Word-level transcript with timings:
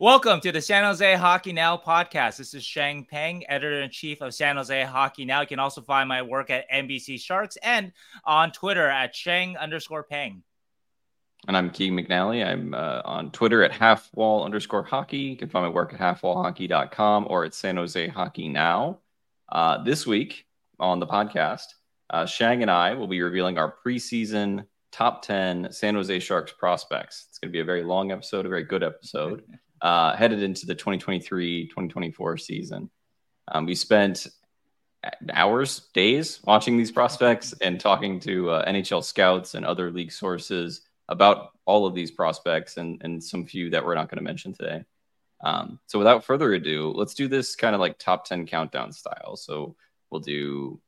Welcome 0.00 0.40
to 0.40 0.50
the 0.50 0.62
San 0.62 0.84
Jose 0.84 1.14
Hockey 1.16 1.52
Now 1.52 1.76
podcast. 1.76 2.38
This 2.38 2.54
is 2.54 2.64
Sheng 2.64 3.04
Peng, 3.04 3.44
editor 3.50 3.82
in 3.82 3.90
chief 3.90 4.22
of 4.22 4.32
San 4.32 4.56
Jose 4.56 4.84
Hockey 4.84 5.26
Now. 5.26 5.42
You 5.42 5.46
can 5.46 5.58
also 5.58 5.82
find 5.82 6.08
my 6.08 6.22
work 6.22 6.48
at 6.48 6.64
NBC 6.70 7.20
Sharks 7.20 7.58
and 7.62 7.92
on 8.24 8.50
Twitter 8.50 8.88
at 8.88 9.14
Sheng 9.14 9.58
underscore 9.58 10.04
Peng. 10.04 10.42
And 11.48 11.54
I'm 11.54 11.68
Keegan 11.68 11.98
McNally. 11.98 12.42
I'm 12.42 12.72
uh, 12.72 13.02
on 13.04 13.30
Twitter 13.30 13.62
at 13.62 13.72
halfwall 13.72 14.42
underscore 14.42 14.84
hockey. 14.84 15.18
You 15.18 15.36
can 15.36 15.50
find 15.50 15.66
my 15.66 15.70
work 15.70 15.92
at 15.92 16.00
halfwallhockey.com 16.00 17.26
or 17.28 17.44
at 17.44 17.52
San 17.52 17.76
Jose 17.76 18.08
Hockey 18.08 18.48
Now. 18.48 19.00
Uh, 19.52 19.84
this 19.84 20.06
week 20.06 20.46
on 20.78 20.98
the 20.98 21.06
podcast, 21.06 21.66
uh, 22.08 22.24
Sheng 22.24 22.62
and 22.62 22.70
I 22.70 22.94
will 22.94 23.06
be 23.06 23.20
revealing 23.20 23.58
our 23.58 23.74
preseason 23.86 24.64
top 24.92 25.20
10 25.20 25.70
San 25.72 25.94
Jose 25.94 26.20
Sharks 26.20 26.52
prospects. 26.52 27.26
It's 27.28 27.38
going 27.38 27.50
to 27.50 27.52
be 27.52 27.60
a 27.60 27.66
very 27.66 27.84
long 27.84 28.12
episode, 28.12 28.46
a 28.46 28.48
very 28.48 28.64
good 28.64 28.82
episode. 28.82 29.42
uh, 29.82 30.14
headed 30.16 30.42
into 30.42 30.66
the 30.66 30.74
2023 30.74 31.68
2024 31.68 32.36
season. 32.36 32.90
Um, 33.48 33.66
we 33.66 33.74
spent 33.74 34.26
hours, 35.32 35.88
days 35.94 36.40
watching 36.44 36.76
these 36.76 36.92
prospects 36.92 37.54
and 37.60 37.80
talking 37.80 38.20
to 38.20 38.50
uh, 38.50 38.70
NHL 38.70 39.02
scouts 39.02 39.54
and 39.54 39.64
other 39.64 39.90
league 39.90 40.12
sources 40.12 40.82
about 41.08 41.52
all 41.64 41.86
of 41.86 41.94
these 41.94 42.10
prospects 42.10 42.76
and, 42.76 43.00
and 43.02 43.22
some 43.22 43.44
few 43.44 43.70
that 43.70 43.84
we're 43.84 43.94
not 43.94 44.08
going 44.08 44.18
to 44.18 44.24
mention 44.24 44.52
today. 44.52 44.84
Um, 45.42 45.80
so 45.86 45.98
without 45.98 46.24
further 46.24 46.52
ado, 46.52 46.92
let's 46.94 47.14
do 47.14 47.26
this 47.28 47.56
kind 47.56 47.74
of 47.74 47.80
like 47.80 47.98
top 47.98 48.26
10 48.26 48.46
countdown 48.46 48.92
style. 48.92 49.36
So 49.36 49.74
we'll 50.10 50.20
do 50.20 50.80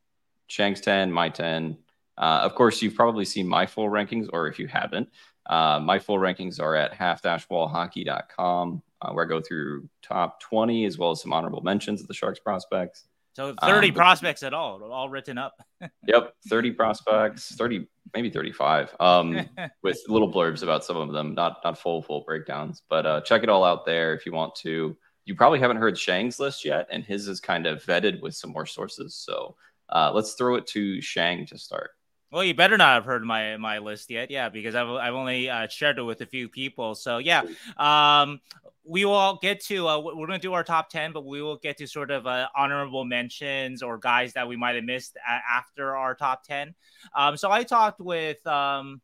Sheng's 0.48 0.80
10, 0.80 1.10
my 1.10 1.28
10. 1.30 1.78
Uh, 2.18 2.40
of 2.42 2.54
course, 2.54 2.82
you've 2.82 2.94
probably 2.94 3.24
seen 3.24 3.48
my 3.48 3.64
full 3.64 3.88
rankings, 3.88 4.28
or 4.32 4.46
if 4.46 4.58
you 4.58 4.66
haven't, 4.66 5.08
uh, 5.46 5.80
my 5.80 5.98
full 5.98 6.18
rankings 6.18 6.60
are 6.60 6.76
at 6.76 6.94
half-wallhockey.com, 6.94 8.82
uh, 9.00 9.12
where 9.12 9.24
I 9.24 9.28
go 9.28 9.40
through 9.40 9.88
top 10.02 10.40
20 10.40 10.84
as 10.84 10.98
well 10.98 11.10
as 11.10 11.22
some 11.22 11.32
honorable 11.32 11.62
mentions 11.62 12.00
of 12.00 12.08
the 12.08 12.14
Sharks 12.14 12.38
prospects. 12.38 13.04
So 13.34 13.54
30 13.62 13.88
um, 13.88 13.94
prospects 13.94 14.42
at 14.42 14.52
all, 14.52 14.82
all 14.84 15.08
written 15.08 15.38
up. 15.38 15.54
yep, 16.06 16.34
30 16.48 16.72
prospects, 16.72 17.54
30 17.56 17.88
maybe 18.14 18.30
35. 18.30 18.94
Um, 19.00 19.48
with 19.82 20.02
little 20.06 20.30
blurbs 20.30 20.62
about 20.62 20.84
some 20.84 20.96
of 20.96 21.12
them, 21.12 21.34
not 21.34 21.58
not 21.64 21.78
full 21.78 22.02
full 22.02 22.24
breakdowns, 22.24 22.82
but 22.90 23.06
uh, 23.06 23.20
check 23.22 23.42
it 23.42 23.48
all 23.48 23.64
out 23.64 23.86
there 23.86 24.14
if 24.14 24.26
you 24.26 24.32
want 24.32 24.54
to. 24.56 24.96
You 25.24 25.34
probably 25.34 25.60
haven't 25.60 25.78
heard 25.78 25.96
Sheng's 25.96 26.38
list 26.38 26.64
yet, 26.64 26.86
and 26.90 27.04
his 27.04 27.26
is 27.26 27.40
kind 27.40 27.66
of 27.66 27.82
vetted 27.84 28.20
with 28.20 28.34
some 28.34 28.50
more 28.50 28.66
sources. 28.66 29.14
So 29.14 29.56
uh, 29.88 30.12
let's 30.12 30.34
throw 30.34 30.56
it 30.56 30.66
to 30.68 31.00
Sheng 31.00 31.46
to 31.46 31.56
start. 31.56 31.92
Well, 32.32 32.42
you 32.42 32.54
better 32.54 32.78
not 32.78 32.94
have 32.94 33.04
heard 33.04 33.22
my 33.24 33.56
my 33.58 33.78
list 33.78 34.10
yet, 34.10 34.30
yeah, 34.30 34.48
because 34.48 34.74
I've 34.74 34.88
I've 34.88 35.14
only 35.14 35.50
uh, 35.50 35.68
shared 35.68 35.98
it 35.98 36.02
with 36.02 36.22
a 36.22 36.26
few 36.26 36.48
people. 36.48 36.94
So 36.94 37.18
yeah, 37.18 37.42
um, 37.76 38.40
we 38.84 39.04
will 39.04 39.38
get 39.40 39.60
to 39.60 39.86
uh, 39.86 39.98
we're 39.98 40.26
going 40.26 40.30
to 40.30 40.38
do 40.38 40.52
our 40.52 40.64
top 40.64 40.88
10 40.88 41.12
but 41.12 41.24
we 41.24 41.42
will 41.42 41.56
get 41.56 41.76
to 41.78 41.86
sort 41.86 42.10
of 42.10 42.26
uh, 42.26 42.48
honorable 42.56 43.04
mentions 43.04 43.82
or 43.82 43.98
guys 43.98 44.32
that 44.32 44.46
we 44.46 44.56
might 44.56 44.74
have 44.74 44.84
missed 44.84 45.16
a- 45.16 45.52
after 45.52 45.96
our 45.96 46.14
top 46.14 46.42
10 46.44 46.74
um, 47.14 47.36
so 47.36 47.50
i 47.50 47.62
talked 47.62 48.00
with 48.00 48.44
um, 48.46 49.00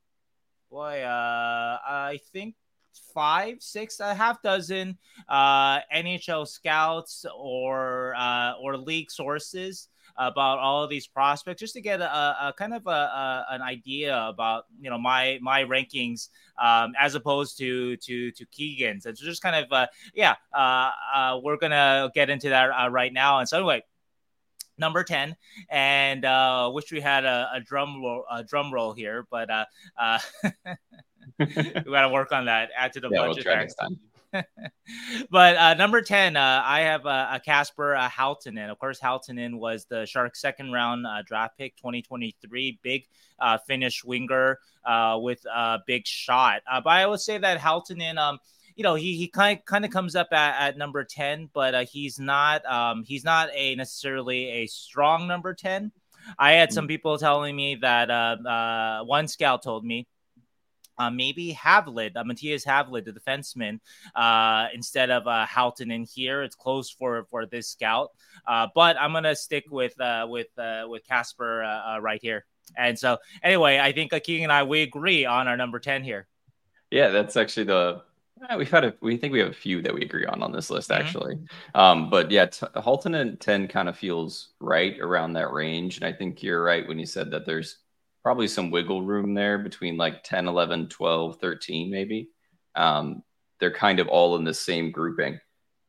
boy 0.70 1.02
uh, 1.02 1.78
i 1.86 2.18
think 2.32 2.54
five 3.14 3.56
six 3.60 4.00
a 4.00 4.14
half 4.14 4.42
dozen 4.42 4.98
uh, 5.28 5.80
nhl 5.94 6.46
scouts 6.46 7.24
or 7.36 8.14
uh, 8.16 8.54
or 8.60 8.76
league 8.76 9.10
sources 9.10 9.88
about 10.18 10.58
all 10.58 10.82
of 10.82 10.90
these 10.90 11.06
prospects 11.06 11.60
just 11.60 11.74
to 11.74 11.80
get 11.80 12.00
a, 12.00 12.48
a 12.48 12.52
kind 12.56 12.74
of 12.74 12.86
a, 12.86 12.90
a, 12.90 13.46
an 13.50 13.62
idea 13.62 14.16
about 14.26 14.64
you 14.80 14.90
know 14.90 14.98
my 14.98 15.38
my 15.40 15.64
rankings 15.64 16.28
um, 16.62 16.92
as 16.98 17.14
opposed 17.14 17.56
to 17.58 17.96
to 17.98 18.30
to 18.32 18.44
Keegan's. 18.46 19.06
And 19.06 19.16
so 19.16 19.24
just 19.24 19.42
kind 19.42 19.56
of 19.56 19.72
uh, 19.72 19.86
yeah 20.14 20.34
uh, 20.52 20.90
uh, 21.14 21.40
we're 21.42 21.56
gonna 21.56 22.10
get 22.14 22.30
into 22.30 22.48
that 22.50 22.70
uh, 22.70 22.90
right 22.90 23.12
now. 23.12 23.38
And 23.38 23.48
so 23.48 23.58
anyway 23.58 23.82
number 24.80 25.02
10 25.02 25.34
and 25.70 26.24
uh 26.24 26.70
wish 26.72 26.92
we 26.92 27.00
had 27.00 27.24
a, 27.24 27.50
a 27.52 27.60
drum 27.60 28.00
roll 28.00 28.22
a 28.30 28.44
drum 28.44 28.72
roll 28.72 28.92
here 28.92 29.26
but 29.28 29.50
uh 29.50 29.64
uh 29.98 30.20
we 31.38 31.46
gotta 31.90 32.08
work 32.08 32.32
on 32.32 32.46
that. 32.46 32.70
Add 32.76 32.92
to 32.94 33.00
the 33.00 33.08
yeah, 33.10 33.26
budget 33.26 33.44
we'll 33.46 33.56
next 33.56 33.74
time 33.74 33.98
but 35.30 35.56
uh, 35.56 35.74
number 35.74 36.02
10, 36.02 36.36
uh, 36.36 36.62
I 36.64 36.80
have 36.80 37.06
uh, 37.06 37.28
a 37.32 37.40
Kasper 37.40 37.94
uh, 37.94 38.08
Halttunen. 38.08 38.70
Of 38.70 38.78
course, 38.78 39.00
Halttunen 39.00 39.58
was 39.58 39.86
the 39.86 40.06
Sharks' 40.06 40.40
second 40.40 40.72
round 40.72 41.06
uh, 41.06 41.22
draft 41.24 41.56
pick 41.58 41.76
2023. 41.76 42.78
Big 42.82 43.06
uh, 43.38 43.58
Finnish 43.66 44.04
winger 44.04 44.58
uh, 44.84 45.18
with 45.20 45.44
a 45.46 45.78
big 45.86 46.06
shot. 46.06 46.62
Uh, 46.70 46.80
but 46.80 46.90
I 46.90 47.06
would 47.06 47.20
say 47.20 47.38
that 47.38 47.58
Halttunen, 47.58 48.18
um, 48.18 48.38
you 48.76 48.84
know, 48.84 48.94
he, 48.94 49.16
he 49.16 49.28
kind 49.28 49.58
of, 49.58 49.64
kind 49.64 49.84
of 49.84 49.90
comes 49.90 50.14
up 50.14 50.28
at, 50.32 50.68
at 50.68 50.78
number 50.78 51.04
10, 51.04 51.50
but 51.52 51.74
uh, 51.74 51.84
he's 51.84 52.18
not 52.18 52.64
um, 52.66 53.02
he's 53.04 53.24
not 53.24 53.48
a 53.54 53.74
necessarily 53.74 54.48
a 54.48 54.66
strong 54.66 55.26
number 55.26 55.54
10. 55.54 55.92
I 56.38 56.52
had 56.52 56.72
some 56.72 56.84
mm. 56.84 56.88
people 56.88 57.18
telling 57.18 57.56
me 57.56 57.76
that 57.76 58.10
uh, 58.10 58.36
uh, 58.46 59.04
one 59.04 59.28
scout 59.28 59.62
told 59.62 59.84
me 59.84 60.06
uh, 60.98 61.10
maybe 61.10 61.54
Havelid, 61.54 62.16
uh, 62.16 62.24
Mattias 62.24 62.64
Havelid, 62.66 63.04
the 63.04 63.12
defenseman, 63.12 63.80
uh, 64.14 64.68
instead 64.74 65.10
of 65.10 65.26
uh, 65.26 65.46
Halttunen 65.46 65.92
in 65.92 66.04
here. 66.04 66.42
It's 66.42 66.56
close 66.56 66.90
for 66.90 67.24
for 67.30 67.46
this 67.46 67.68
scout, 67.68 68.10
uh, 68.46 68.68
but 68.74 68.96
I'm 68.98 69.12
gonna 69.12 69.36
stick 69.36 69.64
with 69.70 69.98
uh, 70.00 70.26
with 70.28 70.48
uh, 70.58 70.86
with 70.88 71.06
Kasper 71.06 71.62
uh, 71.62 71.96
uh, 71.96 72.00
right 72.00 72.20
here. 72.20 72.44
And 72.76 72.98
so, 72.98 73.18
anyway, 73.42 73.78
I 73.78 73.92
think 73.92 74.12
uh, 74.12 74.20
Keegan 74.20 74.44
and 74.44 74.52
I 74.52 74.62
we 74.62 74.82
agree 74.82 75.24
on 75.24 75.48
our 75.48 75.56
number 75.56 75.78
ten 75.78 76.04
here. 76.04 76.26
Yeah, 76.90 77.08
that's 77.08 77.36
actually 77.36 77.64
the 77.64 78.02
we've 78.56 78.70
had 78.70 78.84
a 78.84 78.94
we 79.00 79.16
think 79.16 79.32
we 79.32 79.40
have 79.40 79.50
a 79.50 79.54
few 79.54 79.82
that 79.82 79.94
we 79.94 80.02
agree 80.02 80.26
on 80.26 80.42
on 80.42 80.52
this 80.52 80.70
list 80.70 80.90
mm-hmm. 80.90 81.02
actually. 81.02 81.38
Um, 81.74 82.10
but 82.10 82.30
yeah, 82.30 82.46
t- 82.46 82.66
Halttunen 82.76 83.38
ten 83.40 83.68
kind 83.68 83.88
of 83.88 83.96
feels 83.96 84.50
right 84.60 84.98
around 85.00 85.34
that 85.34 85.52
range, 85.52 85.96
and 85.96 86.04
I 86.04 86.12
think 86.12 86.42
you're 86.42 86.62
right 86.62 86.86
when 86.86 86.98
you 86.98 87.06
said 87.06 87.30
that 87.30 87.46
there's 87.46 87.78
probably 88.28 88.46
some 88.46 88.70
wiggle 88.70 89.00
room 89.00 89.32
there 89.32 89.56
between 89.56 89.96
like 89.96 90.22
10, 90.22 90.48
11, 90.48 90.90
12, 90.90 91.40
13, 91.40 91.90
maybe. 91.90 92.28
Um, 92.74 93.22
they're 93.58 93.72
kind 93.72 94.00
of 94.00 94.08
all 94.08 94.36
in 94.36 94.44
the 94.44 94.52
same 94.52 94.90
grouping. 94.90 95.40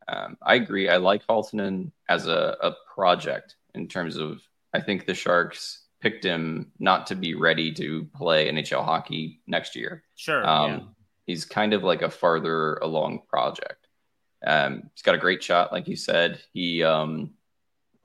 Um, 0.08 0.38
I 0.42 0.56
agree. 0.56 0.88
I 0.88 0.96
like 0.96 1.28
Halttunen 1.28 1.92
as 2.08 2.28
a, 2.28 2.56
a 2.62 2.76
project 2.96 3.58
in 3.76 3.90
terms 3.90 4.16
of, 4.16 4.40
I 4.74 4.80
think 4.80 5.06
the 5.06 5.14
Sharks 5.14 5.88
picked 6.00 6.24
him 6.24 6.72
not 6.80 7.08
to 7.08 7.16
be 7.16 7.36
ready 7.36 7.74
to 7.74 8.08
play 8.16 8.50
NHL 8.50 8.86
hockey 8.86 9.42
next 9.46 9.76
year. 9.76 10.06
Sure. 10.16 10.48
Um, 10.48 10.72
yeah. 10.72 10.80
He's 11.26 11.44
kind 11.44 11.74
of 11.74 11.84
like 11.84 12.04
a 12.04 12.10
farther 12.10 12.76
along 12.76 13.24
project. 13.28 13.90
Um, 14.48 14.84
he's 14.96 15.04
got 15.04 15.16
a 15.16 15.18
great 15.18 15.44
shot, 15.44 15.74
like 15.74 15.90
you 15.90 15.98
said. 15.98 16.40
He 16.54 16.86
um, 16.86 17.32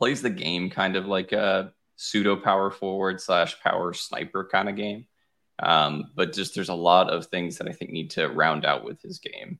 plays 0.00 0.22
the 0.22 0.30
game 0.30 0.70
kind 0.70 0.96
of 0.96 1.06
like 1.06 1.30
a 1.30 1.72
pseudo 1.96 2.36
power 2.36 2.70
forward 2.70 3.20
slash 3.20 3.60
power 3.60 3.92
sniper 3.92 4.48
kind 4.50 4.68
of 4.68 4.76
game. 4.76 5.06
Um, 5.60 6.10
but 6.16 6.32
just 6.32 6.54
there's 6.54 6.68
a 6.68 6.74
lot 6.74 7.10
of 7.10 7.26
things 7.26 7.58
that 7.58 7.68
I 7.68 7.72
think 7.72 7.90
need 7.90 8.10
to 8.12 8.28
round 8.28 8.64
out 8.64 8.84
with 8.84 9.00
his 9.00 9.18
game 9.18 9.58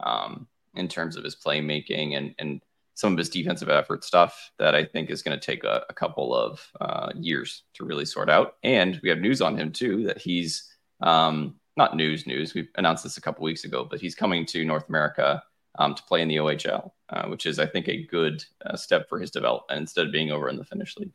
um, 0.00 0.46
in 0.74 0.88
terms 0.88 1.16
of 1.16 1.24
his 1.24 1.36
playmaking 1.36 2.16
and 2.16 2.34
and 2.38 2.60
some 2.94 3.12
of 3.12 3.18
his 3.18 3.30
defensive 3.30 3.70
effort 3.70 4.04
stuff 4.04 4.52
that 4.58 4.74
I 4.74 4.84
think 4.84 5.10
is 5.10 5.22
going 5.22 5.38
to 5.38 5.44
take 5.44 5.64
a, 5.64 5.82
a, 5.88 5.94
couple 5.94 6.34
of 6.34 6.60
uh, 6.78 7.10
years 7.16 7.62
to 7.74 7.86
really 7.86 8.04
sort 8.04 8.28
out. 8.28 8.56
And 8.62 9.00
we 9.02 9.08
have 9.08 9.18
news 9.18 9.40
on 9.40 9.56
him 9.56 9.72
too 9.72 10.04
that 10.04 10.18
he's 10.18 10.70
um, 11.00 11.54
not 11.76 11.96
news 11.96 12.26
news. 12.26 12.54
We 12.54 12.68
announced 12.76 13.02
this 13.02 13.16
a 13.16 13.22
couple 13.22 13.44
weeks 13.44 13.64
ago, 13.64 13.86
but 13.90 14.00
he's 14.00 14.14
coming 14.14 14.44
to 14.46 14.64
North 14.64 14.88
America 14.88 15.42
um, 15.78 15.94
to 15.94 16.02
play 16.02 16.20
in 16.20 16.28
the 16.28 16.36
OHL, 16.36 16.92
uh, 17.08 17.28
which 17.28 17.46
is 17.46 17.58
I 17.58 17.66
think 17.66 17.88
a 17.88 18.04
good 18.04 18.44
uh, 18.66 18.76
step 18.76 19.08
for 19.08 19.18
his 19.18 19.30
development 19.30 19.80
instead 19.80 20.06
of 20.06 20.12
being 20.12 20.30
over 20.30 20.48
in 20.48 20.56
the 20.56 20.64
Finnish 20.64 20.96
league. 20.96 21.14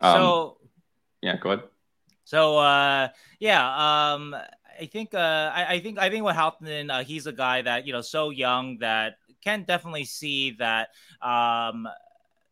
Um, 0.00 0.14
so 0.14 0.56
yeah, 1.22 1.36
go 1.36 1.50
ahead. 1.50 1.64
So 2.24 2.58
uh, 2.58 3.08
yeah, 3.38 4.12
um, 4.14 4.34
I 4.80 4.86
think 4.86 5.14
uh, 5.14 5.50
I, 5.54 5.74
I 5.74 5.80
think 5.80 5.98
I 5.98 6.08
think 6.10 6.24
what 6.24 6.36
Halttunen, 6.36 6.90
uh, 6.90 7.04
he's 7.04 7.26
a 7.26 7.32
guy 7.32 7.62
that 7.62 7.86
you 7.86 7.92
know 7.92 8.00
so 8.00 8.30
young 8.30 8.78
that 8.78 9.16
can 9.42 9.64
definitely 9.64 10.04
see 10.04 10.52
that 10.52 10.88
um, 11.22 11.88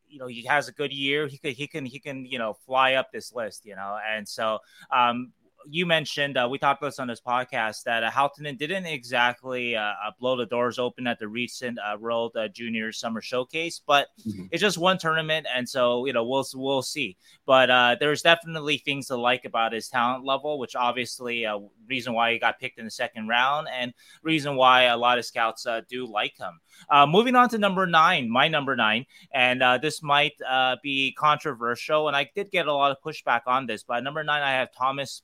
you 0.08 0.18
know 0.18 0.26
he 0.26 0.42
has 0.44 0.68
a 0.68 0.72
good 0.72 0.92
year. 0.92 1.26
He 1.26 1.38
could 1.38 1.54
he 1.54 1.66
can 1.66 1.86
he 1.86 1.98
can 1.98 2.26
you 2.26 2.38
know 2.38 2.54
fly 2.66 2.94
up 2.94 3.12
this 3.12 3.32
list, 3.32 3.64
you 3.64 3.76
know, 3.76 3.98
and 4.06 4.28
so 4.28 4.58
um, 4.90 5.32
you 5.70 5.86
mentioned 5.86 6.36
uh, 6.36 6.48
we 6.50 6.58
talked 6.58 6.80
about 6.80 6.88
this 6.88 6.98
on 6.98 7.08
this 7.08 7.20
podcast 7.20 7.82
that 7.84 8.02
uh, 8.02 8.10
Halttunen 8.10 8.56
didn't 8.56 8.86
exactly 8.86 9.76
uh, 9.76 9.80
uh, 9.80 10.10
blow 10.18 10.36
the 10.36 10.46
doors 10.46 10.78
open 10.78 11.06
at 11.06 11.18
the 11.18 11.28
recent 11.28 11.78
uh, 11.78 11.96
World 11.98 12.32
uh, 12.36 12.48
Junior 12.48 12.90
Summer 12.92 13.20
Showcase, 13.20 13.80
but 13.86 14.08
mm-hmm. 14.26 14.46
it's 14.50 14.60
just 14.60 14.78
one 14.78 14.98
tournament, 14.98 15.46
and 15.54 15.68
so 15.68 16.06
you 16.06 16.12
know 16.12 16.24
we'll 16.24 16.46
we'll 16.54 16.82
see. 16.82 17.16
But 17.46 17.70
uh, 17.70 17.96
there's 18.00 18.22
definitely 18.22 18.78
things 18.78 19.08
to 19.08 19.16
like 19.16 19.44
about 19.44 19.72
his 19.72 19.88
talent 19.88 20.24
level, 20.24 20.58
which 20.58 20.74
obviously 20.74 21.44
a 21.44 21.58
reason 21.86 22.14
why 22.14 22.32
he 22.32 22.38
got 22.38 22.58
picked 22.58 22.78
in 22.78 22.84
the 22.84 22.90
second 22.90 23.28
round, 23.28 23.68
and 23.72 23.92
reason 24.22 24.56
why 24.56 24.84
a 24.84 24.96
lot 24.96 25.18
of 25.18 25.24
scouts 25.24 25.66
do 25.88 26.06
like 26.06 26.36
him. 26.38 26.60
moving 27.08 27.36
on 27.36 27.48
to 27.50 27.58
number 27.58 27.86
nine, 27.86 28.30
my 28.30 28.48
number 28.48 28.74
nine, 28.74 29.04
and 29.34 29.62
this 29.82 30.02
might 30.02 30.34
be 30.82 31.12
controversial, 31.18 32.08
and 32.08 32.16
I 32.16 32.30
did 32.34 32.50
get 32.50 32.66
a 32.66 32.72
lot 32.72 32.90
of 32.90 32.98
pushback 33.04 33.42
on 33.46 33.66
this, 33.66 33.82
but 33.82 34.02
number 34.02 34.24
nine 34.24 34.42
I 34.42 34.52
have 34.52 34.72
Thomas 34.72 35.22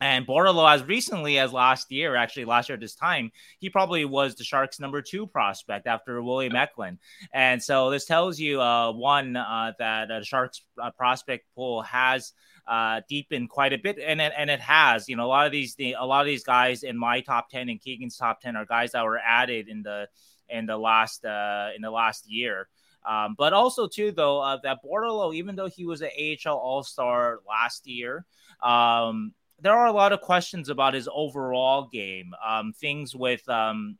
And 0.00 0.26
Bordeleau, 0.26 0.70
as 0.70 0.84
recently 0.84 1.38
as 1.38 1.54
last 1.54 1.90
year, 1.90 2.16
actually 2.16 2.44
last 2.44 2.68
year 2.68 2.74
at 2.74 2.80
this 2.80 2.94
time, 2.94 3.32
he 3.58 3.70
probably 3.70 4.04
was 4.04 4.34
the 4.34 4.44
Sharks' 4.44 4.78
number 4.78 5.00
two 5.00 5.26
prospect 5.26 5.86
after 5.86 6.22
William 6.22 6.54
Eklund. 6.54 6.98
And 7.32 7.62
so 7.62 7.88
this 7.88 8.04
tells 8.04 8.38
you, 8.38 8.60
uh, 8.60 8.92
one, 8.92 9.36
uh, 9.36 9.72
that 9.78 10.08
the 10.08 10.22
Sharks 10.22 10.62
uh, 10.80 10.90
prospect 10.90 11.46
pool 11.54 11.80
has 11.82 12.34
uh, 12.66 13.00
deepened 13.08 13.48
quite 13.48 13.72
a 13.72 13.78
bit, 13.78 13.98
and 13.98 14.20
it, 14.20 14.32
and 14.36 14.50
it 14.50 14.60
has. 14.60 15.08
You 15.08 15.16
know, 15.16 15.24
a 15.24 15.28
lot 15.28 15.46
of 15.46 15.52
these 15.52 15.76
a 15.78 16.04
lot 16.04 16.20
of 16.20 16.26
these 16.26 16.44
guys 16.44 16.82
in 16.82 16.98
my 16.98 17.20
top 17.20 17.48
ten 17.48 17.68
and 17.68 17.80
Keegan's 17.80 18.16
top 18.16 18.40
ten 18.40 18.56
are 18.56 18.66
guys 18.66 18.92
that 18.92 19.04
were 19.04 19.18
added 19.18 19.68
in 19.68 19.82
the 19.82 20.08
in 20.48 20.66
the 20.66 20.76
last 20.76 21.24
uh, 21.24 21.70
in 21.74 21.80
the 21.80 21.90
last 21.90 22.28
year. 22.28 22.68
Um, 23.08 23.36
but 23.38 23.52
also 23.52 23.86
too, 23.86 24.10
though, 24.10 24.40
uh, 24.40 24.58
that 24.64 24.78
Bordeleau, 24.84 25.32
even 25.32 25.54
though 25.54 25.68
he 25.68 25.86
was 25.86 26.02
an 26.02 26.10
AHL 26.18 26.56
All 26.56 26.82
Star 26.82 27.38
last 27.48 27.86
year. 27.86 28.26
Um, 28.62 29.32
there 29.60 29.72
are 29.72 29.86
a 29.86 29.92
lot 29.92 30.12
of 30.12 30.20
questions 30.20 30.68
about 30.68 30.94
his 30.94 31.08
overall 31.12 31.88
game. 31.90 32.34
Um, 32.46 32.72
things 32.72 33.14
with 33.14 33.48
um, 33.48 33.96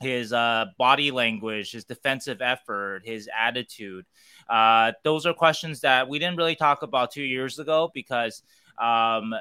his 0.00 0.32
uh, 0.32 0.66
body 0.78 1.10
language, 1.10 1.72
his 1.72 1.84
defensive 1.84 2.42
effort, 2.42 3.02
his 3.04 3.28
attitude. 3.36 4.04
Uh, 4.48 4.92
those 5.04 5.26
are 5.26 5.34
questions 5.34 5.80
that 5.80 6.08
we 6.08 6.18
didn't 6.18 6.36
really 6.36 6.56
talk 6.56 6.82
about 6.82 7.10
two 7.10 7.22
years 7.22 7.58
ago 7.58 7.90
because 7.94 8.42
um, 8.78 9.34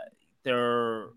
there. 0.43 1.07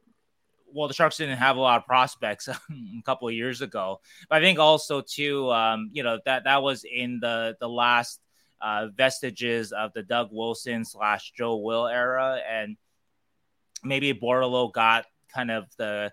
Well, 0.70 0.86
the 0.86 0.92
Sharks 0.92 1.16
didn't 1.16 1.38
have 1.38 1.56
a 1.56 1.60
lot 1.60 1.78
of 1.78 1.86
prospects 1.86 2.46
a 2.48 2.58
couple 3.06 3.26
of 3.26 3.32
years 3.32 3.62
ago, 3.62 4.00
but 4.28 4.42
I 4.42 4.44
think 4.44 4.58
also 4.58 5.00
too, 5.00 5.50
um, 5.50 5.88
you 5.94 6.02
know, 6.02 6.18
that 6.26 6.44
that 6.44 6.62
was 6.62 6.84
in 6.84 7.20
the 7.20 7.56
the 7.58 7.68
last 7.68 8.20
uh, 8.60 8.88
vestiges 8.94 9.72
of 9.72 9.94
the 9.94 10.02
Doug 10.02 10.28
Wilson 10.30 10.84
slash 10.84 11.32
Joe 11.34 11.56
Will 11.56 11.86
era, 11.86 12.40
and 12.46 12.76
maybe 13.84 14.12
Bordeleau 14.12 14.72
got 14.72 15.06
kind 15.32 15.50
of 15.50 15.66
the 15.76 16.12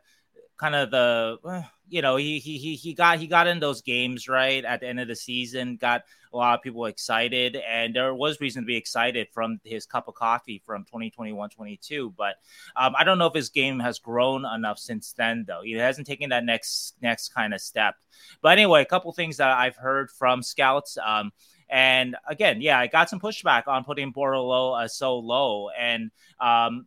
kind 0.57 0.75
of 0.75 0.91
the 0.91 1.37
eh, 1.49 1.63
you 1.89 2.01
know 2.01 2.15
he 2.15 2.39
he 2.39 2.75
he 2.75 2.93
got 2.93 3.19
he 3.19 3.27
got 3.27 3.47
in 3.47 3.59
those 3.59 3.81
games 3.81 4.27
right 4.27 4.63
at 4.63 4.79
the 4.79 4.87
end 4.87 4.99
of 4.99 5.07
the 5.07 5.15
season 5.15 5.77
got 5.77 6.03
a 6.33 6.37
lot 6.37 6.57
of 6.57 6.63
people 6.63 6.85
excited 6.85 7.57
and 7.67 7.95
there 7.95 8.13
was 8.13 8.39
reason 8.39 8.63
to 8.63 8.65
be 8.65 8.75
excited 8.75 9.27
from 9.33 9.59
his 9.63 9.85
cup 9.85 10.07
of 10.07 10.15
coffee 10.15 10.61
from 10.65 10.85
2021-22 10.85 12.13
but 12.15 12.35
um, 12.75 12.93
i 12.97 13.03
don't 13.03 13.17
know 13.17 13.27
if 13.27 13.33
his 13.33 13.49
game 13.49 13.79
has 13.79 13.99
grown 13.99 14.45
enough 14.45 14.79
since 14.79 15.13
then 15.13 15.43
though 15.47 15.61
he 15.63 15.73
hasn't 15.73 16.07
taken 16.07 16.29
that 16.29 16.45
next 16.45 16.95
next 17.01 17.29
kind 17.29 17.53
of 17.53 17.61
step 17.61 17.95
but 18.41 18.53
anyway 18.53 18.81
a 18.81 18.85
couple 18.85 19.11
things 19.11 19.37
that 19.37 19.51
i've 19.57 19.75
heard 19.75 20.09
from 20.09 20.41
scouts 20.41 20.97
um, 21.05 21.31
and 21.67 22.15
again, 22.27 22.61
yeah, 22.61 22.77
I 22.77 22.85
got 22.87 23.09
some 23.09 23.19
pushback 23.19 23.67
on 23.67 23.83
putting 23.83 24.13
Bordeleau 24.13 24.83
uh, 24.83 24.87
so 24.87 25.17
low. 25.17 25.69
And 25.69 26.11
um, 26.39 26.85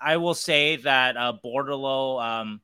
I 0.00 0.16
will 0.18 0.34
say 0.34 0.76
that 0.76 1.16
uh, 1.16 1.34
Bordeleau, 1.44 2.22
um, 2.22 2.60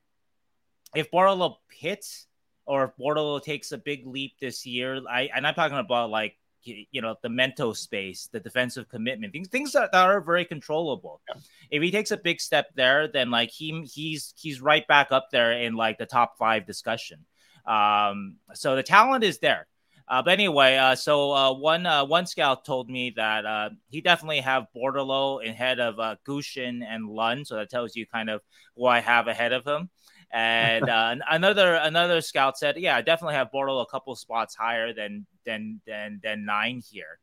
if 0.94 1.10
Bordeleau 1.10 1.56
hits 1.70 2.26
or 2.66 2.84
if 2.84 2.90
Bordeleau 2.96 3.42
takes 3.42 3.72
a 3.72 3.78
big 3.78 4.06
leap 4.06 4.34
this 4.40 4.66
year, 4.66 5.00
I 5.08 5.30
and 5.34 5.46
I'm 5.46 5.54
talking 5.54 5.78
about 5.78 6.10
like 6.10 6.36
you 6.64 7.00
know 7.00 7.16
the 7.22 7.28
mental 7.28 7.74
space, 7.74 8.28
the 8.30 8.40
defensive 8.40 8.88
commitment, 8.88 9.32
things 9.32 9.48
things 9.48 9.72
that, 9.72 9.92
that 9.92 10.06
are 10.08 10.20
very 10.20 10.44
controllable. 10.44 11.20
Yeah. 11.28 11.40
If 11.70 11.82
he 11.82 11.90
takes 11.90 12.10
a 12.10 12.16
big 12.16 12.40
step 12.40 12.68
there, 12.74 13.08
then 13.08 13.30
like 13.30 13.50
he 13.50 13.82
he's 13.82 14.34
he's 14.36 14.60
right 14.60 14.86
back 14.86 15.08
up 15.10 15.28
there 15.32 15.52
in 15.52 15.74
like 15.74 15.98
the 15.98 16.06
top 16.06 16.38
five 16.38 16.66
discussion. 16.66 17.24
Um, 17.66 18.36
so 18.54 18.76
the 18.76 18.82
talent 18.82 19.24
is 19.24 19.38
there. 19.38 19.66
Uh, 20.08 20.22
but 20.22 20.32
anyway, 20.32 20.76
uh, 20.76 20.94
so 20.94 21.32
uh, 21.32 21.52
one 21.52 21.86
uh, 21.86 22.04
one 22.04 22.26
scout 22.26 22.64
told 22.64 22.90
me 22.90 23.12
that 23.16 23.46
uh, 23.46 23.70
he 23.88 24.00
definitely 24.00 24.40
have 24.40 24.66
Bordeleau 24.76 25.46
ahead 25.46 25.80
of 25.80 25.98
uh, 25.98 26.16
Gushchin 26.26 26.82
and 26.86 27.08
Lund, 27.08 27.46
so 27.46 27.56
that 27.56 27.70
tells 27.70 27.94
you 27.96 28.06
kind 28.06 28.28
of 28.28 28.40
who 28.76 28.86
I 28.86 29.00
have 29.00 29.28
ahead 29.28 29.52
of 29.52 29.64
him. 29.64 29.90
And 30.32 30.88
uh, 30.88 31.16
another 31.30 31.74
another 31.74 32.20
scout 32.20 32.58
said, 32.58 32.76
yeah, 32.78 32.96
I 32.96 33.02
definitely 33.02 33.34
have 33.34 33.50
Bordeleau 33.54 33.82
a 33.82 33.86
couple 33.86 34.14
spots 34.16 34.54
higher 34.54 34.92
than 34.92 35.26
than 35.44 35.80
than 35.86 36.20
than 36.22 36.44
nine 36.44 36.82
here. 36.84 37.18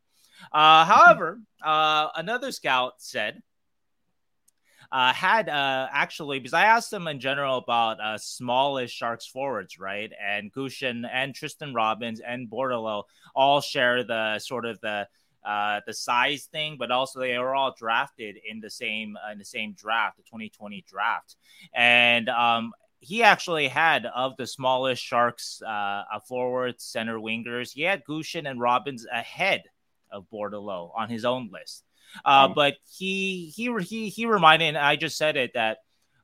however, 0.52 1.40
another 1.62 2.52
scout 2.52 2.94
said 2.98 3.42
uh, 4.92 5.12
had 5.12 5.48
uh, 5.48 5.88
actually 5.92 6.40
because 6.40 6.52
I 6.52 6.64
asked 6.64 6.92
him 6.92 7.06
in 7.06 7.20
general 7.20 7.58
about 7.58 8.00
uh, 8.00 8.18
smallish 8.18 8.92
Sharks 8.92 9.26
forwards, 9.26 9.78
right? 9.78 10.10
And 10.20 10.52
Gushchin 10.52 11.08
and 11.10 11.34
Tristen 11.34 11.74
Robins 11.74 12.20
and 12.20 12.50
Bordeleau 12.50 13.04
all 13.34 13.60
share 13.60 14.02
the 14.02 14.38
sort 14.38 14.66
of 14.66 14.80
the 14.80 15.06
uh, 15.44 15.80
the 15.86 15.94
size 15.94 16.48
thing, 16.52 16.76
but 16.78 16.90
also 16.90 17.18
they 17.20 17.34
are 17.34 17.54
all 17.54 17.74
drafted 17.76 18.36
in 18.46 18.60
the 18.60 18.70
same 18.70 19.16
uh, 19.16 19.32
in 19.32 19.38
the 19.38 19.44
same 19.44 19.72
draft, 19.72 20.16
the 20.16 20.22
2020 20.24 20.84
draft, 20.88 21.36
and 21.72 22.28
um, 22.28 22.72
he 23.00 23.22
actually 23.22 23.68
had 23.68 24.06
of 24.06 24.36
the 24.36 24.46
smallest 24.46 25.02
Sharks 25.02 25.62
uh, 25.62 26.02
forwards, 26.28 26.84
center 26.84 27.18
wingers, 27.18 27.72
he 27.72 27.82
had 27.82 28.04
Gushchin 28.04 28.48
and 28.48 28.60
Robbins 28.60 29.06
ahead 29.10 29.62
of 30.12 30.26
Bordeleau 30.30 30.90
on 30.94 31.08
his 31.08 31.24
own 31.24 31.48
list. 31.52 31.84
Uh, 32.24 32.48
mm. 32.48 32.54
But 32.54 32.76
he 32.98 33.52
he 33.54 33.72
he 33.82 34.08
he 34.08 34.26
reminded, 34.26 34.66
and 34.66 34.78
I 34.78 34.96
just 34.96 35.16
said 35.16 35.36
it 35.36 35.52
that 35.54 35.78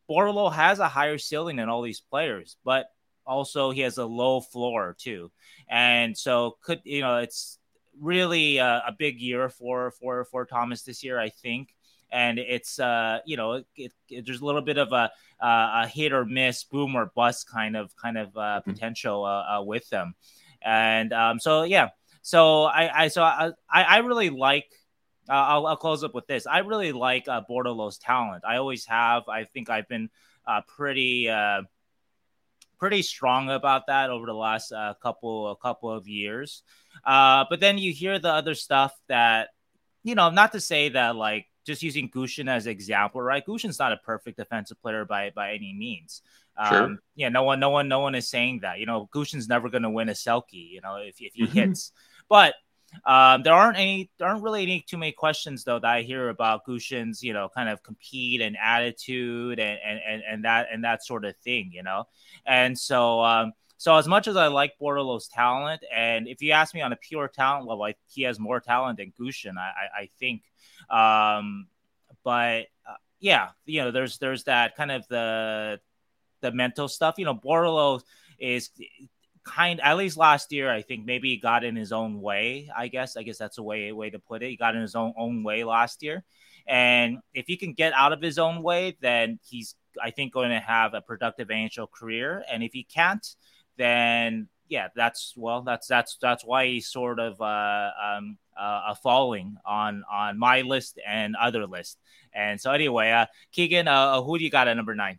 Bordeleau 0.08 0.52
has 0.52 0.78
a 0.78 0.88
higher 0.88 1.18
ceiling 1.18 1.56
than 1.56 1.68
all 1.68 1.82
these 1.82 2.00
players, 2.00 2.56
but 2.64 2.86
also 3.26 3.70
he 3.70 3.80
has 3.80 3.98
a 3.98 4.06
low 4.06 4.40
floor 4.40 4.96
too, 4.98 5.30
and 5.68 6.16
so 6.16 6.56
could 6.62 6.80
you 6.84 7.00
know 7.00 7.18
it's 7.18 7.58
really 8.00 8.58
a, 8.58 8.84
a 8.88 8.94
big 8.96 9.20
year 9.20 9.48
for 9.48 9.90
for 9.90 10.24
for 10.24 10.44
Thomas 10.44 10.82
this 10.82 11.02
year, 11.02 11.18
I 11.18 11.30
think. 11.30 11.74
And 12.10 12.38
it's 12.38 12.78
uh 12.78 13.18
you 13.26 13.36
know 13.36 13.64
it, 13.74 13.92
it, 14.08 14.24
there's 14.24 14.40
a 14.40 14.44
little 14.44 14.62
bit 14.62 14.78
of 14.78 14.92
a 14.92 15.10
a 15.40 15.86
hit 15.88 16.12
or 16.12 16.24
miss, 16.24 16.64
boom 16.64 16.94
or 16.94 17.10
bust 17.14 17.50
kind 17.50 17.76
of 17.76 17.94
kind 17.96 18.16
of 18.16 18.36
uh, 18.36 18.60
mm-hmm. 18.60 18.70
potential 18.70 19.24
uh, 19.24 19.58
uh, 19.58 19.62
with 19.62 19.88
them, 19.90 20.14
and 20.62 21.12
um 21.12 21.40
so 21.40 21.64
yeah, 21.64 21.88
so 22.22 22.62
I 22.62 23.04
I 23.04 23.08
so 23.08 23.22
I 23.22 23.52
I 23.70 23.98
really 23.98 24.30
like 24.30 24.70
uh, 25.28 25.32
I'll, 25.32 25.66
I'll, 25.66 25.76
close 25.76 26.04
up 26.04 26.14
with 26.14 26.26
this. 26.26 26.46
I 26.46 26.58
really 26.58 26.92
like 26.92 27.28
uh, 27.28 27.42
talent. 28.00 28.44
I 28.46 28.56
always 28.56 28.86
have. 28.86 29.28
I 29.28 29.44
think 29.44 29.70
I've 29.70 29.88
been 29.88 30.10
uh, 30.46 30.60
pretty 30.66 31.28
uh, 31.28 31.62
pretty 32.78 33.02
strong 33.02 33.50
about 33.50 33.86
that 33.88 34.10
over 34.10 34.26
the 34.26 34.34
last 34.34 34.72
uh, 34.72 34.94
couple 35.02 35.50
a 35.50 35.56
couple 35.56 35.90
of 35.90 36.06
years. 36.06 36.62
Uh, 37.04 37.44
but 37.48 37.60
then 37.60 37.78
you 37.78 37.92
hear 37.92 38.18
the 38.18 38.32
other 38.32 38.54
stuff 38.54 38.92
that 39.08 39.48
you 40.02 40.14
know. 40.14 40.30
Not 40.30 40.52
to 40.52 40.60
say 40.60 40.90
that 40.90 41.16
like 41.16 41.46
just 41.64 41.82
using 41.82 42.08
Gushchin 42.08 42.48
as 42.48 42.66
example, 42.66 43.20
right? 43.20 43.44
Gushchin's 43.44 43.78
not 43.78 43.92
a 43.92 43.96
perfect 43.98 44.38
defensive 44.38 44.80
player 44.80 45.04
by 45.04 45.30
by 45.34 45.52
any 45.52 45.74
means. 45.74 46.22
Um, 46.56 46.70
sure. 46.70 46.96
Yeah, 47.16 47.28
no 47.28 47.42
one, 47.42 47.60
no 47.60 47.70
one, 47.70 47.88
no 47.88 48.00
one 48.00 48.14
is 48.14 48.28
saying 48.28 48.60
that. 48.60 48.78
You 48.78 48.86
know, 48.86 49.08
Gushchin's 49.12 49.48
never 49.48 49.68
going 49.68 49.82
to 49.82 49.90
win 49.90 50.08
a 50.08 50.12
Selke. 50.12 50.52
You 50.52 50.80
know, 50.80 50.96
if 50.96 51.16
if 51.20 51.34
he 51.34 51.44
mm-hmm. 51.44 51.52
hits, 51.52 51.92
but 52.28 52.54
um, 53.04 53.42
there 53.42 53.54
aren't 53.54 53.78
any, 53.78 54.10
there 54.18 54.28
aren't 54.28 54.42
really 54.42 54.62
any 54.62 54.80
too 54.80 54.96
many 54.96 55.12
questions 55.12 55.64
though 55.64 55.78
that 55.78 55.88
I 55.88 56.02
hear 56.02 56.28
about 56.28 56.66
Gushchin's, 56.66 57.22
you 57.22 57.32
know, 57.32 57.48
kind 57.48 57.68
of 57.68 57.82
compete 57.82 58.40
and 58.40 58.56
attitude 58.62 59.58
and 59.58 59.78
and 59.84 60.00
and, 60.06 60.22
and 60.28 60.44
that 60.44 60.68
and 60.72 60.84
that 60.84 61.04
sort 61.04 61.24
of 61.24 61.36
thing, 61.38 61.70
you 61.72 61.82
know. 61.82 62.04
And 62.46 62.78
so, 62.78 63.22
um, 63.22 63.52
so 63.76 63.96
as 63.96 64.08
much 64.08 64.26
as 64.26 64.36
I 64.36 64.46
like 64.46 64.78
Bordeleau's 64.80 65.28
talent, 65.28 65.82
and 65.94 66.26
if 66.26 66.40
you 66.40 66.52
ask 66.52 66.74
me 66.74 66.80
on 66.80 66.92
a 66.92 66.96
pure 66.96 67.28
talent 67.28 67.66
level, 67.66 67.84
I, 67.84 67.94
he 68.06 68.22
has 68.22 68.38
more 68.38 68.60
talent 68.60 68.98
than 68.98 69.12
Gushchin, 69.20 69.58
I, 69.58 69.60
I, 69.60 70.02
I 70.02 70.08
think. 70.18 70.42
Um, 70.88 71.66
but 72.24 72.66
uh, 72.88 72.96
yeah, 73.20 73.50
you 73.66 73.82
know, 73.82 73.90
there's 73.90 74.18
there's 74.18 74.44
that 74.44 74.76
kind 74.76 74.90
of 74.90 75.06
the 75.08 75.80
the 76.40 76.52
mental 76.52 76.88
stuff. 76.88 77.16
You 77.18 77.26
know, 77.26 77.34
Bordeleau 77.34 78.02
is 78.38 78.70
kind 79.46 79.80
at 79.80 79.96
least 79.96 80.16
last 80.16 80.50
year 80.50 80.70
i 80.70 80.82
think 80.82 81.06
maybe 81.06 81.30
he 81.30 81.36
got 81.36 81.62
in 81.62 81.76
his 81.76 81.92
own 81.92 82.20
way 82.20 82.68
i 82.76 82.88
guess. 82.88 83.16
I 83.16 83.22
guess 83.22 83.38
that's 83.38 83.58
a 83.58 83.62
way 83.62 83.92
way 83.92 84.10
to 84.10 84.18
put 84.18 84.42
it. 84.42 84.50
He 84.50 84.56
got 84.56 84.74
in 84.74 84.82
his 84.82 84.94
own 84.94 85.14
own 85.16 85.42
way 85.42 85.64
last 85.64 86.02
year. 86.02 86.24
And 86.66 87.18
if 87.32 87.46
he 87.46 87.56
can 87.56 87.74
get 87.74 87.92
out 87.92 88.12
of 88.12 88.20
his 88.20 88.38
own 88.38 88.62
way 88.62 88.96
then 89.00 89.38
he's 89.48 89.76
i 90.02 90.10
think 90.10 90.32
going 90.32 90.50
to 90.50 90.58
have 90.58 90.94
a 90.94 91.00
productive 91.00 91.48
NHL 91.48 91.90
career. 91.90 92.44
And 92.50 92.62
if 92.62 92.72
he 92.72 92.82
can't 92.82 93.26
then 93.76 94.48
yeah 94.68 94.88
that's 94.96 95.34
well 95.36 95.62
that's 95.62 95.86
that's 95.86 96.16
that's 96.20 96.44
why 96.44 96.66
he's 96.66 96.88
sort 96.88 97.20
of 97.20 97.40
uh 97.40 97.90
um 98.02 98.38
uh, 98.58 98.94
falling 98.94 99.58
on 99.66 100.02
on 100.10 100.38
my 100.38 100.62
list 100.62 100.98
and 101.06 101.36
other 101.36 101.66
list. 101.66 101.98
And 102.32 102.60
so 102.60 102.72
anyway 102.72 103.10
uh 103.12 103.26
keegan 103.52 103.86
uh 103.86 104.22
who 104.22 104.38
do 104.38 104.44
you 104.44 104.50
got 104.50 104.66
at 104.66 104.76
number 104.76 104.94
nine? 104.94 105.18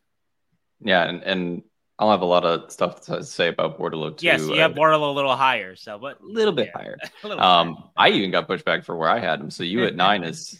Yeah 0.81 1.03
and, 1.07 1.23
and 1.23 1.63
I'll 1.99 2.11
have 2.11 2.21
a 2.21 2.25
lot 2.25 2.45
of 2.45 2.71
stuff 2.71 3.01
to 3.05 3.23
say 3.23 3.47
about 3.47 3.79
Bordeleau 3.79 4.15
too. 4.15 4.25
Yes, 4.25 4.41
you 4.41 4.59
have 4.59 4.73
Bordeleau 4.73 5.09
a 5.09 5.15
little 5.15 5.35
higher, 5.35 5.75
so 5.75 5.97
but 5.97 6.21
a 6.21 6.25
little 6.25 6.53
bit 6.53 6.69
yeah. 6.73 6.81
higher. 6.81 6.97
little 7.23 7.41
um, 7.41 7.75
higher. 7.75 7.85
I 7.97 8.09
even 8.09 8.29
got 8.29 8.47
pushed 8.47 8.65
back 8.65 8.83
for 8.83 8.95
where 8.95 9.09
I 9.09 9.19
had 9.19 9.39
him. 9.39 9.49
So 9.49 9.63
you 9.63 9.85
at 9.85 9.95
nine 10.07 10.23
is 10.23 10.59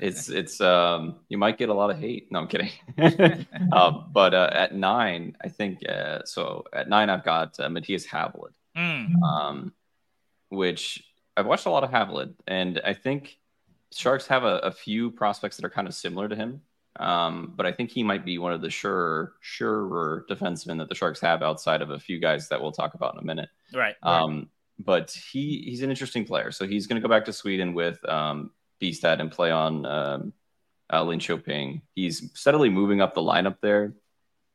it's 0.00 0.28
it's 0.28 0.60
um 0.60 1.16
you 1.28 1.38
might 1.38 1.56
get 1.56 1.70
a 1.70 1.74
lot 1.74 1.90
of 1.90 1.98
hate. 1.98 2.30
No, 2.30 2.40
I'm 2.40 2.48
kidding. 2.48 2.70
um, 3.72 4.10
but 4.12 4.34
uh, 4.34 4.50
at 4.52 4.74
nine, 4.74 5.36
I 5.42 5.48
think 5.48 5.78
uh, 5.88 6.20
so. 6.24 6.64
At 6.72 6.88
nine, 6.88 7.08
I've 7.08 7.24
got 7.24 7.58
uh, 7.58 7.68
Mattias 7.68 8.06
Havelid, 8.06 8.52
mm. 8.76 9.22
um, 9.22 9.72
which 10.50 11.02
I've 11.36 11.46
watched 11.46 11.66
a 11.66 11.70
lot 11.70 11.84
of 11.84 11.90
Havelid, 11.90 12.34
and 12.46 12.80
I 12.84 12.92
think 12.92 13.38
Sharks 13.92 14.26
have 14.26 14.44
a, 14.44 14.58
a 14.58 14.70
few 14.72 15.10
prospects 15.10 15.56
that 15.56 15.64
are 15.64 15.70
kind 15.70 15.88
of 15.88 15.94
similar 15.94 16.28
to 16.28 16.36
him. 16.36 16.60
Um, 16.98 17.52
but 17.56 17.66
I 17.66 17.72
think 17.72 17.90
he 17.90 18.02
might 18.02 18.24
be 18.24 18.38
one 18.38 18.52
of 18.52 18.62
the 18.62 18.70
sure, 18.70 19.34
surer 19.40 20.24
defensemen 20.30 20.78
that 20.78 20.88
the 20.88 20.94
Sharks 20.94 21.20
have 21.20 21.42
outside 21.42 21.82
of 21.82 21.90
a 21.90 21.98
few 21.98 22.18
guys 22.18 22.48
that 22.48 22.60
we'll 22.60 22.72
talk 22.72 22.94
about 22.94 23.14
in 23.14 23.20
a 23.20 23.24
minute. 23.24 23.48
Right. 23.74 23.94
Um, 24.02 24.48
but 24.78 25.10
he 25.10 25.62
he's 25.66 25.82
an 25.82 25.90
interesting 25.90 26.24
player. 26.24 26.50
So 26.50 26.66
he's 26.66 26.86
going 26.86 27.00
to 27.00 27.06
go 27.06 27.12
back 27.12 27.24
to 27.26 27.32
Sweden 27.32 27.74
with 27.74 28.06
um, 28.08 28.50
Bystedt 28.80 29.20
and 29.20 29.30
play 29.30 29.50
on 29.50 29.86
um, 29.86 30.32
uh, 30.90 31.02
Linköping. 31.02 31.82
He's 31.94 32.30
steadily 32.34 32.68
moving 32.68 33.00
up 33.00 33.14
the 33.14 33.22
lineup 33.22 33.56
there. 33.60 33.94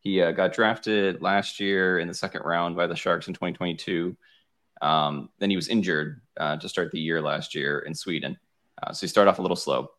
He 0.01 0.21
uh, 0.21 0.31
got 0.31 0.53
drafted 0.53 1.21
last 1.21 1.60
year 1.60 2.00
in 2.00 2.07
the 2.07 2.13
second 2.13 2.41
round 2.43 2.75
by 2.75 2.88
the 2.88 2.95
Sharks 2.95 3.27
in 3.27 3.33
2022. 3.33 4.15
Um, 4.81 5.29
then 5.38 5.51
he 5.51 5.55
was 5.55 5.67
injured 5.67 6.21
uh, 6.38 6.57
to 6.57 6.67
start 6.67 6.91
the 6.91 7.00
year 7.00 7.21
last 7.21 7.53
year 7.53 7.79
in 7.79 7.93
Sweden. 7.93 8.38
Uh, 8.81 8.93
so 8.93 9.01
he 9.01 9.07
started 9.07 9.29
off 9.29 9.39
a 9.39 9.43
little 9.43 9.55
slow. 9.55 9.91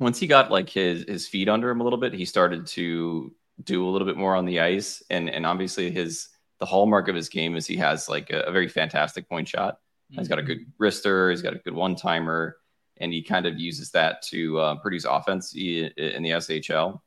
Once 0.00 0.18
he 0.18 0.26
got 0.26 0.50
like 0.50 0.68
his 0.68 1.04
his 1.06 1.28
feet 1.28 1.48
under 1.48 1.70
him 1.70 1.80
a 1.80 1.84
little 1.84 1.98
bit, 1.98 2.12
he 2.12 2.24
started 2.24 2.66
to 2.66 3.32
do 3.62 3.86
a 3.86 3.90
little 3.90 4.06
bit 4.06 4.16
more 4.16 4.34
on 4.34 4.46
the 4.46 4.60
ice, 4.60 5.02
and 5.10 5.30
and 5.30 5.46
obviously 5.46 5.90
his 5.90 6.28
the 6.58 6.66
hallmark 6.66 7.08
of 7.08 7.14
his 7.14 7.28
game 7.28 7.54
is 7.54 7.66
he 7.66 7.76
has 7.76 8.08
like 8.08 8.30
a, 8.30 8.40
a 8.40 8.52
very 8.52 8.68
fantastic 8.68 9.28
point 9.28 9.46
shot. 9.46 9.74
Mm-hmm. 9.74 10.18
He's 10.18 10.28
got 10.28 10.38
a 10.38 10.42
good 10.42 10.66
wrister, 10.80 11.30
he's 11.30 11.42
got 11.42 11.54
a 11.54 11.58
good 11.58 11.74
one 11.74 11.94
timer, 11.94 12.56
and 12.96 13.12
he 13.12 13.22
kind 13.22 13.46
of 13.46 13.58
uses 13.58 13.90
that 13.92 14.22
to 14.22 14.58
uh, 14.58 14.74
produce 14.76 15.04
offense 15.04 15.54
in 15.54 15.92
the 15.96 16.30
SHL. 16.30 17.00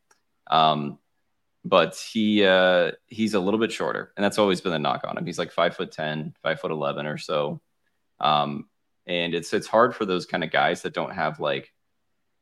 Um, 0.48 1.00
but 1.66 1.96
he 1.96 2.46
uh, 2.46 2.92
he's 3.08 3.34
a 3.34 3.40
little 3.40 3.60
bit 3.60 3.72
shorter, 3.72 4.14
and 4.16 4.24
that's 4.24 4.38
always 4.38 4.62
been 4.62 4.72
the 4.72 4.80
knock 4.80 5.04
on 5.08 5.18
him. 5.18 5.26
He's 5.26 5.40
like 5.40 5.52
five 5.52 5.76
foot 5.76 5.92
ten, 5.92 6.36
five 6.44 6.60
foot 6.60 6.72
11 6.72 7.06
or 7.06 7.18
so. 7.18 7.62
Um, 8.20 8.68
and 9.08 9.34
it's 9.34 9.54
it's 9.54 9.68
hard 9.68 9.96
for 9.96 10.06
those 10.06 10.26
kind 10.26 10.44
of 10.44 10.52
guys 10.52 10.82
that 10.84 10.94
don't 10.94 11.14
have 11.14 11.40
like 11.40 11.73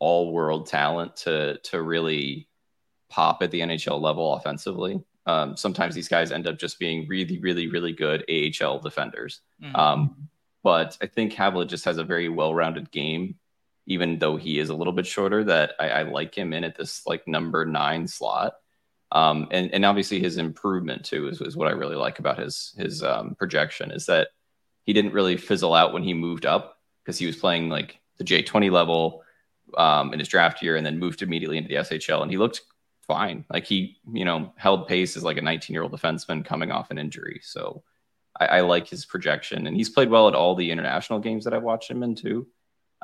all 0.01 0.33
world 0.33 0.65
talent 0.65 1.15
to 1.15 1.59
to 1.59 1.81
really 1.81 2.49
pop 3.07 3.43
at 3.43 3.51
the 3.51 3.59
NHL 3.59 4.01
level 4.01 4.33
offensively. 4.33 4.99
Um, 5.27 5.55
sometimes 5.55 5.93
these 5.93 6.07
guys 6.07 6.31
end 6.31 6.47
up 6.47 6.57
just 6.57 6.79
being 6.79 7.07
really, 7.07 7.37
really, 7.37 7.67
really 7.67 7.93
good 7.93 8.25
AHL 8.27 8.79
defenders. 8.79 9.41
Mm-hmm. 9.61 9.75
Um, 9.75 10.29
but 10.63 10.97
I 11.01 11.05
think 11.05 11.33
Havelid 11.33 11.67
just 11.67 11.85
has 11.85 11.99
a 11.99 12.03
very 12.03 12.29
well-rounded 12.29 12.89
game, 12.89 13.35
even 13.85 14.17
though 14.17 14.37
he 14.37 14.57
is 14.57 14.69
a 14.69 14.75
little 14.75 14.91
bit 14.91 15.05
shorter. 15.05 15.43
That 15.43 15.73
I, 15.79 15.89
I 15.89 16.01
like 16.01 16.33
him 16.33 16.51
in 16.51 16.63
at 16.63 16.75
this 16.75 17.05
like 17.05 17.27
number 17.27 17.63
nine 17.63 18.07
slot. 18.07 18.53
Um, 19.11 19.49
and 19.51 19.71
and 19.71 19.85
obviously 19.85 20.19
his 20.19 20.37
improvement 20.37 21.05
too 21.05 21.27
is, 21.27 21.41
is 21.41 21.55
what 21.55 21.67
I 21.67 21.71
really 21.71 21.95
like 21.95 22.17
about 22.17 22.39
his 22.39 22.73
his 22.75 23.03
um, 23.03 23.35
projection 23.35 23.91
is 23.91 24.07
that 24.07 24.29
he 24.83 24.93
didn't 24.93 25.13
really 25.13 25.37
fizzle 25.37 25.75
out 25.75 25.93
when 25.93 26.01
he 26.01 26.15
moved 26.15 26.47
up 26.47 26.79
because 27.03 27.19
he 27.19 27.27
was 27.27 27.35
playing 27.35 27.69
like 27.69 27.99
the 28.17 28.23
J20 28.23 28.71
level 28.71 29.21
um, 29.77 30.13
in 30.13 30.19
his 30.19 30.27
draft 30.27 30.61
year 30.61 30.75
and 30.75 30.85
then 30.85 30.99
moved 30.99 31.21
immediately 31.21 31.57
into 31.57 31.69
the 31.69 31.75
SHL. 31.75 32.21
And 32.21 32.31
he 32.31 32.37
looked 32.37 32.61
fine. 33.07 33.45
Like 33.49 33.65
he, 33.65 33.97
you 34.11 34.25
know, 34.25 34.53
held 34.55 34.87
pace 34.87 35.17
as 35.17 35.23
like 35.23 35.37
a 35.37 35.41
19 35.41 35.73
year 35.73 35.83
old 35.83 35.91
defenseman 35.91 36.45
coming 36.45 36.71
off 36.71 36.91
an 36.91 36.97
injury. 36.97 37.41
So 37.43 37.83
I, 38.39 38.45
I, 38.45 38.61
like 38.61 38.87
his 38.87 39.05
projection. 39.05 39.67
And 39.67 39.75
he's 39.75 39.89
played 39.89 40.09
well 40.09 40.27
at 40.27 40.35
all 40.35 40.55
the 40.55 40.71
international 40.71 41.19
games 41.19 41.43
that 41.43 41.53
I've 41.53 41.63
watched 41.63 41.91
him 41.91 42.03
in 42.03 42.15
too. 42.15 42.47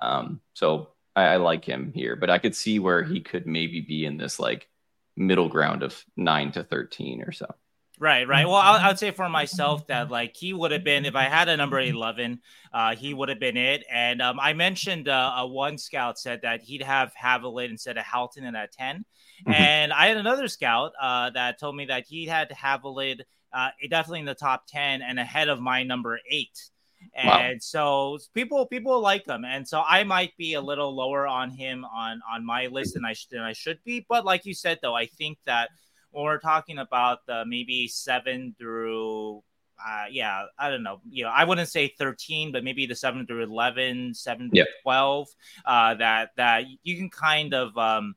Um, 0.01 0.41
so 0.53 0.89
I, 1.15 1.23
I 1.23 1.35
like 1.37 1.65
him 1.65 1.91
here, 1.93 2.15
but 2.15 2.29
I 2.29 2.37
could 2.37 2.55
see 2.55 2.79
where 2.79 3.03
he 3.03 3.19
could 3.19 3.47
maybe 3.47 3.81
be 3.81 4.05
in 4.05 4.17
this 4.17 4.39
like 4.39 4.69
middle 5.15 5.49
ground 5.49 5.83
of 5.83 6.03
nine 6.15 6.51
to 6.53 6.63
13 6.63 7.23
or 7.23 7.31
so. 7.31 7.53
Right, 7.99 8.27
right. 8.27 8.45
Well, 8.45 8.55
I, 8.57 8.87
would 8.87 8.99
say 8.99 9.09
for 9.09 9.27
myself 9.27 9.87
that 9.87 10.11
like 10.11 10.35
he 10.35 10.53
would 10.53 10.69
have 10.71 10.83
been 10.83 11.05
if 11.05 11.15
I 11.15 11.23
had 11.23 11.49
a 11.49 11.57
number 11.57 11.79
eleven, 11.79 12.41
uh, 12.71 12.95
he 12.95 13.13
would 13.15 13.29
have 13.29 13.39
been 13.39 13.57
it. 13.57 13.83
And 13.91 14.21
um, 14.21 14.39
I 14.39 14.53
mentioned 14.53 15.07
uh, 15.07 15.33
a 15.37 15.47
one 15.47 15.79
scout 15.79 16.19
said 16.19 16.41
that 16.43 16.61
he'd 16.61 16.83
have 16.83 17.11
Havelid 17.15 17.71
instead 17.71 17.97
of 17.97 18.03
Halttunen 18.03 18.55
at 18.55 18.71
10 18.71 18.97
mm-hmm. 19.47 19.51
and 19.51 19.91
I 19.91 20.07
had 20.07 20.17
another 20.17 20.47
scout 20.47 20.91
uh, 21.01 21.31
that 21.31 21.59
told 21.59 21.75
me 21.75 21.85
that 21.85 22.05
he 22.07 22.27
had 22.27 22.51
Havelid 22.51 23.21
uh, 23.51 23.69
definitely 23.89 24.19
in 24.19 24.25
the 24.25 24.35
top 24.35 24.67
ten 24.67 25.01
and 25.01 25.19
ahead 25.19 25.49
of 25.49 25.59
my 25.59 25.83
number 25.83 26.19
eight. 26.29 26.69
And 27.15 27.55
wow. 27.55 27.59
so 27.59 28.17
people 28.33 28.65
people 28.65 28.99
like 29.01 29.25
him, 29.27 29.45
and 29.45 29.67
so 29.67 29.83
I 29.87 30.03
might 30.03 30.35
be 30.37 30.55
a 30.55 30.61
little 30.61 30.95
lower 30.95 31.27
on 31.27 31.51
him 31.51 31.85
on 31.85 32.21
on 32.31 32.45
my 32.45 32.67
list 32.67 32.95
than 32.95 33.05
I 33.05 33.13
sh- 33.13 33.27
than 33.31 33.41
I 33.41 33.53
should 33.53 33.79
be. 33.83 34.05
But 34.07 34.25
like 34.25 34.45
you 34.45 34.53
said, 34.53 34.79
though, 34.81 34.95
I 34.95 35.05
think 35.05 35.37
that 35.45 35.69
we're 36.23 36.39
talking 36.39 36.79
about 36.79 37.25
the 37.25 37.43
maybe 37.45 37.87
seven 37.87 38.55
through 38.57 39.43
uh, 39.85 40.05
yeah, 40.09 40.45
I 40.57 40.69
don't 40.69 40.83
know. 40.83 41.01
You 41.09 41.25
know, 41.25 41.29
I 41.29 41.43
wouldn't 41.43 41.69
say 41.69 41.87
13, 41.87 42.51
but 42.51 42.63
maybe 42.63 42.85
the 42.85 42.95
7 42.95 43.27
through 43.27 43.43
11, 43.43 44.13
7 44.13 44.49
to 44.49 44.55
12, 44.83 45.27
uh, 45.65 45.93
that, 45.95 46.31
that 46.37 46.63
you 46.83 46.97
can 46.97 47.09
kind 47.09 47.53
of, 47.53 47.77
um, 47.77 48.15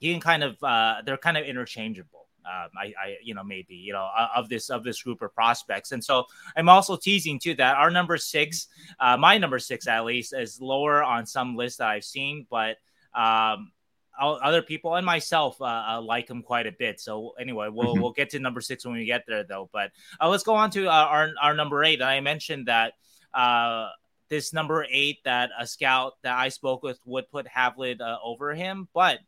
you 0.00 0.12
can 0.12 0.20
kind 0.20 0.44
of, 0.44 0.62
uh, 0.62 0.96
they're 1.04 1.16
kind 1.16 1.36
of 1.36 1.44
interchangeable. 1.44 2.28
Um, 2.44 2.70
I, 2.78 2.84
I, 2.86 3.16
you 3.22 3.34
know, 3.34 3.44
maybe, 3.44 3.74
you 3.74 3.92
know, 3.92 4.08
of 4.34 4.48
this, 4.48 4.70
of 4.70 4.84
this 4.84 5.02
group 5.02 5.20
of 5.22 5.34
prospects. 5.34 5.92
And 5.92 6.02
so 6.02 6.24
I'm 6.56 6.68
also 6.68 6.96
teasing 6.96 7.38
too 7.38 7.54
that 7.54 7.76
our 7.76 7.90
number 7.90 8.16
six, 8.16 8.68
uh, 9.00 9.16
my 9.16 9.38
number 9.38 9.58
six 9.58 9.86
at 9.86 10.04
least 10.04 10.34
is 10.34 10.60
lower 10.60 11.02
on 11.02 11.26
some 11.26 11.56
lists 11.56 11.78
that 11.78 11.88
I've 11.88 12.04
seen, 12.04 12.46
but, 12.50 12.76
um, 13.14 13.72
other 14.18 14.62
people 14.62 14.94
and 14.96 15.06
myself 15.06 15.60
uh, 15.60 15.64
uh, 15.64 16.00
like 16.02 16.28
him 16.28 16.42
quite 16.42 16.66
a 16.66 16.72
bit. 16.72 17.00
So 17.00 17.34
anyway, 17.38 17.68
we'll 17.70 17.94
mm-hmm. 17.94 18.02
we'll 18.02 18.12
get 18.12 18.30
to 18.30 18.38
number 18.38 18.60
six 18.60 18.84
when 18.84 18.94
we 18.94 19.04
get 19.04 19.24
there, 19.26 19.44
though. 19.44 19.68
But 19.72 19.92
uh, 20.20 20.28
let's 20.28 20.42
go 20.42 20.54
on 20.54 20.70
to 20.72 20.88
uh, 20.88 20.90
our 20.90 21.30
our 21.40 21.54
number 21.54 21.84
eight. 21.84 22.00
And 22.00 22.08
I 22.08 22.20
mentioned 22.20 22.66
that 22.66 22.94
uh, 23.32 23.88
this 24.28 24.52
number 24.52 24.86
eight 24.90 25.18
that 25.24 25.50
a 25.58 25.66
scout 25.66 26.14
that 26.22 26.36
I 26.36 26.48
spoke 26.48 26.82
with 26.82 26.98
would 27.04 27.30
put 27.30 27.46
Havelid 27.46 28.00
uh, 28.00 28.18
over 28.22 28.54
him, 28.54 28.88
but 28.92 29.20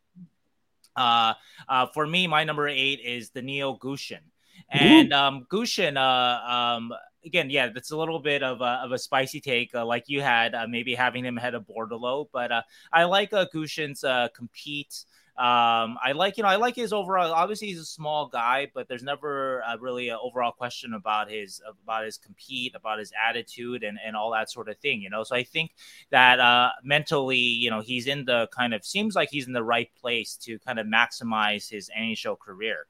for 0.95 2.07
me, 2.07 2.27
my 2.27 2.43
number 2.43 2.67
eight 2.67 2.99
is 3.03 3.29
the 3.29 3.41
Danil 3.41 3.79
Gushchin. 3.79 4.21
And 4.69 5.11
um, 5.11 5.47
Gushchin, 5.49 5.97
um, 5.97 6.93
again, 7.25 7.49
yeah, 7.49 7.69
that's 7.69 7.91
a 7.91 7.97
little 7.97 8.19
bit 8.19 8.43
of 8.43 8.61
a, 8.61 8.81
of 8.83 8.91
a 8.91 8.97
spicy 8.97 9.39
take, 9.39 9.73
uh, 9.75 9.85
like 9.85 10.05
you 10.07 10.21
had, 10.21 10.55
uh, 10.55 10.67
maybe 10.67 10.95
having 10.95 11.25
him 11.25 11.37
ahead 11.37 11.55
of 11.55 11.65
Bordeleau. 11.67 12.27
But 12.31 12.51
uh, 12.51 12.61
I 12.91 13.05
like 13.05 13.33
uh, 13.33 13.45
Gushchin's 13.53 14.03
uh, 14.03 14.29
compete. 14.35 15.05
Um, 15.37 15.97
I 16.03 16.11
like, 16.13 16.37
you 16.37 16.43
know, 16.43 16.49
I 16.49 16.57
like 16.57 16.75
his 16.75 16.93
overall. 16.93 17.31
Obviously, 17.31 17.69
he's 17.69 17.79
a 17.79 17.85
small 17.85 18.27
guy, 18.27 18.69
but 18.73 18.87
there's 18.87 19.01
never 19.01 19.63
uh, 19.63 19.77
really 19.77 20.09
an 20.09 20.17
overall 20.21 20.51
question 20.51 20.93
about 20.93 21.31
his 21.31 21.61
about 21.83 22.03
his 22.03 22.17
compete, 22.17 22.75
about 22.75 22.99
his 22.99 23.11
attitude, 23.27 23.83
and 23.83 23.97
and 24.05 24.15
all 24.15 24.31
that 24.33 24.51
sort 24.51 24.67
of 24.69 24.77
thing. 24.77 25.01
You 25.01 25.09
know, 25.09 25.23
so 25.23 25.35
I 25.35 25.43
think 25.43 25.71
that 26.09 26.39
uh, 26.39 26.69
mentally, 26.83 27.37
you 27.37 27.69
know, 27.69 27.79
he's 27.79 28.07
in 28.07 28.25
the 28.25 28.49
kind 28.55 28.73
of 28.73 28.85
seems 28.85 29.15
like 29.15 29.29
he's 29.31 29.47
in 29.47 29.53
the 29.53 29.63
right 29.63 29.89
place 29.99 30.35
to 30.43 30.59
kind 30.59 30.77
of 30.79 30.85
maximize 30.85 31.69
his 31.69 31.89
NHL 31.97 32.37
career. 32.37 32.85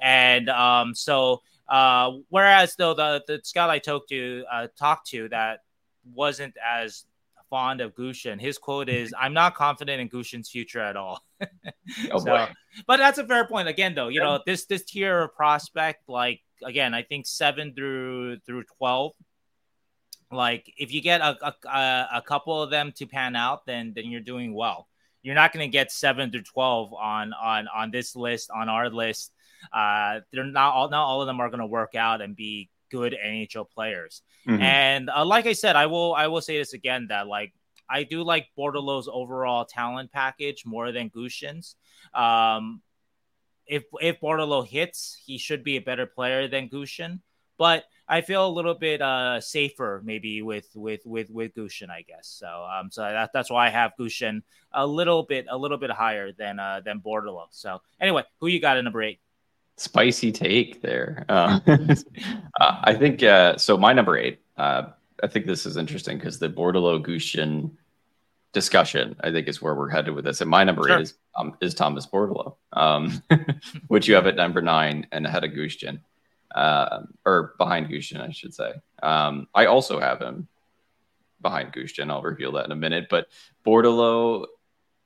And 0.00 0.48
um, 0.48 0.94
so 0.94 1.42
uh, 1.68 2.12
whereas 2.28 2.76
though 2.76 2.94
the 2.94 3.22
the 3.26 3.40
scout 3.44 3.70
I 3.70 3.78
talked 3.78 4.08
to 4.10 4.44
uh, 4.50 4.68
talked 4.78 5.08
to 5.10 5.28
that 5.28 5.60
wasn't 6.14 6.54
as 6.64 7.04
fond 7.52 7.82
of 7.82 7.94
Gushchin, 7.94 8.40
his 8.40 8.58
quote 8.58 8.88
is, 8.88 9.14
"I'm 9.18 9.34
not 9.34 9.54
confident 9.54 10.00
in 10.00 10.08
Gushchin's 10.08 10.50
future 10.50 10.80
at 10.80 10.96
all." 10.96 11.22
oh 12.10 12.18
so, 12.18 12.24
boy! 12.24 12.48
But 12.86 12.96
that's 12.96 13.18
a 13.18 13.26
fair 13.26 13.46
point. 13.46 13.68
Again, 13.68 13.94
though, 13.94 14.08
you 14.08 14.20
yeah. 14.20 14.26
know 14.26 14.40
this 14.44 14.64
this 14.64 14.84
tier 14.84 15.22
of 15.22 15.34
prospect, 15.34 16.08
like 16.08 16.40
again, 16.64 16.94
I 16.94 17.02
think 17.02 17.26
seven 17.26 17.74
through 17.74 18.38
through 18.40 18.64
twelve. 18.78 19.12
Like 20.30 20.72
if 20.78 20.92
you 20.94 21.02
get 21.02 21.20
a, 21.20 21.54
a, 21.68 22.08
a 22.14 22.22
couple 22.22 22.62
of 22.62 22.70
them 22.70 22.92
to 22.92 23.06
pan 23.06 23.36
out, 23.36 23.66
then 23.66 23.92
then 23.94 24.06
you're 24.06 24.20
doing 24.22 24.54
well. 24.54 24.88
You're 25.22 25.34
not 25.34 25.52
going 25.52 25.64
to 25.64 25.70
get 25.70 25.92
seven 25.92 26.30
through 26.30 26.42
twelve 26.42 26.94
on 26.94 27.32
on 27.34 27.68
on 27.68 27.90
this 27.90 28.16
list 28.16 28.50
on 28.50 28.70
our 28.70 28.88
list 28.88 29.31
uh, 29.72 30.20
they're 30.32 30.44
not 30.44 30.74
all 30.74 30.88
not 30.88 31.04
all 31.04 31.20
of 31.20 31.26
them 31.26 31.40
are 31.40 31.48
going 31.48 31.60
to 31.60 31.66
work 31.66 31.94
out 31.94 32.20
and 32.20 32.36
be 32.36 32.70
good 32.90 33.16
NHL 33.24 33.68
players. 33.70 34.22
Mm-hmm. 34.46 34.62
And 34.62 35.10
uh, 35.10 35.24
like 35.24 35.46
I 35.46 35.54
said, 35.54 35.76
I 35.76 35.86
will 35.86 36.14
I 36.14 36.28
will 36.28 36.40
say 36.40 36.58
this 36.58 36.74
again 36.74 37.06
that 37.08 37.26
like 37.26 37.52
I 37.88 38.04
do 38.04 38.22
like 38.22 38.48
Bordeleau's 38.56 39.08
overall 39.10 39.64
talent 39.64 40.12
package 40.12 40.64
more 40.64 40.92
than 40.92 41.10
Gushchin's. 41.10 41.76
Um, 42.14 42.82
if 43.66 43.84
if 44.00 44.20
Bordeleau 44.20 44.66
hits, 44.66 45.20
he 45.24 45.38
should 45.38 45.64
be 45.64 45.76
a 45.76 45.80
better 45.80 46.06
player 46.06 46.48
than 46.48 46.68
Gushchin. 46.68 47.20
But 47.58 47.84
I 48.08 48.20
feel 48.20 48.46
a 48.46 48.48
little 48.48 48.74
bit 48.74 49.00
uh, 49.00 49.40
safer 49.40 50.02
maybe 50.04 50.42
with 50.42 50.68
with 50.74 51.00
with 51.06 51.30
with 51.30 51.54
Gushchin, 51.54 51.90
I 51.90 52.02
guess. 52.02 52.26
So 52.26 52.46
um, 52.46 52.90
so 52.90 53.02
that, 53.02 53.30
that's 53.32 53.50
why 53.50 53.66
I 53.66 53.70
have 53.70 53.92
Gushchin 53.98 54.42
a 54.72 54.86
little 54.86 55.22
bit 55.22 55.46
a 55.48 55.56
little 55.56 55.78
bit 55.78 55.90
higher 55.90 56.32
than 56.32 56.58
uh, 56.58 56.80
than 56.84 57.00
Bordeleau. 57.00 57.46
So 57.50 57.80
anyway, 58.00 58.24
who 58.40 58.48
you 58.48 58.60
got 58.60 58.76
in 58.78 58.84
number 58.84 59.02
eight? 59.02 59.20
Spicy 59.76 60.32
take 60.32 60.82
there. 60.82 61.24
Uh, 61.28 61.60
uh, 62.60 62.80
I 62.84 62.94
think 62.94 63.22
uh, 63.22 63.56
so. 63.56 63.76
My 63.76 63.92
number 63.92 64.16
eight. 64.16 64.40
Uh, 64.56 64.88
I 65.22 65.28
think 65.28 65.46
this 65.46 65.66
is 65.66 65.76
interesting 65.76 66.18
because 66.18 66.38
the 66.38 66.48
Bordeleau 66.48 67.04
Gushchin 67.04 67.70
discussion, 68.52 69.16
I 69.20 69.30
think, 69.30 69.48
is 69.48 69.62
where 69.62 69.74
we're 69.74 69.88
headed 69.88 70.14
with 70.14 70.24
this. 70.24 70.40
And 70.40 70.50
my 70.50 70.64
number 70.64 70.86
sure. 70.86 70.98
eight 70.98 71.02
is 71.02 71.14
um, 71.36 71.56
is 71.60 71.74
Thomas 71.74 72.06
Bordeleau, 72.06 72.56
um, 72.72 73.22
which 73.88 74.08
you 74.08 74.14
have 74.14 74.26
at 74.26 74.36
number 74.36 74.60
nine 74.60 75.06
and 75.12 75.26
ahead 75.26 75.44
of 75.44 75.52
Gushchin, 75.52 76.00
uh, 76.54 77.00
or 77.24 77.54
behind 77.58 77.88
Gushchin, 77.88 78.20
I 78.20 78.30
should 78.30 78.54
say. 78.54 78.74
Um, 79.02 79.48
I 79.54 79.66
also 79.66 79.98
have 79.98 80.20
him 80.20 80.48
behind 81.40 81.72
Gushchin. 81.72 82.10
I'll 82.10 82.22
reveal 82.22 82.52
that 82.52 82.66
in 82.66 82.72
a 82.72 82.76
minute. 82.76 83.06
But 83.10 83.28
Bordeleau 83.66 84.46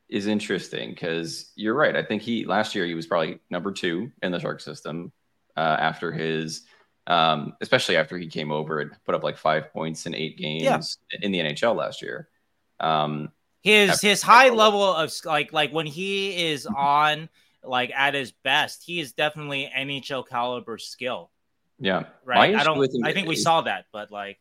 is 0.09 0.27
interesting 0.27 0.91
because 0.91 1.53
you're 1.57 1.75
right. 1.75 1.97
I 1.97 2.03
think 2.03 2.23
he 2.23 2.45
last 2.45 2.75
year 2.75 2.87
he 2.87 2.95
was 2.95 3.07
probably 3.07 3.41
number 3.51 3.73
two 3.73 4.13
in 4.23 4.33
the 4.33 4.39
Shark 4.39 4.61
system 4.61 5.13
uh, 5.57 5.77
after 5.79 6.13
his, 6.13 6.63
um, 7.07 7.55
especially 7.61 7.97
after 7.97 8.17
he 8.17 8.29
came 8.29 8.53
over 8.53 8.81
and 8.81 8.93
put 9.05 9.15
up 9.15 9.25
like 9.25 9.37
five 9.37 9.73
points 9.73 10.07
in 10.07 10.15
eight 10.15 10.39
games 10.39 10.63
yeah. 10.63 11.19
in 11.23 11.33
the 11.33 11.41
NHL 11.41 11.75
last 11.75 12.03
year. 12.03 12.29
Um, 12.79 13.31
his 13.63 14.01
his 14.01 14.23
high 14.23 14.51
level 14.51 14.83
of 14.83 15.13
like 15.25 15.53
like 15.53 15.73
when 15.73 15.87
he 15.87 16.51
is 16.51 16.67
mm-hmm. 16.67 16.77
on 16.77 17.29
like 17.65 17.91
at 17.93 18.15
his 18.15 18.31
best, 18.31 18.85
he 18.85 19.01
is 19.01 19.13
definitely 19.13 19.71
NHL 19.77 20.27
caliber 20.29 20.79
skill. 20.79 21.31
Yeah, 21.81 22.05
right. 22.25 22.55
I 22.55 22.63
don't. 22.63 23.05
I 23.05 23.13
think 23.13 23.27
we 23.27 23.37
saw 23.37 23.63
that, 23.63 23.87
but 23.93 24.13
like 24.13 24.39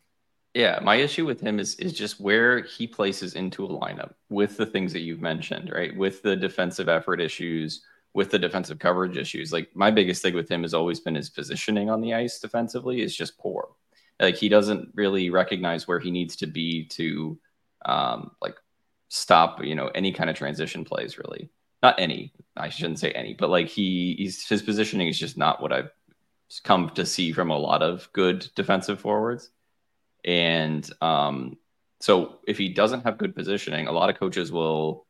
yeah, 0.55 0.79
my 0.81 0.95
issue 0.95 1.25
with 1.25 1.41
him 1.41 1.59
is 1.59 1.75
is 1.75 1.91
just 1.91 2.21
where 2.21 2.63
he 2.63 2.87
places 2.87 3.35
into 3.35 3.65
a 3.65 3.67
lineup 3.67 4.13
with 4.29 4.55
the 4.55 4.65
things 4.65 4.93
that 4.93 5.01
you've 5.01 5.21
mentioned, 5.21 5.69
right? 5.69 5.95
With 5.95 6.21
the 6.21 6.37
defensive 6.37 6.87
effort 6.87 7.19
issues, 7.19 7.83
with 8.13 8.31
the 8.31 8.39
defensive 8.39 8.79
coverage 8.79 9.17
issues. 9.17 9.51
Like 9.51 9.75
my 9.75 9.91
biggest 9.91 10.21
thing 10.21 10.33
with 10.33 10.49
him 10.49 10.61
has 10.61 10.73
always 10.73 11.01
been 11.01 11.15
his 11.15 11.29
positioning 11.29 11.89
on 11.89 11.99
the 11.99 12.13
ice 12.13 12.39
defensively 12.39 13.01
is 13.01 13.13
just 13.13 13.37
poor. 13.37 13.67
Like 14.17 14.37
he 14.37 14.47
doesn't 14.47 14.91
really 14.95 15.29
recognize 15.29 15.89
where 15.89 15.99
he 15.99 16.09
needs 16.09 16.37
to 16.37 16.47
be 16.47 16.85
to 16.87 17.37
um 17.83 18.31
like 18.41 18.55
stop, 19.09 19.61
you 19.61 19.75
know, 19.75 19.89
any 19.89 20.13
kind 20.13 20.29
of 20.29 20.37
transition 20.37 20.85
plays 20.85 21.17
really. 21.17 21.49
Not 21.83 21.99
any. 21.99 22.31
I 22.55 22.69
shouldn't 22.69 22.99
say 22.99 23.11
any, 23.11 23.33
but 23.33 23.49
like 23.49 23.67
he 23.67 24.15
he's 24.17 24.47
his 24.47 24.61
positioning 24.61 25.09
is 25.09 25.19
just 25.19 25.37
not 25.37 25.61
what 25.61 25.73
I've 25.73 25.91
come 26.63 26.91
to 26.91 27.05
see 27.05 27.33
from 27.33 27.51
a 27.51 27.57
lot 27.57 27.83
of 27.83 28.07
good 28.13 28.47
defensive 28.55 29.01
forwards. 29.01 29.51
And 30.25 30.89
um, 31.01 31.57
so 32.01 32.39
if 32.47 32.57
he 32.57 32.69
doesn't 32.69 33.01
have 33.01 33.17
good 33.17 33.35
positioning, 33.35 33.87
a 33.87 33.91
lot 33.91 34.09
of 34.09 34.19
coaches 34.19 34.51
will 34.51 35.05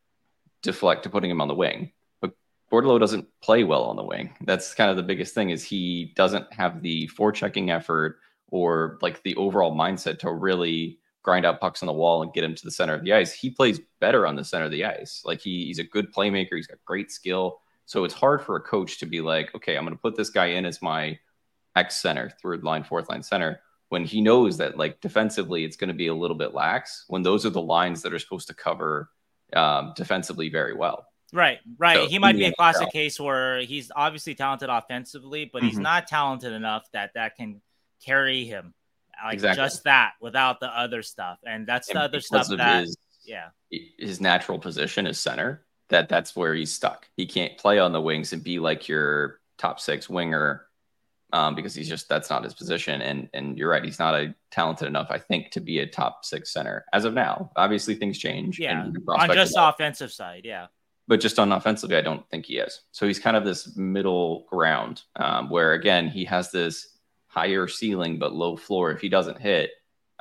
deflect 0.62 1.02
to 1.04 1.10
putting 1.10 1.30
him 1.30 1.40
on 1.40 1.48
the 1.48 1.54
wing. 1.54 1.92
But 2.20 2.32
Bordeleau 2.70 3.00
doesn't 3.00 3.26
play 3.42 3.64
well 3.64 3.84
on 3.84 3.96
the 3.96 4.04
wing. 4.04 4.34
That's 4.42 4.74
kind 4.74 4.90
of 4.90 4.96
the 4.96 5.02
biggest 5.02 5.34
thing 5.34 5.50
is 5.50 5.64
he 5.64 6.12
doesn't 6.16 6.52
have 6.52 6.82
the 6.82 7.08
forechecking 7.08 7.74
effort 7.74 8.18
or 8.48 8.98
like 9.00 9.22
the 9.22 9.34
overall 9.36 9.74
mindset 9.74 10.18
to 10.20 10.30
really 10.30 10.98
grind 11.22 11.44
out 11.44 11.60
pucks 11.60 11.82
on 11.82 11.86
the 11.86 11.92
wall 11.92 12.22
and 12.22 12.32
get 12.32 12.44
him 12.44 12.54
to 12.54 12.64
the 12.64 12.70
center 12.70 12.94
of 12.94 13.02
the 13.02 13.12
ice. 13.12 13.32
He 13.32 13.50
plays 13.50 13.80
better 14.00 14.26
on 14.26 14.36
the 14.36 14.44
center 14.44 14.66
of 14.66 14.70
the 14.70 14.84
ice. 14.84 15.22
Like 15.24 15.40
he, 15.40 15.64
he's 15.64 15.80
a 15.80 15.84
good 15.84 16.14
playmaker. 16.14 16.54
He's 16.54 16.68
got 16.68 16.78
great 16.84 17.10
skill. 17.10 17.60
So 17.86 18.04
it's 18.04 18.14
hard 18.14 18.42
for 18.42 18.56
a 18.56 18.60
coach 18.60 18.98
to 18.98 19.06
be 19.06 19.20
like, 19.20 19.54
okay, 19.54 19.76
I'm 19.76 19.84
going 19.84 19.96
to 19.96 20.00
put 20.00 20.14
this 20.14 20.30
guy 20.30 20.46
in 20.46 20.66
as 20.66 20.82
my 20.82 21.18
X 21.74 22.00
center, 22.00 22.30
third 22.42 22.62
line, 22.64 22.84
fourth 22.84 23.08
line 23.08 23.22
center 23.22 23.60
when 23.88 24.04
he 24.04 24.20
knows 24.20 24.58
that 24.58 24.76
like 24.76 25.00
defensively 25.00 25.64
it's 25.64 25.76
going 25.76 25.88
to 25.88 25.94
be 25.94 26.08
a 26.08 26.14
little 26.14 26.36
bit 26.36 26.54
lax 26.54 27.04
when 27.08 27.22
those 27.22 27.46
are 27.46 27.50
the 27.50 27.62
lines 27.62 28.02
that 28.02 28.12
are 28.12 28.18
supposed 28.18 28.48
to 28.48 28.54
cover 28.54 29.10
um, 29.52 29.92
defensively 29.96 30.48
very 30.48 30.74
well. 30.74 31.06
Right, 31.32 31.58
right. 31.78 31.96
So, 31.96 32.06
he 32.06 32.18
might 32.18 32.36
be 32.36 32.44
a 32.44 32.52
classic 32.52 32.90
case 32.90 33.18
where 33.18 33.60
he's 33.60 33.90
obviously 33.94 34.34
talented 34.34 34.68
offensively, 34.70 35.50
but 35.52 35.62
he's 35.62 35.74
mm-hmm. 35.74 35.82
not 35.82 36.06
talented 36.06 36.52
enough 36.52 36.86
that 36.92 37.10
that 37.14 37.36
can 37.36 37.60
carry 38.04 38.44
him 38.44 38.74
like 39.24 39.34
exactly. 39.34 39.64
just 39.64 39.84
that 39.84 40.12
without 40.20 40.60
the 40.60 40.66
other 40.66 41.02
stuff. 41.02 41.38
And 41.44 41.66
that's 41.66 41.88
and 41.88 41.96
the 41.96 42.02
other 42.02 42.20
stuff 42.20 42.48
that 42.48 42.82
his, 42.82 42.96
yeah. 43.24 43.48
His 43.98 44.20
natural 44.20 44.58
position 44.58 45.06
is 45.06 45.18
center. 45.18 45.64
That 45.88 46.08
that's 46.08 46.34
where 46.34 46.54
he's 46.54 46.72
stuck. 46.72 47.08
He 47.16 47.26
can't 47.26 47.56
play 47.58 47.78
on 47.78 47.92
the 47.92 48.00
wings 48.00 48.32
and 48.32 48.42
be 48.42 48.58
like 48.58 48.88
your 48.88 49.40
top 49.58 49.80
six 49.80 50.08
winger 50.08 50.65
um, 51.32 51.54
because 51.54 51.74
he's 51.74 51.88
just 51.88 52.08
that's 52.08 52.30
not 52.30 52.44
his 52.44 52.54
position. 52.54 53.00
And 53.02 53.28
and 53.34 53.58
you're 53.58 53.70
right, 53.70 53.84
he's 53.84 53.98
not 53.98 54.14
a 54.14 54.34
talented 54.50 54.88
enough, 54.88 55.08
I 55.10 55.18
think, 55.18 55.50
to 55.52 55.60
be 55.60 55.80
a 55.80 55.86
top 55.86 56.24
six 56.24 56.52
center 56.52 56.84
as 56.92 57.04
of 57.04 57.14
now. 57.14 57.50
Obviously, 57.56 57.94
things 57.94 58.18
change. 58.18 58.58
Yeah, 58.58 58.90
on 59.08 59.30
just 59.34 59.54
the 59.54 59.68
offensive 59.68 60.12
side, 60.12 60.42
yeah. 60.44 60.66
But 61.08 61.20
just 61.20 61.38
on 61.38 61.52
offensively, 61.52 61.96
I 61.96 62.00
don't 62.00 62.28
think 62.30 62.46
he 62.46 62.58
is. 62.58 62.80
So 62.90 63.06
he's 63.06 63.20
kind 63.20 63.36
of 63.36 63.44
this 63.44 63.76
middle 63.76 64.44
ground 64.50 65.02
um, 65.16 65.50
where 65.50 65.72
again 65.72 66.08
he 66.08 66.24
has 66.24 66.50
this 66.50 66.96
higher 67.26 67.68
ceiling 67.68 68.18
but 68.18 68.34
low 68.34 68.56
floor 68.56 68.90
if 68.92 69.00
he 69.00 69.08
doesn't 69.08 69.38
hit 69.38 69.70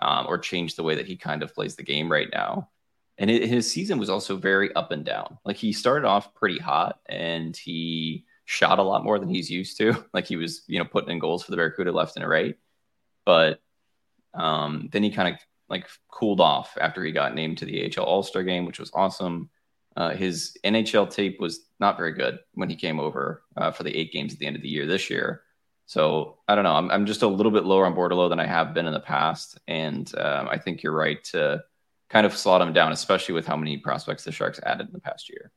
um, 0.02 0.26
or 0.28 0.38
change 0.38 0.76
the 0.76 0.84
way 0.84 0.96
that 0.96 1.08
he 1.08 1.16
kind 1.16 1.44
of 1.44 1.54
plays 1.54 1.76
the 1.76 1.84
game 1.84 2.12
right 2.12 2.28
now. 2.32 2.70
And 3.18 3.30
it, 3.30 3.48
his 3.48 3.72
season 3.72 3.98
was 3.98 4.10
also 4.10 4.36
very 4.36 4.76
up 4.76 4.92
and 4.92 5.06
down. 5.06 5.38
Like 5.46 5.56
he 5.56 5.72
started 5.72 6.06
off 6.06 6.34
pretty 6.34 6.60
hot 6.60 7.00
and 7.08 7.56
he 7.56 8.26
shot 8.46 8.80
a 8.80 8.84
lot 8.84 9.04
more 9.04 9.20
than 9.20 9.30
he's 9.30 9.50
used 9.50 9.78
to. 9.78 10.06
Like 10.14 10.28
he 10.28 10.38
was, 10.38 10.64
you 10.68 10.80
know, 10.80 10.86
putting 10.86 11.12
in 11.12 11.20
goals 11.20 11.44
for 11.44 11.52
the 11.52 11.58
Barracuda 11.58 11.92
left 11.92 12.16
and 12.16 12.28
right. 12.28 12.56
But 13.26 13.60
um, 14.34 14.90
then 14.92 15.04
he 15.04 15.12
kind 15.12 15.34
of 15.34 15.40
like 15.68 15.88
cooled 16.12 16.40
off 16.40 16.78
after 16.80 17.04
he 17.04 17.12
got 17.12 17.34
named 17.34 17.58
to 17.60 17.66
the 17.66 17.92
AHL 17.98 18.06
All 18.06 18.24
Star 18.24 18.44
game, 18.44 18.66
which 18.66 18.80
was 18.80 18.92
awesome. 18.94 19.50
Uh, 19.98 20.12
his 20.12 20.58
NHL 20.64 21.10
tape 21.10 21.40
was 21.40 21.68
not 21.80 21.98
very 21.98 22.12
good 22.14 22.40
when 22.54 22.70
he 22.70 22.76
came 22.76 23.00
over 23.00 23.44
uh, 23.56 23.72
for 23.72 23.84
the 23.84 23.96
eight 23.96 24.12
games 24.12 24.34
at 24.34 24.40
the 24.40 24.46
end 24.46 24.56
of 24.56 24.62
the 24.62 24.70
year 24.70 24.86
this 24.86 25.10
year. 25.10 25.42
So 25.86 26.40
I 26.48 26.56
don't 26.56 26.64
know. 26.64 26.76
I'm, 26.76 26.92
I'm 26.92 27.06
just 27.06 27.22
a 27.22 27.28
little 27.28 27.52
bit 27.52 27.64
lower 27.64 27.86
on 27.86 27.96
Bordeleau 27.96 28.30
than 28.30 28.40
I 28.40 28.46
have 28.46 28.74
been 28.74 28.88
in 28.88 28.94
the 28.94 29.00
past. 29.00 29.60
And 29.68 30.12
um, 30.18 30.50
I 30.50 30.58
think 30.58 30.84
you're 30.84 30.96
right 30.96 31.24
to 31.26 31.64
kind 32.10 32.26
of 32.26 32.36
slot 32.36 32.62
him 32.62 32.74
down, 32.74 32.92
especially 32.92 33.36
with 33.36 33.48
how 33.48 33.56
many 33.56 33.78
prospects 33.78 34.24
the 34.24 34.32
Sharks 34.32 34.60
added 34.64 34.88
in 34.88 34.94
the 34.94 35.00
past 35.00 35.30
year. 35.30 35.52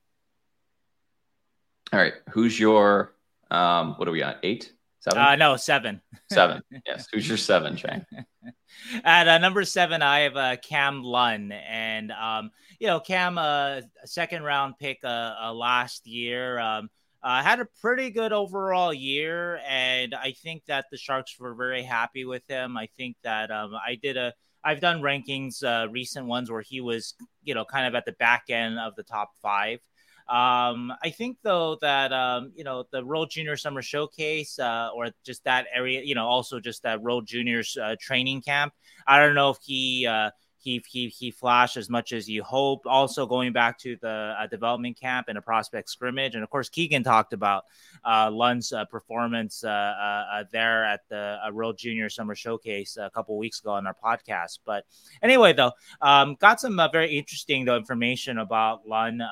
All 1.93 2.01
right. 2.01 2.15
Who's 2.31 2.59
your 2.59 3.15
um 3.51 3.95
what 3.95 4.09
are 4.09 4.13
we 4.13 4.23
at? 4.23 4.39
Eight? 4.43 4.73
Seven? 5.01 5.19
Uh 5.19 5.37
no, 5.37 5.57
seven. 5.57 6.01
Seven. 6.31 6.63
Yes. 6.87 7.07
Who's 7.13 7.27
your 7.27 7.39
seven, 7.39 7.77
Shane? 7.77 8.05
At 9.05 9.29
uh, 9.29 9.39
number 9.39 9.65
seven, 9.65 10.03
I 10.03 10.21
have 10.21 10.37
uh, 10.37 10.57
Cam 10.57 11.03
Lund, 11.03 11.53
and 11.53 12.13
um, 12.13 12.51
you 12.79 12.87
know, 12.87 13.01
Cam, 13.01 13.39
uh, 13.39 13.81
second 14.05 14.43
round 14.43 14.75
pick 14.79 14.99
uh, 15.03 15.35
uh 15.43 15.53
last 15.53 16.07
year, 16.07 16.59
um, 16.59 16.91
uh, 17.23 17.43
had 17.43 17.61
a 17.61 17.69
pretty 17.81 18.11
good 18.11 18.33
overall 18.33 18.93
year, 18.93 19.61
and 19.69 20.15
I 20.15 20.33
think 20.33 20.65
that 20.67 20.87
the 20.91 20.97
Sharks 20.97 21.39
were 21.39 21.55
very 21.55 21.83
happy 21.83 22.25
with 22.25 22.43
him. 22.49 22.77
I 22.77 22.89
think 22.97 23.17
that 23.25 23.51
um, 23.51 23.75
I 23.75 23.97
did 23.97 24.17
a, 24.17 24.33
I've 24.63 24.81
done 24.81 25.01
rankings, 25.01 25.65
uh, 25.65 25.89
recent 25.91 26.27
ones 26.27 26.51
where 26.51 26.63
he 26.63 26.81
was, 26.81 27.15
you 27.43 27.55
know, 27.55 27.65
kind 27.65 27.87
of 27.87 27.95
at 27.95 28.05
the 28.05 28.13
back 28.13 28.45
end 28.51 28.79
of 28.79 28.95
the 28.97 29.03
top 29.03 29.31
five. 29.43 29.81
Um, 30.29 30.93
I 31.03 31.09
think 31.11 31.39
though 31.43 31.79
that 31.81 32.13
um, 32.13 32.53
you 32.55 32.65
know 32.65 32.85
the 32.93 33.05
World 33.05 33.31
Junior 33.31 33.57
Summer 33.57 33.81
Showcase 33.81 34.59
uh, 34.59 34.91
or 34.95 35.09
just 35.25 35.43
that 35.45 35.67
area, 35.75 36.03
you 36.05 36.15
know, 36.15 36.27
also 36.27 36.61
just 36.61 36.83
that 36.83 37.01
World 37.01 37.27
Juniors 37.27 37.77
uh, 37.81 37.97
training 37.99 38.43
camp. 38.43 38.75
I 39.07 39.19
don't 39.19 39.35
know 39.35 39.51
if 39.51 39.59
he 39.63 40.07
uh, 40.07 40.31
he 40.69 40.85
he 40.87 41.09
he 41.09 41.31
flashed 41.31 41.79
as 41.79 41.89
much 41.89 42.13
as 42.13 42.29
you 42.29 42.43
hope. 42.43 42.83
Also 42.85 43.27
going 43.27 43.53
back 43.53 43.79
to 43.79 43.97
the 44.03 44.35
uh, 44.39 44.47
development 44.49 45.01
camp 45.01 45.29
and 45.29 45.39
a 45.39 45.43
prospect 45.43 45.89
scrimmage, 45.89 46.35
and 46.35 46.45
of 46.45 46.51
course 46.51 46.69
Keegan 46.69 47.03
talked 47.03 47.33
about 47.33 47.65
uh, 48.05 48.31
Lund's 48.31 48.71
uh, 48.73 48.85
performance 48.85 49.65
uh, 49.65 49.69
uh, 49.69 50.25
uh 50.33 50.45
there 50.53 50.85
at 50.85 51.01
the 51.09 51.39
uh, 51.43 51.51
World 51.53 51.79
Junior 51.79 52.11
Summer 52.11 52.35
Showcase 52.35 52.99
a 53.01 53.11
couple 53.11 53.39
weeks 53.39 53.61
ago 53.61 53.71
on 53.71 53.87
our 53.87 53.97
podcast. 54.05 54.59
But 54.67 54.85
anyway, 55.23 55.55
though, 55.55 55.73
um, 56.03 56.37
got 56.39 56.61
some 56.61 56.77
very 56.93 57.17
interesting 57.17 57.65
though 57.65 57.77
information 57.77 58.39
about 58.39 58.87
Lund 58.87 59.23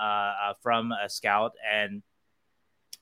from 0.62 0.92
a 0.92 1.08
scout 1.08 1.52
and. 1.70 2.02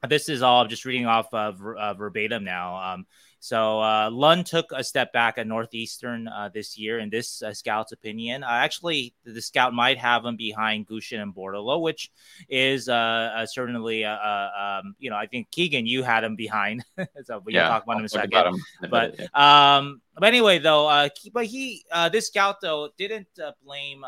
This 0.07 0.29
is 0.29 0.43
all 0.43 0.67
just 0.67 0.85
reading 0.85 1.07
off 1.07 1.33
of 1.33 1.57
verbatim 1.97 2.45
now. 2.45 2.77
Um, 2.77 3.07
so 3.45 3.79
uh, 3.83 4.09
Lund 4.11 4.47
took 4.47 4.73
a 4.73 4.83
step 4.83 5.13
back 5.13 5.37
at 5.37 5.47
Northeastern 5.47 6.29
uh, 6.29 6.49
this 6.49 6.79
year, 6.79 7.01
in 7.01 7.11
this 7.11 7.43
uh, 7.43 7.53
scout's 7.53 7.93
opinion. 7.93 8.43
Uh, 8.43 8.49
actually, 8.49 9.13
the 9.23 9.43
scout 9.43 9.75
might 9.75 9.99
have 9.99 10.25
him 10.25 10.35
behind 10.35 10.89
Gushchin 10.89 11.21
and 11.21 11.35
Bordeleau, 11.35 11.83
which 11.83 12.11
is 12.49 12.89
uh, 12.89 12.95
uh, 12.95 13.45
certainly, 13.45 14.03
um, 14.03 14.95
you 14.99 15.11
know, 15.11 15.17
I 15.17 15.27
think 15.27 15.51
Keegan, 15.51 15.87
you 15.87 16.03
had 16.03 16.25
him 16.25 16.37
behind. 16.37 16.87
so 17.25 17.43
we 17.45 17.53
yeah, 17.53 17.65
can 17.65 17.71
talk 17.71 17.83
about 17.83 17.97
him 17.97 17.99
in 17.99 18.05
a 18.07 18.09
second. 18.09 18.63
But, 18.89 19.37
um, 19.39 20.01
but 20.15 20.25
anyway, 20.25 20.59
though, 20.59 21.11
but 21.35 21.45
he, 21.45 21.85
this 22.13 22.29
scout 22.29 22.63
though, 22.63 22.89
didn't 22.97 23.29
blame 23.63 24.07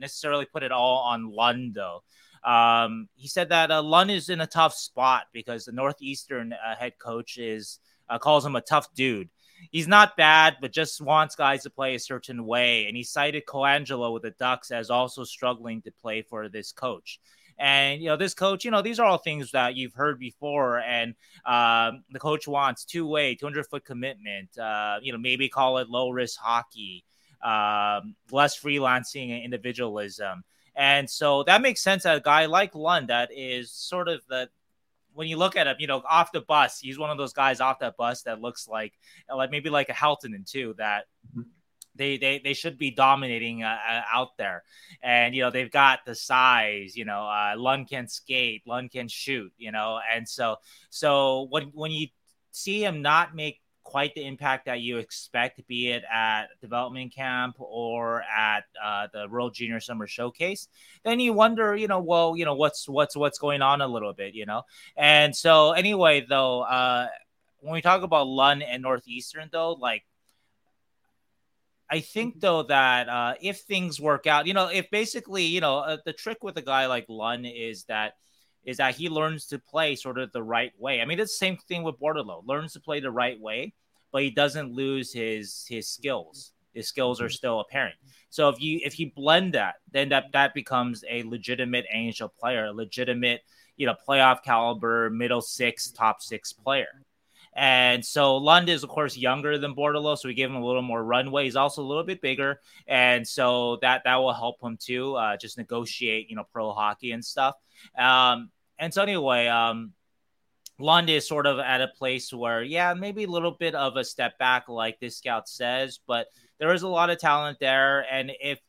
necessarily 0.00 0.46
put 0.46 0.62
it 0.62 0.72
all 0.72 1.00
on 1.00 1.30
Lund 1.30 1.74
though. 1.74 2.02
Um, 2.42 3.10
he 3.16 3.28
said 3.28 3.50
that 3.50 3.68
Lund 3.84 4.10
is 4.10 4.30
in 4.30 4.40
a 4.40 4.46
tough 4.46 4.72
spot 4.72 5.26
because 5.34 5.66
the 5.66 5.72
Northeastern 5.72 6.54
head 6.78 6.94
coach 6.98 7.36
is 7.36 7.80
uh, 8.08 8.18
calls 8.18 8.44
him 8.44 8.56
a 8.56 8.60
tough 8.60 8.92
dude. 8.94 9.28
He's 9.70 9.88
not 9.88 10.16
bad, 10.16 10.56
but 10.60 10.72
just 10.72 11.00
wants 11.00 11.34
guys 11.34 11.64
to 11.64 11.70
play 11.70 11.94
a 11.94 12.00
certain 12.00 12.46
way. 12.46 12.86
And 12.86 12.96
he 12.96 13.02
cited 13.02 13.44
Colangelo 13.46 14.12
with 14.12 14.22
the 14.22 14.30
Ducks 14.30 14.70
as 14.70 14.88
also 14.88 15.24
struggling 15.24 15.82
to 15.82 15.90
play 15.90 16.22
for 16.22 16.48
this 16.48 16.72
coach. 16.72 17.20
And 17.58 18.00
you 18.00 18.08
know, 18.08 18.16
this 18.16 18.34
coach, 18.34 18.64
you 18.64 18.70
know, 18.70 18.82
these 18.82 19.00
are 19.00 19.06
all 19.06 19.18
things 19.18 19.50
that 19.50 19.74
you've 19.74 19.94
heard 19.94 20.18
before. 20.18 20.78
And 20.78 21.14
um, 21.44 22.04
the 22.10 22.20
coach 22.20 22.46
wants 22.46 22.84
two 22.84 23.06
way, 23.06 23.34
200 23.34 23.66
foot 23.66 23.84
commitment. 23.84 24.56
Uh, 24.56 24.98
you 25.02 25.12
know, 25.12 25.18
maybe 25.18 25.48
call 25.48 25.78
it 25.78 25.90
low 25.90 26.10
risk 26.10 26.38
hockey, 26.38 27.04
um, 27.42 28.14
less 28.30 28.58
freelancing 28.58 29.34
and 29.34 29.42
individualism. 29.42 30.44
And 30.76 31.10
so 31.10 31.42
that 31.42 31.60
makes 31.60 31.82
sense 31.82 32.04
that 32.04 32.16
a 32.16 32.20
guy 32.20 32.46
like 32.46 32.76
Lund, 32.76 33.08
that 33.08 33.30
is 33.34 33.72
sort 33.72 34.06
of 34.08 34.22
the 34.28 34.48
when 35.18 35.26
you 35.26 35.36
look 35.36 35.56
at 35.56 35.66
him, 35.66 35.74
you 35.80 35.88
know, 35.88 36.00
off 36.08 36.30
the 36.30 36.42
bus, 36.42 36.78
he's 36.78 36.96
one 36.96 37.10
of 37.10 37.18
those 37.18 37.32
guys 37.32 37.60
off 37.60 37.80
that 37.80 37.96
bus 37.96 38.22
that 38.22 38.40
looks 38.40 38.68
like 38.68 38.92
like 39.34 39.50
maybe 39.50 39.68
like 39.68 39.88
a 39.88 39.92
Halttunen 39.92 40.48
too 40.48 40.74
that. 40.78 41.06
Mm-hmm. 41.30 41.42
they 41.96 42.16
they 42.16 42.38
they 42.38 42.54
should 42.54 42.78
be 42.78 42.92
dominating 42.92 43.64
uh, 43.64 43.76
uh, 43.90 44.02
out 44.12 44.36
there, 44.38 44.62
and 45.02 45.34
you 45.34 45.42
know 45.42 45.50
they've 45.50 45.72
got 45.72 46.04
the 46.06 46.14
size. 46.14 46.96
You 46.96 47.04
know, 47.04 47.22
uh, 47.26 47.54
Lund 47.56 47.88
can 47.88 48.06
skate, 48.06 48.62
Lund 48.64 48.92
can 48.92 49.08
shoot. 49.08 49.52
You 49.58 49.72
know, 49.72 49.98
and 50.14 50.28
so 50.28 50.56
so 50.90 51.48
when 51.50 51.72
when 51.74 51.90
you 51.90 52.06
see 52.52 52.84
him 52.84 53.02
not 53.02 53.34
make 53.34 53.60
quite 53.88 54.14
the 54.14 54.26
impact 54.26 54.66
that 54.66 54.80
you 54.80 54.98
expect, 54.98 55.66
be 55.66 55.88
it 55.88 56.04
at 56.12 56.48
development 56.60 57.14
camp 57.14 57.56
or 57.58 58.22
at 58.22 58.64
uh, 58.84 59.08
the 59.14 59.26
World 59.30 59.54
Junior 59.54 59.80
Summer 59.80 60.06
Showcase, 60.06 60.68
then 61.04 61.20
you 61.20 61.32
wonder, 61.32 61.74
you 61.74 61.88
know, 61.88 62.00
well, 62.00 62.36
you 62.36 62.44
know, 62.44 62.54
what's 62.54 62.86
what's 62.86 63.16
what's 63.16 63.38
going 63.38 63.62
on 63.62 63.80
a 63.80 63.88
little 63.88 64.12
bit, 64.12 64.34
you 64.34 64.44
know. 64.44 64.64
And 64.94 65.34
so 65.34 65.72
anyway, 65.72 66.26
though, 66.28 66.60
uh, 66.60 67.08
when 67.60 67.72
we 67.72 67.80
talk 67.80 68.02
about 68.02 68.26
Lund 68.26 68.62
and 68.62 68.82
Northeastern, 68.82 69.48
though, 69.50 69.72
like 69.72 70.04
I 71.88 72.00
think 72.00 72.34
mm-hmm. 72.34 72.40
though 72.40 72.62
that 72.64 73.08
uh, 73.08 73.34
if 73.40 73.60
things 73.60 73.98
work 73.98 74.26
out, 74.26 74.46
you 74.46 74.52
know, 74.52 74.68
if 74.68 74.90
basically, 74.90 75.44
you 75.44 75.62
know, 75.62 75.78
uh, 75.78 75.96
the 76.04 76.12
trick 76.12 76.42
with 76.42 76.58
a 76.58 76.62
guy 76.62 76.86
like 76.86 77.06
Lund 77.08 77.46
is 77.46 77.84
that 77.84 78.16
is 78.64 78.78
that 78.78 78.94
he 78.94 79.08
learns 79.08 79.46
to 79.46 79.58
play 79.58 79.94
sort 79.94 80.18
of 80.18 80.32
the 80.32 80.42
right 80.42 80.72
way. 80.78 81.00
I 81.00 81.04
mean, 81.04 81.18
it's 81.18 81.32
the 81.32 81.38
same 81.38 81.56
thing 81.56 81.82
with 81.82 81.98
Bordeleau. 81.98 82.46
Learns 82.46 82.72
to 82.74 82.80
play 82.80 83.00
the 83.00 83.10
right 83.10 83.40
way, 83.40 83.72
but 84.12 84.22
he 84.22 84.30
doesn't 84.30 84.72
lose 84.72 85.12
his 85.12 85.64
his 85.68 85.88
skills. 85.88 86.52
His 86.74 86.86
skills 86.88 87.20
are 87.20 87.24
mm-hmm. 87.24 87.32
still 87.32 87.60
apparent. 87.60 87.96
So 88.30 88.48
if 88.48 88.60
you 88.60 88.80
if 88.84 88.98
you 88.98 89.10
blend 89.14 89.54
that, 89.54 89.76
then 89.90 90.10
that 90.10 90.26
that 90.32 90.54
becomes 90.54 91.04
a 91.08 91.22
legitimate 91.24 91.86
NHL 91.94 92.30
player, 92.38 92.66
a 92.66 92.72
legitimate, 92.72 93.42
you 93.76 93.86
know, 93.86 93.94
playoff 94.06 94.42
caliber, 94.42 95.10
middle 95.10 95.40
six, 95.40 95.90
top 95.90 96.22
six 96.22 96.52
player. 96.52 97.04
And 97.54 98.04
so 98.04 98.36
Lund 98.36 98.68
is, 98.68 98.84
of 98.84 98.90
course, 98.90 99.16
younger 99.16 99.58
than 99.58 99.74
Bordeleau, 99.74 100.16
so 100.16 100.28
we 100.28 100.34
give 100.34 100.48
him 100.48 100.58
a 100.58 100.64
little 100.64 100.82
more 100.82 101.02
runway. 101.02 101.44
He's 101.44 101.56
also 101.56 101.82
a 101.82 101.84
little 101.84 102.04
bit 102.04 102.20
bigger, 102.20 102.60
and 102.86 103.26
so 103.26 103.78
that 103.82 104.04
that 104.04 104.16
will 104.16 104.32
help 104.32 104.62
him 104.62 104.76
too, 104.76 105.16
uh, 105.16 105.36
just 105.36 105.58
negotiate, 105.58 106.30
you 106.30 106.36
know, 106.36 106.44
pro 106.52 106.72
hockey 106.72 107.10
and 107.10 107.24
stuff. 107.24 107.56
Um, 107.96 108.50
and 108.78 108.92
so 108.92 109.02
anyway, 109.02 109.46
um, 109.48 109.92
Lund 110.78 111.10
is 111.10 111.26
sort 111.26 111.46
of 111.46 111.58
at 111.58 111.80
a 111.80 111.88
place 111.88 112.32
where, 112.32 112.62
yeah, 112.62 112.94
maybe 112.94 113.24
a 113.24 113.28
little 113.28 113.50
bit 113.50 113.74
of 113.74 113.96
a 113.96 114.04
step 114.04 114.38
back, 114.38 114.68
like 114.68 115.00
this 115.00 115.18
scout 115.18 115.48
says, 115.48 115.98
but 116.06 116.28
there 116.58 116.72
is 116.72 116.82
a 116.82 116.88
lot 116.88 117.10
of 117.10 117.18
talent 117.18 117.58
there, 117.60 118.06
and 118.10 118.32
if 118.40 118.60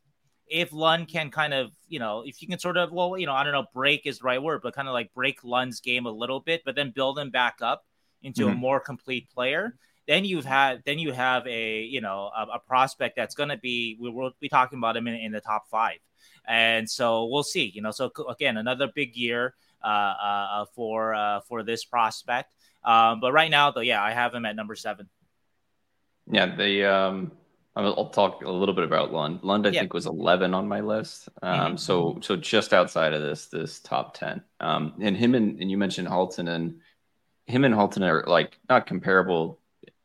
if 0.50 0.74
Lund 0.74 1.08
can 1.08 1.30
kind 1.30 1.54
of, 1.54 1.72
you 1.88 2.00
know, 2.00 2.24
if 2.26 2.41
you 2.41 2.48
can 2.48 2.58
sort 2.58 2.76
of, 2.76 2.91
well, 2.91 3.15
you 3.17 3.28
know, 3.28 3.34
I 3.34 3.43
don't 3.43 3.54
know, 3.54 3.65
break 3.72 4.08
is 4.08 4.17
the 4.17 4.24
right 4.24 4.41
word, 4.41 4.62
but 4.63 4.74
kind 4.74 4.88
of 4.88 4.93
like 4.93 5.13
break 5.13 5.43
Lund's 5.43 5.80
game 5.80 6.08
a 6.08 6.12
little 6.12 6.39
bit, 6.39 6.63
but 6.65 6.76
then 6.76 6.91
build 6.91 7.19
him 7.19 7.30
back 7.30 7.58
up 7.62 7.86
into 8.24 8.45
mm-hmm. 8.45 8.54
a 8.54 8.56
more 8.56 8.80
complete 8.80 9.30
player, 9.30 9.76
then 10.08 10.26
you've 10.26 10.45
had 10.45 10.82
then 10.86 10.98
you 10.98 11.12
have 11.12 11.45
a 11.48 11.82
you 11.82 12.02
know 12.02 12.32
a, 12.36 12.56
a 12.56 12.60
prospect 12.60 13.15
that's 13.15 13.36
going 13.36 13.50
to 13.50 13.58
be 13.58 13.95
we 14.00 14.10
will 14.10 14.32
be 14.39 14.50
talking 14.50 14.80
about 14.80 14.98
him 14.98 15.08
in, 15.08 15.15
in 15.15 15.32
the 15.32 15.41
top 15.41 15.69
five, 15.69 16.00
and 16.50 16.90
so 16.90 17.26
we'll 17.26 17.44
see. 17.44 17.72
You 17.74 17.82
know, 17.82 17.92
so 17.92 18.12
again, 18.28 18.58
another 18.58 18.90
big 18.94 19.16
year 19.16 19.54
uh, 19.84 19.88
uh, 19.88 20.48
uh, 20.52 20.66
for 20.76 21.14
uh, 21.14 21.40
for 21.42 21.64
this 21.64 21.86
prospect. 21.86 22.54
Um, 22.84 23.22
but 23.22 23.32
right 23.32 23.52
now, 23.52 23.72
though, 23.72 23.82
yeah, 23.82 24.04
I 24.04 24.12
have 24.12 24.34
him 24.34 24.46
at 24.46 24.56
number 24.56 24.76
seven. 24.76 25.08
Yeah, 26.32 26.56
the 26.56 26.86
um, 26.86 27.32
I'll 27.76 28.10
talk 28.10 28.44
a 28.44 28.52
little 28.52 28.76
bit 28.76 28.84
about 28.84 29.14
Lund. 29.14 29.40
Lund, 29.44 29.66
I 29.66 29.70
yeah. 29.70 29.82
think, 29.82 29.94
was 29.94 30.06
11 30.06 30.54
on 30.54 30.68
my 30.68 30.82
list. 30.82 31.30
Um, 31.42 31.60
mm-hmm. 31.60 31.76
So, 31.78 32.20
so 32.22 32.36
just 32.36 32.74
outside 32.74 33.14
of 33.14 33.22
this, 33.22 33.48
this 33.48 33.80
top 33.80 34.16
10. 34.16 34.42
Um, 34.60 34.94
and 35.00 35.16
him 35.16 35.36
and, 35.36 35.60
and 35.60 35.72
you 35.72 35.78
mentioned 35.78 36.08
Halttunen 36.08 36.50
and 36.50 36.80
him 37.46 37.64
and 37.64 37.74
Halttunen 37.74 38.08
are 38.10 38.24
like 38.28 38.58
not 38.70 38.86
comparable. 38.86 39.60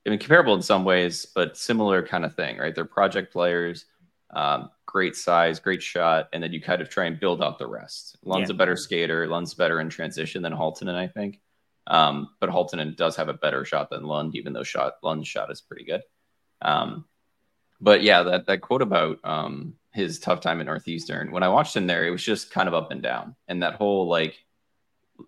I 0.07 0.11
mean, 0.11 0.19
comparable 0.19 0.55
in 0.55 0.63
some 0.63 0.85
ways, 0.85 1.27
but 1.27 1.57
similar 1.57 2.07
kind 2.07 2.25
of 2.25 2.35
thing, 2.35 2.59
right? 2.59 2.75
They're 2.75 2.85
project 2.85 3.33
players, 3.33 3.87
um, 4.31 4.71
great 4.95 5.17
size, 5.17 5.59
great 5.59 5.83
shot, 5.83 6.29
and 6.33 6.41
then 6.41 6.53
you 6.53 6.61
kind 6.61 6.81
of 6.81 6.89
try 6.89 7.07
and 7.07 7.19
build 7.19 7.43
out 7.43 7.59
the 7.59 7.67
rest. 7.67 8.17
Lund's 8.23 8.49
yeah. 8.49 8.55
a 8.55 8.57
better 8.57 8.77
skater. 8.77 9.27
Lund's 9.27 9.53
better 9.53 9.81
in 9.81 9.89
transition 9.89 10.41
than 10.41 10.53
Halttunen, 10.53 10.95
I 10.95 11.09
think. 11.09 11.41
Um, 11.89 12.29
but 12.39 12.49
Halttunen 12.49 12.97
does 12.97 13.17
have 13.17 13.29
a 13.29 13.35
better 13.35 13.65
shot 13.65 13.91
than 13.91 14.05
Lund, 14.05 14.37
even 14.37 14.53
though 14.53 14.63
shot 14.63 14.95
Lund's 15.03 15.27
shot 15.27 15.51
is 15.51 15.61
pretty 15.61 15.85
good. 15.85 16.03
Um, 16.63 17.07
but 17.81 18.03
yeah, 18.03 18.23
that 18.23 18.47
that 18.47 18.61
quote 18.61 18.83
about 18.83 19.19
um, 19.25 19.75
his 19.93 20.21
tough 20.21 20.41
time 20.41 20.61
at 20.61 20.67
Northeastern. 20.67 21.33
When 21.33 21.43
I 21.43 21.49
watched 21.49 21.75
him 21.75 21.89
there, 21.89 22.07
it 22.07 22.11
was 22.11 22.23
just 22.23 22.53
kind 22.53 22.69
of 22.69 22.75
up 22.75 22.93
and 22.93 23.03
down, 23.03 23.35
and 23.49 23.65
that 23.65 23.75
whole 23.75 24.09
like 24.09 24.37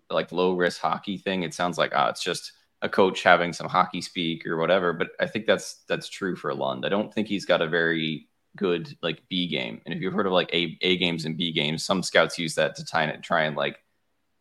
like 0.09 0.31
low 0.31 0.53
risk 0.53 0.79
hockey 0.79 1.17
thing, 1.17 1.43
it 1.43 1.53
sounds 1.53 1.77
like 1.77 1.91
ah, 1.93 2.07
it's 2.07 2.23
just 2.23 2.53
a 2.81 2.87
coach 2.87 3.21
having 3.21 3.51
some 3.51 3.67
hockey 3.67 4.01
speak 4.01 4.47
or 4.47 4.55
whatever. 4.55 4.93
But 4.93 5.09
I 5.19 5.27
think 5.27 5.45
that's 5.45 5.83
that's 5.89 6.07
true 6.07 6.37
for 6.37 6.55
Lund. 6.55 6.85
I 6.85 6.89
don't 6.89 7.13
think 7.13 7.27
he's 7.27 7.45
got 7.45 7.61
a 7.61 7.67
very 7.67 8.29
good 8.57 8.97
like 9.01 9.23
B 9.29 9.47
game. 9.47 9.81
And 9.85 9.93
if 9.93 10.01
you've 10.01 10.13
heard 10.13 10.25
of 10.25 10.33
like 10.33 10.53
A 10.53 10.77
A 10.81 10.97
games 10.97 11.25
and 11.25 11.37
B 11.37 11.51
games, 11.53 11.85
some 11.85 12.03
scouts 12.03 12.37
use 12.37 12.55
that 12.55 12.75
to 12.75 12.85
try 12.85 13.03
and 13.03 13.23
try 13.23 13.43
and 13.43 13.55
like 13.55 13.77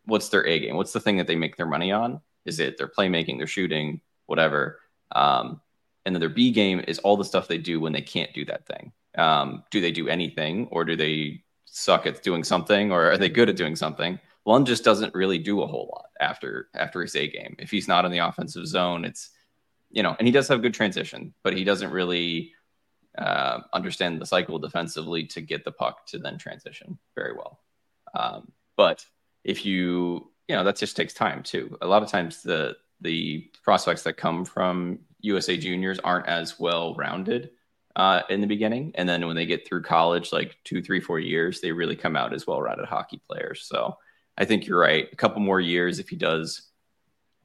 what's 0.07 0.29
their 0.29 0.47
A 0.47 0.59
game? 0.59 0.77
What's 0.77 0.93
the 0.93 1.01
thing 1.01 1.19
that 1.19 1.27
they 1.27 1.37
make 1.37 1.57
their 1.57 1.67
money 1.67 1.93
on? 1.93 2.21
Is 2.45 2.61
it 2.61 2.79
their 2.79 2.89
playmaking, 2.89 3.39
their 3.39 3.47
shooting, 3.47 4.01
whatever? 4.27 4.81
Um, 5.13 5.61
and 6.05 6.15
then 6.15 6.21
their 6.21 6.29
B 6.29 6.53
game 6.53 6.83
is 6.87 6.99
all 7.01 7.17
the 7.17 7.25
stuff 7.25 7.49
they 7.49 7.59
do 7.59 7.81
when 7.81 7.93
they 7.93 8.03
can't 8.03 8.33
do 8.33 8.45
that 8.47 8.67
thing. 8.67 8.93
Um, 9.19 9.65
do 9.71 9.81
they 9.81 9.93
do 9.93 10.09
anything, 10.09 10.69
or 10.71 10.85
do 10.85 10.95
they 10.95 11.43
suck 11.65 12.07
at 12.07 12.23
doing 12.23 12.45
something, 12.45 12.93
or 12.93 13.11
are 13.11 13.19
they 13.19 13.29
good 13.29 13.49
at 13.49 13.57
doing 13.57 13.75
something? 13.75 14.19
Lund 14.45 14.67
just 14.67 14.85
doesn't 14.85 15.15
really 15.15 15.39
do 15.39 15.63
a 15.63 15.67
whole 15.67 15.91
lot 15.93 16.07
after 16.21 16.69
after 16.75 17.03
his 17.03 17.17
A 17.17 17.29
game. 17.29 17.57
If 17.59 17.71
he's 17.71 17.89
not 17.89 18.05
in 18.05 18.13
the 18.13 18.19
offensive 18.19 18.67
zone, 18.67 19.05
it's 19.05 19.31
you 19.91 20.03
know, 20.03 20.15
and 20.19 20.29
he 20.29 20.33
does 20.33 20.49
have 20.49 20.63
good 20.63 20.75
transition, 20.75 21.35
but 21.43 21.57
he 21.57 21.65
doesn't 21.65 21.91
really 21.91 22.53
uh, 23.19 23.61
understand 23.73 24.21
the 24.21 24.27
cycle 24.27 24.59
defensively 24.59 25.25
to 25.27 25.41
get 25.41 25.65
the 25.65 25.73
puck 25.73 26.07
to 26.07 26.19
then 26.19 26.39
transition 26.39 26.99
very 27.15 27.35
well. 27.35 27.61
Um, 28.15 28.53
but 28.77 29.05
if 29.45 29.65
you 29.65 30.31
you 30.49 30.55
know 30.55 30.65
that 30.65 30.77
just 30.77 30.97
takes 30.97 31.15
time 31.15 31.43
too. 31.43 31.77
A 31.81 31.87
lot 31.87 32.03
of 32.03 32.11
times 32.11 32.43
the 32.43 32.77
the 33.01 33.51
prospects 33.63 34.03
that 34.05 34.17
come 34.17 34.45
from 34.45 35.01
USA 35.21 35.57
juniors 35.57 35.99
aren't 35.99 36.27
as 36.27 36.59
well 36.59 36.95
rounded 36.95 37.51
uh, 37.97 38.23
in 38.31 38.41
the 38.41 38.47
beginning, 38.47 38.93
and 38.95 39.09
then 39.09 39.27
when 39.27 39.37
they 39.37 39.47
get 39.47 39.67
through 39.67 39.83
college, 39.83 40.33
like 40.33 40.57
two, 40.65 40.83
three, 40.83 41.01
four 41.01 41.19
years, 41.19 41.61
they 41.61 41.73
really 41.73 41.97
come 41.97 42.17
out 42.17 42.33
as 42.33 42.47
well 42.47 42.61
rounded 42.63 42.87
hockey 42.87 43.21
players. 43.29 43.65
So 43.65 43.97
I 44.39 44.45
think 44.45 44.67
you're 44.67 44.81
right. 44.81 45.09
A 45.13 45.17
couple 45.17 45.41
more 45.41 45.61
years, 45.61 45.99
if 45.99 46.09
he 46.09 46.17
does 46.17 46.71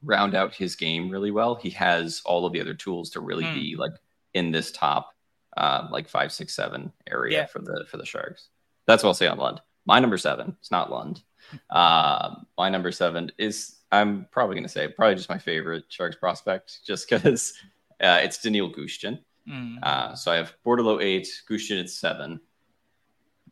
round 0.02 0.34
out 0.34 0.54
his 0.54 0.76
game 0.76 1.10
really 1.10 1.30
well, 1.30 1.54
he 1.54 1.70
has 1.70 2.22
all 2.24 2.44
of 2.46 2.52
the 2.52 2.60
other 2.60 2.74
tools 2.74 3.10
to 3.10 3.20
really 3.20 3.44
mm. 3.44 3.54
be 3.54 3.76
like 3.76 3.92
in 4.34 4.50
this 4.50 4.70
top, 4.72 5.14
uh, 5.56 5.88
like 5.90 6.08
five, 6.08 6.32
six, 6.32 6.54
seven 6.54 6.92
area 7.10 7.38
yeah. 7.38 7.46
for 7.46 7.60
the 7.60 7.84
for 7.88 7.96
the 7.96 8.06
Sharks. 8.06 8.48
That's 8.86 9.02
what 9.02 9.10
I'll 9.10 9.14
say 9.14 9.26
on 9.26 9.38
Lund. 9.38 9.60
My 9.86 9.98
number 9.98 10.18
seven. 10.18 10.56
It's 10.60 10.70
not 10.70 10.90
Lund. 10.90 11.22
Uh, 11.70 12.36
my 12.56 12.68
number 12.68 12.92
seven 12.92 13.30
is 13.38 13.76
I'm 13.90 14.26
probably 14.30 14.54
going 14.54 14.64
to 14.64 14.68
say 14.68 14.88
probably 14.88 15.16
just 15.16 15.28
my 15.28 15.38
favorite 15.38 15.84
Sharks 15.88 16.16
prospect, 16.16 16.84
just 16.86 17.08
because 17.08 17.54
uh, 18.02 18.20
it's 18.22 18.38
Danil 18.38 18.74
Gushchin. 18.74 19.18
Mm. 19.48 19.78
Uh, 19.82 20.14
so 20.14 20.32
I 20.32 20.36
have 20.36 20.54
Bordeleau 20.64 21.02
eight, 21.02 21.28
Gushchin 21.48 21.80
at 21.80 21.90
seven, 21.90 22.40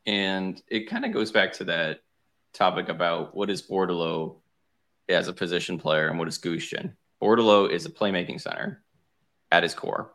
and 0.06 0.62
it 0.68 0.88
kind 0.88 1.04
of 1.04 1.12
goes 1.12 1.32
back 1.32 1.52
to 1.54 1.64
that 1.64 2.00
topic 2.52 2.88
about 2.88 3.34
what 3.34 3.50
is 3.50 3.62
Bordeleau 3.62 4.36
as 5.08 5.28
a 5.28 5.32
position 5.32 5.78
player 5.78 6.08
and 6.08 6.18
what 6.18 6.28
is 6.28 6.38
Gushchin. 6.38 6.92
Bordeleau 7.20 7.70
is 7.70 7.86
a 7.86 7.90
playmaking 7.90 8.40
center 8.40 8.82
at 9.52 9.62
his 9.62 9.74
core, 9.74 10.12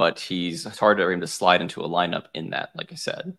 but 0.00 0.18
he's 0.18 0.64
it's 0.64 0.78
hard 0.78 0.96
for 0.96 1.12
him 1.12 1.20
to 1.20 1.26
slide 1.26 1.60
into 1.60 1.82
a 1.82 1.86
lineup 1.86 2.24
in 2.32 2.48
that, 2.48 2.70
like 2.74 2.90
I 2.90 2.94
said. 2.94 3.36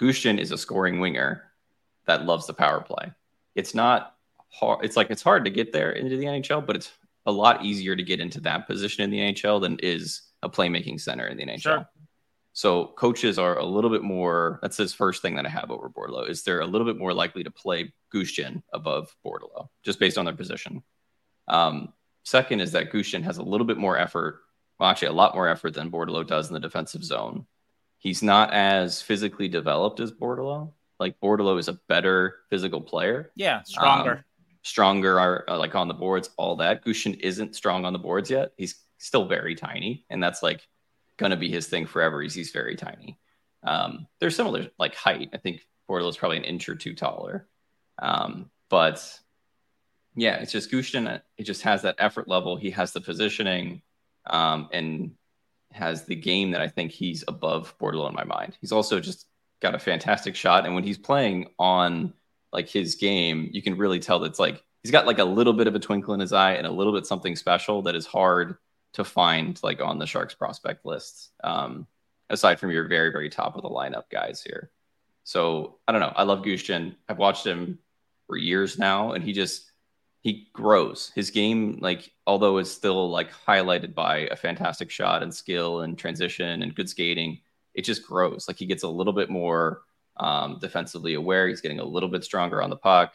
Gushchin 0.00 0.40
is 0.40 0.52
a 0.52 0.56
scoring 0.56 1.00
winger 1.00 1.42
that 2.06 2.24
loves 2.24 2.46
the 2.46 2.54
power 2.54 2.80
play. 2.80 3.12
It's 3.54 3.74
not 3.74 4.14
hard. 4.48 4.86
It's 4.86 4.96
like 4.96 5.10
it's 5.10 5.20
hard 5.20 5.44
to 5.44 5.50
get 5.50 5.70
there 5.70 5.92
into 5.92 6.16
the 6.16 6.24
NHL, 6.24 6.64
but 6.64 6.76
it's 6.76 6.90
a 7.26 7.30
lot 7.30 7.62
easier 7.62 7.94
to 7.94 8.02
get 8.02 8.20
into 8.20 8.40
that 8.40 8.66
position 8.66 9.04
in 9.04 9.10
the 9.10 9.18
NHL 9.18 9.60
than 9.60 9.78
is 9.82 10.22
a 10.42 10.48
playmaking 10.48 10.98
center 10.98 11.26
in 11.26 11.36
the 11.36 11.44
NHL. 11.44 11.60
Sure. 11.60 11.88
So 12.54 12.86
coaches 12.96 13.38
are 13.38 13.58
a 13.58 13.66
little 13.66 13.90
bit 13.90 14.02
more. 14.02 14.60
That's 14.62 14.78
his 14.78 14.94
first 14.94 15.20
thing 15.20 15.34
that 15.34 15.44
I 15.44 15.50
have 15.50 15.70
over 15.70 15.90
Bordeleau. 15.90 16.26
Is 16.26 16.42
they're 16.42 16.60
a 16.60 16.66
little 16.66 16.86
bit 16.86 16.96
more 16.96 17.12
likely 17.12 17.44
to 17.44 17.50
play 17.50 17.92
Gushchin 18.14 18.62
above 18.72 19.14
Bordeleau 19.26 19.68
just 19.84 20.00
based 20.00 20.16
on 20.16 20.24
their 20.24 20.32
position. 20.32 20.82
Um, 21.48 21.92
second 22.24 22.60
is 22.60 22.72
that 22.72 22.90
Gushchin 22.90 23.24
has 23.24 23.36
a 23.36 23.42
little 23.42 23.66
bit 23.66 23.76
more 23.76 23.98
effort. 23.98 24.40
Well, 24.78 24.88
actually, 24.88 25.08
a 25.08 25.12
lot 25.12 25.34
more 25.34 25.48
effort 25.48 25.74
than 25.74 25.90
Bordeleau 25.90 26.26
does 26.26 26.48
in 26.48 26.54
the 26.54 26.60
defensive 26.60 27.04
zone. 27.04 27.46
He's 27.98 28.22
not 28.22 28.52
as 28.52 29.02
physically 29.02 29.48
developed 29.48 29.98
as 30.00 30.12
Bordeleau. 30.12 30.72
Like 31.00 31.18
Bordeleau 31.20 31.58
is 31.58 31.68
a 31.68 31.80
better 31.88 32.36
physical 32.50 32.80
player. 32.80 33.32
Yeah, 33.34 33.62
stronger. 33.62 34.12
Um, 34.12 34.24
stronger 34.62 35.18
are 35.18 35.44
uh, 35.48 35.58
like 35.58 35.74
on 35.74 35.88
the 35.88 35.94
boards, 35.94 36.30
all 36.36 36.56
that. 36.56 36.84
Gushchin 36.84 37.18
isn't 37.20 37.56
strong 37.56 37.84
on 37.84 37.92
the 37.92 37.98
boards 37.98 38.30
yet. 38.30 38.52
He's 38.56 38.76
still 38.98 39.26
very 39.26 39.54
tiny, 39.54 40.04
and 40.10 40.22
that's 40.22 40.42
like 40.42 40.66
going 41.16 41.30
to 41.30 41.36
be 41.36 41.50
his 41.50 41.66
thing 41.66 41.86
forever. 41.86 42.22
He's, 42.22 42.34
he's 42.34 42.50
very 42.50 42.76
tiny. 42.76 43.18
Um, 43.64 44.06
they're 44.20 44.30
similar, 44.30 44.68
like 44.78 44.94
height. 44.94 45.30
I 45.32 45.38
think 45.38 45.66
Bordeleau 45.88 46.10
is 46.10 46.16
probably 46.16 46.36
an 46.38 46.44
inch 46.44 46.68
or 46.68 46.76
two 46.76 46.94
taller. 46.94 47.48
Um, 48.00 48.50
but 48.68 49.02
yeah, 50.14 50.36
it's 50.36 50.52
just 50.52 50.70
Gushchin. 50.70 51.20
It 51.36 51.44
just 51.44 51.62
has 51.62 51.82
that 51.82 51.96
effort 51.98 52.28
level. 52.28 52.56
He 52.56 52.70
has 52.70 52.92
the 52.92 53.00
positioning, 53.00 53.82
um, 54.28 54.68
and 54.72 55.12
has 55.72 56.04
the 56.04 56.16
game 56.16 56.52
that 56.52 56.60
I 56.60 56.68
think 56.68 56.92
he's 56.92 57.24
above 57.28 57.76
Bordeleau 57.78 58.08
in 58.08 58.14
my 58.14 58.24
mind. 58.24 58.56
He's 58.60 58.72
also 58.72 59.00
just 59.00 59.26
got 59.60 59.74
a 59.74 59.78
fantastic 59.78 60.34
shot, 60.34 60.66
and 60.66 60.74
when 60.74 60.84
he's 60.84 60.98
playing 60.98 61.50
on 61.58 62.14
like 62.52 62.68
his 62.68 62.94
game, 62.94 63.50
you 63.52 63.62
can 63.62 63.76
really 63.76 64.00
tell 64.00 64.20
that 64.20 64.30
it's 64.30 64.38
like 64.38 64.62
he's 64.82 64.92
got 64.92 65.06
like 65.06 65.18
a 65.18 65.24
little 65.24 65.52
bit 65.52 65.66
of 65.66 65.74
a 65.74 65.80
twinkle 65.80 66.14
in 66.14 66.20
his 66.20 66.32
eye 66.32 66.52
and 66.52 66.66
a 66.66 66.70
little 66.70 66.92
bit 66.92 67.06
something 67.06 67.36
special 67.36 67.82
that 67.82 67.94
is 67.94 68.06
hard 68.06 68.56
to 68.94 69.04
find 69.04 69.60
like 69.62 69.82
on 69.82 69.98
the 69.98 70.06
Sharks 70.06 70.34
prospect 70.34 70.86
lists. 70.86 71.30
Um, 71.44 71.86
aside 72.30 72.60
from 72.60 72.70
your 72.70 72.86
very 72.88 73.10
very 73.10 73.30
top 73.30 73.56
of 73.56 73.62
the 73.62 73.70
lineup 73.70 74.04
guys 74.10 74.42
here. 74.42 74.70
So 75.24 75.78
I 75.86 75.92
don't 75.92 76.00
know. 76.00 76.12
I 76.14 76.22
love 76.22 76.42
Gushchin. 76.42 76.96
I've 77.08 77.18
watched 77.18 77.46
him 77.46 77.78
for 78.26 78.36
years 78.36 78.78
now, 78.78 79.12
and 79.12 79.22
he 79.22 79.32
just 79.32 79.67
he 80.20 80.48
grows 80.52 81.12
his 81.14 81.30
game. 81.30 81.78
Like 81.80 82.10
although 82.26 82.58
it's 82.58 82.70
still 82.70 83.10
like 83.10 83.32
highlighted 83.32 83.94
by 83.94 84.28
a 84.30 84.36
fantastic 84.36 84.90
shot 84.90 85.22
and 85.22 85.34
skill 85.34 85.80
and 85.82 85.98
transition 85.98 86.62
and 86.62 86.74
good 86.74 86.88
skating, 86.88 87.40
it 87.74 87.82
just 87.82 88.06
grows. 88.06 88.46
Like 88.48 88.58
he 88.58 88.66
gets 88.66 88.82
a 88.82 88.88
little 88.88 89.12
bit 89.12 89.30
more 89.30 89.82
um, 90.18 90.58
defensively 90.60 91.14
aware. 91.14 91.48
He's 91.48 91.60
getting 91.60 91.80
a 91.80 91.84
little 91.84 92.08
bit 92.08 92.24
stronger 92.24 92.62
on 92.62 92.70
the 92.70 92.76
puck. 92.76 93.14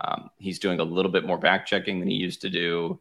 Um, 0.00 0.30
he's 0.38 0.58
doing 0.58 0.80
a 0.80 0.84
little 0.84 1.10
bit 1.10 1.26
more 1.26 1.38
back 1.38 1.66
checking 1.66 1.98
than 1.98 2.08
he 2.08 2.16
used 2.16 2.40
to 2.42 2.50
do, 2.50 2.98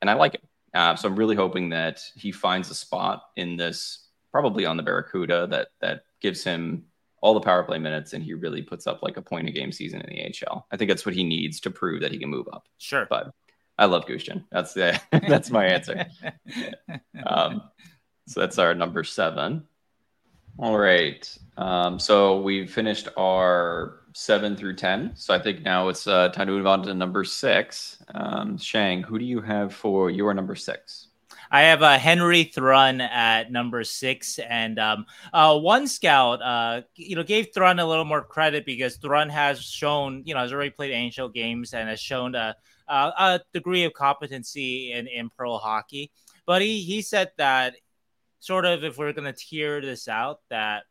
and 0.00 0.10
I 0.10 0.14
like 0.14 0.34
it. 0.34 0.44
Uh, 0.74 0.94
so 0.94 1.08
I'm 1.08 1.16
really 1.16 1.34
hoping 1.34 1.70
that 1.70 2.00
he 2.14 2.30
finds 2.30 2.70
a 2.70 2.74
spot 2.74 3.30
in 3.36 3.56
this, 3.56 4.06
probably 4.30 4.64
on 4.64 4.76
the 4.76 4.82
Barracuda, 4.82 5.48
that 5.48 5.68
that 5.80 6.02
gives 6.20 6.44
him 6.44 6.84
all 7.20 7.34
the 7.34 7.40
power 7.40 7.62
play 7.64 7.78
minutes, 7.78 8.12
and 8.12 8.22
he 8.22 8.34
really 8.34 8.62
puts 8.62 8.86
up 8.86 9.02
like 9.02 9.16
a 9.16 9.22
point 9.22 9.48
a 9.48 9.52
game 9.52 9.72
season 9.72 10.00
in 10.00 10.14
the 10.14 10.22
AHL. 10.22 10.66
I 10.70 10.76
think 10.76 10.88
that's 10.88 11.06
what 11.06 11.14
he 11.14 11.24
needs 11.24 11.60
to 11.60 11.70
prove 11.70 12.00
that 12.00 12.12
he 12.12 12.18
can 12.18 12.28
move 12.28 12.48
up. 12.52 12.68
Sure, 12.78 13.06
but 13.08 13.32
I 13.78 13.86
love 13.86 14.06
Gushchin. 14.06 14.44
That's 14.50 14.74
the 14.74 15.00
that's 15.28 15.50
my 15.50 15.66
answer. 15.66 16.06
um, 17.26 17.62
so 18.26 18.40
that's 18.40 18.58
our 18.58 18.74
number 18.74 19.04
seven. 19.04 19.64
All 20.58 20.76
right. 20.76 21.38
Um, 21.56 21.98
so 21.98 22.40
we 22.40 22.66
finished 22.66 23.08
our 23.16 24.00
seven 24.12 24.56
through 24.56 24.74
10. 24.74 25.12
So 25.14 25.32
I 25.32 25.38
think 25.38 25.62
now 25.62 25.88
it's 25.88 26.08
uh, 26.08 26.30
time 26.30 26.48
to 26.48 26.52
move 26.52 26.66
on 26.66 26.82
to 26.82 26.94
number 26.94 27.22
six. 27.22 28.02
Um, 28.12 28.58
Sheng, 28.58 29.02
who 29.02 29.18
do 29.20 29.24
you 29.24 29.40
have 29.40 29.72
for 29.72 30.10
your 30.10 30.34
number 30.34 30.56
six? 30.56 31.07
I 31.50 31.62
have 31.62 31.82
uh, 31.82 31.98
Henry 31.98 32.44
Thrun 32.44 33.00
at 33.00 33.50
number 33.50 33.82
six, 33.84 34.38
and 34.38 34.78
um, 34.78 35.06
uh, 35.32 35.58
one 35.58 35.86
scout, 35.86 36.42
uh, 36.42 36.82
you 36.94 37.16
know, 37.16 37.22
gave 37.22 37.48
Thrun 37.54 37.78
a 37.78 37.86
little 37.86 38.04
more 38.04 38.22
credit 38.22 38.66
because 38.66 38.96
Thrun 38.96 39.30
has 39.30 39.62
shown, 39.62 40.22
you 40.26 40.34
know, 40.34 40.40
has 40.40 40.52
already 40.52 40.70
played 40.70 40.92
NHL 40.92 41.32
games 41.32 41.72
and 41.72 41.88
has 41.88 42.00
shown 42.00 42.34
a, 42.34 42.54
a, 42.88 42.94
a 42.94 43.40
degree 43.54 43.84
of 43.84 43.94
competency 43.94 44.92
in, 44.92 45.06
in 45.06 45.30
pro 45.30 45.56
hockey. 45.56 46.10
But 46.44 46.62
he 46.62 46.80
he 46.80 47.02
said 47.02 47.30
that 47.38 47.76
sort 48.40 48.64
of 48.64 48.84
if 48.84 48.98
we're 48.98 49.12
going 49.12 49.32
to 49.32 49.38
tier 49.38 49.80
this 49.80 50.06
out, 50.08 50.40
that 50.50 50.84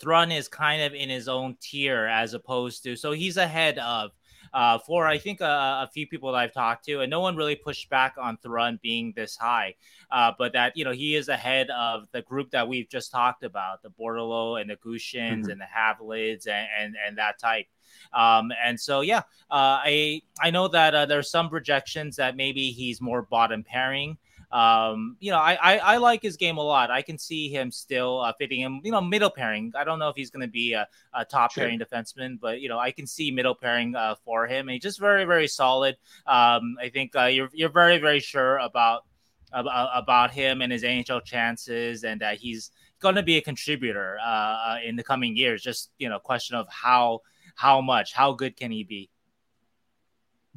Thrun 0.00 0.32
is 0.32 0.48
kind 0.48 0.82
of 0.82 0.94
in 0.94 1.08
his 1.08 1.28
own 1.28 1.56
tier 1.60 2.06
as 2.06 2.34
opposed 2.34 2.82
to, 2.84 2.96
so 2.96 3.12
he's 3.12 3.36
ahead 3.36 3.78
of. 3.78 4.10
Uh, 4.54 4.78
for 4.78 5.04
I 5.04 5.18
think 5.18 5.40
a, 5.40 5.82
a, 5.82 5.90
few 5.92 6.06
people 6.06 6.30
that 6.30 6.38
I've 6.38 6.52
talked 6.52 6.84
to, 6.84 7.00
and 7.00 7.10
no 7.10 7.18
one 7.18 7.34
really 7.34 7.56
pushed 7.56 7.90
back 7.90 8.14
on 8.16 8.36
Thrun 8.36 8.78
being 8.80 9.12
this 9.16 9.36
high, 9.36 9.74
uh, 10.12 10.30
but 10.38 10.52
that 10.52 10.76
you 10.76 10.84
know 10.84 10.92
he 10.92 11.16
is 11.16 11.28
ahead 11.28 11.70
of 11.70 12.06
the 12.12 12.22
group 12.22 12.52
that 12.52 12.68
we've 12.68 12.88
just 12.88 13.10
talked 13.10 13.42
about, 13.42 13.82
the 13.82 13.90
Bordeleau 13.90 14.60
and 14.60 14.70
the 14.70 14.76
Gushchins 14.76 15.42
mm-hmm. 15.42 15.50
and 15.50 15.60
the 15.60 15.66
Havelids 15.66 16.46
and, 16.46 16.68
and 16.78 16.94
and 17.04 17.18
that 17.18 17.40
type. 17.40 17.66
Um, 18.12 18.52
and 18.64 18.78
so, 18.78 19.00
yeah, 19.00 19.22
uh, 19.50 19.82
I 19.82 20.22
I 20.40 20.50
know 20.50 20.68
that 20.68 20.94
uh, 20.94 21.06
there's 21.06 21.30
some 21.30 21.48
projections 21.50 22.14
that 22.16 22.36
maybe 22.36 22.70
he's 22.70 23.00
more 23.00 23.22
bottom 23.22 23.64
pairing. 23.64 24.18
Um, 24.54 25.16
you 25.18 25.32
know, 25.32 25.38
I, 25.38 25.58
I, 25.60 25.76
I 25.78 25.96
like 25.96 26.22
his 26.22 26.36
game 26.36 26.58
a 26.58 26.62
lot. 26.62 26.88
I 26.88 27.02
can 27.02 27.18
see 27.18 27.48
him 27.48 27.72
still 27.72 28.20
uh, 28.20 28.32
fitting 28.38 28.60
him. 28.60 28.80
You 28.84 28.92
know, 28.92 29.00
middle 29.00 29.28
pairing. 29.28 29.72
I 29.76 29.82
don't 29.82 29.98
know 29.98 30.08
if 30.10 30.14
he's 30.14 30.30
going 30.30 30.46
to 30.46 30.50
be 30.50 30.74
a, 30.74 30.86
a 31.12 31.24
top 31.24 31.50
sure. 31.50 31.64
pairing 31.64 31.80
defenseman, 31.80 32.38
but 32.40 32.60
you 32.60 32.68
know, 32.68 32.78
I 32.78 32.92
can 32.92 33.04
see 33.04 33.32
middle 33.32 33.56
pairing 33.56 33.96
uh, 33.96 34.14
for 34.24 34.46
him. 34.46 34.68
And 34.68 34.74
he's 34.74 34.82
just 34.82 35.00
very 35.00 35.24
very 35.24 35.48
solid. 35.48 35.96
Um, 36.24 36.76
I 36.80 36.88
think 36.92 37.16
uh, 37.16 37.24
you're 37.24 37.50
you're 37.52 37.68
very 37.68 37.98
very 37.98 38.20
sure 38.20 38.58
about 38.58 39.04
about, 39.52 39.90
about 39.92 40.30
him 40.30 40.62
and 40.62 40.70
his 40.70 40.84
NHL 40.84 41.24
chances, 41.24 42.04
and 42.04 42.20
that 42.20 42.38
he's 42.38 42.70
going 43.00 43.16
to 43.16 43.24
be 43.24 43.38
a 43.38 43.42
contributor 43.42 44.18
uh, 44.24 44.28
uh, 44.28 44.76
in 44.84 44.94
the 44.94 45.02
coming 45.02 45.36
years. 45.36 45.62
Just 45.62 45.90
you 45.98 46.08
know, 46.08 46.20
question 46.20 46.54
of 46.54 46.68
how 46.68 47.22
how 47.56 47.80
much, 47.80 48.12
how 48.12 48.32
good 48.34 48.56
can 48.56 48.70
he 48.70 48.84
be? 48.84 49.10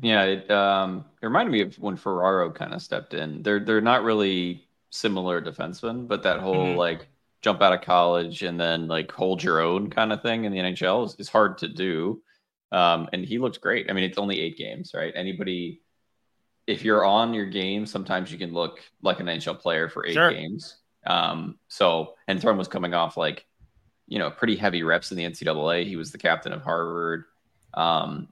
Yeah, 0.01 0.23
it 0.23 0.51
um 0.51 1.05
it 1.21 1.25
reminded 1.25 1.51
me 1.51 1.61
of 1.61 1.79
when 1.79 1.95
Ferraro 1.95 2.51
kind 2.51 2.73
of 2.73 2.81
stepped 2.81 3.13
in. 3.13 3.41
They're 3.41 3.59
they're 3.59 3.81
not 3.81 4.03
really 4.03 4.67
similar 4.89 5.41
defensemen, 5.41 6.07
but 6.07 6.23
that 6.23 6.39
whole 6.39 6.67
mm-hmm. 6.67 6.77
like 6.77 7.07
jump 7.41 7.61
out 7.61 7.73
of 7.73 7.81
college 7.81 8.43
and 8.43 8.59
then 8.59 8.87
like 8.87 9.11
hold 9.11 9.43
your 9.43 9.61
own 9.61 9.89
kind 9.89 10.11
of 10.11 10.21
thing 10.21 10.45
in 10.45 10.51
the 10.51 10.59
NHL 10.59 11.05
is, 11.05 11.15
is 11.19 11.29
hard 11.29 11.57
to 11.59 11.67
do. 11.67 12.21
Um, 12.71 13.07
and 13.13 13.23
he 13.23 13.37
looks 13.37 13.57
great. 13.57 13.89
I 13.89 13.93
mean, 13.93 14.03
it's 14.03 14.17
only 14.17 14.39
eight 14.41 14.57
games, 14.57 14.91
right? 14.93 15.13
Anybody, 15.15 15.81
if 16.65 16.83
you're 16.83 17.05
on 17.05 17.33
your 17.33 17.45
game, 17.45 17.85
sometimes 17.85 18.31
you 18.31 18.37
can 18.37 18.53
look 18.53 18.79
like 19.01 19.19
an 19.19 19.27
NHL 19.27 19.59
player 19.59 19.87
for 19.87 20.05
eight 20.05 20.13
sure. 20.13 20.31
games. 20.31 20.77
Um, 21.05 21.57
so, 21.69 22.15
and 22.27 22.41
Thrun 22.41 22.57
was 22.57 22.67
coming 22.67 22.93
off 22.93 23.15
like, 23.15 23.45
you 24.07 24.19
know, 24.19 24.29
pretty 24.29 24.57
heavy 24.57 24.83
reps 24.83 25.11
in 25.11 25.17
the 25.17 25.23
NCAA. 25.23 25.85
He 25.85 25.95
was 25.95 26.11
the 26.11 26.17
captain 26.17 26.51
of 26.51 26.61
Harvard. 26.61 27.25
Um, 27.73 28.27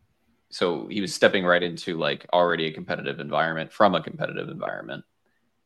so 0.56 0.88
he 0.88 1.02
was 1.02 1.14
stepping 1.14 1.44
right 1.44 1.62
into 1.62 1.98
like 1.98 2.26
already 2.32 2.68
a 2.68 2.72
competitive 2.72 3.20
environment 3.20 3.74
from 3.74 3.94
a 3.94 4.02
competitive 4.02 4.48
environment. 4.48 5.04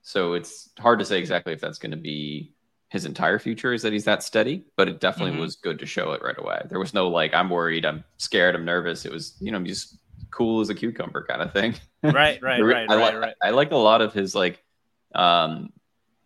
So 0.02 0.34
it's 0.34 0.72
hard 0.80 0.98
to 0.98 1.06
say 1.06 1.20
exactly 1.20 1.54
if 1.54 1.62
that's 1.62 1.78
going 1.78 1.92
to 1.92 1.98
be 1.98 2.56
his 2.90 3.06
entire 3.06 3.38
future 3.38 3.72
is 3.72 3.84
that 3.84 3.94
he's 3.94 4.06
that 4.06 4.24
steady, 4.24 4.66
but 4.76 4.88
it 4.88 5.00
definitely 5.00 5.34
mm-hmm. 5.34 5.42
was 5.42 5.58
good 5.58 5.78
to 5.78 5.86
show 5.86 6.14
it 6.14 6.24
right 6.24 6.40
away. 6.40 6.64
There 6.70 6.80
was 6.80 6.96
no 6.96 7.08
like, 7.08 7.36
I'm 7.36 7.52
worried, 7.52 7.86
I'm 7.86 8.04
scared, 8.18 8.56
I'm 8.56 8.66
nervous. 8.66 9.06
It 9.06 9.12
was, 9.12 9.38
you 9.40 9.52
know, 9.52 9.62
just 9.62 10.00
cool 10.32 10.60
as 10.60 10.72
a 10.72 10.74
cucumber 10.74 11.24
kind 11.24 11.44
of 11.44 11.54
thing. 11.54 11.76
Right, 12.02 12.42
right, 12.42 12.60
right, 12.64 12.90
I 12.90 12.96
right, 12.96 13.20
right. 13.20 13.36
I 13.44 13.52
like 13.52 13.70
a 13.70 13.78
lot 13.78 14.02
of 14.02 14.12
his 14.12 14.34
like 14.34 14.64
um 15.14 15.70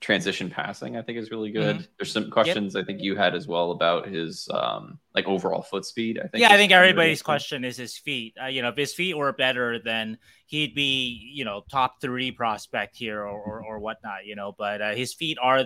transition 0.04 0.50
passing, 0.50 0.98
I 0.98 1.02
think 1.02 1.18
is 1.18 1.32
really 1.32 1.50
good. 1.50 1.78
Mm-hmm. 1.78 1.86
There's 1.98 2.12
some 2.12 2.30
questions 2.30 2.76
yep. 2.76 2.84
I 2.84 2.86
think 2.86 3.02
you 3.02 3.16
had 3.16 3.34
as 3.34 3.48
well 3.48 3.72
about 3.72 4.08
his 4.08 4.48
um 4.54 5.00
like 5.16 5.26
overall 5.28 5.62
foot 5.62 5.86
speed. 5.86 6.20
I 6.20 6.28
think. 6.28 6.42
Yeah, 6.42 6.54
I 6.54 6.58
think 6.58 6.72
everybody's 6.72 7.22
question 7.22 7.64
is 7.64 7.78
his 7.78 7.98
feet. 7.98 8.36
Uh, 8.42 8.48
you 8.48 8.62
know, 8.62 8.70
if 8.70 8.76
his 8.76 8.94
feet 8.94 9.18
were 9.18 9.32
better, 9.32 9.80
then 9.80 10.18
he'd 10.46 10.76
be 10.76 11.32
you 11.34 11.46
know 11.46 11.64
top 11.72 12.02
three 12.02 12.32
prospect 12.32 12.98
here 12.98 13.22
or 13.22 13.40
or, 13.40 13.64
or 13.64 13.80
whatnot. 13.80 14.26
You 14.26 14.36
know, 14.36 14.54
but 14.56 14.82
uh, 14.82 14.94
his 14.94 15.14
feet 15.14 15.38
are 15.42 15.66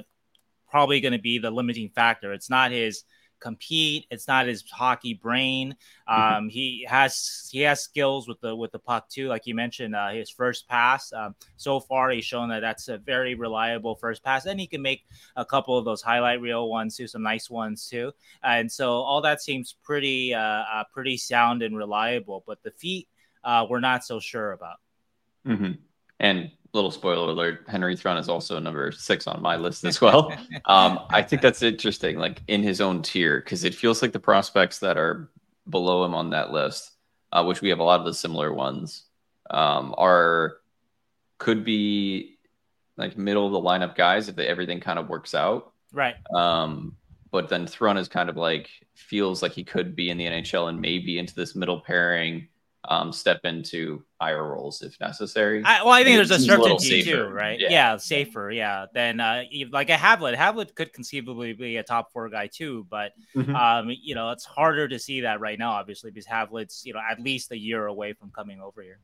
probably 0.70 1.02
going 1.02 1.14
to 1.14 1.20
be 1.20 1.40
the 1.40 1.52
limiting 1.52 1.90
factor. 1.90 2.32
It's 2.32 2.50
not 2.50 2.72
his 2.72 3.04
compete. 3.40 4.06
It's 4.12 4.28
not 4.28 4.48
his 4.48 4.64
hockey 4.70 5.14
brain. 5.14 5.76
Mm-hmm. 6.10 6.22
Um, 6.22 6.44
mm-hmm. 6.44 6.50
He 6.50 6.86
has 6.90 7.50
he 7.52 7.62
has 7.62 7.82
skills 7.82 8.28
with 8.28 8.40
the 8.42 8.56
with 8.56 8.72
the 8.72 8.80
puck 8.80 9.10
too. 9.10 9.28
Like 9.28 9.46
you 9.46 9.56
mentioned, 9.56 9.96
uh, 9.96 10.10
his 10.10 10.30
first 10.30 10.68
pass. 10.68 11.12
Um, 11.14 11.36
so 11.56 11.80
far, 11.80 12.10
he's 12.12 12.26
shown 12.26 12.50
that 12.50 12.62
that's 12.62 12.88
a 12.88 12.98
very 12.98 13.36
reliable 13.36 13.96
first 13.96 14.24
pass, 14.24 14.46
and 14.46 14.60
he 14.60 14.68
can 14.68 14.82
make 14.82 15.06
a 15.36 15.46
couple 15.46 15.78
of 15.78 15.86
those 15.86 16.02
highlight 16.02 16.42
reel 16.42 16.70
ones 16.70 16.96
too, 16.98 17.08
some 17.08 17.24
nice 17.24 17.50
ones 17.50 17.88
too. 17.88 18.12
And 18.44 18.72
so 18.72 18.94
all 18.94 19.22
that 19.22 19.42
seems 19.42 19.76
pretty 19.84 20.34
uh, 20.34 20.40
uh 20.40 20.84
pretty 20.94 21.18
sound 21.18 21.62
and 21.62 21.78
reliable. 21.78 22.44
But 22.46 22.64
the 22.64 22.72
feet, 22.72 23.08
uh, 23.44 23.66
we're 23.70 23.80
not 23.80 24.04
so 24.04 24.20
sure 24.20 24.52
about. 24.52 24.78
Mm-hmm. 25.46 25.74
And 26.20 26.52
little 26.74 26.92
spoiler 26.92 27.30
alert 27.30 27.64
henry 27.68 27.96
thrun 27.96 28.18
is 28.18 28.30
also 28.30 28.60
number 28.60 28.92
six 28.92 29.26
on 29.26 29.42
my 29.42 29.56
list 29.56 29.84
as 29.86 30.02
well. 30.02 30.32
Um, 30.66 31.00
i 31.10 31.22
think 31.22 31.42
that's 31.42 31.64
interesting 31.64 32.18
like 32.18 32.42
in 32.48 32.62
his 32.62 32.82
own 32.82 33.02
tier 33.02 33.40
because 33.40 33.64
it 33.64 33.74
feels 33.74 34.02
like 34.02 34.12
the 34.12 34.20
prospects 34.20 34.80
that 34.80 34.98
are 34.98 35.30
below 35.70 36.04
him 36.04 36.14
on 36.14 36.32
that 36.32 36.52
list 36.52 36.92
uh, 37.32 37.44
which 37.44 37.62
we 37.62 37.70
have 37.70 37.80
a 37.80 37.84
lot 37.84 38.00
of 38.00 38.06
the 38.06 38.14
similar 38.14 38.54
ones 38.54 39.06
um, 39.50 39.94
are 39.98 40.58
could 41.38 41.64
be 41.64 42.38
like 42.98 43.18
middle 43.18 43.46
of 43.46 43.52
the 43.52 43.60
lineup 43.60 43.96
guys 43.96 44.28
if 44.28 44.36
they, 44.36 44.48
everything 44.48 44.80
kind 44.80 44.98
of 45.00 45.08
works 45.08 45.36
out. 45.36 45.72
Right. 45.94 46.16
Um, 46.34 46.96
but 47.32 47.50
then 47.50 47.68
thrun 47.68 47.98
is 47.98 48.08
kind 48.08 48.30
of 48.30 48.38
like 48.38 48.70
feels 48.96 49.42
like 49.42 49.52
he 49.52 49.64
could 49.64 49.96
be 49.96 50.10
in 50.10 50.18
the 50.18 50.26
nhl 50.26 50.70
and 50.70 50.80
maybe 50.80 51.20
into 51.20 51.36
this 51.36 51.56
middle 51.56 51.82
pairing 51.82 52.48
um, 52.88 53.12
step 53.12 53.42
into 53.44 54.04
higher 54.20 54.44
roles 54.44 54.82
if 54.82 55.00
necessary. 55.00 55.62
I, 55.64 55.84
well, 55.84 55.94
I 55.94 56.04
think 56.04 56.18
there's 56.18 56.32
a 56.32 56.40
certainty 56.40 57.04
too, 57.04 57.26
right? 57.26 57.60
Yeah. 57.60 57.70
yeah. 57.70 57.98
safer. 57.98 58.50
Yeah, 58.50 58.86
then 58.94 59.20
uh, 59.20 59.44
like 59.72 59.90
a 59.90 59.96
Havelid. 59.96 60.36
Havelid 60.36 60.74
could 60.76 60.94
conceivably 60.94 61.54
be 61.54 61.78
a 61.78 61.84
top 61.84 62.12
four 62.12 62.30
guy 62.30 62.48
too, 62.48 62.88
but 62.90 63.12
mm-hmm. 63.36 63.56
um, 63.56 63.92
you 64.02 64.16
know 64.16 64.32
it's 64.32 64.46
harder 64.46 64.88
to 64.88 65.00
see 65.00 65.22
that 65.22 65.40
right 65.40 65.60
now, 65.60 65.72
obviously, 65.72 66.12
because 66.12 66.26
Havelid's 66.26 66.84
you 66.86 66.94
know 66.94 67.02
at 67.10 67.20
least 67.20 67.52
a 67.52 67.58
year 67.58 67.86
away 67.88 68.14
from 68.14 68.32
coming 68.32 68.62
over 68.62 68.82
here. 68.82 69.00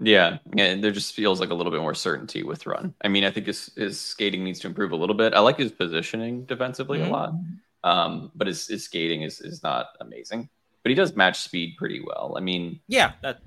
Yeah, 0.00 0.38
and 0.56 0.82
there 0.82 0.90
just 0.90 1.14
feels 1.14 1.40
like 1.40 1.50
a 1.50 1.54
little 1.54 1.70
bit 1.70 1.80
more 1.80 1.94
certainty 1.94 2.42
with 2.42 2.62
Thrun. 2.62 2.94
I 3.02 3.08
mean, 3.08 3.24
I 3.24 3.30
think 3.30 3.46
his 3.46 3.70
his 3.76 4.00
skating 4.00 4.44
needs 4.44 4.60
to 4.60 4.68
improve 4.68 4.92
a 4.92 4.96
little 4.96 5.16
bit. 5.16 5.34
I 5.34 5.40
like 5.40 5.58
his 5.58 5.72
positioning 5.72 6.44
defensively 6.44 6.98
mm-hmm. 6.98 7.10
a 7.10 7.12
lot, 7.12 7.32
um, 7.82 8.32
but 8.34 8.46
his, 8.46 8.66
his 8.68 8.84
skating 8.84 9.22
is 9.22 9.40
is 9.40 9.62
not 9.62 9.86
amazing 10.00 10.48
but 10.84 10.90
he 10.90 10.94
does 10.94 11.16
match 11.16 11.40
speed 11.40 11.76
pretty 11.76 12.00
well. 12.06 12.34
I 12.36 12.40
mean, 12.40 12.78
yeah, 12.86 13.12
that 13.22 13.40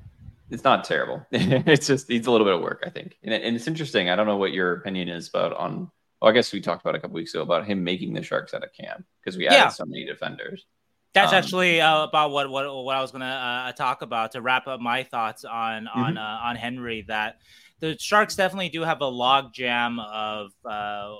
it's 0.49 0.63
not 0.63 0.83
terrible. 0.83 1.25
it's 1.31 1.87
just 1.87 2.09
needs 2.09 2.27
a 2.27 2.31
little 2.31 2.45
bit 2.45 2.55
of 2.55 2.61
work, 2.61 2.83
I 2.85 2.89
think. 2.89 3.15
And, 3.23 3.33
and, 3.33 3.55
it's 3.55 3.67
interesting. 3.67 4.09
I 4.09 4.15
don't 4.15 4.25
know 4.25 4.37
what 4.37 4.53
your 4.53 4.73
opinion 4.73 5.07
is 5.07 5.29
about 5.29 5.53
on 5.53 5.91
Well, 6.19 6.31
I 6.31 6.33
guess 6.33 6.51
we 6.51 6.61
talked 6.61 6.81
about 6.81 6.95
a 6.95 6.99
couple 6.99 7.15
weeks 7.15 7.33
ago 7.33 7.43
about 7.43 7.65
him 7.65 7.83
making 7.83 8.13
the 8.13 8.23
Sharks 8.23 8.53
out 8.55 8.63
of 8.63 8.73
camp 8.73 9.05
because 9.21 9.37
we 9.37 9.47
added 9.47 9.57
yeah. 9.57 9.69
so 9.69 9.85
many 9.85 10.05
defenders. 10.05 10.65
That's 11.13 11.31
um, 11.31 11.37
actually 11.37 11.79
uh, 11.79 12.03
about 12.03 12.31
what, 12.31 12.49
what 12.49 12.65
what 12.83 12.95
I 12.95 13.01
was 13.01 13.11
gonna 13.11 13.25
uh, 13.69 13.71
talk 13.73 14.01
about 14.01 14.31
to 14.31 14.41
wrap 14.41 14.67
up 14.67 14.79
my 14.79 15.03
thoughts 15.03 15.45
on 15.45 15.85
mm-hmm. 15.85 15.99
on 15.99 16.17
uh, 16.17 16.39
on 16.43 16.55
Henry. 16.55 17.05
That 17.07 17.37
the 17.79 17.97
Sharks 17.99 18.35
definitely 18.35 18.69
do 18.69 18.81
have 18.81 19.01
a 19.01 19.05
log 19.05 19.53
jam 19.53 19.99
of 19.99 20.51
uh, 20.65 21.15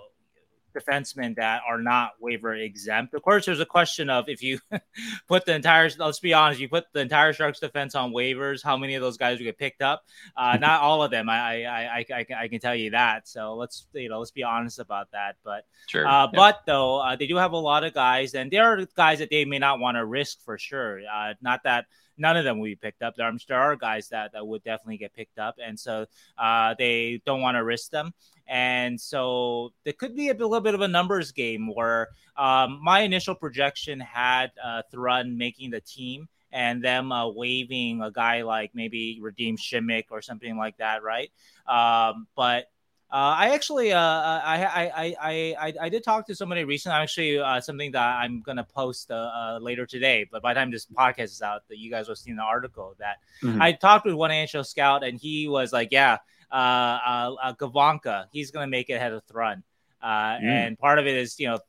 defensemen 0.76 1.36
that 1.36 1.62
are 1.68 1.82
not 1.82 2.12
waiver 2.20 2.54
exempt. 2.54 3.14
Of 3.14 3.22
course, 3.22 3.46
there's 3.46 3.60
a 3.60 3.66
question 3.66 4.10
of 4.10 4.30
if 4.30 4.42
you 4.42 4.60
put 5.28 5.46
the 5.46 5.56
entire, 5.56 5.90
let's 5.98 6.20
be 6.20 6.34
honest, 6.34 6.60
you 6.60 6.70
put 6.70 6.86
the 6.94 7.02
entire 7.02 7.34
Sharks 7.34 7.60
defense 7.60 7.96
on 7.96 8.12
waivers, 8.12 8.64
how 8.64 8.78
many 8.78 8.96
of 8.96 9.02
those 9.02 9.18
guys 9.18 9.38
would 9.38 9.46
get 9.46 9.58
picked 9.58 9.82
up? 9.82 10.04
Uh, 10.36 10.58
not 10.62 10.82
all 10.82 11.04
of 11.04 11.12
them. 11.12 11.30
I, 11.30 11.66
I, 11.66 12.06
I, 12.10 12.26
I, 12.42 12.48
can 12.48 12.60
tell 12.60 12.76
you 12.76 12.92
that. 12.92 13.28
So 13.28 13.56
let's, 13.56 13.88
you 13.94 14.10
know, 14.10 14.20
let's 14.20 14.32
be 14.32 14.44
honest 14.44 14.80
about 14.80 15.12
that. 15.12 15.36
But, 15.44 15.66
sure. 15.88 16.08
Uh, 16.08 16.26
yeah. 16.26 16.32
but 16.34 16.62
though, 16.66 17.00
uh, 17.00 17.16
they 17.16 17.28
do 17.28 17.36
have 17.38 17.54
a 17.54 17.58
lot 17.58 17.84
of 17.84 17.94
guys, 17.94 18.34
and 18.34 18.52
there 18.52 18.66
are 18.66 18.86
guys 18.96 19.20
that 19.20 19.30
they 19.30 19.46
may 19.46 19.60
not 19.60 19.80
want 19.80 19.96
to 19.96 20.06
risk 20.06 20.44
for 20.44 20.58
sure. 20.58 21.02
Uh, 21.12 21.34
not 21.42 21.62
that 21.64 21.86
none 22.18 22.38
of 22.38 22.44
them 22.44 22.60
will 22.60 22.66
be 22.66 22.76
picked 22.76 23.02
up. 23.02 23.16
There, 23.16 23.32
there 23.48 23.60
are 23.60 23.76
guys 23.76 24.10
that, 24.10 24.34
that 24.34 24.46
would 24.46 24.64
definitely 24.64 24.98
get 24.98 25.14
picked 25.14 25.40
up, 25.40 25.56
and 25.64 25.80
so 25.80 26.06
uh, 26.38 26.76
they 26.78 27.22
don't 27.26 27.42
want 27.42 27.56
to 27.56 27.64
risk 27.64 27.92
them. 27.92 28.14
And 28.48 29.00
so 29.00 29.74
there 29.84 29.94
could 29.94 30.16
be 30.16 30.30
a 30.30 30.34
little 30.34 30.62
bit 30.62 30.74
of 30.74 30.82
a 30.82 30.88
numbers 30.88 31.32
game 31.32 31.74
where 31.74 32.10
um, 32.38 32.80
my 32.82 33.02
initial 33.02 33.36
projection 33.36 34.00
had 34.00 34.52
uh, 34.64 34.84
Thrun 34.92 35.38
making 35.38 35.72
the 35.72 35.82
team 35.82 36.30
and 36.52 36.82
them 36.82 37.12
uh, 37.12 37.28
waiving 37.28 38.02
a 38.02 38.12
guy 38.12 38.44
like 38.44 38.72
maybe 38.74 39.20
Radim 39.22 39.58
Simek 39.58 40.06
or 40.12 40.22
something 40.22 40.58
like 40.58 40.78
that, 40.78 41.04
right? 41.04 41.30
Um, 41.68 42.28
but 42.36 42.70
uh, 43.12 43.36
I 43.38 43.54
actually, 43.54 43.94
uh, 43.94 44.00
uh 44.00 44.42
I, 44.44 44.66
I, 44.66 45.16
I, 45.22 45.56
I, 45.60 45.74
I 45.82 45.90
did 45.90 46.04
talk 46.04 46.28
to 46.28 46.36
somebody 46.36 46.64
recently. 46.64 46.98
Actually, 46.98 47.40
uh, 47.40 47.62
something 47.62 47.92
that 47.94 48.18
I'm 48.20 48.42
gonna 48.42 48.66
post 48.66 49.12
uh, 49.12 49.16
uh, 49.16 49.60
later 49.62 49.86
today. 49.86 50.28
But 50.32 50.42
by 50.42 50.54
the 50.54 50.60
time 50.60 50.72
this 50.72 50.86
podcast 50.86 51.24
is 51.26 51.42
out, 51.42 51.68
that 51.70 51.78
you 51.78 51.90
guys 51.90 52.08
will 52.08 52.16
see 52.16 52.34
the 52.34 52.42
article 52.42 52.96
that 53.00 53.18
mm-hmm. 53.42 53.62
I 53.62 53.72
talked 53.72 54.06
with 54.06 54.16
one 54.16 54.32
NHL 54.32 54.66
scout, 54.66 55.04
and 55.04 55.18
he 55.20 55.48
was 55.48 55.72
like, 55.72 55.90
"Yeah, 55.92 56.18
uh, 56.52 56.56
uh, 56.56 57.36
uh, 57.42 57.54
Gavanka, 57.54 58.26
he's 58.32 58.52
going 58.52 58.66
to 58.66 58.70
make 58.70 58.90
it 58.90 58.94
ahead 58.94 59.14
of 59.14 59.24
Thrun. 59.26 59.64
Uh, 60.02 60.08
mm. 60.08 60.44
And 60.44 60.80
part 60.80 61.00
of 61.00 61.08
it 61.08 61.16
is, 61.16 61.40
you 61.40 61.48
know, 61.48 61.60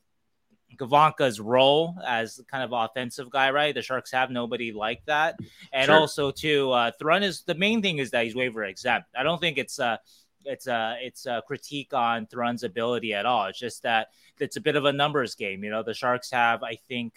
Gavanka's 0.77 1.39
role 1.39 1.95
as 2.05 2.39
kind 2.49 2.63
of 2.63 2.71
offensive 2.71 3.29
guy, 3.29 3.51
right? 3.51 3.73
The 3.73 3.81
Sharks 3.81 4.11
have 4.11 4.29
nobody 4.29 4.71
like 4.71 5.03
that. 5.05 5.37
And 5.73 5.87
sure. 5.87 5.95
also, 5.95 6.31
too, 6.31 6.71
uh, 6.71 6.91
Thrun 6.99 7.23
is 7.23 7.41
the 7.41 7.55
main 7.55 7.81
thing 7.81 7.97
is 7.97 8.11
that 8.11 8.23
he's 8.23 8.35
waiver 8.35 8.63
exempt. 8.63 9.09
I 9.17 9.23
don't 9.23 9.39
think 9.39 9.57
it's 9.57 9.79
a. 9.79 9.99
It's 10.45 10.67
a 10.67 10.97
it's 11.01 11.25
a 11.25 11.43
critique 11.45 11.93
on 11.93 12.27
Thrun's 12.27 12.63
ability 12.63 13.13
at 13.13 13.25
all. 13.25 13.45
It's 13.45 13.59
just 13.59 13.83
that 13.83 14.09
it's 14.39 14.57
a 14.57 14.61
bit 14.61 14.75
of 14.75 14.85
a 14.85 14.93
numbers 14.93 15.35
game. 15.35 15.63
You 15.63 15.69
know, 15.69 15.83
the 15.83 15.93
Sharks 15.93 16.31
have, 16.31 16.63
I 16.63 16.75
think, 16.75 17.13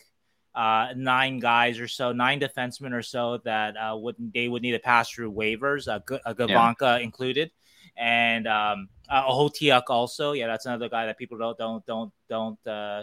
uh, 0.55 0.89
nine 0.97 1.39
guys 1.39 1.79
or 1.79 1.89
so, 1.89 2.13
nine 2.13 2.41
defensemen 2.41 2.93
or 2.93 3.03
so 3.03 3.39
that 3.45 3.77
uh, 3.77 3.97
would 3.97 4.17
they 4.35 4.49
would 4.49 4.63
need 4.63 4.73
to 4.73 4.79
pass 4.79 5.11
through 5.11 5.33
waivers, 5.33 5.87
a, 5.87 6.01
Gavanka 6.35 6.81
yeah. 6.81 6.97
included, 6.99 7.51
and 7.97 8.47
um, 8.47 8.89
uh, 9.09 9.25
Okhotiuk 9.25 9.85
also. 9.89 10.33
Yeah, 10.33 10.49
that's 10.49 10.67
another 10.67 10.89
guy 10.89 11.07
that 11.07 11.19
people 11.19 11.39
don't 11.39 11.57
don't 11.57 11.87
don't 11.87 12.13
don't 12.29 12.67
uh, 12.67 13.03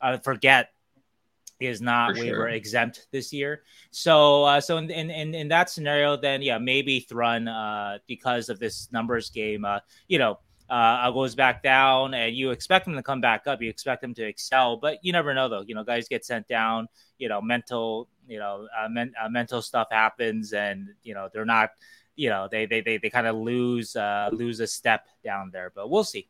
uh 0.00 0.18
forget 0.18 0.70
is 1.60 1.80
not 1.80 2.14
For 2.14 2.20
waiver 2.20 2.36
sure. 2.36 2.48
exempt 2.48 3.06
this 3.10 3.32
year. 3.32 3.62
So 3.90 4.44
uh, 4.44 4.60
so 4.60 4.76
in, 4.78 4.90
in 4.90 5.34
in 5.34 5.48
that 5.48 5.70
scenario, 5.70 6.16
then 6.16 6.42
yeah, 6.42 6.58
maybe 6.58 7.00
Thrun 7.00 7.48
uh, 7.48 7.98
because 8.06 8.48
of 8.48 8.58
this 8.58 8.88
numbers 8.92 9.30
game, 9.30 9.64
uh, 9.64 9.80
you 10.06 10.18
know 10.18 10.38
uh, 10.70 11.10
goes 11.10 11.34
back 11.34 11.62
down, 11.62 12.14
and 12.14 12.34
you 12.36 12.50
expect 12.50 12.84
them 12.84 12.94
to 12.94 13.02
come 13.02 13.20
back 13.20 13.46
up. 13.46 13.62
You 13.62 13.70
expect 13.70 14.02
them 14.02 14.14
to 14.14 14.26
excel, 14.26 14.76
but 14.76 14.98
you 15.02 15.12
never 15.12 15.32
know 15.32 15.48
though. 15.48 15.62
You 15.62 15.74
know, 15.74 15.84
guys 15.84 16.08
get 16.08 16.24
sent 16.24 16.46
down. 16.46 16.88
You 17.18 17.28
know, 17.28 17.40
mental, 17.40 18.08
you 18.26 18.38
know, 18.38 18.68
uh, 18.78 18.88
men- 18.88 19.14
uh, 19.20 19.28
mental 19.28 19.62
stuff 19.62 19.88
happens, 19.90 20.52
and 20.52 20.88
you 21.02 21.14
know 21.14 21.28
they're 21.32 21.44
not. 21.44 21.70
You 22.16 22.30
know, 22.30 22.48
they 22.50 22.66
they 22.66 22.80
they, 22.80 22.98
they 22.98 23.10
kind 23.10 23.26
of 23.26 23.36
lose 23.36 23.96
uh, 23.96 24.28
lose 24.32 24.60
a 24.60 24.66
step 24.66 25.06
down 25.24 25.50
there, 25.52 25.72
but 25.74 25.88
we'll 25.88 26.04
see. 26.04 26.28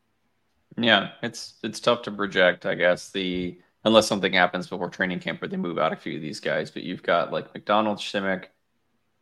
Yeah, 0.76 1.10
it's 1.22 1.54
it's 1.64 1.80
tough 1.80 2.02
to 2.02 2.12
project. 2.12 2.66
I 2.66 2.74
guess 2.74 3.10
the 3.10 3.58
unless 3.84 4.06
something 4.06 4.32
happens 4.32 4.66
before 4.66 4.90
training 4.90 5.20
camp 5.20 5.40
where 5.40 5.48
they 5.48 5.56
move 5.56 5.78
out 5.78 5.92
a 5.92 5.96
few 5.96 6.16
of 6.16 6.22
these 6.22 6.40
guys, 6.40 6.70
but 6.70 6.82
you've 6.82 7.02
got 7.02 7.32
like 7.32 7.52
MacDonald, 7.54 7.98
Simek, 7.98 8.46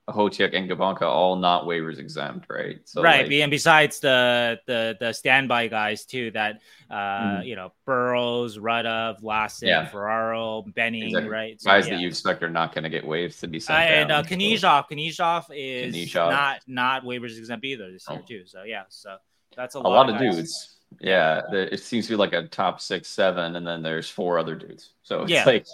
Hotiak 0.09 0.55
and 0.55 0.71
Gavanka 0.71 1.03
all 1.03 1.35
not 1.35 1.64
waivers 1.64 1.99
exempt, 1.99 2.47
right? 2.49 2.79
So 2.85 3.03
right, 3.03 3.27
like, 3.27 3.33
and 3.33 3.51
besides 3.51 3.99
the 3.99 4.61
the 4.66 4.97
the 5.01 5.12
standby 5.12 5.66
guys 5.66 6.05
too, 6.05 6.31
that 6.31 6.61
uh 6.88 6.95
mm. 6.95 7.47
you 7.47 7.57
know 7.57 7.73
Burroughs, 7.85 8.57
Rudov, 8.57 9.21
Vlasic, 9.21 9.66
yeah. 9.66 9.87
Ferraro, 9.87 10.62
Benning, 10.62 11.09
exactly. 11.09 11.29
right? 11.29 11.61
So, 11.61 11.71
guys 11.71 11.88
yeah. 11.88 11.95
that 11.95 12.01
you 12.01 12.07
expect 12.07 12.45
are 12.45 12.51
not 12.51 12.73
going 12.73 12.85
to 12.85 12.90
get 12.90 13.05
waived 13.05 13.40
to 13.40 13.49
be 13.49 13.59
sent. 13.59 13.81
Uh, 13.81 13.83
and 13.83 14.12
uh, 14.12 14.23
Knyzhov, 14.23 14.88
Knyzhov 14.88 15.47
is 15.53 15.92
Knyzhov. 15.92 16.31
not 16.31 16.61
not 16.69 17.05
waivers 17.05 17.37
exempt 17.37 17.64
either 17.64 17.90
this 17.90 18.07
year 18.09 18.21
oh. 18.23 18.27
too. 18.27 18.42
So 18.47 18.62
yeah, 18.62 18.85
so 18.88 19.16
that's 19.57 19.75
a, 19.75 19.79
a 19.79 19.81
lot, 19.81 20.07
lot, 20.07 20.11
of, 20.11 20.19
dudes. 20.21 20.76
Yeah, 21.01 21.42
the, 21.51 21.72
it 21.72 21.81
seems 21.81 22.07
to 22.07 22.12
be 22.12 22.16
like 22.16 22.33
a 22.33 22.46
top 22.49 22.81
six, 22.81 23.09
seven, 23.09 23.57
and 23.57 23.66
then 23.66 23.83
there's 23.83 24.09
four 24.09 24.38
other 24.38 24.55
dudes. 24.55 24.90
So 25.03 25.22
it's 25.22 25.31
yeah. 25.31 25.44
like 25.44 25.66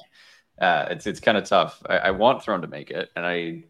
uh, 0.60 0.86
it's 0.90 1.06
it's 1.06 1.20
kind 1.20 1.38
of 1.38 1.44
tough. 1.44 1.82
I, 1.88 1.98
I 1.98 2.10
want 2.10 2.42
Thrun 2.42 2.62
to 2.62 2.66
make 2.66 2.90
it, 2.90 3.10
and 3.14 3.24
I 3.24 3.64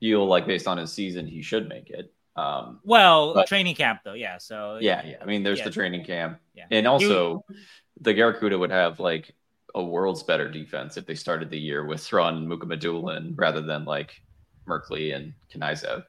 feel 0.00 0.26
like 0.26 0.46
based 0.46 0.66
on 0.66 0.78
his 0.78 0.92
season, 0.92 1.26
he 1.26 1.42
should 1.42 1.68
make 1.68 1.90
it. 1.90 2.12
Um, 2.34 2.80
well, 2.84 3.34
but, 3.34 3.46
training 3.46 3.74
camp 3.74 4.00
though, 4.04 4.14
yeah. 4.14 4.38
So 4.38 4.78
yeah, 4.80 5.04
yeah. 5.04 5.16
I 5.20 5.24
mean, 5.24 5.42
there's 5.42 5.58
yeah. 5.58 5.64
the 5.64 5.70
training 5.70 6.04
camp, 6.04 6.38
yeah. 6.54 6.66
and 6.70 6.86
also 6.86 7.44
you, 7.48 7.56
the 8.00 8.14
Barracuda 8.14 8.58
would 8.58 8.70
have 8.70 9.00
like 9.00 9.34
a 9.74 9.82
world's 9.82 10.22
better 10.22 10.50
defense 10.50 10.96
if 10.96 11.06
they 11.06 11.14
started 11.14 11.50
the 11.50 11.58
year 11.58 11.84
with 11.86 12.00
Thrun 12.00 12.36
and 12.36 12.48
Mukhamadullin 12.48 13.34
rather 13.36 13.60
than 13.60 13.84
like 13.84 14.22
Merkley 14.66 15.14
and 15.14 15.34
Knyzhov. 15.54 16.04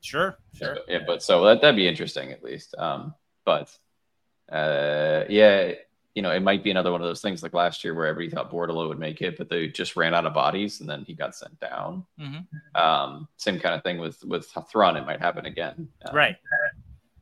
Sure, 0.00 0.36
sure. 0.52 0.78
yeah, 0.88 1.00
but 1.06 1.22
so 1.22 1.44
that 1.44 1.60
that'd 1.60 1.76
be 1.76 1.88
interesting 1.88 2.30
at 2.30 2.42
least. 2.42 2.74
Um, 2.78 3.14
but 3.44 3.76
uh, 4.50 5.24
yeah, 5.28 5.72
you 6.14 6.22
know, 6.22 6.30
it 6.30 6.40
might 6.40 6.62
be 6.62 6.70
another 6.70 6.92
one 6.92 7.00
of 7.00 7.06
those 7.06 7.20
things 7.20 7.42
like 7.42 7.54
last 7.54 7.82
year 7.82 7.94
where 7.94 8.06
everybody 8.06 8.34
thought 8.34 8.50
Bordeleau 8.50 8.88
would 8.88 9.00
make 9.00 9.20
it, 9.20 9.36
but 9.36 9.48
they 9.48 9.66
just 9.66 9.96
ran 9.96 10.14
out 10.14 10.26
of 10.26 10.34
bodies 10.34 10.80
and 10.80 10.88
then 10.88 11.04
he 11.04 11.12
got 11.12 11.34
sent 11.34 11.58
down. 11.58 12.04
Mm-hmm. 12.20 12.80
Um, 12.80 13.28
same 13.36 13.58
kind 13.58 13.74
of 13.74 13.82
thing 13.82 13.98
with 13.98 14.22
with 14.24 14.46
Thrun. 14.70 14.96
It 14.96 15.06
might 15.06 15.20
happen 15.20 15.46
again. 15.46 15.88
Um, 16.06 16.14
right. 16.14 16.36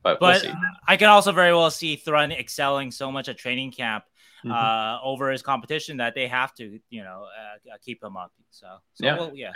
But, 0.03 0.19
but 0.19 0.43
we'll 0.43 0.53
I 0.87 0.97
can 0.97 1.07
also 1.07 1.31
very 1.31 1.53
well 1.53 1.71
see 1.71 1.95
Thrun 1.95 2.31
excelling 2.31 2.91
so 2.91 3.11
much 3.11 3.29
at 3.29 3.37
training 3.37 3.71
camp 3.71 4.03
mm-hmm. 4.45 4.51
uh, 4.51 5.01
over 5.01 5.31
his 5.31 5.41
competition 5.41 5.97
that 5.97 6.13
they 6.13 6.27
have 6.27 6.53
to, 6.55 6.79
you 6.89 7.03
know, 7.03 7.25
uh, 7.25 7.77
keep 7.81 8.03
him 8.03 8.17
up. 8.17 8.31
So, 8.51 8.67
so 8.93 9.05
yeah. 9.05 9.17
We'll, 9.17 9.31
yeah. 9.33 9.51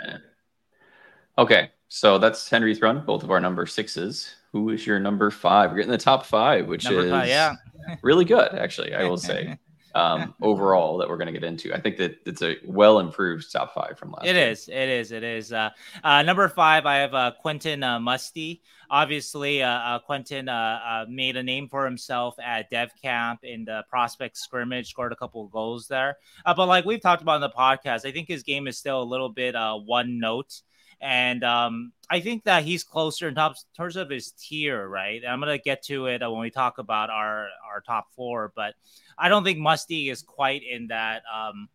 Okay. 1.38 1.70
So 1.88 2.18
that's 2.18 2.48
Henry 2.50 2.74
Thrun. 2.74 3.02
both 3.06 3.22
of 3.22 3.30
our 3.30 3.40
number 3.40 3.64
sixes. 3.64 4.34
Who 4.52 4.70
is 4.70 4.86
your 4.86 5.00
number 5.00 5.30
five? 5.30 5.70
We're 5.70 5.78
getting 5.78 5.92
the 5.92 5.96
top 5.98 6.26
five, 6.26 6.66
which 6.66 6.84
number 6.84 7.04
is 7.04 7.10
five, 7.10 7.28
yeah 7.28 7.54
really 8.02 8.24
good, 8.24 8.54
actually. 8.54 8.94
I 8.94 9.04
will 9.04 9.18
say. 9.18 9.56
Um, 9.94 10.34
overall, 10.42 10.98
that 10.98 11.08
we're 11.08 11.16
going 11.16 11.26
to 11.26 11.32
get 11.32 11.42
into, 11.42 11.74
I 11.74 11.80
think 11.80 11.96
that 11.96 12.18
it's 12.24 12.42
a 12.42 12.56
well 12.64 13.00
improved 13.00 13.50
top 13.50 13.74
five 13.74 13.98
from 13.98 14.12
last. 14.12 14.26
It 14.26 14.36
year. 14.36 14.50
is, 14.50 14.68
it 14.68 14.88
is, 14.88 15.10
it 15.12 15.24
is. 15.24 15.52
Uh, 15.52 15.70
uh, 16.04 16.22
number 16.22 16.46
five, 16.48 16.86
I 16.86 16.98
have 16.98 17.14
uh, 17.14 17.32
Quentin 17.40 17.82
uh, 17.82 17.98
Musty. 17.98 18.62
Obviously, 18.90 19.62
uh, 19.62 19.68
uh, 19.68 19.98
Quentin 19.98 20.48
uh, 20.48 20.52
uh, 20.52 21.06
made 21.08 21.36
a 21.36 21.42
name 21.42 21.68
for 21.68 21.84
himself 21.84 22.36
at 22.38 22.70
Dev 22.70 22.92
Camp 23.02 23.40
in 23.42 23.64
the 23.64 23.82
prospect 23.88 24.36
scrimmage, 24.36 24.90
scored 24.90 25.12
a 25.12 25.16
couple 25.16 25.44
of 25.44 25.50
goals 25.50 25.88
there. 25.88 26.18
Uh, 26.44 26.54
but 26.54 26.66
like 26.66 26.84
we've 26.84 27.00
talked 27.00 27.22
about 27.22 27.36
in 27.36 27.40
the 27.40 27.50
podcast, 27.50 28.06
I 28.06 28.12
think 28.12 28.28
his 28.28 28.44
game 28.44 28.68
is 28.68 28.78
still 28.78 29.02
a 29.02 29.04
little 29.04 29.30
bit 29.30 29.56
uh, 29.56 29.74
one 29.74 30.20
note. 30.20 30.60
And 31.00 31.44
um, 31.44 31.92
I 32.10 32.20
think 32.20 32.44
that 32.44 32.64
he's 32.64 32.82
closer 32.82 33.28
in 33.28 33.36
terms 33.76 33.96
of 33.96 34.10
his 34.10 34.32
tier, 34.32 34.88
right? 34.88 35.22
And 35.22 35.32
I'm 35.32 35.40
gonna 35.40 35.58
get 35.58 35.82
to 35.84 36.06
it 36.06 36.22
uh, 36.22 36.30
when 36.30 36.40
we 36.40 36.50
talk 36.50 36.78
about 36.78 37.10
our 37.10 37.48
our 37.70 37.80
top 37.86 38.08
four, 38.14 38.52
but 38.56 38.74
I 39.16 39.28
don't 39.28 39.44
think 39.44 39.58
Musty 39.58 40.10
is 40.10 40.22
quite 40.22 40.62
in 40.62 40.88
that 40.88 41.22
um, 41.32 41.68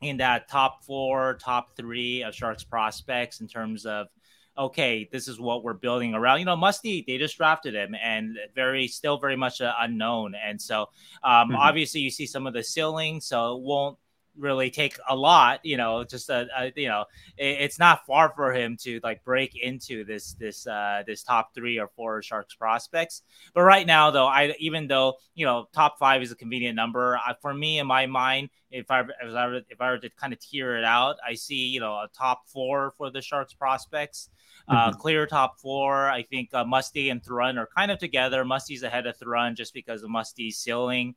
in 0.00 0.16
that 0.18 0.48
top 0.48 0.84
four, 0.84 1.38
top 1.40 1.76
three 1.76 2.22
of 2.22 2.34
Sharks 2.34 2.64
prospects 2.64 3.40
in 3.40 3.48
terms 3.48 3.86
of 3.86 4.08
okay, 4.56 5.08
this 5.10 5.26
is 5.26 5.40
what 5.40 5.64
we're 5.64 5.72
building 5.72 6.14
around. 6.14 6.38
You 6.38 6.44
know, 6.44 6.56
Musty, 6.56 7.04
they 7.06 7.18
just 7.18 7.36
drafted 7.36 7.74
him 7.74 7.94
and 8.00 8.36
very, 8.54 8.86
still 8.86 9.18
very 9.18 9.36
much 9.36 9.60
unknown. 9.60 10.34
And 10.34 10.60
so, 10.62 10.82
um, 11.24 11.48
mm-hmm. 11.48 11.56
obviously, 11.56 12.00
you 12.02 12.10
see 12.10 12.26
some 12.26 12.46
of 12.46 12.54
the 12.54 12.62
ceiling, 12.62 13.20
so 13.20 13.56
it 13.56 13.62
won't 13.62 13.98
really 14.36 14.70
take 14.70 14.96
a 15.08 15.16
lot. 15.16 15.60
You 15.64 15.76
know, 15.76 16.04
just 16.04 16.30
a, 16.30 16.46
a 16.56 16.72
you 16.76 16.88
know, 16.88 17.04
it, 17.36 17.60
it's 17.60 17.78
not 17.78 18.06
far 18.06 18.32
for 18.34 18.52
him 18.52 18.76
to 18.82 19.00
like 19.02 19.24
break 19.24 19.56
into 19.56 20.04
this 20.04 20.34
this 20.34 20.66
uh, 20.66 21.02
this 21.06 21.22
top 21.22 21.54
three 21.54 21.78
or 21.78 21.88
four 21.88 22.22
Sharks 22.22 22.54
prospects. 22.54 23.22
But 23.54 23.62
right 23.62 23.86
now, 23.86 24.10
though, 24.10 24.26
I 24.26 24.54
even 24.58 24.86
though 24.86 25.14
you 25.34 25.46
know 25.46 25.68
top 25.72 25.98
five 25.98 26.22
is 26.22 26.32
a 26.32 26.36
convenient 26.36 26.76
number 26.76 27.16
I, 27.16 27.34
for 27.40 27.54
me 27.54 27.78
in 27.78 27.86
my 27.86 28.06
mind. 28.06 28.50
If 28.70 28.90
I 28.90 29.00
if 29.00 29.34
I 29.34 29.46
were, 29.46 29.60
if 29.68 29.80
I 29.80 29.90
were 29.90 29.98
to 29.98 30.10
kind 30.10 30.32
of 30.32 30.40
tear 30.40 30.76
it 30.76 30.84
out, 30.84 31.16
I 31.26 31.34
see 31.34 31.68
you 31.68 31.80
know 31.80 31.92
a 31.92 32.08
top 32.12 32.48
four 32.48 32.92
for 32.96 33.10
the 33.10 33.22
Sharks 33.22 33.54
prospects. 33.54 34.30
Uh, 34.66 34.90
mm-hmm. 34.90 35.00
clear 35.00 35.26
top 35.26 35.60
four. 35.60 36.08
I 36.08 36.22
think 36.22 36.52
uh, 36.54 36.64
Musty 36.64 37.10
and 37.10 37.22
Thrun 37.22 37.58
are 37.58 37.68
kind 37.76 37.90
of 37.90 37.98
together. 37.98 38.44
Musty's 38.44 38.82
ahead 38.82 39.06
of 39.06 39.16
Thrun 39.16 39.54
just 39.54 39.74
because 39.74 40.02
of 40.02 40.10
Musty's 40.10 40.58
ceiling 40.58 41.14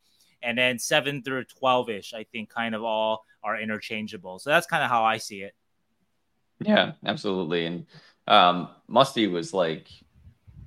and 0.47 0.57
then 0.57 0.79
seven 0.79 1.21
through 1.21 1.43
12 1.43 1.89
ish, 1.89 2.13
I 2.13 2.23
think 2.23 2.49
kind 2.49 2.73
of 2.73 2.81
all 2.81 3.25
are 3.43 3.59
interchangeable. 3.59 4.39
So 4.39 4.49
that's 4.49 4.65
kind 4.65 4.81
of 4.81 4.89
how 4.89 5.03
I 5.03 5.17
see 5.17 5.41
it. 5.41 5.53
Yeah, 6.59 6.93
absolutely. 7.05 7.65
And 7.65 7.85
um, 8.27 8.69
Musty 8.87 9.27
was 9.27 9.53
like 9.53 9.89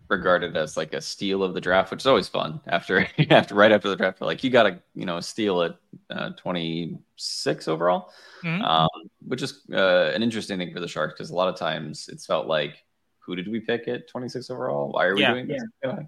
regarded 0.08 0.54
as 0.54 0.76
like 0.76 0.92
a 0.92 1.00
steal 1.00 1.42
of 1.42 1.54
the 1.54 1.62
draft, 1.62 1.90
which 1.90 2.02
is 2.02 2.06
always 2.06 2.28
fun 2.28 2.60
after 2.66 3.06
after 3.30 3.54
right 3.54 3.72
after 3.72 3.88
the 3.88 3.96
draft. 3.96 4.20
Like 4.20 4.44
you 4.44 4.50
got 4.50 4.64
to 4.64 4.78
you 4.94 5.06
know 5.06 5.18
steal 5.20 5.62
at 5.62 5.76
uh, 6.10 6.30
26 6.36 7.66
overall, 7.68 8.12
mm-hmm. 8.44 8.62
um, 8.62 8.88
which 9.26 9.40
is 9.40 9.62
uh, 9.72 10.12
an 10.14 10.22
interesting 10.22 10.58
thing 10.58 10.74
for 10.74 10.80
the 10.80 10.88
Sharks 10.88 11.14
because 11.14 11.30
a 11.30 11.34
lot 11.34 11.48
of 11.48 11.56
times 11.56 12.10
it's 12.12 12.26
felt 12.26 12.46
like 12.46 12.84
who 13.20 13.34
did 13.34 13.48
we 13.48 13.60
pick 13.60 13.88
at 13.88 14.08
26 14.08 14.50
overall? 14.50 14.92
Why 14.92 15.06
are 15.06 15.14
we 15.14 15.22
yeah, 15.22 15.32
doing 15.32 15.46
this? 15.48 15.62
Yeah. 15.82 16.00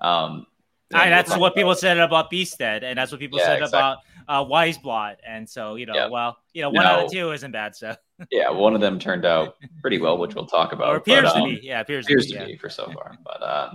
Um, 0.00 0.46
I, 0.94 1.10
that's 1.10 1.36
what 1.36 1.54
people 1.54 1.74
said 1.74 1.98
about 1.98 2.30
Bystedt, 2.30 2.82
and 2.82 2.98
that's 2.98 3.10
what 3.10 3.20
people 3.20 3.38
yeah, 3.38 3.46
said 3.46 3.62
exactly. 3.62 3.78
about 3.78 3.98
uh, 4.28 4.44
Wiesblatt. 4.44 5.16
And 5.26 5.48
so, 5.48 5.76
you 5.76 5.86
know, 5.86 5.94
yeah. 5.94 6.08
well, 6.08 6.38
you 6.52 6.62
know, 6.62 6.70
one 6.70 6.84
now, 6.84 6.98
out 6.98 7.04
of 7.06 7.12
two 7.12 7.32
isn't 7.32 7.50
bad. 7.50 7.74
So, 7.76 7.96
yeah, 8.30 8.50
one 8.50 8.74
of 8.74 8.80
them 8.80 8.98
turned 8.98 9.24
out 9.24 9.56
pretty 9.80 9.98
well, 9.98 10.18
which 10.18 10.34
we'll 10.34 10.46
talk 10.46 10.72
about. 10.72 10.88
Or 10.88 10.96
appears 10.96 11.24
but, 11.24 11.36
um, 11.36 11.50
to 11.50 11.60
be, 11.60 11.66
yeah, 11.66 11.80
appears, 11.80 12.06
appears 12.06 12.26
to, 12.28 12.34
be, 12.34 12.38
to 12.38 12.46
be 12.46 12.56
for 12.56 12.68
so 12.68 12.90
far. 12.94 13.16
But 13.24 13.42
uh, 13.42 13.74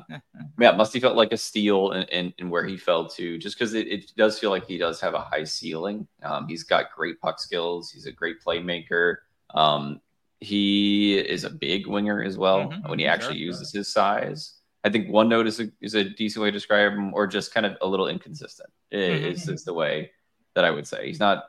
yeah, 0.59 0.72
Musty 0.72 0.99
felt 0.99 1.16
like 1.16 1.32
a 1.32 1.38
steal 1.38 1.91
in, 1.91 2.03
in, 2.03 2.34
in 2.38 2.49
where 2.49 2.66
he 2.66 2.78
fell 2.78 3.07
to, 3.09 3.38
just 3.38 3.57
because 3.57 3.74
it, 3.74 3.88
it, 3.88 4.12
does 4.18 4.39
feel 4.39 4.49
like 4.49 4.66
he 4.66 4.78
does 4.78 4.99
have 5.01 5.14
a 5.14 5.22
high 5.22 5.43
ceiling. 5.43 6.07
Um, 6.24 6.47
he's 6.47 6.64
got 6.64 6.91
great 6.95 7.20
puck 7.22 7.39
skills. 7.39 7.91
He's 7.91 8.05
a 8.05 8.12
great 8.12 8.43
playmaker. 8.43 9.18
Um, 9.53 10.01
he 10.39 11.20
is 11.20 11.43
a 11.43 11.49
big 11.49 11.88
winger 11.88 12.24
as 12.24 12.38
well 12.38 12.70
mm-hmm. 12.70 12.89
when 12.89 12.99
he 12.99 13.05
actually 13.05 13.36
sure, 13.38 13.45
uses 13.45 13.72
his 13.72 13.88
size. 13.88 14.61
I 14.84 14.89
think 14.89 15.09
one 15.09 15.29
note 15.29 15.47
is 15.47 15.59
a, 15.59 15.69
is 15.79 15.93
a 15.93 16.03
decent 16.03 16.41
way 16.41 16.49
to 16.49 16.51
describe 16.51 16.93
him, 16.93 17.13
or 17.13 17.27
just 17.27 17.53
kind 17.53 17.65
of 17.65 17.77
a 17.82 17.88
little 17.88 18.07
inconsistent. 18.07 18.69
Mm-hmm. 18.91 19.25
Is, 19.25 19.47
is 19.47 19.63
the 19.63 19.73
way 19.73 20.11
that 20.55 20.65
I 20.65 20.71
would 20.71 20.88
say 20.88 21.07
he's 21.07 21.19
not 21.19 21.45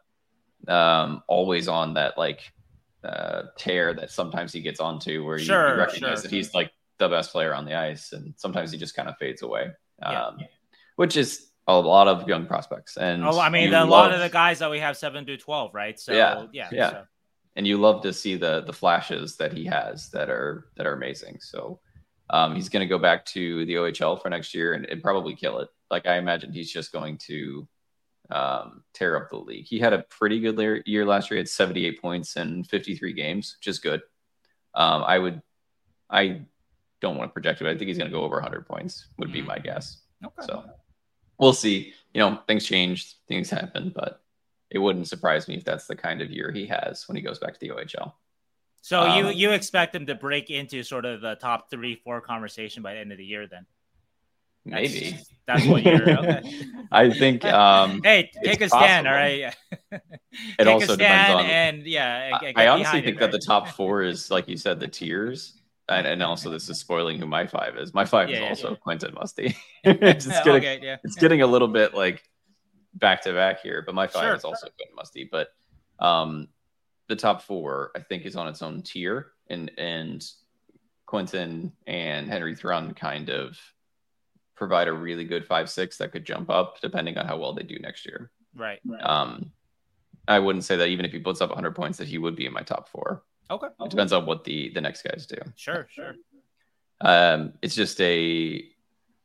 um, 0.68 1.22
always 1.26 1.66
on 1.66 1.94
that 1.94 2.18
like 2.18 2.52
uh, 3.02 3.44
tear 3.56 3.94
that 3.94 4.10
sometimes 4.10 4.52
he 4.52 4.60
gets 4.60 4.80
onto, 4.80 5.24
where 5.24 5.38
you, 5.38 5.44
sure, 5.44 5.74
you 5.74 5.78
recognize 5.78 6.18
sure, 6.18 6.22
that 6.22 6.30
he's 6.30 6.54
like 6.54 6.70
the 6.98 7.08
best 7.08 7.32
player 7.32 7.54
on 7.54 7.64
the 7.64 7.74
ice, 7.74 8.12
and 8.12 8.34
sometimes 8.36 8.70
he 8.70 8.78
just 8.78 8.94
kind 8.94 9.08
of 9.08 9.16
fades 9.18 9.42
away, 9.42 9.70
um, 10.02 10.36
yeah. 10.38 10.46
which 10.96 11.16
is 11.16 11.48
a 11.66 11.78
lot 11.78 12.08
of 12.08 12.28
young 12.28 12.46
prospects. 12.46 12.96
And 12.96 13.24
oh, 13.24 13.40
I 13.40 13.48
mean, 13.48 13.72
a 13.72 13.80
love, 13.80 13.88
lot 13.88 14.12
of 14.12 14.20
the 14.20 14.28
guys 14.28 14.58
that 14.58 14.70
we 14.70 14.78
have 14.80 14.96
seven 14.96 15.24
to 15.26 15.36
twelve, 15.36 15.74
right? 15.74 15.98
So 15.98 16.12
yeah, 16.12 16.46
yeah, 16.52 16.68
yeah. 16.70 16.90
So. 16.90 17.04
And 17.56 17.66
you 17.66 17.76
love 17.76 18.02
to 18.02 18.12
see 18.12 18.36
the 18.36 18.62
the 18.62 18.72
flashes 18.72 19.36
that 19.36 19.52
he 19.52 19.64
has 19.66 20.10
that 20.10 20.30
are 20.30 20.66
that 20.76 20.86
are 20.86 20.92
amazing. 20.92 21.38
So 21.40 21.80
um, 22.32 22.54
he's 22.54 22.70
going 22.70 22.80
to 22.80 22.88
go 22.88 22.98
back 22.98 23.26
to 23.26 23.64
the 23.66 23.74
OHL 23.74 24.20
for 24.20 24.30
next 24.30 24.54
year 24.54 24.72
and, 24.72 24.86
and, 24.86 25.02
probably 25.02 25.36
kill 25.36 25.58
it. 25.58 25.68
Like 25.90 26.06
I 26.06 26.16
imagine 26.16 26.50
he's 26.52 26.72
just 26.72 26.90
going 26.90 27.18
to 27.26 27.68
um, 28.30 28.82
tear 28.94 29.16
up 29.16 29.28
the 29.30 29.36
league. 29.36 29.66
He 29.66 29.78
had 29.78 29.92
a 29.92 30.04
pretty 30.04 30.40
good 30.40 30.82
year 30.86 31.04
last 31.04 31.30
year. 31.30 31.36
He 31.36 31.40
had 31.40 31.48
78 31.48 32.00
points 32.00 32.36
in 32.36 32.64
53 32.64 33.12
games, 33.12 33.56
which 33.58 33.68
is 33.68 33.78
good. 33.78 34.00
Um, 34.74 35.04
I 35.06 35.18
would, 35.18 35.42
I 36.08 36.40
don't 37.02 37.18
want 37.18 37.30
to 37.30 37.32
project 37.34 37.60
it, 37.60 37.64
but 37.64 37.70
I 37.74 37.76
think 37.76 37.88
he's 37.88 37.98
going 37.98 38.10
to 38.10 38.16
go 38.16 38.22
over 38.22 38.36
100 38.36 38.66
points. 38.66 39.08
Would 39.18 39.30
be 39.30 39.40
mm-hmm. 39.40 39.48
my 39.48 39.58
guess. 39.58 40.00
Okay. 40.24 40.46
So 40.46 40.64
we'll 41.38 41.52
see. 41.52 41.92
You 42.14 42.20
know, 42.20 42.40
things 42.48 42.64
change, 42.64 43.16
things 43.28 43.50
happen, 43.50 43.92
but 43.94 44.22
it 44.70 44.78
wouldn't 44.78 45.08
surprise 45.08 45.48
me 45.48 45.56
if 45.56 45.64
that's 45.64 45.86
the 45.86 45.96
kind 45.96 46.22
of 46.22 46.30
year 46.30 46.50
he 46.50 46.66
has 46.66 47.06
when 47.08 47.16
he 47.16 47.22
goes 47.22 47.38
back 47.38 47.52
to 47.52 47.60
the 47.60 47.70
OHL. 47.70 48.14
So 48.82 49.00
um, 49.00 49.16
you 49.16 49.30
you 49.30 49.52
expect 49.52 49.92
them 49.92 50.06
to 50.06 50.14
break 50.14 50.50
into 50.50 50.82
sort 50.82 51.04
of 51.04 51.20
the 51.20 51.36
top 51.36 51.70
three 51.70 51.94
four 51.94 52.20
conversation 52.20 52.82
by 52.82 52.94
the 52.94 53.00
end 53.00 53.12
of 53.12 53.18
the 53.18 53.24
year 53.24 53.46
then? 53.46 53.64
Maybe 54.64 55.18
that's 55.46 55.66
what 55.66 55.82
you're. 55.82 56.18
Okay. 56.18 56.42
I 56.92 57.10
think. 57.10 57.44
Um, 57.44 58.00
hey, 58.04 58.30
take 58.44 58.60
a 58.60 58.68
stand. 58.68 59.06
All 59.06 59.14
right. 59.14 59.54
it 60.58 60.68
also 60.68 60.96
depends 60.96 61.34
on. 61.34 61.46
And 61.46 61.86
yeah, 61.86 62.38
I, 62.40 62.52
I 62.56 62.68
honestly 62.68 63.02
think 63.02 63.16
it, 63.16 63.20
that 63.20 63.26
right? 63.26 63.32
the 63.32 63.38
top 63.38 63.68
four 63.68 64.02
is, 64.02 64.30
like 64.30 64.48
you 64.48 64.56
said, 64.56 64.78
the 64.78 64.88
tiers. 64.88 65.58
And, 65.88 66.06
and 66.06 66.22
also, 66.22 66.48
this 66.48 66.68
is 66.68 66.78
spoiling 66.78 67.18
who 67.18 67.26
my 67.26 67.46
five 67.46 67.76
is. 67.76 67.92
My 67.92 68.04
five 68.04 68.30
yeah, 68.30 68.36
is 68.36 68.40
yeah, 68.42 68.48
also 68.48 68.70
yeah. 68.70 68.76
Quentin 68.76 69.14
Musty. 69.14 69.56
it's, 69.84 70.26
getting, 70.26 70.52
okay, 70.54 70.80
yeah. 70.80 70.96
it's 71.02 71.16
getting 71.16 71.42
a 71.42 71.46
little 71.46 71.68
bit 71.68 71.92
like 71.92 72.22
back 72.94 73.22
to 73.22 73.32
back 73.32 73.62
here, 73.62 73.82
but 73.84 73.94
my 73.94 74.06
five 74.06 74.22
sure. 74.22 74.34
is 74.34 74.44
also 74.44 74.68
Quentin 74.76 74.94
Musty. 74.94 75.28
But 75.30 75.48
um, 75.98 76.48
the 77.12 77.20
top 77.20 77.42
four, 77.42 77.90
I 77.94 78.00
think, 78.00 78.24
is 78.24 78.36
on 78.36 78.48
its 78.48 78.62
own 78.62 78.80
tier, 78.80 79.32
and 79.50 79.70
and 79.76 80.24
Quentin 81.04 81.72
and 81.86 82.26
Henry 82.26 82.56
Thrun 82.56 82.94
kind 82.94 83.28
of 83.28 83.58
provide 84.54 84.88
a 84.88 84.92
really 84.92 85.24
good 85.24 85.44
five 85.44 85.68
six 85.68 85.98
that 85.98 86.10
could 86.10 86.24
jump 86.24 86.48
up 86.48 86.80
depending 86.80 87.18
on 87.18 87.26
how 87.26 87.36
well 87.36 87.52
they 87.52 87.64
do 87.64 87.78
next 87.78 88.06
year. 88.06 88.30
Right. 88.54 88.80
Um, 89.02 89.52
I 90.26 90.38
wouldn't 90.38 90.64
say 90.64 90.76
that 90.76 90.88
even 90.88 91.04
if 91.04 91.12
he 91.12 91.18
puts 91.18 91.40
up 91.40 91.50
100 91.50 91.74
points 91.74 91.98
that 91.98 92.08
he 92.08 92.16
would 92.16 92.36
be 92.36 92.46
in 92.46 92.52
my 92.52 92.62
top 92.62 92.88
four. 92.88 93.24
Okay. 93.50 93.66
It 93.80 93.90
depends 93.90 94.12
on 94.14 94.24
what 94.24 94.44
the 94.44 94.70
the 94.70 94.80
next 94.80 95.02
guys 95.02 95.26
do. 95.26 95.36
Sure, 95.56 95.86
sure. 95.90 96.14
Um, 97.02 97.52
it's 97.60 97.74
just 97.74 98.00
a 98.00 98.64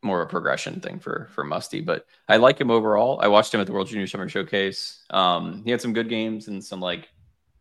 more 0.01 0.21
of 0.21 0.27
a 0.27 0.29
progression 0.29 0.81
thing 0.81 0.99
for 0.99 1.29
for 1.31 1.45
Musty, 1.45 1.79
but 1.79 2.05
I 2.27 2.35
like 2.35 2.59
him 2.59 2.69
overall. 2.69 3.19
I 3.21 3.29
watched 3.29 3.53
him 3.53 3.61
at 3.61 3.67
the 3.67 3.73
World 3.73 3.87
Junior 3.87 4.07
Summer 4.07 4.27
Showcase. 4.27 5.05
Um, 5.09 5.61
he 5.63 5.71
had 5.71 5.81
some 5.81 5.93
good 5.93 6.09
games 6.09 6.49
and 6.49 6.61
some 6.61 6.81
like 6.81 7.07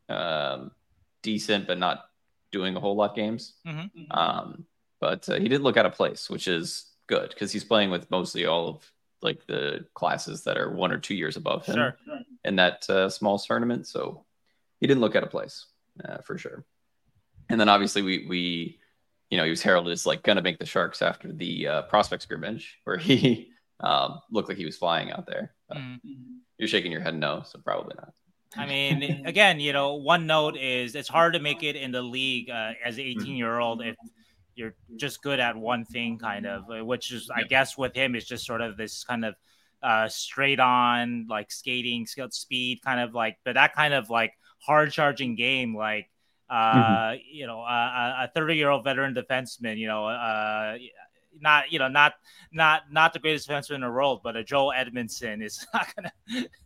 um, 0.09 0.71
decent 1.23 1.67
but 1.67 1.79
not 1.79 2.05
doing 2.53 2.77
a 2.77 2.81
whole 2.81 2.97
lot 2.97 3.15
games. 3.15 3.55
Mm-hmm. 3.67 4.11
Um, 4.11 4.65
but 5.01 5.29
uh, 5.29 5.39
he 5.39 5.49
did 5.49 5.61
look 5.61 5.77
out 5.77 5.87
of 5.87 5.93
place, 5.93 6.31
which 6.31 6.49
is 6.49 6.87
good 7.07 7.29
because 7.31 7.53
he's 7.53 7.65
playing 7.65 7.91
with 7.91 8.11
mostly 8.11 8.47
all 8.47 8.69
of 8.69 8.93
like 9.23 9.47
the 9.47 9.85
classes 9.95 10.45
that 10.45 10.57
are 10.57 10.71
one 10.71 10.93
or 10.93 10.99
two 10.99 11.15
years 11.15 11.37
above 11.37 11.67
him 11.67 11.75
sure. 11.75 11.97
in 12.45 12.57
that 12.57 12.89
uh, 12.89 13.09
small 13.09 13.39
tournament. 13.39 13.87
So 13.87 14.25
he 14.81 14.87
didn't 14.87 15.01
look 15.01 15.17
out 15.17 15.23
of 15.23 15.31
place 15.31 15.67
uh, 16.05 16.19
for 16.19 16.39
sure. 16.39 16.65
And 17.49 17.61
then 17.61 17.69
obviously 17.69 18.03
we 18.03 18.27
we 18.29 18.79
you 19.31 19.39
know 19.39 19.45
he 19.45 19.51
was 19.51 19.63
heralded 19.63 19.93
as 19.93 20.07
like 20.07 20.23
gonna 20.23 20.43
make 20.43 20.59
the 20.59 20.67
Sharks 20.67 21.03
after 21.03 21.33
the 21.33 21.69
uh, 21.69 21.83
prospect 21.83 22.23
scrimmage 22.23 22.79
where 22.85 22.99
he 22.99 23.51
um, 23.81 24.21
looked 24.31 24.49
like 24.49 24.59
he 24.59 24.65
was 24.65 24.77
flying 24.77 25.11
out 25.11 25.27
there. 25.27 25.55
Mm-hmm. 25.73 26.13
You're 26.59 26.69
shaking 26.69 26.93
your 26.93 27.03
head 27.03 27.17
no, 27.17 27.43
so 27.45 27.59
probably 27.59 27.95
not. 27.97 28.15
I 28.59 28.67
mean, 28.67 29.27
again, 29.27 29.61
you 29.61 29.73
know, 29.73 29.95
one 29.95 30.27
note 30.27 30.57
is 30.57 30.95
it's 30.95 31.09
hard 31.09 31.35
to 31.35 31.41
make 31.41 31.63
it 31.63 31.77
in 31.77 31.93
the 31.93 32.03
league 32.03 32.51
uh, 32.51 32.73
as 32.85 32.99
an 32.99 33.05
mm-hmm. 33.05 33.21
18 33.23 33.37
year 33.37 33.59
old 33.59 33.83
if 33.83 33.97
you're 34.55 34.75
just 34.97 35.23
good 35.23 35.39
at 35.39 35.57
one 35.57 35.85
thing, 35.85 36.19
kind 36.19 36.47
of, 36.47 36.65
uh, 36.71 36.85
which 36.85 37.13
is, 37.13 37.31
I 37.31 37.43
guess, 37.43 37.77
with 37.77 37.95
him 37.95 38.15
is 38.15 38.25
just 38.25 38.47
sort 38.47 38.63
of 38.63 38.77
this 38.77 39.05
kind 39.05 39.25
of 39.25 39.35
uh, 39.83 40.09
straight 40.09 40.61
on, 40.61 41.27
like 41.29 41.53
skating, 41.53 42.07
skill, 42.07 42.31
speed, 42.31 42.81
kind 42.83 43.01
of 43.01 43.15
like, 43.15 43.37
but 43.45 43.55
that 43.55 43.75
kind 43.75 43.93
of 43.93 44.09
like 44.09 44.33
hard 44.59 44.91
charging 44.93 45.37
game, 45.37 45.77
like, 45.77 46.09
uh, 46.49 46.75
mm-hmm. 46.75 47.19
you 47.31 47.47
know, 47.47 47.61
a 47.61 48.31
30 48.35 48.57
year 48.57 48.71
old 48.71 48.85
veteran 48.85 49.15
defenseman, 49.15 49.77
you 49.77 49.89
know, 49.89 50.07
uh, 50.07 50.77
not 51.41 51.71
you 51.71 51.79
know 51.79 51.89
not 51.89 52.15
not 52.53 52.83
not 52.91 53.13
the 53.13 53.19
greatest 53.19 53.49
defenseman 53.49 53.77
in 53.77 53.81
the 53.83 53.91
world, 53.91 54.21
but 54.23 54.37
a 54.37 54.45
Joel 54.45 54.73
Edmondson 54.73 55.43
is 55.43 55.67
not 55.75 55.95
gonna. 55.95 56.13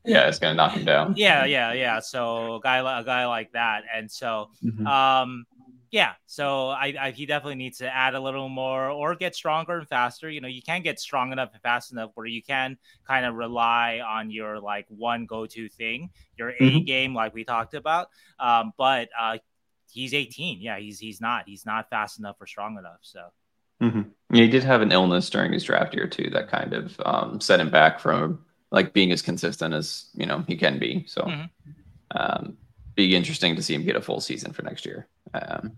yeah, 0.04 0.28
it's 0.28 0.38
gonna 0.38 0.54
knock 0.54 0.72
him 0.72 0.84
down. 0.84 1.14
Yeah, 1.16 1.44
yeah, 1.44 1.72
yeah. 1.72 2.00
So 2.00 2.56
a 2.56 2.60
guy 2.60 2.78
a 2.78 3.04
guy 3.04 3.26
like 3.26 3.52
that, 3.52 3.82
and 3.94 4.10
so 4.10 4.50
mm-hmm. 4.64 4.86
um, 4.86 5.46
yeah. 5.90 6.12
So 6.26 6.68
I, 6.68 6.94
I 7.00 7.10
he 7.10 7.26
definitely 7.26 7.56
needs 7.56 7.78
to 7.78 7.94
add 7.94 8.14
a 8.14 8.20
little 8.20 8.48
more 8.48 8.90
or 8.90 9.14
get 9.14 9.34
stronger 9.34 9.78
and 9.78 9.88
faster. 9.88 10.30
You 10.30 10.40
know, 10.40 10.48
you 10.48 10.62
can 10.62 10.82
get 10.82 11.00
strong 11.00 11.32
enough 11.32 11.50
and 11.52 11.62
fast 11.62 11.92
enough 11.92 12.12
where 12.14 12.26
you 12.26 12.42
can 12.42 12.78
kind 13.06 13.26
of 13.26 13.34
rely 13.34 14.00
on 14.06 14.30
your 14.30 14.60
like 14.60 14.86
one 14.88 15.26
go 15.26 15.46
to 15.46 15.68
thing, 15.68 16.10
your 16.36 16.52
mm-hmm. 16.52 16.76
A 16.76 16.80
game, 16.80 17.14
like 17.14 17.34
we 17.34 17.44
talked 17.44 17.74
about. 17.74 18.08
Um, 18.38 18.72
but 18.78 19.08
uh, 19.18 19.38
he's 19.90 20.14
18. 20.14 20.60
Yeah, 20.60 20.78
he's 20.78 20.98
he's 20.98 21.20
not 21.20 21.44
he's 21.46 21.66
not 21.66 21.90
fast 21.90 22.18
enough 22.18 22.36
or 22.40 22.46
strong 22.46 22.78
enough. 22.78 23.00
So. 23.02 23.20
Mm-hmm. 23.82 24.02
Yeah, 24.30 24.42
he 24.42 24.48
did 24.48 24.64
have 24.64 24.82
an 24.82 24.92
illness 24.92 25.28
during 25.28 25.52
his 25.52 25.64
draft 25.64 25.94
year 25.94 26.06
too 26.06 26.30
that 26.30 26.48
kind 26.48 26.72
of 26.72 27.00
um, 27.04 27.40
set 27.40 27.60
him 27.60 27.70
back 27.70 27.98
from 27.98 28.44
like 28.70 28.92
being 28.92 29.12
as 29.12 29.22
consistent 29.22 29.74
as 29.74 30.08
you 30.14 30.26
know 30.26 30.44
he 30.46 30.56
can 30.56 30.78
be. 30.78 31.04
So, 31.06 31.22
mm-hmm. 31.22 31.44
um, 32.16 32.56
be 32.94 33.16
interesting 33.16 33.56
to 33.56 33.62
see 33.62 33.74
him 33.74 33.84
get 33.84 33.96
a 33.96 34.00
full 34.00 34.20
season 34.20 34.52
for 34.52 34.62
next 34.62 34.86
year. 34.86 35.08
Um, 35.34 35.72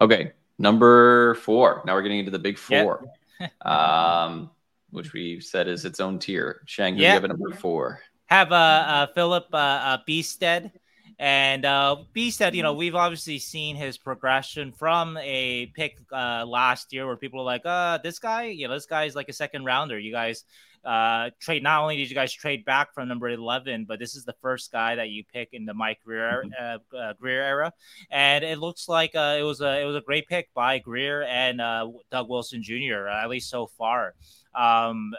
okay, 0.00 0.32
number 0.58 1.34
four. 1.36 1.82
Now 1.86 1.94
we're 1.94 2.02
getting 2.02 2.18
into 2.18 2.30
the 2.30 2.38
big 2.38 2.58
four, 2.58 3.06
yep. 3.40 3.52
um, 3.66 4.50
which 4.90 5.12
we 5.12 5.40
said 5.40 5.68
is 5.68 5.84
its 5.84 6.00
own 6.00 6.18
tier. 6.18 6.62
Sheng, 6.66 6.96
yeah. 6.96 7.08
you 7.08 7.14
have 7.14 7.24
a 7.24 7.28
number 7.28 7.50
four? 7.52 8.00
have 8.26 8.52
uh, 8.52 8.54
uh 8.54 9.06
Filip 9.14 9.46
uh, 9.52 9.56
uh 9.56 9.98
Bystedt. 10.08 10.70
And 11.18 11.64
uh, 11.64 11.96
said, 12.30 12.54
you 12.54 12.62
know, 12.62 12.74
we've 12.74 12.94
obviously 12.94 13.38
seen 13.38 13.76
his 13.76 13.96
progression 13.98 14.72
from 14.72 15.16
a 15.18 15.66
pick 15.66 15.98
uh, 16.12 16.44
last 16.46 16.92
year 16.92 17.06
where 17.06 17.16
people 17.16 17.40
were 17.40 17.44
like, 17.44 17.64
uh, 17.64 17.98
this 17.98 18.18
guy, 18.18 18.44
you 18.46 18.66
know, 18.66 18.74
this 18.74 18.86
guy's 18.86 19.14
like 19.14 19.28
a 19.28 19.32
second 19.32 19.64
rounder. 19.64 19.98
You 19.98 20.12
guys 20.12 20.44
uh, 20.84 21.30
trade. 21.40 21.62
Not 21.62 21.82
only 21.82 21.96
did 21.96 22.10
you 22.10 22.14
guys 22.14 22.32
trade 22.32 22.64
back 22.64 22.94
from 22.94 23.08
number 23.08 23.28
eleven, 23.28 23.84
but 23.84 23.98
this 23.98 24.14
is 24.14 24.24
the 24.24 24.34
first 24.42 24.70
guy 24.70 24.94
that 24.96 25.08
you 25.08 25.24
pick 25.24 25.50
in 25.52 25.64
the 25.64 25.74
Mike 25.74 26.00
Grier 26.04 26.44
mm-hmm. 26.44 26.96
uh, 26.96 26.98
uh, 26.98 27.12
Grier 27.14 27.42
era, 27.42 27.72
and 28.10 28.44
it 28.44 28.58
looks 28.58 28.88
like 28.88 29.14
uh, 29.14 29.36
it 29.38 29.42
was 29.42 29.60
a 29.60 29.80
it 29.80 29.84
was 29.84 29.96
a 29.96 30.00
great 30.00 30.28
pick 30.28 30.52
by 30.54 30.78
Grier 30.78 31.22
and 31.22 31.60
uh, 31.60 31.88
Doug 32.10 32.28
Wilson 32.28 32.62
Jr. 32.62 33.08
Uh, 33.08 33.22
at 33.22 33.30
least 33.30 33.48
so 33.48 33.66
far. 33.66 34.14
Um, 34.54 35.14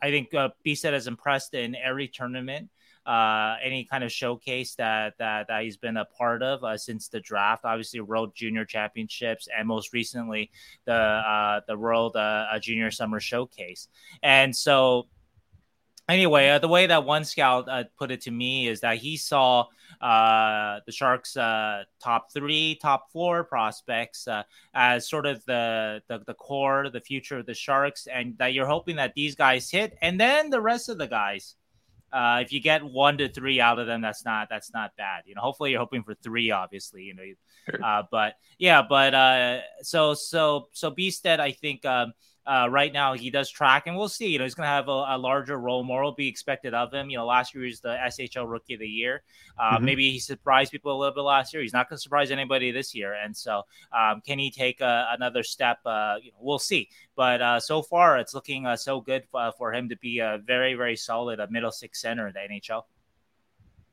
I 0.00 0.10
think 0.10 0.34
uh, 0.34 0.50
Bystedt 0.64 0.92
has 0.92 1.06
impressed 1.06 1.54
in 1.54 1.74
every 1.74 2.08
tournament 2.08 2.68
uh, 3.06 3.56
any 3.62 3.84
kind 3.84 4.02
of 4.02 4.10
showcase 4.10 4.74
that 4.76 5.14
that, 5.18 5.48
that 5.48 5.62
he's 5.62 5.76
been 5.76 5.96
a 5.96 6.04
part 6.04 6.42
of 6.42 6.64
uh, 6.64 6.76
since 6.76 7.08
the 7.08 7.20
draft. 7.20 7.64
Obviously, 7.64 8.00
World 8.00 8.32
Junior 8.34 8.64
Championships, 8.64 9.48
and 9.56 9.68
most 9.68 9.92
recently 9.92 10.50
the 10.84 10.94
uh, 10.94 11.60
the 11.66 11.76
World 11.76 12.16
uh, 12.16 12.46
Junior 12.60 12.90
Summer 12.90 13.20
Showcase. 13.20 13.88
And 14.22 14.54
so, 14.56 15.08
anyway, 16.08 16.48
uh, 16.48 16.58
the 16.58 16.68
way 16.68 16.86
that 16.86 17.04
one 17.04 17.24
scout 17.24 17.68
uh, 17.68 17.84
put 17.98 18.10
it 18.10 18.22
to 18.22 18.30
me 18.30 18.68
is 18.68 18.80
that 18.80 18.98
he 18.98 19.16
saw 19.16 19.66
uh, 20.00 20.80
the 20.86 20.92
Sharks' 20.92 21.36
uh, 21.36 21.84
top 22.02 22.32
three, 22.32 22.78
top 22.80 23.10
four 23.12 23.44
prospects 23.44 24.26
as 24.74 25.08
sort 25.08 25.26
of 25.26 25.44
the, 25.44 26.02
the, 26.08 26.20
the 26.26 26.34
core, 26.34 26.88
the 26.90 27.00
future 27.00 27.38
of 27.38 27.46
the 27.46 27.54
Sharks, 27.54 28.06
and 28.06 28.36
that 28.38 28.54
you're 28.54 28.66
hoping 28.66 28.96
that 28.96 29.14
these 29.14 29.34
guys 29.34 29.70
hit, 29.70 29.96
and 30.00 30.18
then 30.18 30.50
the 30.50 30.60
rest 30.60 30.88
of 30.88 30.98
the 30.98 31.06
guys 31.06 31.56
uh, 32.14 32.38
if 32.40 32.52
you 32.52 32.60
get 32.60 32.84
one 32.84 33.18
to 33.18 33.28
three 33.28 33.60
out 33.60 33.80
of 33.80 33.88
them, 33.88 34.00
that's 34.00 34.24
not 34.24 34.48
that's 34.48 34.72
not 34.72 34.96
bad. 34.96 35.24
You 35.26 35.34
know, 35.34 35.40
hopefully 35.40 35.72
you're 35.72 35.80
hoping 35.80 36.04
for 36.04 36.14
three, 36.14 36.52
obviously. 36.52 37.02
You 37.02 37.14
know, 37.14 37.24
sure. 37.70 37.84
uh, 37.84 38.02
but 38.10 38.34
yeah, 38.58 38.82
but 38.88 39.14
uh, 39.14 39.60
so 39.82 40.14
so 40.14 40.68
so 40.72 40.90
Bystedt, 40.90 41.40
I 41.40 41.52
think 41.52 41.84
um, 41.84 42.12
uh, 42.46 42.68
right 42.70 42.92
now 42.92 43.14
he 43.14 43.30
does 43.30 43.50
track, 43.50 43.86
and 43.86 43.96
we'll 43.96 44.08
see. 44.08 44.28
You 44.28 44.38
know, 44.38 44.44
he's 44.44 44.54
going 44.54 44.66
to 44.66 44.70
have 44.70 44.88
a, 44.88 45.04
a, 45.08 45.18
larger 45.18 45.58
role. 45.58 45.82
More 45.82 46.02
will 46.02 46.12
be 46.12 46.28
expected 46.28 46.74
of 46.74 46.92
him. 46.92 47.08
You 47.08 47.16
know, 47.16 47.26
last 47.26 47.54
year 47.54 47.64
he 47.64 47.70
was 47.70 47.80
the 47.80 47.96
SHL 48.06 48.50
Rookie 48.50 48.74
of 48.74 48.80
the 48.80 48.88
Year. 48.88 49.22
Uh, 49.58 49.76
mm-hmm. 49.76 49.84
Maybe 49.84 50.10
he 50.10 50.18
surprised 50.18 50.70
people 50.70 50.94
a 50.94 50.98
little 50.98 51.14
bit 51.14 51.22
last 51.22 51.54
year. 51.54 51.62
He's 51.62 51.72
not 51.72 51.88
going 51.88 51.96
to 51.96 52.02
surprise 52.02 52.30
anybody 52.30 52.70
this 52.70 52.94
year. 52.94 53.14
And 53.14 53.34
so, 53.34 53.62
um, 53.96 54.20
can 54.20 54.38
he 54.38 54.50
take 54.50 54.82
uh, 54.82 55.06
another 55.10 55.42
step? 55.42 55.78
Uh, 55.86 56.16
you 56.22 56.32
know, 56.32 56.38
we'll 56.40 56.58
see. 56.58 56.90
But 57.16 57.40
uh, 57.40 57.60
so 57.60 57.80
far, 57.80 58.18
it's 58.18 58.34
looking 58.34 58.66
uh, 58.66 58.76
so 58.76 59.00
good 59.00 59.24
for, 59.30 59.52
for 59.56 59.72
him 59.72 59.88
to 59.88 59.96
be 59.96 60.18
a 60.18 60.38
very, 60.44 60.74
very 60.74 60.96
solid 60.96 61.40
a 61.40 61.50
middle 61.50 61.72
six 61.72 62.00
center 62.00 62.28
in 62.28 62.34
the 62.34 62.40
NHL. 62.40 62.82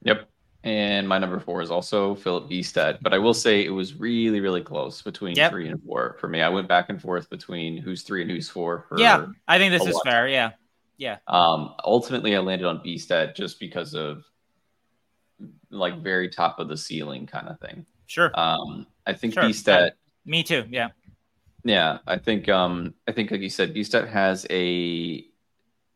Yep, 0.03 0.29
and 0.63 1.07
my 1.07 1.17
number 1.17 1.39
four 1.39 1.61
is 1.61 1.71
also 1.71 2.15
Filip 2.15 2.49
Bystedt. 2.49 2.99
But 3.01 3.13
I 3.13 3.17
will 3.17 3.33
say 3.33 3.65
it 3.65 3.69
was 3.69 3.95
really, 3.95 4.39
really 4.39 4.61
close 4.61 5.01
between 5.01 5.35
yep. 5.35 5.51
three 5.51 5.67
and 5.67 5.81
four 5.83 6.17
for 6.19 6.27
me. 6.27 6.41
I 6.41 6.49
went 6.49 6.67
back 6.67 6.89
and 6.89 7.01
forth 7.01 7.29
between 7.29 7.77
who's 7.77 8.03
three 8.03 8.21
and 8.21 8.29
who's 8.29 8.49
four. 8.49 8.85
yeah, 8.97 9.25
I 9.47 9.57
think 9.57 9.71
this 9.71 9.87
is 9.87 9.95
lot. 9.95 10.03
fair. 10.05 10.27
Yeah. 10.27 10.51
Yeah. 10.97 11.17
Um, 11.27 11.73
ultimately, 11.83 12.35
I 12.35 12.39
landed 12.39 12.67
on 12.67 12.79
Bystedt 12.79 13.35
just 13.35 13.59
because 13.59 13.95
of 13.95 14.23
like 15.71 16.03
very 16.03 16.29
top 16.29 16.59
of 16.59 16.67
the 16.67 16.77
ceiling 16.77 17.25
kind 17.25 17.47
of 17.47 17.59
thing. 17.59 17.85
Sure. 18.05 18.29
Um, 18.35 18.85
I 19.07 19.13
think 19.13 19.33
sure. 19.33 19.43
Bystedt. 19.43 19.91
Me 20.25 20.43
too. 20.43 20.65
Yeah. 20.69 20.89
Yeah, 21.63 21.99
I 22.07 22.17
think 22.17 22.49
um, 22.49 22.93
I 23.07 23.11
think 23.11 23.31
like 23.31 23.41
you 23.41 23.49
said, 23.49 23.73
Bystedt 23.73 24.09
has 24.09 24.47
a 24.49 25.25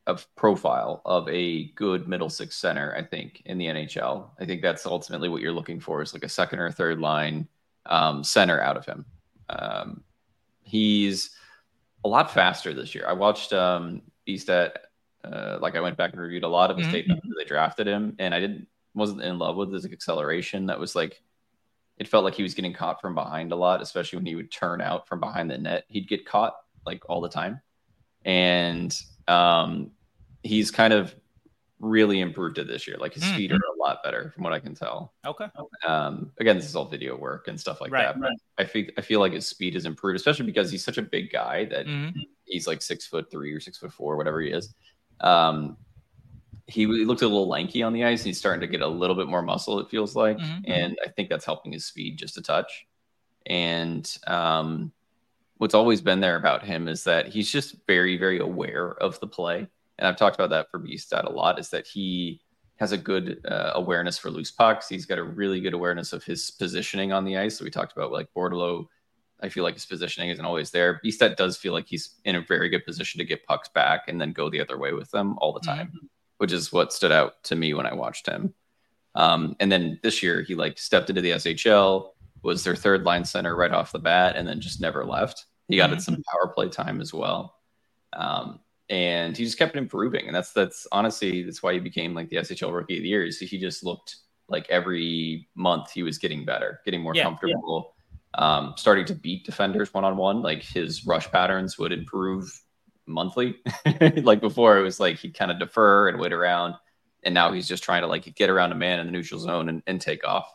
of 0.07 0.27
profile 0.35 1.01
of 1.05 1.27
a 1.29 1.65
good 1.71 2.07
middle 2.07 2.29
six 2.29 2.55
center, 2.55 2.95
I 2.95 3.03
think, 3.03 3.41
in 3.45 3.57
the 3.57 3.65
NHL. 3.65 4.29
I 4.39 4.45
think 4.45 4.61
that's 4.61 4.85
ultimately 4.85 5.29
what 5.29 5.41
you're 5.41 5.51
looking 5.51 5.79
for 5.79 6.01
is 6.01 6.13
like 6.13 6.23
a 6.23 6.29
second 6.29 6.59
or 6.59 6.71
third 6.71 6.99
line 6.99 7.47
um, 7.87 8.23
center 8.23 8.61
out 8.61 8.77
of 8.77 8.85
him. 8.85 9.05
Um, 9.49 10.03
he's 10.63 11.31
a 12.03 12.07
lot 12.07 12.31
faster 12.31 12.73
this 12.73 12.93
year. 12.93 13.05
I 13.07 13.13
watched 13.13 13.51
um, 13.51 14.01
Bystedt, 14.27 14.73
uh, 15.23 15.57
like 15.59 15.75
I 15.75 15.81
went 15.81 15.97
back 15.97 16.11
and 16.11 16.21
reviewed 16.21 16.43
a 16.43 16.47
lot 16.47 16.69
of 16.69 16.77
his 16.77 16.85
mm-hmm. 16.85 16.95
tape 16.95 17.09
after 17.09 17.29
they 17.37 17.45
drafted 17.45 17.87
him, 17.87 18.15
and 18.19 18.33
I 18.33 18.39
didn't 18.39 18.67
wasn't 18.93 19.23
in 19.23 19.37
love 19.37 19.57
with 19.57 19.73
his 19.73 19.85
acceleration. 19.85 20.67
That 20.67 20.79
was 20.79 20.95
like 20.95 21.21
it 21.97 22.07
felt 22.07 22.23
like 22.23 22.35
he 22.35 22.43
was 22.43 22.53
getting 22.53 22.73
caught 22.73 23.01
from 23.01 23.15
behind 23.15 23.51
a 23.51 23.55
lot, 23.55 23.81
especially 23.81 24.17
when 24.17 24.25
he 24.25 24.35
would 24.35 24.51
turn 24.51 24.81
out 24.81 25.07
from 25.07 25.19
behind 25.19 25.49
the 25.49 25.57
net. 25.57 25.85
He'd 25.87 26.07
get 26.07 26.25
caught 26.25 26.55
like 26.85 27.03
all 27.09 27.21
the 27.21 27.29
time. 27.29 27.61
And 28.25 28.97
um, 29.27 29.91
he's 30.43 30.71
kind 30.71 30.93
of 30.93 31.15
really 31.79 32.19
improved 32.19 32.57
it 32.57 32.67
this 32.67 32.87
year. 32.87 32.97
Like 32.99 33.13
his 33.13 33.23
mm-hmm. 33.23 33.33
speed 33.33 33.51
are 33.51 33.55
a 33.55 33.79
lot 33.79 34.01
better 34.03 34.31
from 34.33 34.43
what 34.43 34.53
I 34.53 34.59
can 34.59 34.75
tell. 34.75 35.13
Okay. 35.25 35.45
Um, 35.85 36.31
again, 36.39 36.55
this 36.55 36.65
is 36.65 36.75
all 36.75 36.85
video 36.85 37.15
work 37.15 37.47
and 37.47 37.59
stuff 37.59 37.81
like 37.81 37.91
right, 37.91 38.03
that. 38.03 38.19
But 38.19 38.29
right. 38.29 38.37
I 38.57 38.65
feel 38.65 38.85
I 38.97 39.01
feel 39.01 39.19
like 39.19 39.33
his 39.33 39.47
speed 39.47 39.75
has 39.75 39.85
improved, 39.85 40.15
especially 40.15 40.45
because 40.45 40.71
he's 40.71 40.83
such 40.83 40.97
a 40.97 41.01
big 41.01 41.31
guy 41.31 41.65
that 41.65 41.85
mm-hmm. 41.85 42.19
he's 42.45 42.67
like 42.67 42.81
six 42.81 43.05
foot 43.05 43.29
three 43.29 43.53
or 43.53 43.59
six 43.59 43.77
foot 43.77 43.93
four, 43.93 44.17
whatever 44.17 44.41
he 44.41 44.49
is. 44.49 44.73
Um, 45.21 45.77
he 46.67 46.87
looked 46.87 47.21
a 47.21 47.27
little 47.27 47.47
lanky 47.47 47.83
on 47.83 47.93
the 47.93 48.03
ice. 48.03 48.23
He's 48.23 48.39
starting 48.39 48.61
to 48.61 48.67
get 48.67 48.81
a 48.81 48.87
little 48.87 49.15
bit 49.15 49.27
more 49.27 49.43
muscle. 49.43 49.79
It 49.79 49.89
feels 49.89 50.15
like, 50.15 50.37
mm-hmm. 50.37 50.63
and 50.65 50.97
I 51.05 51.09
think 51.09 51.29
that's 51.29 51.45
helping 51.45 51.71
his 51.71 51.85
speed 51.85 52.17
just 52.17 52.37
a 52.37 52.41
touch. 52.41 52.87
And 53.45 54.11
um, 54.25 54.91
what's 55.57 55.73
always 55.73 56.01
been 56.01 56.19
there 56.19 56.35
about 56.35 56.63
him 56.63 56.87
is 56.87 57.03
that 57.05 57.27
he's 57.27 57.51
just 57.51 57.75
very, 57.87 58.17
very 58.17 58.39
aware 58.39 58.91
of 58.91 59.19
the 59.19 59.27
play 59.27 59.67
and 59.97 60.07
I've 60.07 60.17
talked 60.17 60.35
about 60.35 60.49
that 60.49 60.69
for 60.69 60.79
Bystedt 60.79 61.25
a 61.25 61.31
lot, 61.31 61.59
is 61.59 61.69
that 61.69 61.87
he 61.87 62.41
has 62.77 62.91
a 62.91 62.97
good 62.97 63.39
uh, 63.47 63.71
awareness 63.75 64.17
for 64.17 64.29
loose 64.29 64.51
pucks. 64.51 64.89
He's 64.89 65.05
got 65.05 65.17
a 65.17 65.23
really 65.23 65.61
good 65.61 65.73
awareness 65.73 66.11
of 66.11 66.23
his 66.23 66.51
positioning 66.51 67.13
on 67.13 67.23
the 67.23 67.37
ice. 67.37 67.57
So 67.57 67.63
we 67.63 67.71
talked 67.71 67.93
about 67.93 68.11
like 68.11 68.27
Bordeleau. 68.35 68.87
I 69.41 69.49
feel 69.49 69.63
like 69.63 69.75
his 69.75 69.85
positioning 69.85 70.29
isn't 70.29 70.45
always 70.45 70.71
there. 70.71 70.99
Bystedt 71.03 71.37
does 71.37 71.57
feel 71.57 71.73
like 71.73 71.87
he's 71.87 72.15
in 72.25 72.35
a 72.35 72.41
very 72.41 72.69
good 72.69 72.85
position 72.85 73.19
to 73.19 73.25
get 73.25 73.45
pucks 73.45 73.69
back 73.69 74.07
and 74.07 74.19
then 74.19 74.33
go 74.33 74.49
the 74.49 74.61
other 74.61 74.77
way 74.77 74.91
with 74.91 75.09
them 75.11 75.37
all 75.39 75.53
the 75.53 75.59
time, 75.59 75.87
mm-hmm. 75.87 76.05
which 76.37 76.51
is 76.51 76.73
what 76.73 76.93
stood 76.93 77.11
out 77.11 77.43
to 77.45 77.55
me 77.55 77.73
when 77.73 77.85
I 77.85 77.93
watched 77.93 78.27
him. 78.27 78.53
Um, 79.13 79.55
and 79.61 79.71
then 79.71 79.99
this 80.03 80.21
year 80.21 80.41
he 80.41 80.55
like 80.55 80.77
stepped 80.77 81.09
into 81.09 81.21
the 81.21 81.31
SHL, 81.31 82.09
was 82.45 82.63
their 82.63 82.75
third 82.75 83.03
line 83.03 83.25
center 83.25 83.55
right 83.55 83.71
off 83.71 83.91
the 83.91 83.99
bat, 83.99 84.35
and 84.35 84.47
then 84.47 84.61
just 84.61 84.79
never 84.79 85.05
left. 85.05 85.45
He 85.67 85.77
got 85.77 85.89
mm-hmm. 85.89 85.99
some 85.99 86.23
power 86.31 86.53
play 86.53 86.69
time 86.69 87.01
as 87.01 87.13
well. 87.13 87.55
Um, 88.13 88.59
and 88.89 89.35
he 89.35 89.43
just 89.43 89.57
kept 89.57 89.75
improving. 89.75 90.27
And 90.27 90.35
that's 90.35 90.53
that's 90.53 90.87
honestly 90.91 91.43
that's 91.43 91.63
why 91.63 91.73
he 91.73 91.79
became 91.79 92.13
like 92.13 92.29
the 92.29 92.37
SHL 92.37 92.73
Rookie 92.73 92.97
of 92.97 93.03
the 93.03 93.09
Year. 93.09 93.25
Is 93.25 93.39
he 93.39 93.57
just 93.57 93.83
looked 93.83 94.17
like 94.47 94.67
every 94.69 95.49
month 95.55 95.91
he 95.91 96.03
was 96.03 96.19
getting 96.19 96.45
better, 96.45 96.81
getting 96.85 97.01
more 97.01 97.15
yeah, 97.15 97.23
comfortable, 97.23 97.95
yeah. 98.37 98.57
Um, 98.57 98.73
starting 98.77 99.05
to 99.05 99.15
beat 99.15 99.45
defenders 99.45 99.93
one 99.93 100.03
on 100.03 100.17
one. 100.17 100.41
Like 100.41 100.61
his 100.61 101.05
rush 101.05 101.31
patterns 101.31 101.79
would 101.79 101.91
improve 101.91 102.47
monthly. 103.07 103.55
like 104.21 104.39
before, 104.39 104.77
it 104.77 104.83
was 104.83 104.99
like 104.99 105.17
he'd 105.17 105.37
kind 105.37 105.51
of 105.51 105.57
defer 105.57 106.09
and 106.09 106.19
wait 106.19 106.33
around, 106.33 106.75
and 107.23 107.33
now 107.33 107.51
he's 107.51 107.67
just 107.67 107.83
trying 107.83 108.01
to 108.01 108.07
like 108.07 108.35
get 108.35 108.51
around 108.51 108.71
a 108.71 108.75
man 108.75 108.99
in 108.99 109.07
the 109.07 109.11
neutral 109.11 109.39
zone 109.39 109.69
and, 109.69 109.81
and 109.87 109.99
take 109.99 110.27
off. 110.27 110.53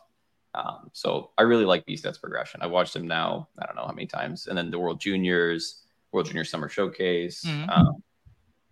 Um, 0.53 0.89
so 0.93 1.31
I 1.37 1.43
really 1.43 1.65
like 1.65 1.85
Bystedt's 1.85 2.17
progression. 2.17 2.61
I've 2.61 2.71
watched 2.71 2.95
him 2.95 3.07
now, 3.07 3.47
I 3.59 3.65
don't 3.65 3.75
know 3.75 3.85
how 3.85 3.93
many 3.93 4.07
times, 4.07 4.47
and 4.47 4.57
then 4.57 4.69
the 4.69 4.79
World 4.79 4.99
Juniors, 4.99 5.83
World 6.11 6.27
Junior 6.27 6.43
Summer 6.43 6.67
Showcase. 6.67 7.45
Mm-hmm. 7.45 7.69
Um, 7.69 8.03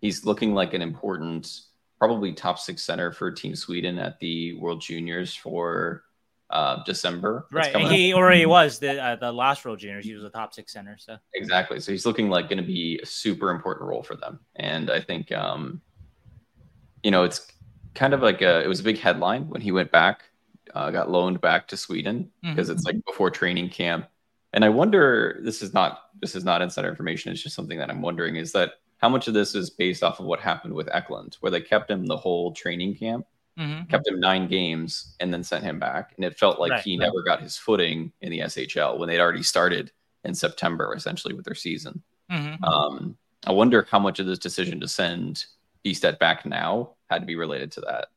he's 0.02 0.26
looking 0.26 0.54
like 0.54 0.74
an 0.74 0.82
important, 0.82 1.62
probably 1.98 2.34
top 2.34 2.60
six 2.60 2.84
center 2.84 3.12
for 3.12 3.32
Team 3.32 3.56
Sweden 3.56 3.98
at 3.98 4.20
the 4.20 4.56
World 4.56 4.82
Juniors 4.82 5.34
for 5.34 6.04
uh, 6.50 6.84
December. 6.84 7.46
Right, 7.52 7.76
he 7.92 8.14
already 8.14 8.46
was 8.46 8.80
the 8.80 9.02
uh, 9.02 9.16
the 9.16 9.32
last 9.32 9.64
World 9.64 9.80
Juniors. 9.80 10.04
He 10.04 10.14
was 10.14 10.24
a 10.24 10.30
top 10.30 10.54
six 10.54 10.74
center. 10.74 10.98
So 10.98 11.18
exactly. 11.36 11.80
So 11.80 11.92
he's 11.92 12.06
looking 12.06 12.30
like 12.30 12.50
going 12.50 12.58
to 12.58 12.64
be 12.64 13.00
a 13.02 13.06
super 13.06 13.52
important 13.52 13.88
role 13.88 14.04
for 14.04 14.16
them. 14.16 14.40
And 14.56 14.90
I 14.90 15.00
think, 15.00 15.32
um, 15.32 15.82
you 17.04 17.12
know, 17.12 17.24
it's 17.24 17.48
kind 17.94 18.14
of 18.14 18.22
like 18.22 18.42
a, 18.42 18.64
it 18.64 18.68
was 18.68 18.80
a 18.80 18.84
big 18.84 18.98
headline 18.98 19.48
when 19.48 19.62
he 19.62 19.72
went 19.72 19.92
back, 19.92 20.24
uh, 20.76 20.92
got 20.92 21.10
loaned 21.10 21.42
back 21.42 21.68
to 21.70 21.78
Sweden 21.78 22.32
because 22.42 22.68
mm-hmm. 22.68 22.78
it's 22.78 22.86
like 22.86 23.04
before 23.06 23.32
training 23.32 23.70
camp. 23.70 24.08
And 24.54 24.66
I 24.66 24.70
wonder, 24.70 25.40
this 25.44 25.62
is 25.62 25.74
not 25.74 26.04
this 26.22 26.36
is 26.36 26.44
not 26.44 26.62
insider 26.62 26.90
information. 26.90 27.32
It's 27.32 27.44
just 27.44 27.56
something 27.56 27.78
that 27.78 27.90
I'm 27.90 28.02
wondering 28.02 28.36
is 28.36 28.52
that 28.54 28.74
how 28.98 29.10
much 29.10 29.28
of 29.28 29.34
this 29.34 29.56
is 29.56 29.70
based 29.70 30.04
off 30.04 30.20
of 30.20 30.26
what 30.26 30.40
happened 30.40 30.74
with 30.74 30.90
Eklund, 30.92 31.38
where 31.40 31.52
they 31.52 31.62
kept 31.62 31.90
him 31.90 32.06
the 32.06 32.18
whole 32.18 32.52
training 32.52 32.96
camp, 32.96 33.26
mm-hmm. 33.58 33.86
kept 33.86 34.08
him 34.08 34.20
nine 34.20 34.48
games, 34.48 35.16
and 35.20 35.34
then 35.34 35.44
sent 35.44 35.64
him 35.64 35.80
back. 35.80 36.14
And 36.16 36.26
it 36.26 36.38
felt 36.38 36.60
like 36.60 36.72
right, 36.72 36.82
he 36.82 36.98
right. 36.98 37.06
never 37.06 37.24
got 37.24 37.42
his 37.42 37.58
footing 37.58 38.12
in 38.22 38.32
the 38.32 38.40
SHL 38.40 38.98
when 38.98 39.08
they'd 39.08 39.22
already 39.22 39.44
started 39.44 39.92
in 40.26 40.34
September, 40.34 40.94
essentially, 40.96 41.34
with 41.34 41.46
their 41.46 41.56
season. 41.56 42.04
Mm-hmm. 42.30 42.64
Um, 42.64 43.18
I 43.48 43.52
wonder 43.52 43.88
how 43.90 44.00
much 44.00 44.20
of 44.20 44.26
this 44.26 44.40
decision 44.40 44.80
to 44.82 44.88
send 44.88 45.46
Bystedt 45.86 46.20
back 46.20 46.46
now 46.46 46.96
had 47.10 47.20
to 47.20 47.26
be 47.26 47.36
related 47.36 47.72
to 47.74 47.82
that. 47.82 48.08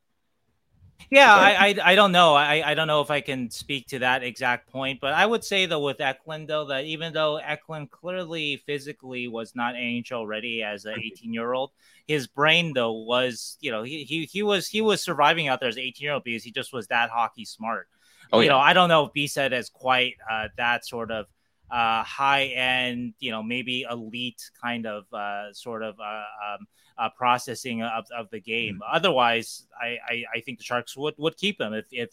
Yeah, 1.11 1.34
I, 1.34 1.68
I, 1.68 1.92
I 1.92 1.94
don't 1.94 2.12
know. 2.12 2.34
I 2.34 2.70
I 2.70 2.74
don't 2.74 2.86
know 2.86 3.00
if 3.00 3.11
I 3.11 3.20
can 3.20 3.50
speak 3.50 3.88
to 3.88 4.00
that 4.00 4.22
exact 4.22 4.70
point, 4.70 5.00
but 5.00 5.14
I 5.14 5.26
would 5.26 5.44
say 5.44 5.66
though 5.66 5.80
with 5.84 6.00
Eklund 6.00 6.48
though 6.48 6.66
that 6.66 6.84
even 6.84 7.12
though 7.12 7.36
Eklund 7.36 7.90
clearly 7.90 8.62
physically 8.66 9.28
was 9.28 9.55
not 9.55 9.74
NHL 9.74 10.26
ready 10.26 10.62
as 10.62 10.84
an 10.84 10.92
mm-hmm. 10.92 11.12
18 11.12 11.32
year 11.32 11.53
old, 11.53 11.70
his 12.07 12.26
brain 12.26 12.72
though 12.74 12.92
was 12.92 13.57
you 13.61 13.70
know 13.70 13.82
he 13.82 14.05
he, 14.05 14.24
he 14.24 14.42
was 14.42 14.68
he 14.68 14.80
was 14.80 15.03
surviving 15.03 15.48
out 15.48 15.61
there 15.61 15.68
as 15.68 15.76
an 15.76 15.82
18 15.82 16.05
year 16.05 16.14
old 16.14 16.24
because 16.24 16.44
he 16.44 16.50
just 16.50 16.72
was 16.72 16.86
that 16.88 17.11
hockey 17.11 17.44
smart. 17.44 17.88
Oh, 18.32 18.40
you 18.40 18.46
yeah. 18.46 18.53
know, 18.53 18.59
I 18.59 18.72
don't 18.72 18.88
know 18.88 19.05
if 19.07 19.12
Bystedt 19.12 19.53
is 19.53 19.68
quite 19.68 20.14
uh, 20.30 20.48
that 20.57 20.86
sort 20.86 21.11
of 21.11 21.26
uh, 21.70 22.03
high 22.03 22.44
end, 22.46 23.14
you 23.18 23.30
know, 23.30 23.42
maybe 23.42 23.86
elite 23.90 24.50
kind 24.62 24.86
of 24.86 25.05
uh, 25.12 25.53
sort 25.53 25.82
of 25.82 25.98
uh, 26.00 26.24
um, 26.55 26.66
uh, 26.99 27.09
processing 27.16 27.82
of, 27.82 28.05
of 28.16 28.30
the 28.30 28.40
game. 28.40 28.74
Mm-hmm. 28.74 28.97
Otherwise, 28.97 29.66
I, 29.80 29.97
I, 30.07 30.24
I, 30.36 30.40
think 30.40 30.59
the 30.59 30.64
Sharks 30.64 30.97
would, 30.97 31.14
would 31.18 31.36
keep 31.36 31.61
him 31.61 31.72
if, 31.72 31.86
if 31.90 32.11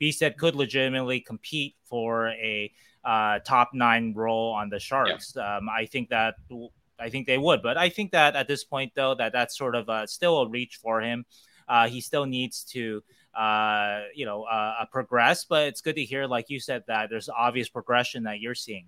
Bystedt 0.00 0.36
could 0.36 0.54
legitimately 0.54 1.20
compete 1.20 1.74
for 1.84 2.28
a 2.28 2.72
uh, 3.04 3.38
top 3.40 3.70
nine 3.72 4.12
role 4.14 4.52
on 4.52 4.68
the 4.68 4.78
Sharks. 4.78 5.34
Yeah. 5.36 5.56
Um, 5.56 5.68
I 5.68 5.86
think 5.86 6.10
that 6.10 6.34
I 7.00 7.10
think 7.10 7.26
they 7.26 7.38
would, 7.38 7.62
but 7.62 7.76
I 7.76 7.88
think 7.88 8.12
that 8.12 8.34
at 8.34 8.48
this 8.48 8.64
point, 8.64 8.92
though, 8.94 9.14
that 9.14 9.32
that's 9.32 9.56
sort 9.56 9.74
of 9.74 9.88
uh, 9.88 10.06
still 10.06 10.38
a 10.38 10.48
reach 10.48 10.76
for 10.76 11.00
him. 11.00 11.24
Uh, 11.68 11.88
he 11.88 12.00
still 12.00 12.26
needs 12.26 12.64
to, 12.64 13.02
uh, 13.36 14.02
you 14.14 14.24
know, 14.24 14.44
uh, 14.44 14.74
uh, 14.80 14.84
progress. 14.86 15.44
But 15.44 15.68
it's 15.68 15.80
good 15.80 15.96
to 15.96 16.04
hear, 16.04 16.26
like 16.26 16.46
you 16.48 16.58
said, 16.58 16.84
that 16.88 17.08
there's 17.10 17.28
obvious 17.28 17.68
progression 17.68 18.24
that 18.24 18.40
you're 18.40 18.54
seeing. 18.54 18.86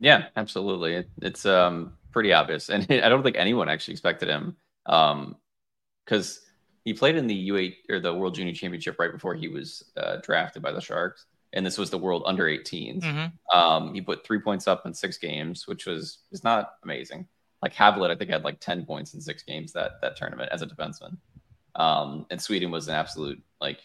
Yeah, 0.00 0.26
absolutely. 0.36 0.94
It, 0.96 1.10
it's 1.22 1.46
um, 1.46 1.94
pretty 2.12 2.32
obvious, 2.32 2.68
and 2.68 2.86
I 2.90 3.08
don't 3.08 3.22
think 3.22 3.36
anyone 3.36 3.68
actually 3.68 3.92
expected 3.92 4.28
him 4.28 4.56
because 4.84 5.12
um, 5.12 5.36
he 6.84 6.94
played 6.94 7.16
in 7.16 7.26
the 7.26 7.48
U8 7.50 7.74
or 7.90 8.00
the 8.00 8.14
World 8.14 8.34
Junior 8.34 8.54
Championship 8.54 8.98
right 8.98 9.12
before 9.12 9.34
he 9.34 9.48
was 9.48 9.84
uh, 9.96 10.16
drafted 10.22 10.62
by 10.62 10.72
the 10.72 10.80
Sharks, 10.80 11.26
and 11.52 11.64
this 11.64 11.78
was 11.78 11.90
the 11.90 11.98
World 11.98 12.22
Under 12.26 12.44
18s. 12.44 13.02
Mm-hmm. 13.02 13.58
Um, 13.58 13.94
he 13.94 14.00
put 14.00 14.24
three 14.24 14.40
points 14.40 14.68
up 14.68 14.86
in 14.86 14.94
six 14.94 15.18
games, 15.18 15.66
which 15.66 15.86
was 15.86 16.18
is 16.32 16.44
not 16.44 16.74
amazing. 16.82 17.26
Like 17.62 17.74
Havelid, 17.74 18.10
I 18.10 18.16
think 18.16 18.30
had 18.30 18.44
like 18.44 18.60
10 18.60 18.86
points 18.86 19.12
in 19.12 19.20
six 19.20 19.42
games 19.42 19.72
that 19.72 20.00
that 20.00 20.16
tournament 20.16 20.50
as 20.52 20.62
a 20.62 20.66
defenseman. 20.66 21.18
Um, 21.74 22.26
and 22.30 22.40
Sweden 22.40 22.70
was 22.70 22.88
an 22.88 22.94
absolute 22.94 23.42
like 23.60 23.78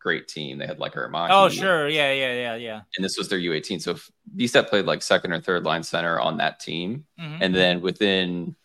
great 0.00 0.26
team. 0.26 0.58
They 0.58 0.66
had 0.66 0.80
like 0.80 0.94
Hermaki. 0.94 1.28
Oh, 1.30 1.48
sure. 1.48 1.88
Yeah, 1.88 2.12
yeah, 2.12 2.34
yeah, 2.34 2.54
yeah. 2.56 2.80
And 2.96 3.04
this 3.04 3.16
was 3.16 3.28
their 3.28 3.38
U18. 3.38 3.80
So 3.80 3.96
Bystedt 4.36 4.68
played 4.68 4.86
like 4.86 5.02
second 5.02 5.32
or 5.32 5.40
third 5.40 5.64
line 5.64 5.82
center 5.82 6.18
on 6.18 6.38
that 6.38 6.58
team. 6.58 7.04
Mm-hmm. 7.20 7.42
And 7.42 7.54
then 7.54 7.80
within 7.80 8.56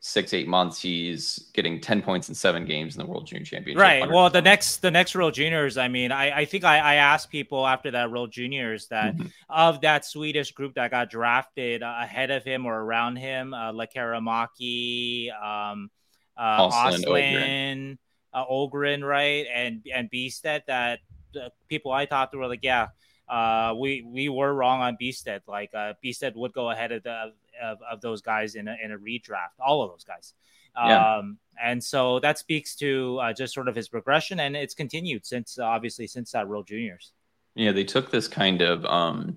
six, 0.00 0.34
eight 0.34 0.48
months, 0.48 0.80
he's 0.80 1.50
getting 1.54 1.80
10 1.80 2.02
points 2.02 2.28
in 2.28 2.34
seven 2.34 2.66
games 2.66 2.96
in 2.96 3.00
the 3.00 3.06
World 3.06 3.26
Junior 3.26 3.44
Championship. 3.44 3.80
Right. 3.80 4.10
Well, 4.10 4.28
the 4.28 4.42
next 4.42 4.78
the 4.78 4.90
next 4.90 5.14
World 5.14 5.32
Juniors, 5.32 5.78
I 5.78 5.88
mean, 5.88 6.10
I, 6.10 6.40
I 6.40 6.44
think 6.44 6.64
I, 6.64 6.78
I 6.78 6.94
asked 6.96 7.30
people 7.30 7.66
after 7.66 7.92
that 7.92 8.10
World 8.10 8.32
Juniors 8.32 8.88
that 8.88 9.16
mm-hmm. 9.16 9.28
of 9.48 9.80
that 9.82 10.04
Swedish 10.04 10.52
group 10.52 10.74
that 10.74 10.90
got 10.90 11.08
drafted 11.08 11.82
uh, 11.82 11.94
ahead 12.02 12.32
of 12.32 12.44
him 12.44 12.66
or 12.66 12.78
around 12.78 13.16
him, 13.16 13.54
uh, 13.54 13.72
Lekkerimaki, 13.72 15.30
um, 15.32 15.88
uh, 16.36 16.68
Ostlund, 16.68 17.98
uh, 18.34 18.44
Ogren, 18.48 19.04
right, 19.04 19.46
and 19.52 19.82
and 19.94 20.10
Bystedt 20.10 20.66
that 20.66 21.00
the 21.32 21.50
people 21.68 21.92
I 21.92 22.06
talked 22.06 22.32
to 22.32 22.38
were 22.38 22.48
like, 22.48 22.62
yeah, 22.62 22.88
uh, 23.28 23.74
we 23.78 24.02
we 24.02 24.28
were 24.28 24.52
wrong 24.54 24.80
on 24.80 24.96
Bystedt. 25.00 25.40
Like 25.46 25.70
uh, 25.74 25.94
Bystedt 26.04 26.34
would 26.36 26.52
go 26.52 26.70
ahead 26.70 26.92
of 26.92 27.02
the 27.02 27.32
of, 27.62 27.78
of 27.90 28.00
those 28.00 28.22
guys 28.22 28.54
in 28.54 28.68
a, 28.68 28.76
in 28.82 28.92
a 28.92 28.98
redraft, 28.98 29.60
all 29.64 29.82
of 29.82 29.90
those 29.90 30.04
guys. 30.04 30.34
Yeah. 30.74 31.16
Um, 31.16 31.38
and 31.62 31.84
so 31.84 32.18
that 32.20 32.38
speaks 32.38 32.74
to 32.76 33.18
uh, 33.22 33.32
just 33.32 33.52
sort 33.52 33.68
of 33.68 33.76
his 33.76 33.88
progression, 33.88 34.40
and 34.40 34.56
it's 34.56 34.74
continued 34.74 35.26
since 35.26 35.58
obviously 35.58 36.06
since 36.06 36.32
that 36.32 36.48
World 36.48 36.66
Juniors. 36.66 37.12
Yeah, 37.54 37.72
they 37.72 37.84
took 37.84 38.10
this 38.10 38.26
kind 38.28 38.62
of 38.62 38.84
um, 38.86 39.36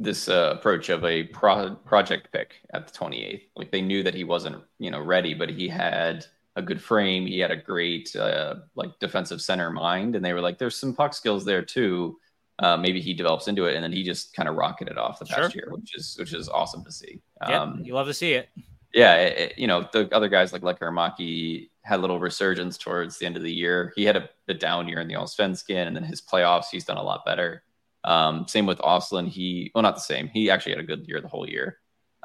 this 0.00 0.28
uh, 0.28 0.54
approach 0.56 0.88
of 0.88 1.04
a 1.04 1.24
pro- 1.24 1.76
project 1.76 2.32
pick 2.32 2.54
at 2.72 2.88
the 2.88 2.98
28th. 2.98 3.42
Like 3.54 3.70
they 3.70 3.82
knew 3.82 4.02
that 4.02 4.14
he 4.14 4.24
wasn't, 4.24 4.62
you 4.78 4.90
know, 4.90 5.00
ready, 5.00 5.34
but 5.34 5.50
he 5.50 5.68
had 5.68 6.26
a 6.56 6.62
good 6.62 6.80
frame. 6.80 7.26
He 7.26 7.38
had 7.38 7.50
a 7.50 7.56
great 7.56 8.14
uh, 8.16 8.56
like 8.74 8.98
defensive 8.98 9.40
center 9.40 9.70
mind, 9.70 10.16
and 10.16 10.24
they 10.24 10.32
were 10.32 10.40
like, 10.40 10.58
"There's 10.58 10.76
some 10.76 10.94
puck 10.94 11.14
skills 11.14 11.44
there 11.44 11.62
too. 11.62 12.18
Uh, 12.58 12.76
maybe 12.76 13.00
he 13.00 13.14
develops 13.14 13.48
into 13.48 13.66
it." 13.66 13.74
And 13.74 13.84
then 13.84 13.92
he 13.92 14.02
just 14.02 14.34
kind 14.34 14.48
of 14.48 14.56
rocketed 14.56 14.98
off 14.98 15.18
the 15.18 15.26
past 15.26 15.52
sure. 15.52 15.62
year, 15.62 15.72
which 15.72 15.96
is 15.96 16.16
which 16.18 16.34
is 16.34 16.48
awesome 16.48 16.84
to 16.84 16.92
see. 16.92 17.20
Um, 17.40 17.82
you 17.84 17.94
love 17.94 18.06
to 18.06 18.14
see 18.14 18.32
it. 18.32 18.48
Yeah, 18.92 19.16
it, 19.16 19.38
it, 19.38 19.58
you 19.58 19.66
know 19.66 19.88
the 19.92 20.08
other 20.14 20.28
guys 20.28 20.52
like 20.52 20.62
Lekkerimaki 20.62 21.70
had 21.82 21.98
a 21.98 22.02
little 22.02 22.18
resurgence 22.18 22.76
towards 22.76 23.18
the 23.18 23.26
end 23.26 23.36
of 23.36 23.42
the 23.42 23.52
year. 23.52 23.92
He 23.96 24.04
had 24.04 24.16
a, 24.16 24.28
a 24.48 24.54
down 24.54 24.88
year 24.88 25.00
in 25.00 25.08
the 25.08 25.14
Allsvenskan, 25.14 25.86
and 25.86 25.96
then 25.96 26.04
his 26.04 26.20
playoffs, 26.20 26.66
he's 26.70 26.84
done 26.84 26.98
a 26.98 27.02
lot 27.02 27.24
better. 27.24 27.62
Um, 28.04 28.46
same 28.48 28.66
with 28.66 28.78
Ostlund. 28.78 29.28
He 29.28 29.70
well, 29.74 29.82
not 29.82 29.94
the 29.94 30.00
same. 30.00 30.28
He 30.28 30.50
actually 30.50 30.72
had 30.72 30.80
a 30.80 30.86
good 30.86 31.06
year 31.06 31.20
the 31.20 31.28
whole 31.28 31.48
year. 31.48 31.78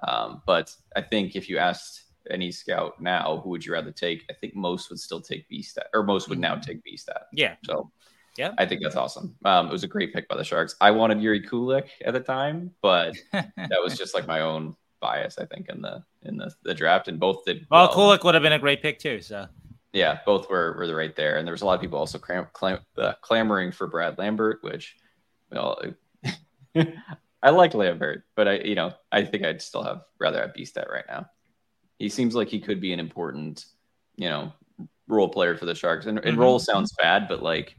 Um, 0.06 0.42
but 0.46 0.76
I 0.96 1.02
think 1.02 1.36
if 1.36 1.50
you 1.50 1.58
asked 1.58 2.05
any 2.30 2.52
scout 2.52 3.02
now, 3.02 3.42
who 3.44 3.50
would 3.50 3.66
you 3.66 3.74
rather 3.74 3.92
take? 3.92 4.26
I 4.30 4.34
think 4.34 4.56
most 4.56 4.90
would 4.90 5.00
still 5.00 5.22
take 5.22 5.50
Bystedt, 5.50 5.88
or 5.94 6.04
most 6.04 6.30
would 6.30 6.40
now 6.40 6.56
mm-hmm. 6.56 6.62
take 6.62 6.84
Bystedt. 6.84 7.24
Yeah. 7.34 7.56
So, 7.66 7.92
yeah, 8.38 8.54
I 8.58 8.66
think 8.66 8.82
that's 8.82 8.96
awesome. 8.96 9.36
Um, 9.46 9.68
it 9.68 9.72
was 9.72 9.84
a 9.84 9.88
great 9.88 10.14
pick 10.14 10.28
by 10.28 10.36
the 10.36 10.44
Sharks. 10.44 10.76
I 10.82 10.92
wanted 10.92 11.20
Jiri 11.20 11.48
Kulich 11.48 11.88
at 12.04 12.14
the 12.14 12.20
time, 12.20 12.72
but 12.82 13.16
that 13.32 13.82
was 13.82 13.98
just 13.98 14.14
like 14.14 14.28
my 14.28 14.42
own 14.42 14.76
bias, 15.00 15.38
I 15.38 15.46
think, 15.46 15.70
in 15.70 15.82
the 15.82 16.04
in 16.24 16.38
the, 16.38 16.54
the 16.64 16.74
draft, 16.74 17.08
and 17.08 17.20
both 17.20 17.46
did. 17.46 17.66
Well, 17.70 17.88
well. 17.88 18.18
Kulich 18.18 18.24
would 18.24 18.34
have 18.34 18.44
been 18.44 18.54
a 18.54 18.60
great 18.60 18.82
pick 18.82 19.00
too. 19.00 19.22
So. 19.22 19.48
Yeah, 19.94 20.20
both 20.26 20.50
were 20.50 20.76
were 20.78 20.94
right 20.94 21.16
there, 21.16 21.38
and 21.38 21.48
there 21.48 21.54
was 21.54 21.62
a 21.62 21.66
lot 21.66 21.76
of 21.76 21.82
people 21.82 22.00
also 22.00 22.20
clam- 22.20 22.50
clam- 22.52 22.86
uh, 22.98 23.14
clamoring 23.22 23.72
for 23.72 23.88
Brad 23.88 24.18
Lambert, 24.18 24.60
which, 24.62 24.98
well, 25.50 25.82
I 27.42 27.50
like 27.52 27.74
Lambert, 27.74 28.24
but 28.36 28.48
I, 28.50 28.54
you 28.56 28.76
know, 28.76 28.94
I 29.10 29.24
think 29.24 29.46
I'd 29.46 29.62
still 29.62 29.84
have 29.84 30.02
rather 30.20 30.42
have 30.42 30.54
Bystedt 30.54 30.92
right 30.92 31.06
now 31.08 31.28
he 32.00 32.10
seems 32.10 32.36
like 32.36 32.50
he 32.50 32.60
could 32.60 32.82
be 32.82 32.94
an 32.94 33.00
important, 33.00 33.66
you 34.16 34.30
know, 34.30 34.54
role 35.08 35.30
player 35.30 35.56
for 35.56 35.66
the 35.66 35.76
Sharks. 35.76 36.06
And, 36.06 36.18
and 36.20 36.28
mm-hmm. 36.28 36.40
role 36.40 36.60
sounds 36.60 36.94
bad, 36.98 37.28
but 37.28 37.42
like, 37.42 37.78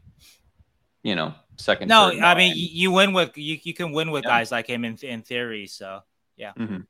you 1.03 1.15
know, 1.15 1.35
second. 1.57 1.89
No, 1.89 2.11
I 2.11 2.35
mean 2.35 2.55
you 2.57 2.91
win 2.93 3.13
with 3.13 3.37
you. 3.37 3.59
You 3.63 3.75
can 3.75 3.93
win 3.93 4.11
with 4.11 4.25
yeah. 4.25 4.31
guys 4.31 4.51
like 4.51 4.67
him 4.67 4.85
in 4.85 4.97
in 5.03 5.23
theory. 5.23 5.67
So 5.67 6.01
yeah. 6.37 6.53
Mm-hmm. 6.59 6.81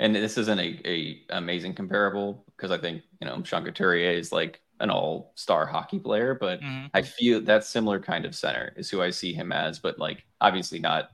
And 0.00 0.14
this 0.16 0.36
isn't 0.36 0.58
a, 0.58 0.80
a 0.84 1.22
amazing 1.30 1.74
comparable 1.74 2.44
because 2.56 2.70
I 2.70 2.78
think 2.78 3.02
you 3.20 3.26
know 3.26 3.42
Sean 3.44 3.64
Couturier 3.64 4.10
is 4.12 4.32
like 4.32 4.60
an 4.80 4.90
all 4.90 5.32
star 5.36 5.64
hockey 5.64 5.98
player, 5.98 6.34
but 6.34 6.60
mm-hmm. 6.60 6.86
I 6.92 7.02
feel 7.02 7.40
that 7.42 7.64
similar 7.64 8.00
kind 8.00 8.24
of 8.24 8.34
center 8.34 8.72
is 8.76 8.90
who 8.90 9.00
I 9.00 9.10
see 9.10 9.32
him 9.32 9.52
as, 9.52 9.78
but 9.78 9.98
like 9.98 10.24
obviously 10.40 10.80
not 10.80 11.10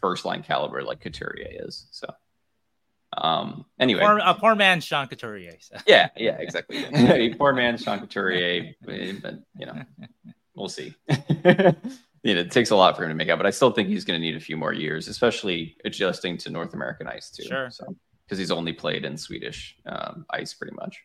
first 0.00 0.24
line 0.24 0.42
caliber 0.42 0.82
like 0.82 1.00
Couturier 1.00 1.66
is. 1.66 1.86
So 1.90 2.12
um, 3.16 3.64
anyway, 3.78 4.00
poor, 4.00 4.18
a 4.18 4.34
poor 4.34 4.54
man, 4.54 4.80
Sean 4.80 5.08
Couturier. 5.08 5.56
So. 5.60 5.76
Yeah, 5.86 6.08
yeah, 6.16 6.36
exactly. 6.38 6.84
a 6.84 7.34
poor 7.38 7.52
man, 7.52 7.76
Sean 7.76 7.98
Couturier. 7.98 8.74
But 8.82 9.40
you 9.56 9.66
know, 9.66 9.82
we'll 10.54 10.68
see. 10.68 10.94
you 11.08 12.34
know, 12.34 12.40
it 12.40 12.50
takes 12.50 12.70
a 12.70 12.76
lot 12.76 12.96
for 12.96 13.04
him 13.04 13.08
to 13.08 13.14
make 13.14 13.28
out, 13.28 13.38
but 13.38 13.46
I 13.46 13.50
still 13.50 13.72
think 13.72 13.88
he's 13.88 14.04
going 14.04 14.20
to 14.20 14.24
need 14.24 14.36
a 14.36 14.40
few 14.40 14.56
more 14.56 14.72
years, 14.72 15.08
especially 15.08 15.76
adjusting 15.84 16.36
to 16.38 16.50
North 16.50 16.74
American 16.74 17.08
ice 17.08 17.30
too. 17.30 17.44
Sure. 17.44 17.70
So 17.70 17.96
because 18.24 18.38
he's 18.38 18.52
only 18.52 18.72
played 18.72 19.04
in 19.04 19.16
Swedish 19.16 19.76
um, 19.86 20.24
ice 20.30 20.54
pretty 20.54 20.76
much. 20.76 21.02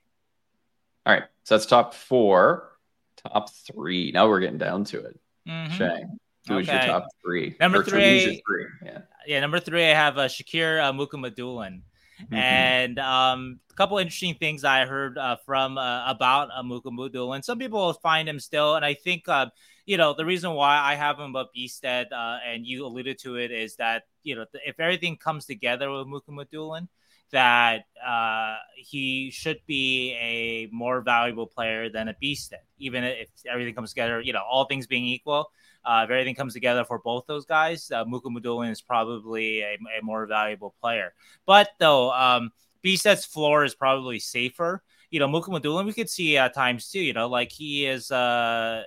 All 1.08 1.14
right, 1.14 1.24
so 1.44 1.56
that's 1.56 1.66
top 1.66 1.94
four. 1.94 2.72
Top 3.18 3.50
three. 3.50 4.12
Now 4.12 4.28
we're 4.28 4.40
getting 4.40 4.60
down 4.60 4.84
to 4.86 5.00
it. 5.06 5.20
Mm-hmm. 5.48 5.74
Sheng, 5.76 6.20
who's 6.48 6.70
okay. 6.70 6.86
your 6.86 6.94
top 6.94 7.08
three? 7.24 7.56
Number 7.60 7.84
three. 7.84 8.42
three. 8.48 8.66
Yeah. 8.84 9.00
Yeah. 9.26 9.40
Number 9.40 9.60
three, 9.60 9.86
I 9.86 9.94
have 9.94 10.20
uh, 10.20 10.28
Shakir 10.28 10.80
uh, 10.84 10.92
Mukhamadullin. 10.94 11.82
Mm-hmm. 12.22 12.36
And 12.36 13.00
um, 13.00 13.60
a 13.70 13.74
couple 13.74 13.98
interesting 13.98 14.36
things 14.36 14.64
I 14.64 14.86
heard 14.86 15.18
uh, 15.18 15.36
from 15.46 15.78
uh, 15.78 16.10
about 16.10 16.50
uh, 16.56 16.64
Mukhamadullin, 16.64 17.36
and 17.36 17.46
some 17.46 17.60
people 17.60 17.92
find 17.94 18.28
him 18.28 18.40
still. 18.40 18.76
And 18.76 18.86
I 18.86 18.94
think, 18.94 19.28
uh, 19.28 19.48
you 19.86 19.98
know, 19.98 20.14
the 20.14 20.26
reason 20.26 20.52
why 20.52 20.78
I 20.78 20.96
have 20.96 21.20
him 21.20 21.32
above 21.32 21.48
Bystedt, 21.56 22.12
uh, 22.12 22.38
and 22.48 22.66
you 22.66 22.86
alluded 22.86 23.20
to 23.20 23.36
it, 23.36 23.52
is 23.52 23.76
that, 23.76 24.04
you 24.24 24.36
know, 24.36 24.46
if 24.66 24.80
everything 24.80 25.18
comes 25.18 25.46
together 25.46 25.92
with 25.92 26.08
Mukhamadullin, 26.08 26.88
that 27.32 27.86
uh, 28.06 28.56
he 28.76 29.32
should 29.32 29.60
be 29.66 30.14
a 30.14 30.70
more 30.72 31.02
valuable 31.02 31.48
player 31.48 31.90
than 31.90 32.08
a 32.08 32.14
Bystedt, 32.14 32.64
even 32.78 33.04
if 33.04 33.30
everything 33.50 33.74
comes 33.74 33.92
together, 33.92 34.22
you 34.22 34.34
know, 34.34 34.44
all 34.50 34.66
things 34.66 34.88
being 34.88 35.06
equal. 35.06 35.52
Uh, 35.84 36.02
if 36.04 36.10
everything 36.10 36.34
comes 36.34 36.54
together 36.54 36.84
for 36.84 37.00
both 37.00 37.26
those 37.28 37.46
guys, 37.46 37.92
uh, 37.92 38.04
Mukhamadullin 38.06 38.72
is 38.72 38.82
probably 38.82 39.62
a, 39.62 39.78
a, 40.00 40.02
more 40.02 40.26
valuable 40.26 40.74
player. 40.82 41.14
But 41.46 41.70
though, 41.78 42.12
um, 42.12 42.52
Bystedt's 42.84 43.26
floor 43.26 43.64
is 43.64 43.76
probably 43.76 44.18
safer. 44.18 44.82
You 45.12 45.20
know, 45.20 45.28
Mukhamadullin, 45.28 45.86
we 45.86 45.94
could 45.94 46.10
see 46.10 46.38
at 46.38 46.56
times 46.56 46.90
too. 46.90 47.00
You 47.00 47.14
know, 47.14 47.28
like 47.28 47.52
he 47.52 47.86
is, 47.86 48.10
uh, 48.10 48.84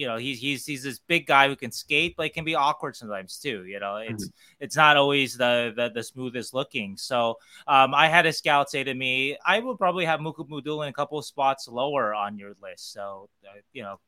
you 0.00 0.06
know, 0.06 0.16
he's 0.16 0.40
he's 0.40 0.64
he's 0.64 0.82
this 0.82 0.98
big 0.98 1.26
guy 1.26 1.46
who 1.46 1.54
can 1.54 1.70
skate, 1.70 2.14
but 2.16 2.24
it 2.24 2.32
can 2.32 2.42
be 2.42 2.54
awkward 2.54 2.96
sometimes 2.96 3.36
too. 3.36 3.66
You 3.66 3.80
know, 3.80 3.96
it's 3.96 4.24
mm-hmm. 4.24 4.64
it's 4.64 4.74
not 4.74 4.96
always 4.96 5.36
the, 5.36 5.74
the, 5.76 5.90
the 5.94 6.02
smoothest 6.02 6.54
looking. 6.54 6.96
So 6.96 7.36
um, 7.66 7.94
I 7.94 8.08
had 8.08 8.24
a 8.24 8.32
scout 8.32 8.70
say 8.70 8.82
to 8.82 8.94
me, 8.94 9.36
I 9.44 9.58
would 9.58 9.76
probably 9.76 10.06
have 10.06 10.20
Mukhamadullin 10.20 10.88
a 10.88 10.92
couple 10.94 11.18
of 11.18 11.26
spots 11.26 11.68
lower 11.68 12.14
on 12.14 12.38
your 12.38 12.54
list. 12.62 12.94
So 12.94 13.28
uh, 13.44 13.60
you 13.74 13.82
know, 13.82 14.00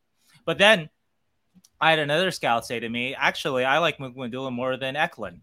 But 0.47 0.57
then 0.57 0.89
I 1.79 1.91
had 1.91 1.99
another 1.99 2.31
scout 2.31 2.65
say 2.65 2.81
to 2.81 2.89
me, 2.89 3.15
actually, 3.15 3.67
I 3.67 3.77
like 3.77 3.99
Mukhamadullin 3.99 4.55
more 4.55 4.79
than 4.79 4.97
Eklund 4.97 5.43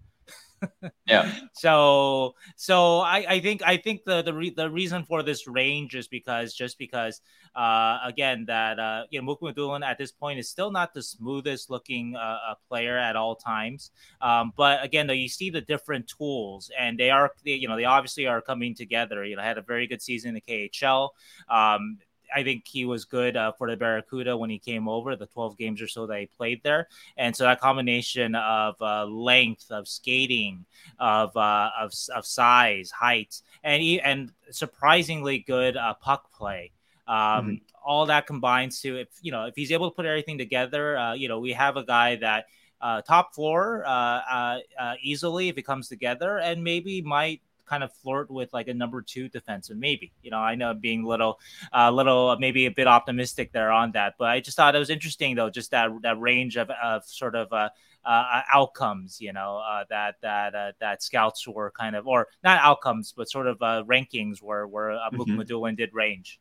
yeah. 1.05 1.31
So 1.53 2.35
so 2.55 2.99
I, 2.99 3.25
I 3.27 3.39
think 3.41 3.61
I 3.65 3.75
think 3.77 4.05
the 4.05 4.21
the, 4.21 4.33
re- 4.33 4.53
the 4.55 4.69
reason 4.69 5.03
for 5.03 5.23
this 5.23 5.47
range 5.47 5.95
is 5.95 6.07
because 6.07 6.53
just 6.53 6.77
because 6.77 7.21
uh, 7.55 7.99
again 8.05 8.45
that 8.47 8.79
uh, 8.79 9.03
you 9.09 9.21
know 9.21 9.35
Mukhamadullin 9.35 9.83
at 9.83 9.97
this 9.97 10.11
point 10.11 10.39
is 10.39 10.47
still 10.47 10.71
not 10.71 10.93
the 10.93 11.01
smoothest 11.01 11.69
looking 11.69 12.15
uh, 12.15 12.55
player 12.69 12.97
at 12.97 13.15
all 13.15 13.35
times. 13.35 13.91
Um, 14.21 14.53
but 14.55 14.83
again, 14.83 15.07
though 15.07 15.13
you 15.13 15.27
see 15.27 15.49
the 15.49 15.61
different 15.61 16.07
tools 16.07 16.71
and 16.77 16.97
they 16.97 17.09
are 17.09 17.31
they, 17.43 17.53
you 17.53 17.67
know 17.67 17.75
they 17.75 17.85
obviously 17.85 18.27
are 18.27 18.41
coming 18.41 18.73
together. 18.73 19.25
You 19.25 19.35
know 19.35 19.41
had 19.41 19.57
a 19.57 19.63
very 19.63 19.87
good 19.87 20.01
season 20.01 20.29
in 20.29 20.35
the 20.35 20.69
KHL. 20.69 21.09
Um, 21.49 21.97
I 22.35 22.43
think 22.43 22.67
he 22.67 22.85
was 22.85 23.05
good 23.05 23.35
uh, 23.35 23.51
for 23.53 23.69
the 23.69 23.77
Barracuda 23.77 24.37
when 24.37 24.49
he 24.49 24.59
came 24.59 24.87
over, 24.87 25.15
the 25.15 25.25
12 25.27 25.57
games 25.57 25.81
or 25.81 25.87
so 25.87 26.07
that 26.07 26.19
he 26.19 26.25
played 26.25 26.61
there. 26.63 26.87
And 27.17 27.35
so 27.35 27.43
that 27.43 27.59
combination 27.59 28.35
of 28.35 28.75
uh, 28.81 29.05
length, 29.05 29.71
of 29.71 29.87
skating, 29.87 30.65
of, 30.99 31.35
uh, 31.35 31.69
of, 31.79 31.93
of 32.15 32.25
size, 32.25 32.91
height, 32.91 33.41
and, 33.63 33.81
he, 33.81 33.99
and 34.01 34.31
surprisingly 34.51 35.39
good 35.39 35.77
uh, 35.77 35.93
puck 35.95 36.31
play. 36.31 36.71
Um, 37.07 37.15
mm-hmm. 37.15 37.53
All 37.83 38.05
that 38.05 38.27
combines 38.27 38.81
to, 38.81 38.99
if 38.99 39.07
you 39.21 39.31
know, 39.31 39.45
if 39.45 39.55
he's 39.55 39.71
able 39.71 39.89
to 39.89 39.95
put 39.95 40.05
everything 40.05 40.37
together, 40.37 40.97
uh, 40.97 41.13
you 41.13 41.27
know, 41.27 41.39
we 41.39 41.53
have 41.53 41.75
a 41.75 41.83
guy 41.83 42.17
that 42.17 42.45
uh, 42.81 43.01
top 43.01 43.33
floor 43.33 43.83
easily 45.01 45.49
if 45.49 45.57
it 45.57 45.63
comes 45.63 45.87
together, 45.87 46.37
and 46.37 46.63
maybe 46.63 47.01
might 47.01 47.41
kind 47.69 47.83
of 47.83 47.93
flirt 47.93 48.31
with 48.31 48.51
like 48.51 48.67
a 48.67 48.73
number 48.73 49.01
two 49.01 49.29
defensive, 49.29 49.77
maybe. 49.77 50.11
You 50.21 50.31
know, 50.31 50.39
I 50.39 50.55
know 50.55 50.73
being 50.73 51.05
little, 51.05 51.39
a 51.71 51.83
uh, 51.83 51.91
little 51.91 52.35
maybe 52.39 52.65
a 52.65 52.71
bit 52.71 52.87
optimistic 52.87 53.51
there 53.51 53.71
on 53.71 53.91
that, 53.91 54.15
but 54.17 54.29
I 54.29 54.39
just 54.39 54.57
thought 54.57 54.75
it 54.75 54.79
was 54.79 54.89
interesting 54.89 55.35
though, 55.35 55.49
just 55.49 55.71
that 55.71 55.89
that 56.01 56.19
range 56.19 56.57
of 56.57 56.69
of 56.69 57.05
sort 57.05 57.35
of. 57.35 57.53
Uh, 57.53 57.69
uh, 58.05 58.41
outcomes, 58.53 59.19
you 59.19 59.33
know, 59.33 59.57
uh, 59.57 59.83
that 59.89 60.15
that 60.21 60.55
uh, 60.55 60.71
that 60.79 61.03
scouts 61.03 61.45
were 61.45 61.69
kind 61.71 61.97
of, 61.97 62.07
or 62.07 62.29
not 62.45 62.59
outcomes, 62.61 63.13
but 63.15 63.29
sort 63.29 63.45
of 63.45 63.61
uh, 63.61 63.83
rankings 63.85 64.41
where 64.41 64.65
where 64.65 64.91
uh, 64.91 65.09
mm-hmm. 65.11 65.75
did 65.75 65.93
range. 65.93 66.39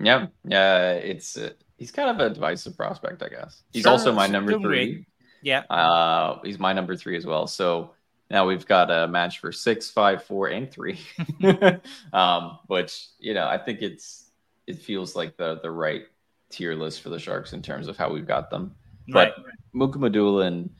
Yeah, 0.00 0.26
yeah, 0.44 0.92
it's 0.92 1.36
uh, 1.36 1.50
he's 1.76 1.92
kind 1.92 2.08
of 2.08 2.18
a 2.20 2.32
divisive 2.32 2.76
prospect, 2.76 3.22
I 3.22 3.28
guess. 3.28 3.62
He's 3.72 3.82
sure, 3.82 3.92
also 3.92 4.12
my 4.12 4.26
number 4.26 4.58
three. 4.58 5.06
Yeah, 5.42 5.60
uh, 5.68 6.40
he's 6.42 6.58
my 6.58 6.72
number 6.72 6.96
three 6.96 7.16
as 7.16 7.26
well. 7.26 7.46
So 7.46 7.92
now 8.32 8.46
we've 8.46 8.66
got 8.66 8.90
a 8.90 9.06
match 9.06 9.40
for 9.40 9.52
six, 9.52 9.90
five, 9.90 10.24
four, 10.24 10.48
and 10.48 10.72
three, 10.72 10.98
um, 12.14 12.58
which 12.66 13.08
you 13.18 13.34
know 13.34 13.46
I 13.46 13.58
think 13.58 13.82
it's 13.82 14.30
it 14.66 14.78
feels 14.78 15.14
like 15.14 15.36
the 15.36 15.60
the 15.62 15.70
right 15.70 16.04
tier 16.48 16.74
list 16.74 17.02
for 17.02 17.10
the 17.10 17.18
Sharks 17.18 17.52
in 17.52 17.60
terms 17.60 17.88
of 17.88 17.98
how 17.98 18.10
we've 18.10 18.26
got 18.26 18.48
them. 18.48 18.74
Right. 19.12 19.32
But 19.36 19.44
Mukhamadullin 19.78 20.46
and 20.46 20.70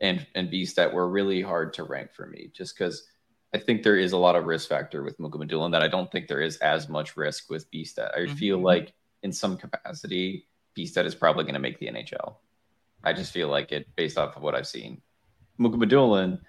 and 0.00 0.26
and 0.34 0.50
Bystedt 0.50 0.94
were 0.94 1.06
really 1.06 1.42
hard 1.42 1.74
to 1.74 1.84
rank 1.84 2.14
for 2.14 2.26
me, 2.26 2.50
just 2.54 2.76
because 2.76 3.06
I 3.52 3.58
think 3.58 3.82
there 3.82 3.98
is 3.98 4.12
a 4.12 4.16
lot 4.16 4.34
of 4.34 4.46
risk 4.46 4.70
factor 4.70 5.02
with 5.02 5.18
Mukhamadullin, 5.18 5.66
and 5.66 5.74
that 5.74 5.82
I 5.82 5.88
don't 5.88 6.10
think 6.10 6.28
there 6.28 6.40
is 6.40 6.56
as 6.58 6.88
much 6.88 7.14
risk 7.14 7.50
with 7.50 7.70
Bystedt. 7.70 8.16
I 8.16 8.20
mm-hmm. 8.20 8.36
feel 8.36 8.58
like 8.58 8.94
in 9.22 9.32
some 9.32 9.58
capacity, 9.58 10.48
Bystedt 10.74 11.04
is 11.04 11.14
probably 11.14 11.44
going 11.44 11.54
to 11.54 11.60
make 11.60 11.78
the 11.78 11.88
NHL. 11.88 12.36
I 13.04 13.12
just 13.12 13.34
feel 13.34 13.48
like 13.48 13.70
it 13.70 13.86
based 13.96 14.16
off 14.16 14.34
of 14.34 14.42
what 14.42 14.54
I've 14.54 14.66
seen. 14.66 15.02
Mukhamadullin 15.60 16.40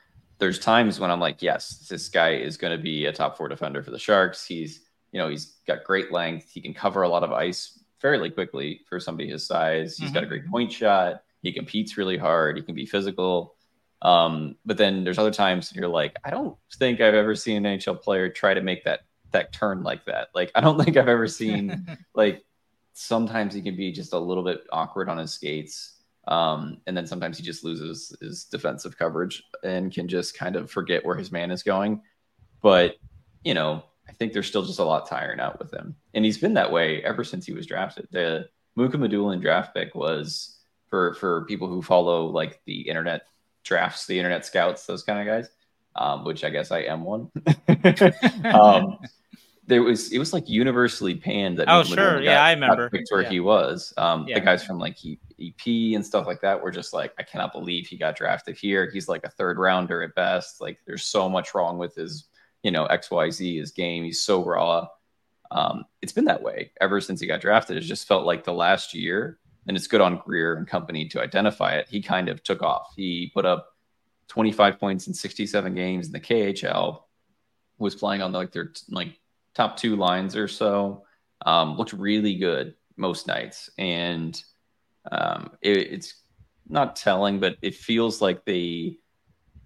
there's 0.43 0.59
times 0.59 0.99
when 0.99 1.09
I'm 1.09 1.21
like, 1.21 1.41
yes, 1.41 1.87
this 1.89 2.09
guy 2.09 2.31
is 2.31 2.57
going 2.57 2.75
to 2.75 2.83
be 2.83 3.05
a 3.05 3.13
top 3.13 3.37
four 3.37 3.47
defender 3.47 3.81
for 3.81 3.91
the 3.91 3.97
Sharks. 3.97 4.45
He's, 4.45 4.81
you 5.13 5.19
know, 5.19 5.29
he's 5.29 5.55
got 5.65 5.85
great 5.85 6.11
length. 6.11 6.51
He 6.51 6.59
can 6.59 6.73
cover 6.73 7.03
a 7.03 7.07
lot 7.07 7.23
of 7.23 7.31
ice 7.31 7.79
fairly 7.99 8.29
quickly 8.29 8.81
for 8.89 8.99
somebody 8.99 9.29
his 9.29 9.47
size. 9.47 9.95
He's 9.97 10.07
mm-hmm. 10.07 10.15
got 10.15 10.23
a 10.23 10.27
great 10.27 10.45
point 10.47 10.69
shot. 10.69 11.23
He 11.43 11.53
competes 11.53 11.97
really 11.97 12.17
hard. 12.17 12.57
He 12.57 12.61
can 12.61 12.75
be 12.75 12.85
physical. 12.85 13.55
Um, 14.01 14.57
but 14.65 14.77
then 14.77 15.05
there's 15.05 15.17
other 15.17 15.31
times 15.31 15.73
you're 15.73 15.87
like, 15.87 16.17
I 16.25 16.29
don't 16.29 16.57
think 16.75 16.99
I've 16.99 17.13
ever 17.13 17.35
seen 17.35 17.65
an 17.65 17.79
NHL 17.79 18.01
player 18.01 18.27
try 18.27 18.53
to 18.53 18.61
make 18.61 18.83
that 18.83 19.05
that 19.31 19.53
turn 19.53 19.81
like 19.81 20.03
that. 20.05 20.27
Like, 20.35 20.51
I 20.55 20.59
don't 20.59 20.77
think 20.83 20.97
I've 20.97 21.07
ever 21.07 21.27
seen 21.27 21.87
like 22.13 22.43
sometimes 22.91 23.53
he 23.53 23.61
can 23.61 23.77
be 23.77 23.93
just 23.93 24.11
a 24.11 24.19
little 24.19 24.43
bit 24.43 24.65
awkward 24.73 25.07
on 25.07 25.17
his 25.17 25.31
skates. 25.31 26.01
Um, 26.27 26.77
and 26.87 26.95
then 26.95 27.05
sometimes 27.05 27.37
he 27.37 27.43
just 27.43 27.63
loses 27.63 28.15
his 28.21 28.45
defensive 28.45 28.97
coverage 28.97 29.43
and 29.63 29.91
can 29.91 30.07
just 30.07 30.37
kind 30.37 30.55
of 30.55 30.71
forget 30.71 31.05
where 31.05 31.15
his 31.15 31.31
man 31.31 31.51
is 31.51 31.63
going. 31.63 32.01
But, 32.61 32.95
you 33.43 33.53
know, 33.53 33.83
I 34.07 34.13
think 34.13 34.33
there's 34.33 34.47
still 34.47 34.63
just 34.63 34.79
a 34.79 34.83
lot 34.83 35.07
tiring 35.07 35.39
out 35.39 35.59
with 35.59 35.73
him. 35.73 35.95
And 36.13 36.23
he's 36.23 36.37
been 36.37 36.53
that 36.53 36.71
way 36.71 37.03
ever 37.03 37.23
since 37.23 37.45
he 37.45 37.53
was 37.53 37.65
drafted. 37.65 38.07
The 38.11 38.47
Muka 38.75 38.97
Mukhamadullin 38.97 39.41
draft 39.41 39.73
pick 39.75 39.95
was 39.95 40.59
for 40.89 41.13
for 41.15 41.45
people 41.45 41.67
who 41.67 41.81
follow 41.81 42.27
like 42.27 42.61
the 42.65 42.81
internet 42.81 43.23
drafts, 43.63 44.05
the 44.05 44.17
internet 44.17 44.45
scouts, 44.45 44.85
those 44.85 45.03
kind 45.03 45.19
of 45.19 45.25
guys, 45.25 45.49
um, 45.95 46.23
which 46.25 46.43
I 46.43 46.49
guess 46.49 46.71
I 46.71 46.79
am 46.79 47.03
one. 47.03 47.31
um, 48.45 48.97
there 49.65 49.81
was 49.81 50.11
it 50.11 50.19
was 50.19 50.33
like 50.33 50.49
universally 50.49 51.15
panned 51.15 51.57
that. 51.59 51.69
Oh 51.69 51.83
sure, 51.83 52.21
yeah, 52.21 52.43
I 52.43 52.51
remember. 52.51 52.89
Picked 52.89 53.09
where 53.11 53.21
yeah. 53.21 53.29
he 53.29 53.39
was. 53.39 53.93
Um, 53.97 54.27
yeah. 54.27 54.35
The 54.35 54.45
guys 54.45 54.63
from 54.63 54.77
like 54.77 54.97
EP 55.39 55.95
and 55.95 56.05
stuff 56.05 56.27
like 56.27 56.41
that 56.41 56.61
were 56.61 56.71
just 56.71 56.93
like, 56.93 57.13
I 57.17 57.23
cannot 57.23 57.53
believe 57.53 57.87
he 57.87 57.97
got 57.97 58.15
drafted 58.15 58.57
here. 58.57 58.89
He's 58.91 59.07
like 59.07 59.23
a 59.23 59.29
third 59.29 59.57
rounder 59.57 60.01
at 60.03 60.15
best. 60.15 60.59
Like, 60.59 60.79
there's 60.85 61.03
so 61.03 61.29
much 61.29 61.53
wrong 61.53 61.77
with 61.77 61.95
his, 61.95 62.25
you 62.61 62.71
know, 62.71 62.85
X 62.85 63.09
Y 63.09 63.29
Z 63.29 63.57
his 63.57 63.71
game. 63.71 64.03
He's 64.03 64.21
so 64.21 64.43
raw. 64.43 64.87
Um, 65.51 65.85
it's 66.01 66.13
been 66.13 66.25
that 66.25 66.41
way 66.41 66.71
ever 66.81 66.99
since 66.99 67.21
he 67.21 67.27
got 67.27 67.41
drafted. 67.41 67.77
It 67.77 67.81
just 67.81 68.07
felt 68.07 68.25
like 68.25 68.43
the 68.43 68.53
last 68.53 68.93
year, 68.93 69.39
and 69.67 69.77
it's 69.77 69.87
good 69.87 70.01
on 70.01 70.21
Greer 70.25 70.55
and 70.55 70.67
company 70.67 71.07
to 71.09 71.21
identify 71.21 71.75
it. 71.75 71.87
He 71.89 72.01
kind 72.01 72.27
of 72.27 72.43
took 72.43 72.61
off. 72.61 72.93
He 72.95 73.31
put 73.33 73.45
up 73.45 73.69
25 74.27 74.79
points 74.79 75.07
in 75.07 75.13
67 75.13 75.75
games 75.75 76.07
in 76.07 76.11
the 76.11 76.19
KHL. 76.19 77.03
Was 77.77 77.95
playing 77.95 78.21
on 78.21 78.31
like 78.31 78.51
their 78.51 78.71
like 78.89 79.19
top 79.53 79.77
two 79.77 79.95
lines 79.95 80.35
or 80.35 80.47
so. 80.47 81.03
Um, 81.45 81.77
looked 81.77 81.93
really 81.93 82.35
good 82.35 82.75
most 82.95 83.27
nights, 83.27 83.69
and 83.77 84.41
um, 85.11 85.51
it, 85.61 85.77
it's 85.77 86.15
not 86.69 86.95
telling, 86.95 87.39
but 87.39 87.57
it 87.61 87.75
feels 87.75 88.21
like 88.21 88.45
they 88.45 88.97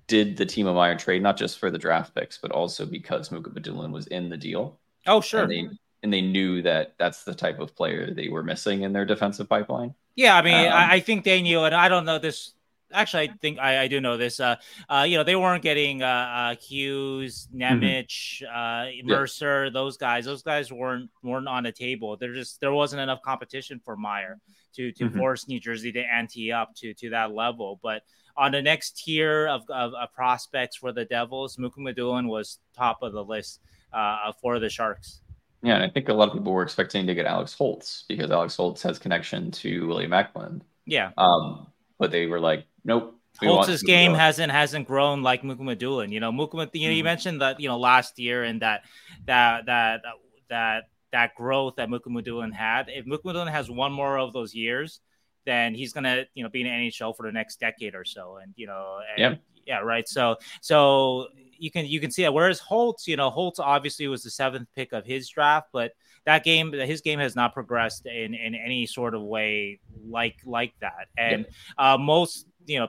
did 0.07 0.37
the 0.37 0.45
Timo 0.45 0.73
Meier 0.73 0.95
trade 0.95 1.21
not 1.21 1.37
just 1.37 1.59
for 1.59 1.69
the 1.69 1.77
draft 1.77 2.15
picks, 2.15 2.37
but 2.37 2.51
also 2.51 2.85
because 2.85 3.29
Mukhamadullin 3.29 3.91
was 3.91 4.07
in 4.07 4.29
the 4.29 4.37
deal. 4.37 4.79
Oh, 5.05 5.21
sure. 5.21 5.43
And 5.43 5.51
they, 5.51 5.69
and 6.03 6.13
they 6.13 6.21
knew 6.21 6.61
that 6.61 6.95
that's 6.97 7.23
the 7.23 7.35
type 7.35 7.59
of 7.59 7.75
player 7.75 8.13
they 8.13 8.29
were 8.29 8.43
missing 8.43 8.83
in 8.83 8.93
their 8.93 9.05
defensive 9.05 9.49
pipeline. 9.49 9.93
Yeah, 10.15 10.35
I 10.35 10.41
mean, 10.41 10.53
um, 10.55 10.73
I, 10.73 10.93
I, 10.93 10.99
think 10.99 11.23
they 11.23 11.41
knew, 11.41 11.61
and 11.61 11.75
I 11.75 11.89
don't 11.89 12.05
know 12.05 12.17
this 12.17 12.53
actually, 12.93 13.29
I 13.29 13.33
think 13.41 13.59
I, 13.59 13.83
I 13.83 13.87
do 13.87 14.01
know 14.01 14.17
this. 14.17 14.39
Uh, 14.39 14.55
uh, 14.89 15.05
you 15.07 15.17
know, 15.17 15.23
they 15.23 15.35
weren't 15.35 15.63
getting 15.63 16.01
uh, 16.01 16.05
uh 16.05 16.55
Hughes, 16.55 17.47
mm-hmm. 17.53 17.83
Nemec, 17.83 18.41
mm-hmm. 18.41 19.07
Mercer, 19.07 19.65
yeah. 19.65 19.69
those 19.71 19.97
guys. 19.97 20.25
Those 20.25 20.43
guys 20.43 20.71
weren't 20.71 21.09
weren't 21.23 21.47
on 21.47 21.63
the 21.63 21.71
table. 21.71 22.17
There 22.17 22.33
just 22.33 22.59
there 22.59 22.71
wasn't 22.71 23.01
enough 23.01 23.21
competition 23.21 23.79
for 23.83 23.95
Meier 23.95 24.39
to 24.75 24.91
to 24.91 25.05
mm-hmm. 25.05 25.17
force 25.17 25.47
New 25.47 25.59
Jersey 25.59 25.91
to 25.91 26.01
ante 26.01 26.51
up 26.51 26.75
to 26.77 26.93
to 26.95 27.09
that 27.11 27.31
level. 27.33 27.79
But 27.81 28.03
on 28.37 28.51
the 28.51 28.61
next 28.61 29.03
tier 29.03 29.47
of, 29.47 29.63
of, 29.69 29.93
of 29.95 30.13
prospects 30.13 30.75
for 30.77 30.91
the 30.91 31.05
Devils, 31.05 31.57
Mukhamadullin 31.57 32.27
was 32.27 32.59
top 32.75 33.01
of 33.01 33.11
the 33.11 33.23
list 33.23 33.59
uh, 33.91 34.31
for 34.39 34.59
the 34.59 34.69
Sharks. 34.69 35.21
Yeah, 35.63 35.75
and 35.75 35.83
I 35.83 35.89
think 35.89 36.07
a 36.07 36.13
lot 36.13 36.29
of 36.29 36.35
people 36.35 36.53
were 36.53 36.61
expecting 36.61 37.07
to 37.07 37.15
get 37.15 37.25
Alex 37.25 37.53
Holtz 37.55 38.05
because 38.07 38.29
Alex 38.29 38.55
Holtz 38.55 38.83
has 38.83 38.99
connection 38.99 39.49
to 39.51 39.87
William 39.87 40.13
Eklund. 40.13 40.63
Yeah. 40.85 41.11
Um, 41.17 41.67
but 41.97 42.11
they 42.11 42.27
were 42.27 42.39
like, 42.39 42.65
nope. 42.87 43.13
Holtz's 43.39 43.83
game 43.83 44.15
hasn't 44.15 44.51
hasn't 44.51 44.87
grown 44.87 45.21
like 45.21 45.43
Mukhamadullin. 45.43 46.11
You 46.11 46.19
know, 46.19 46.31
Mukhamadullin, 46.31 46.69
you 46.73 46.87
know, 46.87 46.93
you 46.95 47.03
mentioned 47.03 47.41
that 47.41 47.59
you 47.59 47.67
know 47.67 47.77
last 47.77 48.17
year 48.17 48.43
and 48.43 48.61
that 48.61 48.81
that 49.25 49.67
that 49.67 50.01
that 50.49 50.89
that 51.11 51.35
growth 51.35 51.75
that 51.75 51.89
Mukhamadullin 51.89 52.51
had. 52.51 52.89
If 52.89 53.05
Mukhamadullin 53.05 53.51
has 53.51 53.69
one 53.69 53.91
more 53.91 54.17
of 54.17 54.33
those 54.33 54.55
years, 54.55 55.01
then 55.45 55.75
he's 55.75 55.93
gonna 55.93 56.25
you 56.33 56.43
know 56.43 56.49
be 56.49 56.61
in 56.61 56.67
NHL 56.67 57.15
for 57.15 57.25
the 57.25 57.31
next 57.31 57.59
decade 57.59 57.93
or 57.93 58.05
so. 58.05 58.37
And 58.37 58.53
you 58.55 58.65
know, 58.65 58.99
and, 59.15 59.19
yeah, 59.19 59.35
yeah, 59.67 59.79
right. 59.79 60.07
So 60.07 60.37
so 60.61 61.27
you 61.59 61.71
can 61.71 61.85
you 61.85 61.99
can 61.99 62.11
see 62.11 62.23
that. 62.23 62.33
Whereas 62.33 62.59
Holtz, 62.59 63.07
you 63.07 63.17
know, 63.17 63.29
Holtz 63.29 63.59
obviously 63.59 64.07
was 64.07 64.23
the 64.23 64.31
seventh 64.31 64.67
pick 64.75 64.93
of 64.93 65.05
his 65.05 65.29
draft, 65.29 65.67
but 65.71 65.93
that 66.25 66.43
game, 66.43 66.73
his 66.73 67.01
game 67.01 67.19
has 67.19 67.35
not 67.35 67.53
progressed 67.53 68.05
in 68.05 68.33
in 68.33 68.53
any 68.53 68.85
sort 68.85 69.15
of 69.15 69.21
way 69.21 69.79
like 70.05 70.37
like 70.45 70.73
that. 70.81 71.07
And 71.17 71.45
uh, 71.77 71.97
most, 71.97 72.47
you 72.67 72.79
know, 72.79 72.87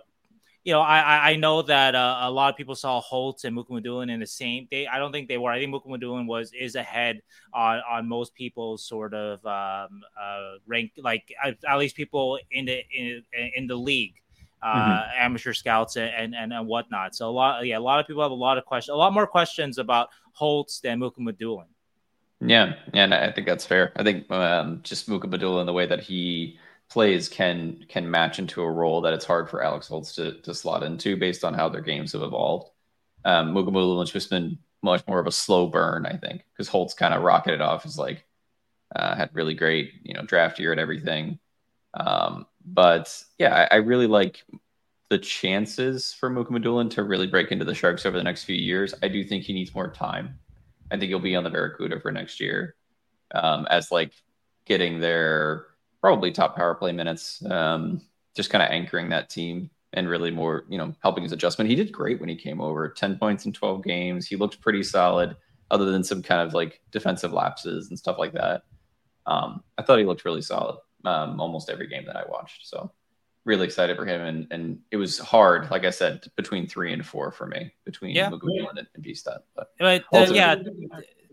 you 0.65 0.73
know, 0.75 0.81
I 0.81 1.31
I 1.31 1.37
know 1.37 1.63
that 1.63 1.95
uh, 1.95 2.19
a 2.23 2.31
lot 2.31 2.51
of 2.51 2.57
people 2.57 2.75
saw 2.75 3.01
Holtz 3.01 3.45
and 3.45 3.57
Mukhamadullin 3.57 4.11
in 4.11 4.21
the 4.21 4.27
same. 4.27 4.69
They 4.71 4.87
I 4.87 4.99
don't 4.99 5.13
think 5.13 5.29
they 5.29 5.39
were. 5.39 5.51
I 5.51 5.59
think 5.59 5.73
Mukhamadullin 5.73 6.27
was 6.27 6.53
is 6.53 6.75
ahead 6.75 7.23
on 7.55 7.81
on 7.91 8.07
most 8.07 8.35
people's 8.35 8.85
sort 8.85 9.15
of 9.15 9.39
um, 9.47 10.03
uh, 10.21 10.59
rank, 10.67 10.93
like 10.99 11.33
at, 11.43 11.57
at 11.67 11.79
least 11.79 11.97
people 11.97 12.39
in 12.51 12.67
the 12.67 12.83
in 12.93 13.23
in 13.57 13.67
the 13.67 13.77
league. 13.77 14.15
Uh, 14.61 14.75
mm-hmm. 14.75 15.11
amateur 15.21 15.53
scouts 15.53 15.97
and, 15.97 16.35
and 16.35 16.53
and 16.53 16.67
whatnot. 16.67 17.15
So 17.15 17.31
a 17.31 17.31
lot, 17.31 17.65
yeah, 17.65 17.79
a 17.79 17.81
lot 17.81 18.01
of 18.01 18.09
people 18.09 18.23
have 18.25 18.33
a 18.33 18.35
lot 18.35 18.59
of 18.59 18.65
questions, 18.65 18.93
a 18.93 18.97
lot 18.97 19.13
more 19.13 19.25
questions 19.25 19.79
about 19.79 20.09
Holtz 20.33 20.81
than 20.81 20.99
Mukhamadullin. 20.99 21.67
Yeah, 22.41 22.75
and 22.93 23.15
I 23.15 23.31
think 23.31 23.47
that's 23.47 23.65
fair. 23.65 23.93
I 23.97 24.03
think 24.03 24.31
um, 24.31 24.81
just 24.83 25.09
Mukhamadullin 25.09 25.61
and 25.61 25.69
the 25.69 25.73
way 25.73 25.87
that 25.87 26.01
he 26.01 26.59
plays 26.91 27.29
can 27.29 27.85
can 27.89 28.11
match 28.11 28.39
into 28.39 28.63
a 28.63 28.71
role 28.71 29.01
that 29.03 29.13
it's 29.13 29.25
hard 29.25 29.49
for 29.49 29.63
Alex 29.63 29.89
Holtz 29.89 30.15
to, 30.15 30.41
to 30.41 30.55
slot 30.55 30.83
into 30.83 31.17
based 31.17 31.45
on 31.45 31.55
how 31.55 31.69
their 31.69 31.81
games 31.81 32.13
have 32.13 32.23
evolved. 32.23 32.71
Um, 33.25 33.53
Mukhamadullin's 33.53 34.13
just 34.13 34.31
been 34.31 34.59
much 34.83 35.07
more 35.07 35.19
of 35.19 35.27
a 35.27 35.33
slow 35.33 35.67
burn, 35.67 36.07
I 36.07 36.17
think, 36.17 36.45
because 36.53 36.69
Holtz 36.69 36.95
kind 36.95 37.13
of 37.13 37.23
rocketed 37.23 37.61
off 37.61 37.85
as 37.85 37.99
like 37.99 38.25
uh, 38.95 39.15
had 39.17 39.31
really 39.35 39.55
great, 39.55 39.93
you 40.03 40.15
know, 40.15 40.23
draft 40.23 40.59
year 40.59 40.73
and 40.73 40.81
everything. 40.81 41.39
Um, 41.95 42.47
but 42.65 43.23
yeah, 43.39 43.67
I, 43.71 43.77
I, 43.77 43.79
really 43.79 44.07
like 44.07 44.45
the 45.09 45.19
chances 45.19 46.13
for 46.13 46.31
Mukhamadullin 46.31 46.91
to 46.91 47.03
really 47.03 47.27
break 47.27 47.51
into 47.51 47.65
the 47.65 47.75
Sharks 47.75 48.05
over 48.07 48.17
the 48.17 48.25
next 48.25 48.45
few 48.45 48.57
years. 48.57 48.95
I 49.03 49.09
do 49.09 49.25
think 49.25 49.45
he 49.45 49.55
needs 49.55 49.75
more 49.75 49.91
time. 49.91 50.39
I 50.91 50.99
think 50.99 51.09
he'll 51.09 51.19
be 51.19 51.35
on 51.35 51.45
the 51.45 51.51
Barracuda 51.51 51.99
for 52.01 52.13
next 52.13 52.41
year 52.41 52.77
um, 53.35 53.67
as 53.71 53.91
like 53.91 54.13
getting 54.67 55.01
their 55.01 55.67
probably 56.01 56.31
top 56.31 56.57
power 56.57 56.75
play 56.75 56.93
minutes, 56.93 57.45
um, 57.47 58.01
just 58.35 58.51
kind 58.51 58.63
of 58.63 58.71
anchoring 58.71 59.09
that 59.11 59.29
team 59.29 59.71
and 59.93 60.09
really 60.09 60.31
more, 60.31 60.65
you 60.69 60.79
know, 60.79 60.95
helping 61.03 61.23
his 61.23 61.33
adjustment. 61.33 61.71
He 61.71 61.77
did 61.77 61.93
great 61.93 62.21
when 62.21 62.29
he 62.29 62.37
came 62.37 62.61
over 62.61 62.89
10 62.89 63.19
points 63.19 63.47
in 63.47 63.53
12 63.53 63.83
games. 63.83 64.27
He 64.27 64.37
looked 64.37 64.61
pretty 64.61 64.83
solid, 64.83 65.37
other 65.71 65.91
than 65.91 66.05
some 66.05 66.23
kind 66.23 66.41
of 66.41 66.55
like 66.55 66.81
defensive 66.91 67.33
lapses 67.33 67.89
and 67.89 67.99
stuff 67.99 68.19
like 68.19 68.33
that. 68.35 68.63
Um, 69.27 69.63
I 69.77 69.83
thought 69.83 69.99
he 69.99 70.05
looked 70.05 70.25
really 70.25 70.43
solid 70.43 70.79
um, 71.05 71.41
almost 71.41 71.71
every 71.71 71.87
game 71.87 72.05
that 72.07 72.17
I 72.17 72.25
watched. 72.29 72.67
So 72.69 72.93
really 73.45 73.67
excited 73.67 73.97
for 73.97 74.07
him. 74.07 74.21
And, 74.21 74.47
and 74.51 74.79
it 74.91 74.97
was 74.97 75.19
hard, 75.19 75.71
like 75.71 75.85
I 75.85 75.91
said, 75.91 76.27
between 76.37 76.67
three 76.67 76.93
and 76.93 77.05
four 77.05 77.33
for 77.33 77.47
me, 77.47 77.73
between 77.85 78.15
yeah. 78.15 78.27
And, 78.29 78.79
and 78.95 79.05
Bystedt. 79.05 79.41
But, 79.57 79.73
but 79.79 80.05
uh, 80.13 80.33
yeah, 80.33 80.57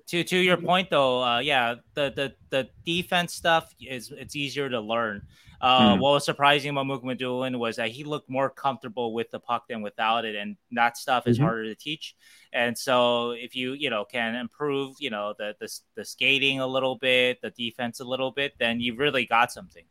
to 0.08 0.24
to 0.24 0.38
your 0.38 0.58
point 0.58 0.90
though, 0.90 1.24
uh, 1.24 1.40
yeah, 1.40 1.76
the 1.94 2.12
the 2.16 2.34
the 2.50 2.70
defense 2.86 3.34
stuff 3.34 3.74
is 3.80 4.12
it's 4.12 4.36
easier 4.36 4.70
to 4.70 4.80
learn. 4.80 5.24
Uh, 5.62 5.96
mm. 5.96 6.00
What 6.00 6.12
was 6.12 6.26
surprising 6.26 6.70
about 6.70 6.86
Mukhamadullin 6.86 7.58
was 7.58 7.78
that 7.78 7.90
he 7.90 8.04
looked 8.04 8.30
more 8.30 8.50
comfortable 8.50 9.14
with 9.14 9.32
the 9.32 9.40
puck 9.40 9.68
than 9.68 9.82
without 9.82 10.26
it, 10.26 10.36
and 10.36 10.58
that 10.74 10.98
stuff 10.98 11.28
is 11.28 11.38
mm-hmm. 11.38 11.46
harder 11.46 11.64
to 11.64 11.76
teach. 11.76 12.16
And 12.54 12.78
so, 12.78 13.32
if 13.32 13.56
you 13.56 13.74
you 13.74 13.90
know 13.90 14.06
can 14.06 14.36
improve, 14.36 14.96
you 15.00 15.10
know 15.10 15.34
the, 15.38 15.56
the 15.60 15.68
the 15.96 16.06
skating 16.06 16.60
a 16.60 16.68
little 16.68 16.98
bit, 16.98 17.42
the 17.42 17.50
defense 17.52 18.00
a 18.00 18.06
little 18.06 18.32
bit, 18.32 18.54
then 18.60 18.80
you've 18.80 19.00
really 19.00 19.26
got 19.26 19.52
something. 19.52 19.86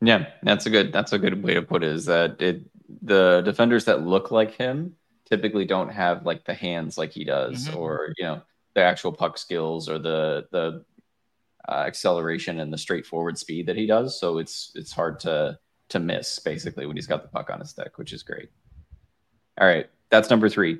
Yeah, 0.00 0.26
that's 0.42 0.66
a 0.66 0.70
good 0.70 0.92
that's 0.92 1.12
a 1.12 1.18
good 1.18 1.42
way 1.42 1.54
to 1.54 1.62
put 1.62 1.82
it. 1.84 1.90
Is 1.90 2.06
that 2.06 2.40
it? 2.40 2.62
The 3.02 3.42
defenders 3.44 3.84
that 3.86 4.06
look 4.06 4.30
like 4.30 4.54
him 4.54 4.94
typically 5.28 5.64
don't 5.64 5.88
have 5.88 6.24
like 6.24 6.44
the 6.44 6.54
hands 6.54 6.96
like 6.96 7.12
he 7.12 7.24
does, 7.24 7.68
mm-hmm. 7.68 7.76
or 7.76 8.12
you 8.16 8.24
know 8.24 8.42
the 8.76 8.82
actual 8.82 9.10
puck 9.10 9.38
skills 9.38 9.88
or 9.88 9.98
the 9.98 10.46
the 10.52 10.84
uh, 11.68 11.84
acceleration 11.86 12.60
and 12.60 12.72
the 12.72 12.78
straightforward 12.78 13.36
speed 13.36 13.66
that 13.66 13.74
he 13.74 13.86
does. 13.86 14.20
So 14.20 14.38
it's 14.38 14.70
it's 14.76 14.92
hard 14.92 15.18
to 15.20 15.58
to 15.88 15.98
miss 15.98 16.38
basically 16.38 16.86
when 16.86 16.94
he's 16.94 17.06
got 17.06 17.22
the 17.22 17.28
puck 17.28 17.48
on 17.50 17.58
his 17.58 17.70
stick, 17.70 17.96
which 17.96 18.12
is 18.12 18.22
great. 18.22 18.50
All 19.58 19.66
right, 19.66 19.88
that's 20.10 20.28
number 20.28 20.48
three. 20.50 20.78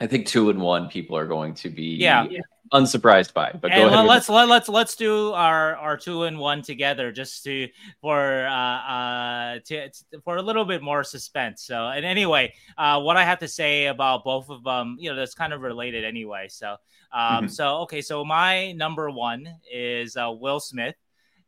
I 0.00 0.06
think 0.06 0.26
two 0.26 0.50
and 0.50 0.60
one 0.60 0.88
people 0.88 1.16
are 1.16 1.26
going 1.26 1.54
to 1.54 1.70
be 1.70 1.96
yeah 1.96 2.26
unsurprised 2.72 3.34
by. 3.34 3.52
But 3.52 3.72
and 3.72 3.82
go 3.82 3.86
ahead. 3.88 4.06
Let's 4.06 4.28
let, 4.28 4.48
let's 4.48 4.68
let's 4.68 4.96
do 4.96 5.32
our 5.32 5.76
our 5.76 5.96
two 5.96 6.24
and 6.24 6.38
one 6.38 6.62
together 6.62 7.12
just 7.12 7.44
to 7.44 7.68
for 8.00 8.46
uh 8.46 8.50
uh 8.50 9.58
to, 9.66 9.90
for 10.24 10.36
a 10.36 10.42
little 10.42 10.64
bit 10.64 10.82
more 10.82 11.04
suspense. 11.04 11.64
So 11.64 11.88
and 11.88 12.04
anyway, 12.04 12.54
uh, 12.76 13.00
what 13.00 13.16
I 13.16 13.24
have 13.24 13.38
to 13.40 13.48
say 13.48 13.86
about 13.86 14.24
both 14.24 14.50
of 14.50 14.64
them, 14.64 14.96
you 14.98 15.10
know, 15.10 15.16
that's 15.16 15.34
kind 15.34 15.52
of 15.52 15.60
related 15.60 16.04
anyway. 16.04 16.48
So 16.48 16.76
um, 17.12 17.44
mm-hmm. 17.44 17.46
so 17.48 17.76
okay, 17.82 18.00
so 18.00 18.24
my 18.24 18.72
number 18.72 19.10
one 19.10 19.46
is 19.72 20.16
uh, 20.16 20.32
Will 20.32 20.60
Smith. 20.60 20.96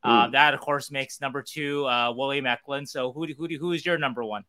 Uh, 0.02 0.28
that 0.28 0.54
of 0.54 0.60
course 0.60 0.92
makes 0.92 1.20
number 1.20 1.42
two 1.42 1.84
uh, 1.86 2.12
William 2.12 2.46
Eklund. 2.46 2.88
So 2.88 3.10
who 3.10 3.26
who 3.36 3.48
who 3.58 3.72
is 3.72 3.84
your 3.84 3.98
number 3.98 4.22
one? 4.22 4.44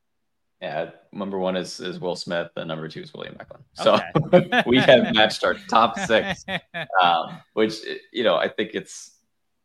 Yeah, 0.61 0.89
number 1.11 1.37
one 1.37 1.55
is 1.55 1.79
is 1.79 1.99
Will 1.99 2.15
Smith, 2.15 2.49
and 2.55 2.67
number 2.67 2.87
two 2.87 3.01
is 3.01 3.13
William 3.13 3.37
Eklund. 3.39 3.63
So 3.73 3.99
okay. 4.33 4.63
we 4.65 4.79
have 4.79 5.13
matched 5.13 5.43
our 5.43 5.53
top 5.53 5.99
six, 5.99 6.43
um, 7.01 7.39
which 7.53 7.75
you 8.11 8.23
know 8.23 8.35
I 8.35 8.47
think 8.47 8.71
it's 8.73 9.11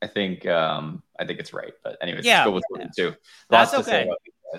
I 0.02 0.06
think 0.06 0.44
um, 0.46 1.02
I 1.18 1.24
think 1.24 1.38
it's 1.38 1.54
right. 1.54 1.72
But 1.82 1.96
anyways, 2.02 2.26
yeah, 2.26 2.44
go 2.44 2.50
with 2.50 2.64
two. 2.94 3.14
That's 3.48 3.72
okay. 3.72 4.10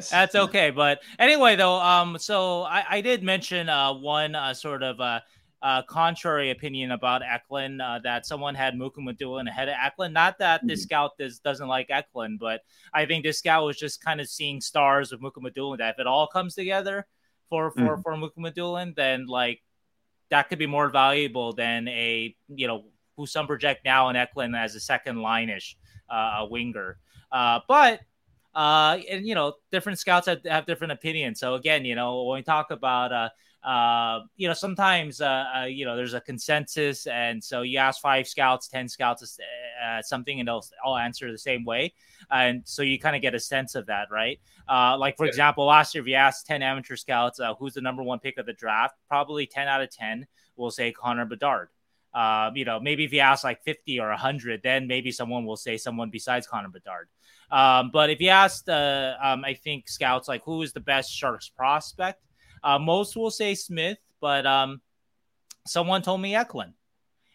That's 0.10 0.34
okay. 0.34 0.72
But 0.72 1.02
anyway, 1.20 1.56
though, 1.56 1.80
um, 1.80 2.18
so 2.18 2.64
I, 2.64 2.84
I 2.90 3.02
did 3.02 3.22
mention 3.22 3.70
uh, 3.70 3.94
one 3.94 4.34
uh, 4.34 4.56
sort 4.56 4.82
of 4.82 5.00
uh, 5.00 5.20
uh, 5.64 5.82
contrary 5.84 6.52
opinion 6.52 6.92
about 6.92 7.22
Eklund 7.24 7.82
uh, 7.82 7.98
that 8.04 8.26
someone 8.26 8.54
had 8.54 8.76
Mukhamadullin 8.76 9.48
ahead 9.48 9.70
of 9.70 9.76
Eklund. 9.82 10.14
Not 10.14 10.38
that 10.40 10.60
this 10.68 10.82
mm-hmm. 10.82 10.88
scout 10.88 11.12
does, 11.18 11.40
doesn't 11.40 11.70
like 11.70 11.88
Eklund, 11.90 12.40
but 12.40 12.62
I 12.94 13.06
think 13.06 13.24
this 13.24 13.40
scout 13.40 13.66
was 13.66 13.78
just 13.78 14.04
kind 14.04 14.20
of 14.20 14.28
seeing 14.28 14.60
stars 14.60 15.12
with 15.12 15.22
Mukhamadullin. 15.22 15.78
That 15.78 15.96
if 15.96 16.00
it 16.00 16.06
all 16.06 16.28
comes 16.28 16.54
together 16.54 17.08
for 17.50 17.72
for 17.72 17.98
mm. 17.98 18.04
for 18.04 18.16
Mukhamadullin, 18.16 18.94
then 18.94 19.26
like 19.26 19.62
that 20.30 20.50
could 20.50 20.60
be 20.60 20.68
more 20.68 20.90
valuable 20.90 21.54
than 21.54 21.88
a 21.88 22.36
you 22.50 22.68
know 22.68 22.84
who 23.16 23.26
some 23.26 23.48
project 23.48 23.86
now 23.86 24.10
in 24.10 24.18
Eklund 24.18 24.58
as 24.58 24.76
a 24.76 24.82
second 24.82 25.22
line 25.22 25.50
ish 25.50 25.78
uh, 26.10 26.46
winger. 26.50 26.98
Uh, 27.32 27.62
but 27.70 28.02
uh, 28.54 28.98
and 29.10 29.26
you 29.26 29.34
know 29.34 29.54
different 29.72 29.98
scouts 29.98 30.28
have, 30.28 30.44
have 30.44 30.66
different 30.66 30.92
opinions. 30.92 31.40
So 31.40 31.54
again, 31.54 31.86
you 31.86 31.96
know 31.96 32.24
when 32.24 32.40
we 32.40 32.44
talk 32.44 32.70
about 32.70 33.32
uh, 33.66 34.14
uh, 34.14 34.22
you 34.38 34.48
know, 34.48 34.54
sometimes, 34.54 35.22
uh, 35.22 35.46
uh, 35.58 35.66
you 35.66 35.86
know, 35.86 35.96
there's 35.96 36.14
a 36.14 36.22
consensus. 36.22 37.08
And 37.08 37.44
so 37.44 37.62
you 37.62 37.78
ask 37.78 38.02
five 38.02 38.28
scouts, 38.28 38.68
10 38.68 38.88
scouts 38.88 39.40
uh, 39.84 40.02
something, 40.02 40.40
and 40.40 40.48
they'll 40.48 40.66
all 40.84 40.98
answer 40.98 41.32
the 41.32 41.38
same 41.38 41.66
way. 41.66 41.94
And 42.32 42.62
so 42.66 42.82
you 42.82 43.00
kind 43.00 43.16
of 43.16 43.22
get 43.22 43.36
a 43.36 43.40
sense 43.40 43.76
of 43.76 43.86
that, 43.88 44.08
right? 44.12 44.40
Uh, 44.68 44.98
like, 44.98 45.18
for 45.18 45.26
example, 45.26 45.66
last 45.66 45.94
year, 45.94 46.02
if 46.04 46.08
you 46.08 46.16
asked 46.16 46.46
10 46.48 46.62
amateur 46.62 46.96
scouts 46.96 47.40
uh, 47.40 47.54
who's 47.56 47.74
the 47.74 47.82
number 47.82 48.04
one 48.04 48.20
pick 48.20 48.38
of 48.38 48.46
the 48.46 48.54
draft, 48.54 48.96
probably 49.08 49.46
10 49.46 49.68
out 49.68 49.82
of 49.82 49.90
10 49.90 50.28
will 50.56 50.72
say 50.72 50.92
Connor 50.92 51.26
Bedard. 51.26 51.70
Uh, 52.14 52.52
you 52.54 52.64
know, 52.64 52.80
maybe 52.80 53.04
if 53.04 53.12
you 53.12 53.20
ask 53.20 53.44
like 53.44 53.64
50 53.64 54.00
or 54.00 54.10
100, 54.10 54.62
then 54.62 54.86
maybe 54.88 55.12
someone 55.12 55.46
will 55.46 55.58
say 55.58 55.78
someone 55.78 56.12
besides 56.12 56.46
Connor 56.46 56.70
Bedard. 56.70 57.08
Um, 57.50 57.90
but 57.92 58.12
if 58.12 58.22
you 58.22 58.30
asked, 58.30 58.70
uh, 58.70 59.16
um, 59.22 59.44
I 59.44 59.56
think 59.56 59.90
scouts 59.90 60.28
like 60.28 60.44
who 60.44 60.62
is 60.62 60.74
the 60.74 60.80
best 60.80 61.12
Sharks 61.12 61.50
prospect, 61.50 62.22
uh, 62.64 62.80
most 62.80 63.16
will 63.16 63.32
say 63.32 63.56
Smith, 63.56 63.98
but 64.22 64.46
um, 64.46 64.82
someone 65.66 66.02
told 66.02 66.22
me 66.22 66.36
Eklund. 66.36 66.74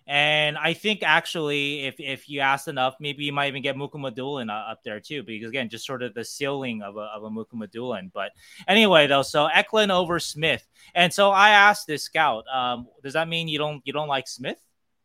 And 0.06 0.56
I 0.56 0.72
think 0.72 1.02
actually, 1.02 1.84
if 1.84 1.96
if 2.00 2.30
you 2.30 2.40
ask 2.40 2.66
enough, 2.66 2.96
maybe 2.98 3.24
you 3.24 3.32
might 3.32 3.48
even 3.48 3.60
get 3.60 3.76
Mukhamadullin 3.76 4.48
uh, 4.48 4.70
up 4.70 4.82
there 4.82 5.00
too, 5.00 5.22
because 5.22 5.50
again, 5.50 5.68
just 5.68 5.84
sort 5.84 6.02
of 6.02 6.14
the 6.14 6.24
ceiling 6.24 6.80
of 6.80 6.96
a, 6.96 7.00
of 7.00 7.24
a 7.24 7.30
Mukhamadullin. 7.30 8.10
But 8.14 8.32
anyway, 8.66 9.06
though, 9.06 9.20
so 9.20 9.48
Eklund 9.48 9.92
over 9.92 10.18
Smith, 10.18 10.66
and 10.94 11.12
so 11.12 11.30
I 11.30 11.50
asked 11.50 11.86
this 11.86 12.04
scout, 12.04 12.44
um, 12.50 12.88
does 13.02 13.12
that 13.12 13.28
mean 13.28 13.48
you 13.48 13.58
don't 13.58 13.82
you 13.84 13.92
don't 13.92 14.08
like 14.08 14.28
Smith? 14.28 14.56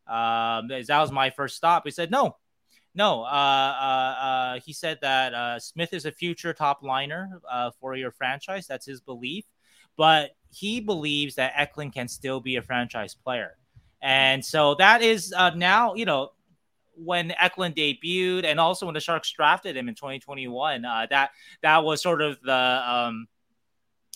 Um, 0.07 0.69
that 0.69 0.87
was 0.89 1.11
my 1.11 1.31
first 1.31 1.57
stop. 1.57 1.83
He 1.83 1.91
said 1.91 2.09
no, 2.09 2.37
no. 2.95 3.23
Uh, 3.23 3.25
uh, 3.25 4.15
uh, 4.23 4.59
he 4.65 4.71
said 4.71 4.99
that 5.01 5.33
uh, 5.33 5.59
Smith 5.59 5.91
is 5.91 6.05
a 6.05 6.13
future 6.13 6.53
top 6.53 6.81
liner 6.81 7.41
uh, 7.51 7.71
for 7.81 7.97
your 7.97 8.11
franchise. 8.11 8.67
That's 8.67 8.85
his 8.85 9.01
belief 9.01 9.43
but 9.97 10.31
he 10.51 10.79
believes 10.79 11.35
that 11.35 11.53
Eklund 11.55 11.93
can 11.93 12.07
still 12.07 12.39
be 12.39 12.57
a 12.57 12.61
franchise 12.61 13.15
player. 13.15 13.57
And 14.01 14.43
so 14.43 14.75
that 14.75 15.01
is 15.01 15.33
uh, 15.35 15.51
now, 15.51 15.93
you 15.95 16.05
know, 16.05 16.31
when 16.95 17.33
Eklund 17.39 17.75
debuted 17.75 18.45
and 18.45 18.59
also 18.59 18.85
when 18.85 18.93
the 18.93 18.99
Sharks 18.99 19.31
drafted 19.31 19.75
him 19.75 19.87
in 19.89 19.95
2021, 19.95 20.85
uh, 20.85 21.07
that 21.09 21.31
that 21.61 21.83
was 21.83 22.01
sort 22.01 22.21
of 22.21 22.39
the 22.43 22.53
um, 22.53 23.27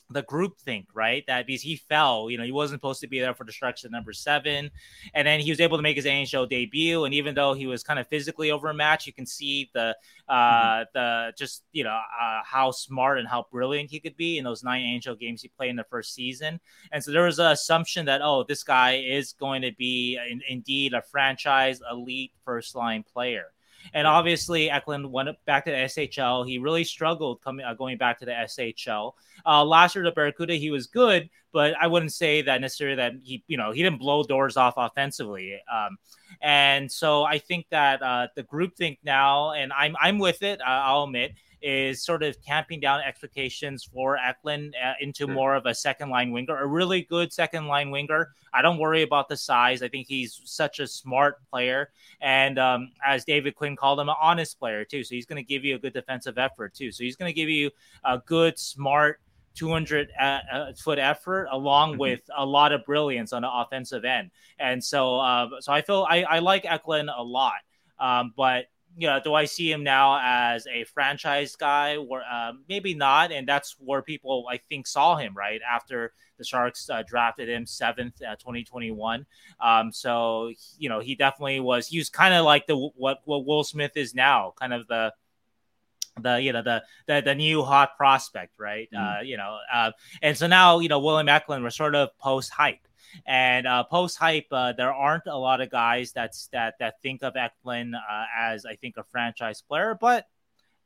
the 0.10 0.22
group 0.24 0.58
think, 0.60 0.88
right? 0.94 1.26
That 1.28 1.48
because 1.48 1.62
he 1.62 1.76
fell, 1.76 2.30
you 2.30 2.38
know, 2.38 2.44
he 2.44 2.52
wasn't 2.52 2.80
supposed 2.80 3.02
to 3.02 3.08
be 3.08 3.20
there 3.20 3.34
for 3.34 3.44
destruction 3.44 3.92
number 3.92 4.14
seven. 4.14 4.72
And 5.14 5.28
then 5.28 5.40
he 5.40 5.52
was 5.52 5.60
able 5.60 5.78
to 5.78 5.84
make 5.84 5.98
his 5.98 6.06
NHL 6.06 6.50
debut. 6.50 7.04
And 7.04 7.14
even 7.14 7.36
though 7.36 7.54
he 7.54 7.68
was 7.68 7.84
kind 7.84 8.00
of 8.00 8.08
physically 8.08 8.52
overmatched, 8.52 9.06
you 9.08 9.14
can 9.14 9.26
see 9.26 9.70
the 9.74 9.96
uh 10.30 10.34
mm-hmm. 10.34 10.84
the 10.94 11.34
just 11.38 11.64
you 11.72 11.84
know 11.84 11.90
uh, 12.22 12.42
how 12.44 12.72
smart 12.72 13.20
and 13.20 13.28
how 13.28 13.46
brilliant 13.52 13.90
he 13.90 14.00
could 14.00 14.18
be 14.18 14.38
in 14.38 14.44
those 14.44 14.64
nine 14.64 14.82
NHL 14.84 15.20
games 15.20 15.42
he 15.42 15.50
played 15.50 15.70
in 15.70 15.76
the 15.76 15.84
first 15.86 16.14
season. 16.14 16.60
And 16.92 17.04
so 17.04 17.12
there 17.12 17.24
was 17.24 17.40
an 17.40 17.48
assumption 17.48 18.06
that 18.06 18.22
oh, 18.22 18.44
this 18.44 18.64
guy 18.64 18.98
is 18.98 19.34
going 19.34 19.62
to 19.62 19.72
be 19.78 20.18
in, 20.30 20.42
indeed 20.48 20.94
a 20.94 21.02
franchise 21.02 21.82
elite 21.92 22.32
first 22.46 22.76
line 22.76 23.04
player. 23.04 23.48
And 23.94 24.08
obviously, 24.08 24.70
Eklund 24.70 25.12
went 25.12 25.30
back 25.46 25.66
to 25.66 25.72
the 25.72 25.78
SHL. 25.78 26.48
He 26.48 26.58
really 26.58 26.84
struggled 26.84 27.42
coming 27.42 27.66
uh, 27.66 27.74
going 27.74 27.98
back 27.98 28.20
to 28.20 28.26
the 28.26 28.32
SHL. 28.32 29.14
Uh, 29.46 29.64
last 29.64 29.96
year, 29.96 30.04
the 30.04 30.12
Barracuda, 30.12 30.56
he 30.56 30.72
was 30.72 30.88
good, 30.88 31.30
but 31.52 31.74
I 31.80 31.88
wouldn't 31.88 32.14
say 32.14 32.42
that 32.42 32.62
necessarily 32.62 32.96
that 32.98 33.14
he, 33.24 33.44
you 33.48 33.58
know, 33.58 33.72
he 33.72 33.84
didn't 33.84 34.00
blow 34.00 34.24
doors 34.24 34.58
off 34.58 34.74
offensively. 34.78 35.60
Um, 35.72 35.98
And 36.42 36.92
so 36.92 37.24
I 37.24 37.40
think 37.40 37.68
that 37.70 38.02
uh, 38.02 38.28
the 38.36 38.44
group 38.44 38.76
think 38.76 39.00
now, 39.04 39.52
and 39.52 39.72
I'm 39.74 39.96
I'm 40.00 40.20
with 40.20 40.44
it. 40.44 40.60
I'll 40.66 41.04
admit 41.04 41.32
is 41.62 42.04
sort 42.04 42.24
of 42.24 42.42
tamping 42.42 42.80
down 42.80 43.02
expectations 43.02 43.84
for 43.84 44.18
Eklund 44.18 44.76
uh, 44.84 44.94
into 45.00 45.26
sure. 45.26 45.34
more 45.34 45.56
of 45.56 45.66
a 45.66 45.74
second 45.74 46.10
line 46.10 46.32
winger, 46.32 46.58
a 46.58 46.68
really 46.68 47.02
good 47.02 47.34
second 47.34 47.68
line 47.68 47.90
winger. 47.90 48.30
I 48.54 48.62
don't 48.62 48.78
worry 48.78 49.02
about 49.02 49.30
the 49.30 49.38
size. 49.38 49.82
I 49.82 49.88
think 49.88 50.08
he's 50.08 50.42
such 50.46 50.80
a 50.80 50.88
smart 50.88 51.38
player. 51.50 51.90
And 52.22 52.58
um, 52.60 52.92
as 53.06 53.26
David 53.26 53.56
Quinn 53.56 53.76
called 53.76 54.00
him, 54.00 54.10
an 54.10 54.16
honest 54.22 54.60
player, 54.60 54.86
too. 54.86 55.04
So 55.04 55.16
he's 55.16 55.26
going 55.26 55.44
to 55.44 55.48
give 55.48 55.66
you 55.66 55.76
a 55.76 55.80
good 55.80 55.94
defensive 55.94 56.38
effort, 56.38 56.74
too. 56.74 56.92
So 56.92 57.04
he's 57.04 57.16
going 57.16 57.30
to 57.30 57.36
give 57.36 57.50
you 57.50 57.72
a 58.04 58.20
good, 58.20 58.58
smart, 58.58 59.20
200 59.56 60.10
uh, 60.20 60.24
uh, 60.24 60.74
foot 60.74 61.00
effort 61.00 61.48
along 61.52 61.94
mm-hmm. 61.94 62.02
with 62.02 62.22
a 62.36 62.46
lot 62.46 62.72
of 62.72 62.86
brilliance 62.86 63.34
on 63.34 63.42
the 63.42 63.52
offensive 63.52 64.06
end. 64.06 64.32
And 64.60 64.84
so, 64.84 65.20
uh, 65.20 65.50
so 65.60 65.74
I 65.74 65.82
feel 65.82 66.06
I, 66.10 66.24
I 66.24 66.40
like 66.40 66.66
Eklund 66.66 67.10
a 67.16 67.24
lot. 67.24 67.54
Um, 68.00 68.34
but 68.38 68.66
you 68.98 69.08
know, 69.08 69.20
do 69.24 69.34
I 69.36 69.46
see 69.46 69.72
him 69.72 69.84
now 69.84 70.20
as 70.22 70.66
a 70.68 70.84
franchise 70.86 71.56
guy 71.56 71.98
or 71.98 72.24
uh, 72.30 72.54
maybe 72.68 72.96
not? 72.96 73.32
And 73.32 73.48
that's 73.48 73.76
where 73.80 74.02
people 74.02 74.48
I 74.50 74.58
think 74.58 74.88
saw 74.88 75.16
him 75.16 75.36
right 75.36 75.62
after 75.70 76.14
the 76.38 76.44
Sharks 76.44 76.90
uh, 76.90 77.04
drafted 77.06 77.48
him 77.48 77.66
seventh, 77.66 78.22
uh, 78.22 78.36
2021. 78.36 79.26
Um, 79.60 79.92
so 79.92 80.52
you 80.78 80.90
know, 80.90 81.00
he 81.00 81.16
definitely 81.16 81.60
was. 81.60 81.88
He 81.88 82.00
was 82.00 82.10
kind 82.10 82.34
of 82.34 82.44
like 82.44 82.66
the 82.66 82.76
what 82.76 83.20
what 83.26 83.46
Will 83.46 83.64
Smith 83.64 83.92
is 83.96 84.16
now, 84.16 84.54
kind 84.60 84.74
of 84.74 84.88
the 84.88 85.14
the 86.22 86.42
you 86.42 86.54
know 86.54 86.64
the 86.64 86.84
the, 87.06 87.22
the 87.22 87.36
new 87.36 87.64
hot 87.64 87.98
prospect, 87.98 88.54
right? 88.58 88.90
Mm. 88.94 89.20
Uh, 89.20 89.22
you 89.22 89.38
know, 89.38 89.58
uh, 89.72 89.92
and 90.22 90.36
so 90.36 90.48
now 90.48 90.80
you 90.80 90.90
know 90.90 91.00
William 91.00 91.30
Eklund 91.30 91.64
was 91.64 91.76
sort 91.76 91.96
of 91.96 92.18
post 92.18 92.52
hype. 92.52 92.87
And 93.26 93.68
uh, 93.68 93.84
post 93.84 94.18
hype, 94.18 94.48
uh, 94.52 94.74
there 94.74 94.94
aren't 94.94 95.28
a 95.28 95.38
lot 95.38 95.62
of 95.62 95.70
guys 95.70 96.12
that's 96.12 96.48
that 96.48 96.76
that 96.80 97.02
think 97.02 97.24
of 97.24 97.36
Eklund 97.36 97.96
uh, 97.96 98.26
as 98.38 98.66
I 98.66 98.76
think 98.76 98.98
a 98.98 99.04
franchise 99.04 99.62
player, 99.62 99.98
but 100.00 100.26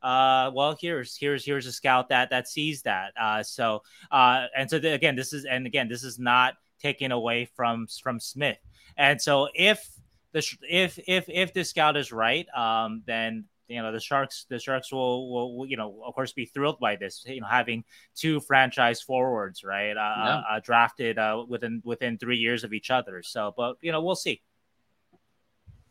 uh, 0.02 0.50
well, 0.52 0.76
here's 0.80 1.16
here's 1.16 1.44
here's 1.44 1.66
a 1.66 1.72
scout 1.72 2.08
that 2.08 2.30
that 2.30 2.48
sees 2.48 2.82
that. 2.82 3.12
Uh, 3.20 3.42
so 3.42 3.82
uh, 4.10 4.46
and 4.56 4.68
so 4.68 4.78
the, 4.78 4.92
again, 4.92 5.14
this 5.14 5.32
is 5.32 5.44
and 5.44 5.66
again, 5.66 5.88
this 5.88 6.02
is 6.02 6.18
not 6.18 6.54
taken 6.80 7.12
away 7.12 7.44
from 7.44 7.86
from 8.02 8.18
Smith. 8.18 8.58
And 8.96 9.22
so 9.22 9.48
if 9.54 9.88
the 10.32 10.44
if 10.68 10.98
if 11.06 11.28
if 11.28 11.54
this 11.54 11.70
scout 11.70 11.96
is 11.96 12.10
right, 12.12 12.46
um, 12.54 13.02
then 13.06 13.44
you 13.68 13.82
know 13.82 13.92
the 13.92 14.00
Sharks 14.00 14.46
the 14.48 14.58
Sharks 14.58 14.92
will, 14.92 15.56
will 15.56 15.66
you 15.66 15.76
know 15.76 16.02
of 16.04 16.14
course 16.14 16.32
be 16.32 16.46
thrilled 16.46 16.78
by 16.80 16.96
this 16.96 17.24
you 17.26 17.40
know 17.40 17.46
having 17.46 17.84
two 18.14 18.40
franchise 18.40 19.02
forwards 19.02 19.64
right 19.64 19.92
uh, 19.92 20.14
yeah. 20.24 20.42
uh, 20.50 20.60
drafted 20.62 21.18
uh, 21.18 21.44
within 21.48 21.82
within 21.84 22.18
three 22.18 22.38
years 22.38 22.64
of 22.64 22.72
each 22.72 22.90
other. 22.90 23.22
So 23.22 23.54
but 23.56 23.76
you 23.80 23.92
know 23.92 24.02
we'll 24.02 24.14
see. 24.14 24.42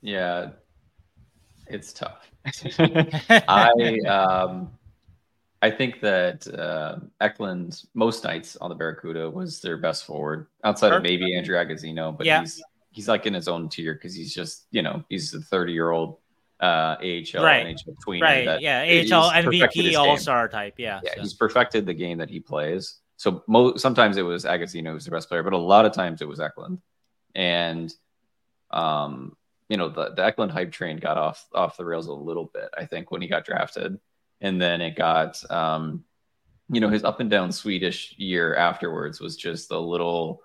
Yeah. 0.01 0.51
It's 1.67 1.93
tough. 1.93 2.29
I 2.79 3.99
um 4.07 4.71
I 5.63 5.69
think 5.69 6.01
that 6.01 6.47
uh, 6.47 6.97
Eklund 7.21 7.83
most 7.93 8.23
nights 8.23 8.57
on 8.57 8.69
the 8.69 8.75
Barracuda 8.75 9.29
was 9.29 9.61
their 9.61 9.77
best 9.77 10.05
forward 10.05 10.47
outside 10.63 10.91
of 10.91 11.03
maybe 11.03 11.35
Andrew 11.35 11.55
Agozzino 11.55 12.17
but 12.17 12.25
yeah. 12.25 12.41
he's 12.41 12.61
he's 12.91 13.07
like 13.07 13.25
in 13.25 13.33
his 13.33 13.47
own 13.47 13.69
tier 13.69 13.93
because 13.93 14.15
he's 14.15 14.33
just 14.33 14.65
you 14.71 14.81
know 14.81 15.03
he's 15.07 15.33
a 15.33 15.39
30 15.39 15.71
year 15.71 15.91
old 15.91 16.17
uh, 16.61 16.95
AHL 17.01 17.43
right. 17.43 17.65
and 17.65 17.79
AHL 17.87 17.95
tweener. 18.05 18.21
Right. 18.21 18.61
Yeah. 18.61 18.81
AHL 18.81 19.31
MVP 19.31 19.95
All 19.95 20.17
Star 20.17 20.47
type. 20.47 20.75
Yeah. 20.77 21.01
Yeah. 21.03 21.15
So. 21.15 21.21
He's 21.21 21.33
perfected 21.33 21.85
the 21.85 21.93
game 21.93 22.19
that 22.19 22.29
he 22.29 22.39
plays. 22.39 22.99
So 23.17 23.43
mo- 23.47 23.75
sometimes 23.77 24.17
it 24.17 24.21
was 24.21 24.45
Agozzino 24.45 24.91
who's 24.91 25.05
the 25.05 25.11
best 25.11 25.27
player, 25.27 25.43
but 25.43 25.53
a 25.53 25.57
lot 25.57 25.85
of 25.85 25.93
times 25.93 26.21
it 26.21 26.27
was 26.27 26.39
Eklund. 26.39 26.79
And, 27.33 27.93
um, 28.69 29.35
you 29.69 29.77
know, 29.77 29.89
the, 29.89 30.13
the 30.15 30.23
Eklund 30.23 30.51
hype 30.51 30.71
train 30.71 30.97
got 30.97 31.17
off 31.17 31.47
off 31.53 31.77
the 31.77 31.85
rails 31.85 32.07
a 32.07 32.13
little 32.13 32.51
bit, 32.53 32.69
I 32.77 32.85
think, 32.85 33.09
when 33.09 33.21
he 33.21 33.27
got 33.27 33.45
drafted. 33.45 33.99
And 34.39 34.61
then 34.61 34.81
it 34.81 34.95
got, 34.95 35.41
um, 35.51 36.03
you 36.69 36.79
know, 36.79 36.89
his 36.89 37.03
up 37.03 37.19
and 37.19 37.29
down 37.29 37.51
Swedish 37.51 38.15
year 38.17 38.55
afterwards 38.55 39.19
was 39.19 39.35
just 39.35 39.71
a 39.71 39.79
little. 39.79 40.41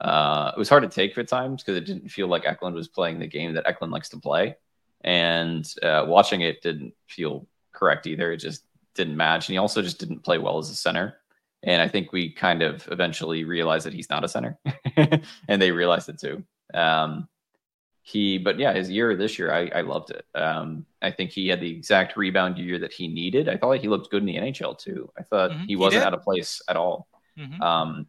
Uh, 0.00 0.52
it 0.54 0.58
was 0.58 0.68
hard 0.68 0.84
to 0.84 0.88
take 0.88 1.12
for 1.12 1.24
times 1.24 1.62
because 1.62 1.76
it 1.76 1.84
didn't 1.84 2.08
feel 2.08 2.28
like 2.28 2.46
Eklund 2.46 2.76
was 2.76 2.86
playing 2.88 3.18
the 3.18 3.26
game 3.26 3.54
that 3.54 3.66
Eklund 3.66 3.92
likes 3.92 4.10
to 4.10 4.18
play 4.18 4.54
and 5.02 5.72
uh, 5.82 6.04
watching 6.06 6.40
it 6.40 6.62
didn't 6.62 6.94
feel 7.08 7.46
correct 7.72 8.06
either. 8.06 8.32
It 8.32 8.38
just 8.38 8.64
didn't 8.94 9.16
match, 9.16 9.48
and 9.48 9.54
he 9.54 9.58
also 9.58 9.82
just 9.82 9.98
didn't 9.98 10.24
play 10.24 10.38
well 10.38 10.58
as 10.58 10.70
a 10.70 10.74
center. 10.74 11.16
And 11.62 11.82
I 11.82 11.88
think 11.88 12.12
we 12.12 12.30
kind 12.30 12.62
of 12.62 12.86
eventually 12.90 13.44
realized 13.44 13.86
that 13.86 13.94
he's 13.94 14.10
not 14.10 14.24
a 14.24 14.28
center, 14.28 14.58
and 15.48 15.62
they 15.62 15.72
realized 15.72 16.08
it 16.08 16.20
too. 16.20 16.44
Um, 16.74 17.28
he, 18.02 18.38
but 18.38 18.58
yeah, 18.58 18.72
his 18.72 18.90
year 18.90 19.14
this 19.16 19.38
year, 19.38 19.52
I, 19.52 19.70
I 19.74 19.80
loved 19.82 20.10
it. 20.10 20.24
Um, 20.34 20.86
I 21.02 21.10
think 21.10 21.30
he 21.30 21.48
had 21.48 21.60
the 21.60 21.70
exact 21.70 22.16
rebound 22.16 22.56
year 22.56 22.78
that 22.78 22.92
he 22.92 23.06
needed. 23.06 23.50
I 23.50 23.58
thought 23.58 23.80
he 23.80 23.88
looked 23.88 24.10
good 24.10 24.22
in 24.22 24.26
the 24.26 24.36
NHL 24.36 24.78
too. 24.78 25.10
I 25.18 25.24
thought 25.24 25.50
mm-hmm, 25.50 25.64
he 25.64 25.76
wasn't 25.76 26.04
out 26.04 26.14
of 26.14 26.22
place 26.22 26.62
at 26.68 26.76
all. 26.76 27.06
Mm-hmm. 27.38 27.60
Um, 27.60 28.06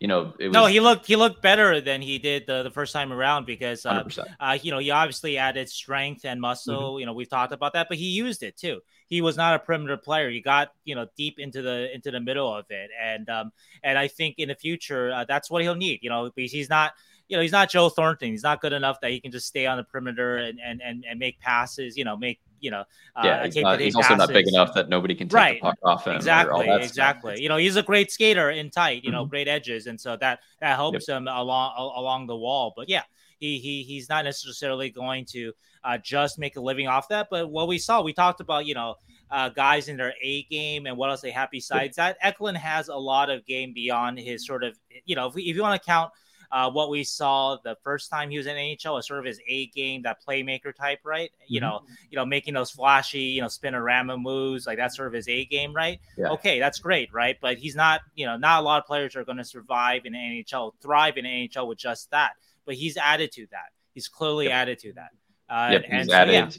you 0.00 0.08
know, 0.08 0.34
was, 0.38 0.52
no, 0.52 0.66
he 0.66 0.80
looked 0.80 1.06
he 1.06 1.16
looked 1.16 1.40
better 1.40 1.80
than 1.80 2.02
he 2.02 2.18
did 2.18 2.46
the, 2.46 2.62
the 2.62 2.70
first 2.70 2.92
time 2.92 3.12
around 3.12 3.46
because 3.46 3.86
uh, 3.86 4.02
uh, 4.40 4.58
you 4.60 4.70
know 4.70 4.78
he 4.78 4.90
obviously 4.90 5.38
added 5.38 5.68
strength 5.68 6.24
and 6.24 6.40
muscle. 6.40 6.94
Mm-hmm. 6.94 7.00
You 7.00 7.06
know, 7.06 7.12
we've 7.12 7.28
talked 7.28 7.52
about 7.52 7.72
that, 7.74 7.86
but 7.88 7.96
he 7.96 8.06
used 8.06 8.42
it 8.42 8.56
too. 8.56 8.80
He 9.06 9.20
was 9.20 9.36
not 9.36 9.54
a 9.54 9.58
perimeter 9.60 9.96
player. 9.96 10.30
He 10.30 10.40
got 10.40 10.72
you 10.84 10.94
know 10.94 11.06
deep 11.16 11.38
into 11.38 11.62
the 11.62 11.94
into 11.94 12.10
the 12.10 12.20
middle 12.20 12.52
of 12.52 12.66
it, 12.70 12.90
and 13.00 13.28
um 13.30 13.52
and 13.82 13.96
I 13.96 14.08
think 14.08 14.34
in 14.38 14.48
the 14.48 14.56
future 14.56 15.12
uh, 15.12 15.24
that's 15.26 15.50
what 15.50 15.62
he'll 15.62 15.76
need. 15.76 16.00
You 16.02 16.10
know, 16.10 16.30
because 16.34 16.50
he's 16.50 16.68
not 16.68 16.92
you 17.28 17.36
know, 17.36 17.42
he's 17.42 17.52
not 17.52 17.70
Joe 17.70 17.88
Thornton. 17.88 18.30
He's 18.30 18.42
not 18.42 18.60
good 18.60 18.72
enough 18.72 19.00
that 19.00 19.10
he 19.10 19.20
can 19.20 19.32
just 19.32 19.46
stay 19.46 19.66
on 19.66 19.78
the 19.78 19.84
perimeter 19.84 20.36
and 20.36 20.58
and 20.62 20.82
and, 20.84 21.04
and 21.08 21.18
make 21.18 21.40
passes. 21.40 21.96
You 21.96 22.04
know, 22.04 22.16
make 22.16 22.40
you 22.64 22.70
know, 22.70 22.84
uh, 23.14 23.22
yeah, 23.24 23.44
he's, 23.44 23.56
not, 23.56 23.78
he's 23.78 23.94
also 23.94 24.14
not 24.16 24.30
big 24.30 24.48
enough 24.48 24.72
that 24.74 24.88
nobody 24.88 25.14
can 25.14 25.28
take 25.28 25.34
right. 25.34 25.60
the 25.60 25.66
puck 25.68 25.78
off 25.84 26.06
him. 26.06 26.16
Exactly, 26.16 26.66
exactly. 26.68 27.32
Stuff. 27.34 27.42
You 27.42 27.48
know, 27.50 27.58
he's 27.58 27.76
a 27.76 27.82
great 27.82 28.10
skater 28.10 28.50
in 28.50 28.70
tight. 28.70 29.04
You 29.04 29.12
know, 29.12 29.22
mm-hmm. 29.22 29.30
great 29.30 29.48
edges, 29.48 29.86
and 29.86 30.00
so 30.00 30.16
that 30.16 30.40
that 30.60 30.76
helps 30.76 31.06
yep. 31.06 31.18
him 31.18 31.28
along 31.28 31.74
along 31.76 32.26
the 32.26 32.36
wall. 32.36 32.72
But 32.74 32.88
yeah, 32.88 33.02
he 33.38 33.58
he 33.58 33.82
he's 33.82 34.08
not 34.08 34.24
necessarily 34.24 34.90
going 34.90 35.26
to 35.26 35.52
uh, 35.84 35.98
just 35.98 36.38
make 36.38 36.56
a 36.56 36.60
living 36.60 36.88
off 36.88 37.08
that. 37.08 37.28
But 37.30 37.50
what 37.50 37.68
we 37.68 37.78
saw, 37.78 38.02
we 38.02 38.12
talked 38.12 38.40
about, 38.40 38.66
you 38.66 38.74
know. 38.74 38.96
Uh, 39.30 39.48
guys 39.48 39.88
in 39.88 39.96
their 39.96 40.14
A 40.22 40.44
game 40.44 40.86
and 40.86 40.96
what 40.96 41.10
else 41.10 41.20
they 41.20 41.32
have 41.32 41.48
besides 41.50 41.96
that. 41.96 42.16
Eklund 42.20 42.56
has 42.56 42.86
a 42.86 42.94
lot 42.94 43.30
of 43.30 43.44
game 43.46 43.72
beyond 43.72 44.16
his 44.16 44.46
sort 44.46 44.62
of, 44.62 44.78
you 45.06 45.16
know, 45.16 45.26
if, 45.26 45.34
we, 45.34 45.42
if 45.44 45.56
you 45.56 45.62
want 45.62 45.80
to 45.82 45.84
count 45.84 46.12
uh, 46.54 46.70
what 46.70 46.88
we 46.88 47.02
saw 47.02 47.56
the 47.64 47.76
first 47.82 48.08
time 48.08 48.30
he 48.30 48.38
was 48.38 48.46
in 48.46 48.54
NHL 48.54 48.94
was 48.94 49.08
sort 49.08 49.18
of 49.18 49.24
his 49.24 49.40
A 49.48 49.66
game, 49.66 50.02
that 50.02 50.18
playmaker 50.24 50.72
type, 50.72 51.00
right? 51.02 51.30
Mm-hmm. 51.30 51.54
You 51.54 51.60
know, 51.60 51.80
you 52.10 52.16
know, 52.16 52.24
making 52.24 52.54
those 52.54 52.70
flashy, 52.70 53.18
you 53.18 53.40
know, 53.40 53.48
spinorama 53.48 54.22
moves, 54.22 54.64
like 54.64 54.78
that's 54.78 54.96
sort 54.96 55.08
of 55.08 55.14
his 55.14 55.26
A 55.28 55.46
game, 55.46 55.74
right? 55.74 55.98
Yeah. 56.16 56.28
Okay, 56.28 56.60
that's 56.60 56.78
great, 56.78 57.12
right? 57.12 57.36
But 57.42 57.58
he's 57.58 57.74
not, 57.74 58.02
you 58.14 58.24
know, 58.24 58.36
not 58.36 58.60
a 58.60 58.64
lot 58.64 58.80
of 58.80 58.86
players 58.86 59.16
are 59.16 59.24
going 59.24 59.38
to 59.38 59.44
survive 59.44 60.02
in 60.04 60.12
NHL, 60.12 60.74
thrive 60.80 61.16
in 61.16 61.24
NHL 61.24 61.66
with 61.66 61.78
just 61.78 62.12
that. 62.12 62.34
But 62.64 62.76
he's 62.76 62.96
added 62.96 63.32
to 63.32 63.48
that. 63.50 63.72
He's 63.92 64.06
clearly 64.06 64.44
yep. 64.44 64.54
added 64.54 64.78
to 64.78 64.92
that. 64.92 65.10
Uh, 65.50 65.70
yep, 65.72 65.84
he's 65.90 66.08
added. 66.08 66.32
yeah 66.32 66.50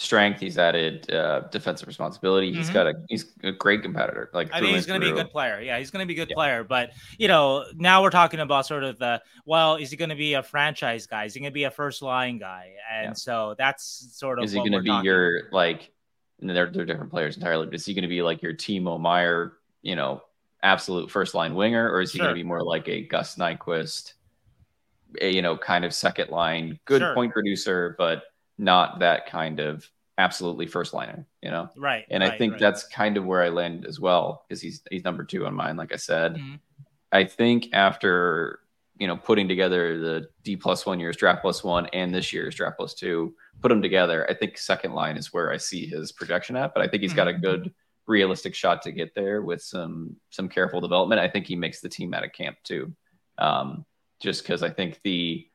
strength. 0.00 0.40
He's 0.40 0.56
added 0.56 1.12
uh, 1.12 1.40
defensive 1.50 1.86
responsibility. 1.86 2.50
He's 2.52 2.66
mm-hmm. 2.66 2.74
got 2.74 2.86
a 2.86 2.94
he's 3.08 3.26
a 3.44 3.52
great 3.52 3.82
competitor. 3.82 4.30
Like 4.32 4.48
I 4.50 4.60
think 4.60 4.74
he's 4.74 4.86
going 4.86 4.98
to 4.98 5.06
be 5.06 5.12
a 5.12 5.14
good 5.14 5.30
player. 5.30 5.60
Yeah, 5.60 5.78
he's 5.78 5.90
going 5.90 6.02
to 6.02 6.06
be 6.06 6.14
a 6.14 6.16
good 6.16 6.30
yeah. 6.30 6.36
player. 6.36 6.64
But 6.64 6.92
you 7.18 7.28
know, 7.28 7.66
now 7.74 8.02
we're 8.02 8.10
talking 8.10 8.40
about 8.40 8.66
sort 8.66 8.82
of 8.82 8.98
the 8.98 9.22
well, 9.44 9.76
is 9.76 9.90
he 9.90 9.98
going 9.98 10.08
to 10.08 10.16
be 10.16 10.34
a 10.34 10.42
franchise 10.42 11.06
guy? 11.06 11.24
Is 11.24 11.34
he 11.34 11.40
going 11.40 11.50
to 11.50 11.54
be 11.54 11.64
a 11.64 11.70
first 11.70 12.00
line 12.00 12.38
guy? 12.38 12.72
And 12.90 13.08
yeah. 13.08 13.12
so 13.12 13.54
that's 13.58 14.08
sort 14.14 14.38
of 14.38 14.46
is 14.46 14.52
he 14.52 14.58
going 14.58 14.72
to 14.72 14.80
be 14.80 15.00
your 15.04 15.50
like? 15.52 15.92
they're 16.40 16.70
they're 16.70 16.86
different 16.86 17.10
players 17.10 17.36
entirely. 17.36 17.66
But 17.66 17.74
is 17.74 17.84
he 17.84 17.92
going 17.92 18.02
to 18.02 18.08
be 18.08 18.22
like 18.22 18.40
your 18.40 18.54
Timo 18.54 18.98
Meier? 18.98 19.52
You 19.82 19.96
know, 19.96 20.22
absolute 20.62 21.10
first 21.10 21.34
line 21.34 21.54
winger, 21.54 21.90
or 21.90 22.00
is 22.00 22.12
he 22.12 22.18
sure. 22.18 22.26
going 22.26 22.34
to 22.34 22.42
be 22.42 22.46
more 22.46 22.62
like 22.62 22.88
a 22.88 23.02
Gus 23.02 23.36
Nyquist? 23.36 24.14
A, 25.20 25.30
you 25.30 25.42
know, 25.42 25.58
kind 25.58 25.84
of 25.84 25.92
second 25.92 26.30
line, 26.30 26.78
good 26.84 27.02
sure. 27.02 27.14
point 27.14 27.32
producer, 27.32 27.96
but 27.98 28.22
not 28.60 28.98
that 29.00 29.26
kind 29.26 29.58
of 29.58 29.88
absolutely 30.18 30.66
first 30.66 30.92
liner, 30.92 31.26
you 31.42 31.50
know? 31.50 31.70
Right. 31.76 32.04
And 32.10 32.22
right, 32.22 32.32
I 32.32 32.38
think 32.38 32.52
right. 32.52 32.60
that's 32.60 32.86
kind 32.86 33.16
of 33.16 33.24
where 33.24 33.42
I 33.42 33.48
land 33.48 33.86
as 33.86 33.98
well, 33.98 34.44
because 34.46 34.60
he's 34.60 34.82
he's 34.90 35.04
number 35.04 35.24
two 35.24 35.46
on 35.46 35.54
mine, 35.54 35.76
like 35.76 35.92
I 35.92 35.96
said. 35.96 36.34
Mm-hmm. 36.34 36.54
I 37.10 37.24
think 37.24 37.68
after 37.72 38.60
you 38.98 39.06
know 39.06 39.16
putting 39.16 39.48
together 39.48 39.98
the 39.98 40.28
D 40.44 40.56
plus 40.56 40.84
one 40.84 41.00
year's 41.00 41.16
draft 41.16 41.40
plus 41.40 41.64
one 41.64 41.86
and 41.86 42.14
this 42.14 42.32
year's 42.32 42.54
draft 42.54 42.76
plus 42.76 42.94
two, 42.94 43.34
put 43.62 43.70
them 43.70 43.82
together, 43.82 44.28
I 44.28 44.34
think 44.34 44.58
second 44.58 44.92
line 44.92 45.16
is 45.16 45.32
where 45.32 45.50
I 45.50 45.56
see 45.56 45.86
his 45.86 46.12
projection 46.12 46.54
at. 46.54 46.74
But 46.74 46.82
I 46.82 46.88
think 46.88 47.02
he's 47.02 47.12
mm-hmm. 47.12 47.16
got 47.16 47.28
a 47.28 47.32
mm-hmm. 47.32 47.40
good 47.40 47.74
realistic 48.06 48.54
shot 48.54 48.82
to 48.82 48.92
get 48.92 49.14
there 49.14 49.40
with 49.40 49.62
some 49.62 50.16
some 50.28 50.48
careful 50.48 50.82
development. 50.82 51.20
I 51.20 51.28
think 51.28 51.46
he 51.46 51.56
makes 51.56 51.80
the 51.80 51.88
team 51.88 52.12
out 52.12 52.24
of 52.24 52.32
camp 52.32 52.58
too. 52.62 52.92
Um, 53.38 53.86
just 54.20 54.42
because 54.42 54.62
I 54.62 54.68
think 54.68 55.00
the 55.02 55.49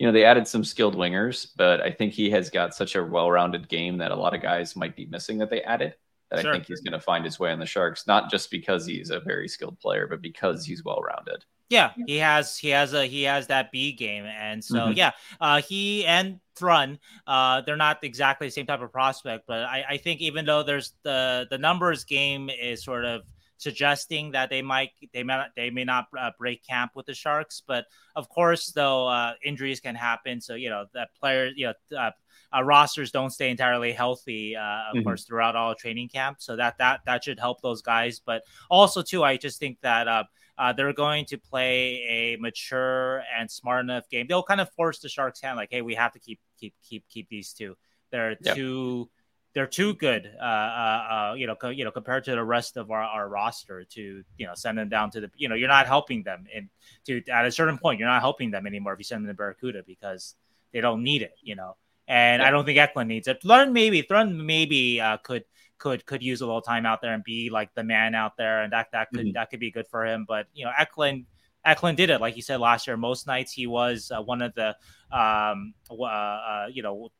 you 0.00 0.06
know, 0.06 0.12
they 0.12 0.24
added 0.24 0.48
some 0.48 0.64
skilled 0.64 0.96
wingers, 0.96 1.48
but 1.58 1.82
I 1.82 1.90
think 1.90 2.14
he 2.14 2.30
has 2.30 2.48
got 2.48 2.74
such 2.74 2.96
a 2.96 3.04
well-rounded 3.04 3.68
game 3.68 3.98
that 3.98 4.12
a 4.12 4.16
lot 4.16 4.34
of 4.34 4.40
guys 4.40 4.74
might 4.74 4.96
be 4.96 5.04
missing 5.04 5.36
that 5.38 5.50
they 5.50 5.60
added. 5.60 5.94
That 6.30 6.40
sure. 6.40 6.50
I 6.50 6.54
think 6.54 6.66
he's 6.68 6.80
going 6.80 6.98
to 6.98 7.00
find 7.00 7.22
his 7.22 7.38
way 7.38 7.52
on 7.52 7.58
the 7.58 7.66
Sharks, 7.66 8.06
not 8.06 8.30
just 8.30 8.50
because 8.50 8.86
he's 8.86 9.10
a 9.10 9.20
very 9.20 9.46
skilled 9.46 9.78
player, 9.78 10.06
but 10.06 10.22
because 10.22 10.64
he's 10.64 10.82
well-rounded. 10.82 11.44
Yeah, 11.68 11.90
he 12.06 12.16
has 12.16 12.56
he 12.56 12.70
has 12.70 12.94
a 12.94 13.04
he 13.04 13.24
has 13.24 13.46
that 13.48 13.70
B 13.70 13.92
game, 13.92 14.24
and 14.24 14.64
so 14.64 14.88
Mhm. 14.88 14.96
yeah, 14.96 15.10
uh, 15.38 15.60
he 15.60 16.06
and 16.06 16.40
Thrun, 16.56 16.98
uh, 17.26 17.60
they're 17.60 17.76
not 17.76 18.02
exactly 18.02 18.46
the 18.46 18.52
same 18.52 18.66
type 18.66 18.80
of 18.80 18.90
prospect, 18.90 19.44
but 19.46 19.64
I, 19.64 19.84
I 19.90 19.96
think 19.98 20.20
even 20.20 20.46
though 20.46 20.62
there's 20.62 20.94
the 21.02 21.46
the 21.50 21.58
numbers 21.58 22.04
game 22.04 22.48
is 22.50 22.82
sort 22.82 23.04
of 23.04 23.22
suggesting 23.60 24.32
that 24.32 24.50
they 24.50 24.62
might 24.62 24.90
they 25.12 25.22
may 25.22 25.36
not, 25.36 25.48
they 25.54 25.70
may 25.70 25.84
not 25.84 26.06
uh, 26.18 26.30
break 26.38 26.64
camp 26.66 26.92
with 26.94 27.06
the 27.06 27.14
Sharks, 27.14 27.62
but 27.66 27.86
of 28.16 28.28
course 28.28 28.72
though 28.72 29.06
uh, 29.08 29.34
injuries 29.44 29.80
can 29.80 29.94
happen, 29.94 30.40
so 30.40 30.54
you 30.54 30.70
know 30.70 30.86
that 30.94 31.10
players 31.18 31.52
you 31.56 31.66
know. 31.66 31.96
Uh, 31.96 32.10
uh, 32.52 32.62
rosters 32.62 33.12
don't 33.12 33.30
stay 33.30 33.48
entirely 33.50 33.92
healthy, 33.92 34.56
uh, 34.56 34.90
of 34.90 34.98
Mhm. 34.98 35.02
course, 35.02 35.24
throughout 35.24 35.54
all 35.54 35.74
training 35.74 36.08
camp. 36.08 36.38
So 36.40 36.56
that 36.56 36.78
that 36.78 37.00
that 37.06 37.22
should 37.22 37.38
help 37.38 37.60
those 37.62 37.80
guys. 37.82 38.20
But 38.20 38.42
also, 38.68 39.02
too, 39.02 39.22
I 39.22 39.36
just 39.36 39.60
think 39.60 39.78
that 39.82 40.08
uh, 40.08 40.24
uh, 40.58 40.72
they're 40.72 40.92
going 40.92 41.26
to 41.26 41.38
play 41.38 42.02
a 42.08 42.36
mature 42.40 43.22
and 43.38 43.50
smart 43.50 43.84
enough 43.84 44.08
game. 44.08 44.26
They'll 44.28 44.42
kind 44.42 44.60
of 44.60 44.70
force 44.72 44.98
the 44.98 45.08
Sharks' 45.08 45.40
hand, 45.40 45.56
like, 45.56 45.68
hey, 45.70 45.82
we 45.82 45.94
have 45.94 46.12
to 46.12 46.18
keep 46.18 46.40
keep 46.58 46.74
keep 46.82 47.04
keep 47.08 47.28
these 47.28 47.52
two. 47.52 47.76
They're 48.10 48.34
Yep. 48.40 48.56
too 48.56 49.08
they're 49.54 49.66
too 49.66 49.94
good, 49.94 50.30
uh, 50.40 50.44
uh, 50.44 51.30
uh, 51.30 51.34
you 51.36 51.46
know, 51.46 51.54
co- 51.56 51.70
you 51.70 51.84
know, 51.84 51.90
compared 51.90 52.24
to 52.24 52.32
the 52.32 52.44
rest 52.44 52.76
of 52.76 52.90
our, 52.90 53.02
our 53.02 53.28
roster 53.28 53.84
to 53.84 54.22
you 54.38 54.46
know 54.46 54.54
send 54.54 54.78
them 54.78 54.88
down 54.88 55.10
to 55.10 55.20
the 55.20 55.30
you 55.36 55.48
know 55.48 55.54
you're 55.54 55.68
not 55.68 55.86
helping 55.86 56.22
them 56.22 56.46
and 56.54 56.68
to 57.06 57.22
at 57.28 57.46
a 57.46 57.50
certain 57.52 57.78
point 57.78 57.98
you're 57.98 58.08
not 58.08 58.20
helping 58.22 58.50
them 58.50 58.66
anymore 58.66 58.92
if 58.92 58.98
you 59.00 59.04
send 59.04 59.24
them 59.24 59.28
to 59.28 59.34
Barracuda 59.36 59.82
because 59.86 60.36
they 60.72 60.80
don't 60.80 61.02
need 61.02 61.22
it, 61.22 61.34
you 61.42 61.56
know. 61.56 61.76
And 62.08 62.42
I 62.42 62.50
don't 62.50 62.64
think 62.64 62.78
Eklund 62.78 63.08
needs 63.08 63.28
it. 63.28 63.40
Thrun 63.42 63.72
maybe 63.72 64.02
Thrun 64.02 64.44
maybe 64.46 65.00
uh, 65.00 65.16
could 65.18 65.44
could 65.78 66.04
could 66.06 66.22
use 66.22 66.40
a 66.40 66.46
little 66.46 66.62
time 66.62 66.86
out 66.86 67.00
there 67.00 67.14
and 67.14 67.24
be 67.24 67.50
like 67.50 67.74
the 67.74 67.84
man 67.84 68.14
out 68.14 68.36
there, 68.36 68.62
and 68.62 68.72
that 68.72 68.88
that 68.92 69.12
could 69.12 69.28
Mhm. 69.28 69.34
that 69.34 69.50
could 69.50 69.60
be 69.60 69.70
good 69.70 69.86
for 69.88 70.04
him. 70.06 70.24
But 70.28 70.46
you 70.54 70.64
know, 70.64 70.72
Eklund 70.78 71.26
Eklund 71.64 71.96
did 71.96 72.10
it 72.10 72.20
like 72.20 72.36
you 72.36 72.42
said 72.42 72.60
last 72.60 72.86
year. 72.86 72.96
Most 72.96 73.26
nights 73.26 73.52
he 73.52 73.66
was 73.66 74.10
uh, 74.14 74.22
one 74.22 74.40
of 74.42 74.54
the 74.54 74.74
um 75.12 75.74
uh, 75.90 76.04
uh 76.04 76.66
you 76.72 76.82
know 76.82 77.10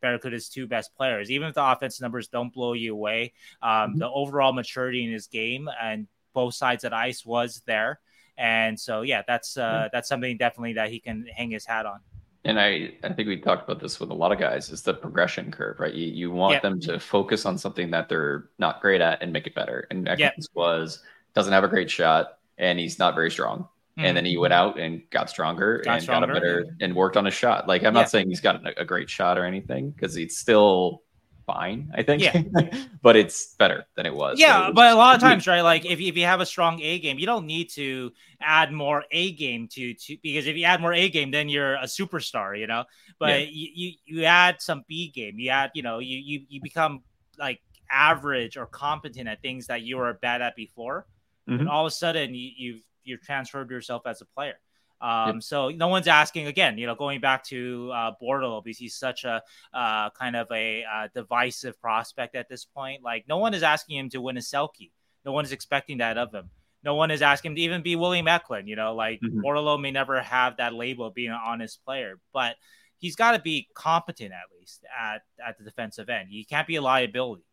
Barracuda's 0.00 0.48
two 0.48 0.66
best 0.66 0.94
players. 0.96 1.30
Even 1.30 1.48
if 1.48 1.54
the 1.54 1.64
offense 1.64 2.00
numbers 2.00 2.28
don't 2.28 2.52
blow 2.52 2.72
you 2.72 2.92
away, 2.94 3.32
um 3.62 3.96
Mhm. 3.96 3.98
the 3.98 4.08
overall 4.08 4.52
maturity 4.52 5.04
in 5.04 5.12
his 5.12 5.26
game 5.26 5.68
and 5.80 6.06
both 6.32 6.54
sides 6.54 6.84
of 6.84 6.90
the 6.90 6.96
ice 6.96 7.24
was 7.26 7.62
there. 7.66 8.00
And 8.36 8.78
so 8.78 9.02
yeah, 9.02 9.22
that's 9.26 9.56
uh 9.56 9.88
that's 9.92 10.08
something 10.08 10.36
definitely 10.38 10.74
that 10.74 10.90
he 10.90 11.00
can 11.00 11.26
hang 11.26 11.50
his 11.50 11.66
hat 11.66 11.86
on. 11.86 12.00
And 12.44 12.60
I, 12.60 12.92
I 13.02 13.12
think 13.12 13.28
we 13.28 13.40
talked 13.40 13.64
about 13.64 13.80
this 13.80 13.98
with 13.98 14.10
a 14.10 14.14
lot 14.14 14.30
of 14.32 14.38
guys 14.38 14.68
is 14.68 14.82
the 14.82 14.92
progression 14.92 15.50
curve, 15.50 15.80
right? 15.80 15.94
You, 15.94 16.06
you 16.08 16.30
want 16.30 16.54
Yeah. 16.54 16.60
them 16.60 16.78
to 16.80 17.00
focus 17.00 17.46
on 17.46 17.56
something 17.56 17.90
that 17.92 18.08
they're 18.08 18.50
not 18.58 18.82
great 18.82 19.00
at 19.00 19.22
and 19.22 19.32
make 19.32 19.46
it 19.46 19.54
better. 19.54 19.86
And 19.90 20.06
Yeah. 20.14 20.32
Ekman's 20.36 20.48
was 20.54 21.02
doesn't 21.34 21.52
have 21.52 21.64
a 21.64 21.68
great 21.68 21.90
shot 21.90 22.38
and 22.58 22.78
he's 22.78 22.98
not 22.98 23.14
very 23.14 23.30
strong. 23.30 23.68
And 23.96 24.16
then 24.16 24.24
he 24.24 24.36
went 24.36 24.52
out 24.52 24.78
and 24.78 25.02
got 25.10 25.30
stronger 25.30 25.78
Mm-hmm. 25.78 25.84
Got 25.84 25.92
and 25.94 26.02
stronger, 26.02 26.26
got 26.26 26.36
a 26.36 26.40
better 26.40 26.66
and 26.80 26.94
worked 26.96 27.16
on 27.16 27.24
his 27.26 27.34
shot. 27.34 27.68
Like 27.68 27.82
I'm 27.84 27.94
Yeah. 27.94 28.00
not 28.00 28.10
saying 28.10 28.28
he's 28.28 28.40
got 28.40 28.56
a, 28.66 28.80
a 28.80 28.84
great 28.84 29.08
shot 29.08 29.38
or 29.38 29.44
anything 29.44 29.90
because 29.90 30.14
he's 30.14 30.36
still 30.36 31.02
fine, 31.46 31.92
I 31.94 32.02
think. 32.02 32.22
Yeah. 32.22 32.42
but 33.02 33.14
it's 33.16 33.54
better 33.54 33.84
than 33.96 34.06
it 34.06 34.14
was. 34.14 34.40
Yeah, 34.40 34.64
It 34.64 34.66
was- 34.68 34.72
but 34.74 34.92
a 34.92 34.96
lot 34.96 35.14
of 35.14 35.20
times, 35.28 35.46
right? 35.46 35.60
Like 35.60 35.84
if, 35.84 36.00
if 36.00 36.16
you 36.16 36.24
have 36.24 36.40
a 36.40 36.46
strong 36.46 36.80
A 36.80 36.98
game, 36.98 37.18
you 37.20 37.26
don't 37.26 37.46
need 37.46 37.70
to 37.74 38.12
add 38.40 38.72
more 38.72 39.04
A 39.12 39.32
game 39.32 39.68
to 39.74 39.94
to 39.94 40.16
because 40.22 40.46
if 40.46 40.56
you 40.56 40.64
add 40.64 40.80
more 40.80 40.92
A 40.92 41.08
game, 41.08 41.30
then 41.30 41.48
you're 41.48 41.74
a 41.74 41.84
superstar, 41.84 42.58
you 42.58 42.66
know. 42.66 42.84
But 43.20 43.28
Yeah. 43.42 43.46
you, 43.50 43.68
you 43.74 43.92
you 44.06 44.24
add 44.24 44.60
some 44.60 44.82
B 44.88 45.08
game, 45.10 45.38
you 45.38 45.50
add, 45.50 45.70
you 45.74 45.82
know, 45.82 45.98
you 46.00 46.18
you 46.18 46.46
you 46.48 46.60
become 46.60 47.02
like 47.38 47.60
average 47.90 48.56
or 48.56 48.66
competent 48.66 49.28
at 49.28 49.40
things 49.42 49.66
that 49.68 49.82
you 49.82 49.98
were 49.98 50.14
bad 50.14 50.42
at 50.42 50.56
before, 50.56 51.06
and 51.46 51.60
Mhm. 51.60 51.68
all 51.70 51.84
of 51.86 51.90
a 51.92 51.94
sudden 51.94 52.34
you, 52.34 52.50
you've 52.56 52.82
you've 53.04 53.22
transferred 53.22 53.70
yourself 53.70 54.06
as 54.06 54.20
a 54.20 54.26
player. 54.26 54.58
Um, 55.00 55.40
So 55.40 55.68
no 55.68 55.88
one's 55.88 56.08
asking 56.08 56.46
again, 56.46 56.78
you 56.78 56.86
know, 56.86 56.94
going 56.94 57.20
back 57.20 57.44
to 57.44 57.90
uh, 57.92 58.12
Bordeleau 58.22 58.62
because 58.64 58.78
he's 58.78 58.94
such 58.96 59.24
a 59.24 59.42
uh, 59.72 60.10
kind 60.10 60.34
of 60.36 60.50
a 60.50 60.84
uh, 60.84 61.08
divisive 61.14 61.78
prospect 61.80 62.34
at 62.34 62.48
this 62.48 62.64
point. 62.64 63.02
Like 63.02 63.26
no 63.28 63.38
one 63.38 63.54
is 63.54 63.62
asking 63.62 63.98
him 63.98 64.08
to 64.10 64.20
win 64.20 64.36
a 64.36 64.40
Selke. 64.40 64.90
No 65.24 65.32
one 65.32 65.44
is 65.44 65.52
expecting 65.52 65.98
that 65.98 66.16
of 66.16 66.32
him. 66.32 66.50
No 66.82 66.94
one 66.94 67.10
is 67.10 67.22
asking 67.22 67.52
him 67.52 67.56
to 67.56 67.62
even 67.62 67.82
be 67.82 67.96
William 67.96 68.28
Eklund. 68.28 68.68
You 68.68 68.76
know, 68.76 68.94
like 68.94 69.20
Mhm. 69.20 69.42
Bordeleau 69.42 69.80
may 69.80 69.90
never 69.90 70.20
have 70.22 70.56
that 70.58 70.74
label 70.74 71.06
of 71.06 71.14
being 71.14 71.30
an 71.30 71.40
honest 71.44 71.84
player, 71.84 72.18
but 72.32 72.56
he's 72.98 73.16
got 73.16 73.32
to 73.32 73.38
be 73.38 73.68
competent 73.74 74.32
at 74.32 74.56
least 74.58 74.84
at 74.98 75.22
at 75.44 75.58
the 75.58 75.64
defensive 75.64 76.08
end. 76.08 76.28
He 76.30 76.44
can't 76.44 76.66
be 76.66 76.76
a 76.76 76.82
liability. 76.82 77.44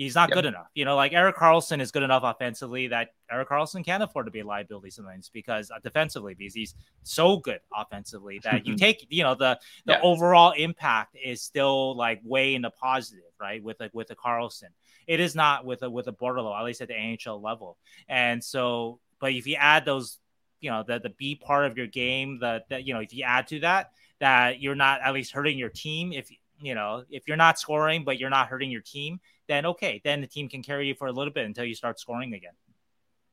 He's 0.00 0.14
not 0.14 0.30
Yep. 0.30 0.34
good 0.34 0.44
enough. 0.46 0.68
You 0.74 0.86
know, 0.86 0.96
like 0.96 1.12
Erik 1.12 1.36
Karlsson 1.36 1.78
is 1.78 1.90
good 1.90 2.02
enough 2.02 2.22
offensively 2.24 2.88
that 2.88 3.10
Erik 3.30 3.50
Karlsson 3.50 3.84
can't 3.84 4.02
afford 4.02 4.24
to 4.26 4.30
be 4.30 4.40
a 4.40 4.46
liability 4.46 4.88
sometimes 4.90 5.28
because 5.28 5.70
uh, 5.70 5.78
defensively, 5.82 6.32
because 6.34 6.54
he's 6.54 6.74
so 7.02 7.36
good 7.36 7.60
offensively 7.76 8.40
that 8.42 8.64
you 8.66 8.74
take, 8.76 9.06
you 9.10 9.22
know, 9.22 9.34
the 9.34 9.58
the 9.84 9.92
Yeah. 9.92 10.00
overall 10.02 10.52
impact 10.52 11.16
is 11.22 11.42
still 11.42 11.94
like 11.96 12.20
way 12.24 12.54
in 12.54 12.62
the 12.62 12.70
positive, 12.70 13.24
right? 13.38 13.62
With 13.62 13.80
a 13.82 13.90
with 13.92 14.10
a 14.10 14.16
Karlsson, 14.16 14.70
it 15.06 15.20
is 15.20 15.34
not 15.34 15.66
with 15.66 15.82
a 15.82 15.90
with 15.90 16.06
a 16.08 16.12
Bordeleau, 16.12 16.58
at 16.58 16.64
least 16.64 16.80
at 16.80 16.88
the 16.88 16.94
NHL 16.94 17.42
level. 17.42 17.76
And 18.08 18.42
so, 18.42 19.00
but 19.20 19.32
if 19.34 19.46
you 19.46 19.56
add 19.56 19.84
those, 19.84 20.18
you 20.62 20.70
know, 20.70 20.82
the 20.82 20.98
the 20.98 21.10
B 21.10 21.34
part 21.34 21.66
of 21.66 21.76
your 21.76 21.86
game, 21.88 22.38
the 22.38 22.64
that 22.70 22.86
you 22.86 22.94
know, 22.94 23.00
if 23.00 23.12
you 23.12 23.24
add 23.24 23.48
to 23.48 23.60
that, 23.60 23.90
that 24.18 24.60
you're 24.62 24.74
not 24.74 25.02
at 25.02 25.12
least 25.12 25.32
hurting 25.32 25.58
your 25.58 25.68
team. 25.68 26.12
If 26.14 26.30
you 26.60 26.74
know, 26.74 27.04
if 27.10 27.26
you're 27.26 27.36
not 27.36 27.58
scoring, 27.58 28.04
but 28.04 28.18
you're 28.18 28.30
not 28.30 28.48
hurting 28.48 28.70
your 28.70 28.82
team, 28.82 29.20
then 29.48 29.66
okay, 29.66 30.00
then 30.04 30.20
the 30.20 30.26
team 30.26 30.48
can 30.48 30.62
carry 30.62 30.86
you 30.88 30.94
for 30.94 31.06
a 31.08 31.12
little 31.12 31.32
bit 31.32 31.46
until 31.46 31.64
you 31.64 31.74
start 31.74 31.98
scoring 32.00 32.34
again. 32.34 32.52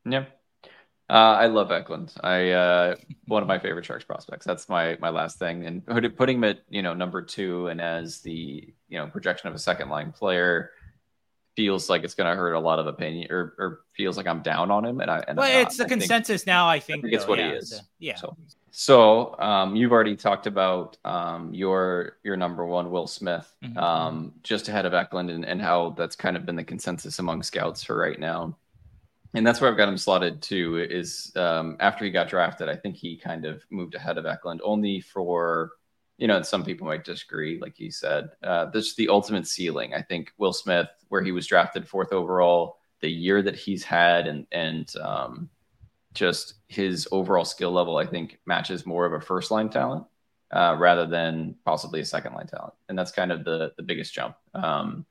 Yeah. 0.06 0.26
Uh, 1.10 1.14
I 1.40 1.48
love 1.48 1.72
Eklund. 1.72 2.14
I 2.22 2.50
uh, 2.52 2.96
one 3.28 3.42
of 3.42 3.48
my 3.48 3.60
favorite 3.60 3.86
Sharks 3.86 4.04
prospects. 4.04 4.46
That's 4.46 4.68
my 4.68 4.98
my 5.00 5.10
last 5.10 5.40
thing. 5.40 5.66
And 5.66 5.86
putting 6.18 6.38
him 6.38 6.44
at 6.44 6.60
you 6.70 6.82
know 6.82 6.94
number 6.94 7.22
two 7.22 7.68
and 7.68 7.80
as 7.80 8.20
the 8.22 8.74
you 8.90 8.98
know 8.98 9.08
projection 9.08 9.48
of 9.48 9.56
a 9.56 9.60
second 9.60 9.90
line 9.90 10.12
player 10.12 10.72
feels 11.56 11.90
like 11.90 12.04
it's 12.04 12.14
going 12.14 12.30
to 12.30 12.36
hurt 12.36 12.54
a 12.54 12.60
lot 12.60 12.78
of 12.78 12.86
opinion 12.88 13.32
or, 13.32 13.56
or 13.58 13.80
feels 13.96 14.16
like 14.18 14.28
I'm 14.28 14.42
down 14.44 14.70
on 14.70 14.84
him. 14.86 15.00
And 15.00 15.10
I 15.10 15.20
and 15.20 15.30
I'm 15.30 15.36
Well, 15.38 15.52
not. 15.64 15.68
it's 15.68 15.78
the 15.78 15.86
I 15.86 15.88
think- 15.88 16.02
consensus 16.02 16.46
now. 16.46 16.68
I 16.68 16.80
think, 16.80 17.04
think 17.04 17.14
it's 17.16 17.26
what 17.26 17.40
he 17.40 17.46
is. 17.46 17.70
so- 17.70 17.80
yeah. 18.00 18.16
So, 18.16 18.36
so 18.80 19.36
um, 19.40 19.76
you've 19.76 19.92
already 19.92 20.16
talked 20.16 20.46
about 20.46 20.98
um, 21.04 21.52
your 21.52 22.18
your 22.24 22.38
number 22.38 22.64
one, 22.64 22.92
Will 22.92 23.08
Smith, 23.08 23.52
Mhm. 23.64 23.76
um, 23.76 24.34
just 24.44 24.68
ahead 24.70 24.86
of 24.86 24.94
Eklund, 24.94 25.32
and, 25.32 25.44
and 25.44 25.60
how 25.60 25.96
that's 25.98 26.16
kind 26.16 26.38
of 26.38 26.46
been 26.46 26.56
the 26.56 26.64
consensus 26.64 27.18
among 27.18 27.42
scouts 27.42 27.84
for 27.84 27.98
right 27.98 28.20
now. 28.20 28.56
And 29.34 29.46
that's 29.46 29.60
where 29.60 29.72
I've 29.72 29.78
got 29.78 29.90
him 29.90 29.98
slotted 29.98 30.44
too. 30.44 30.78
Is 30.78 31.32
um, 31.36 31.76
after 31.80 32.06
he 32.06 32.12
got 32.12 32.30
drafted, 32.30 32.70
I 32.70 32.76
think 32.76 32.96
he 32.98 33.18
kind 33.18 33.46
of 33.46 33.64
moved 33.72 33.96
ahead 33.96 34.20
of 34.20 34.28
Eklund, 34.28 34.62
only 34.64 35.00
for 35.02 35.72
you 36.20 36.28
know 36.28 36.36
and 36.38 36.46
some 36.46 36.64
people 36.64 36.86
might 36.86 37.04
disagree, 37.04 37.60
like 37.60 37.80
you 37.80 37.90
said. 37.90 38.30
Uh, 38.44 38.66
this 38.66 38.90
is 38.90 38.96
the 38.96 39.10
ultimate 39.10 39.48
ceiling. 39.48 39.96
I 39.96 40.04
think 40.04 40.34
Will 40.38 40.54
Smith, 40.54 40.90
where 41.10 41.24
he 41.24 41.32
was 41.32 41.48
drafted 41.48 41.88
fourth 41.88 42.14
overall, 42.14 42.78
the 43.02 43.10
year 43.10 43.42
that 43.42 43.56
he's 43.56 43.84
had, 43.84 44.28
and 44.28 44.46
and 44.52 44.94
um, 45.02 45.50
just 46.18 46.56
his 46.68 47.08
overall 47.12 47.46
skill 47.46 47.72
level, 47.72 47.98
I 47.98 48.06
think 48.06 48.40
matches 48.46 48.86
more 48.86 49.06
of 49.06 49.14
a 49.14 49.22
first 49.22 49.52
line 49.52 49.70
talent 49.70 50.06
uh, 50.52 50.76
rather 50.78 51.06
than 51.06 51.56
possibly 51.64 52.00
a 52.02 52.06
second 52.06 52.34
line 52.34 52.48
talent, 52.48 52.74
and 52.90 52.98
that's 52.98 53.12
kind 53.12 53.32
of 53.32 53.46
the 53.46 53.72
the 53.78 53.84
biggest 53.84 54.14
jump. 54.14 54.36
Um, 54.54 55.06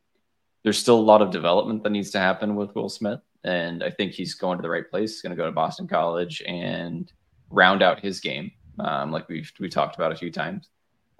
there's 0.65 0.79
still 0.79 0.99
a 0.99 1.11
lot 1.13 1.23
of 1.23 1.31
development 1.31 1.85
that 1.85 1.91
needs 1.91 2.11
to 2.11 2.19
happen 2.19 2.57
with 2.57 2.75
Will 2.75 2.89
Smith, 2.89 3.21
and 3.45 3.85
I 3.85 3.91
think 3.91 4.13
he's 4.13 4.35
going 4.35 4.59
to 4.59 4.63
the 4.63 4.71
right 4.71 4.91
place. 4.91 5.13
He's 5.13 5.23
going 5.23 5.31
to 5.31 5.37
go 5.37 5.47
to 5.47 5.53
Boston 5.53 5.87
College 5.87 6.43
and 6.45 7.11
round 7.51 7.83
out 7.83 8.01
his 8.01 8.19
game, 8.19 8.51
um, 8.81 9.13
like 9.13 9.29
we've 9.29 9.51
we 9.61 9.69
talked 9.69 9.95
about 9.95 10.13
a 10.13 10.17
few 10.17 10.33
times, 10.33 10.69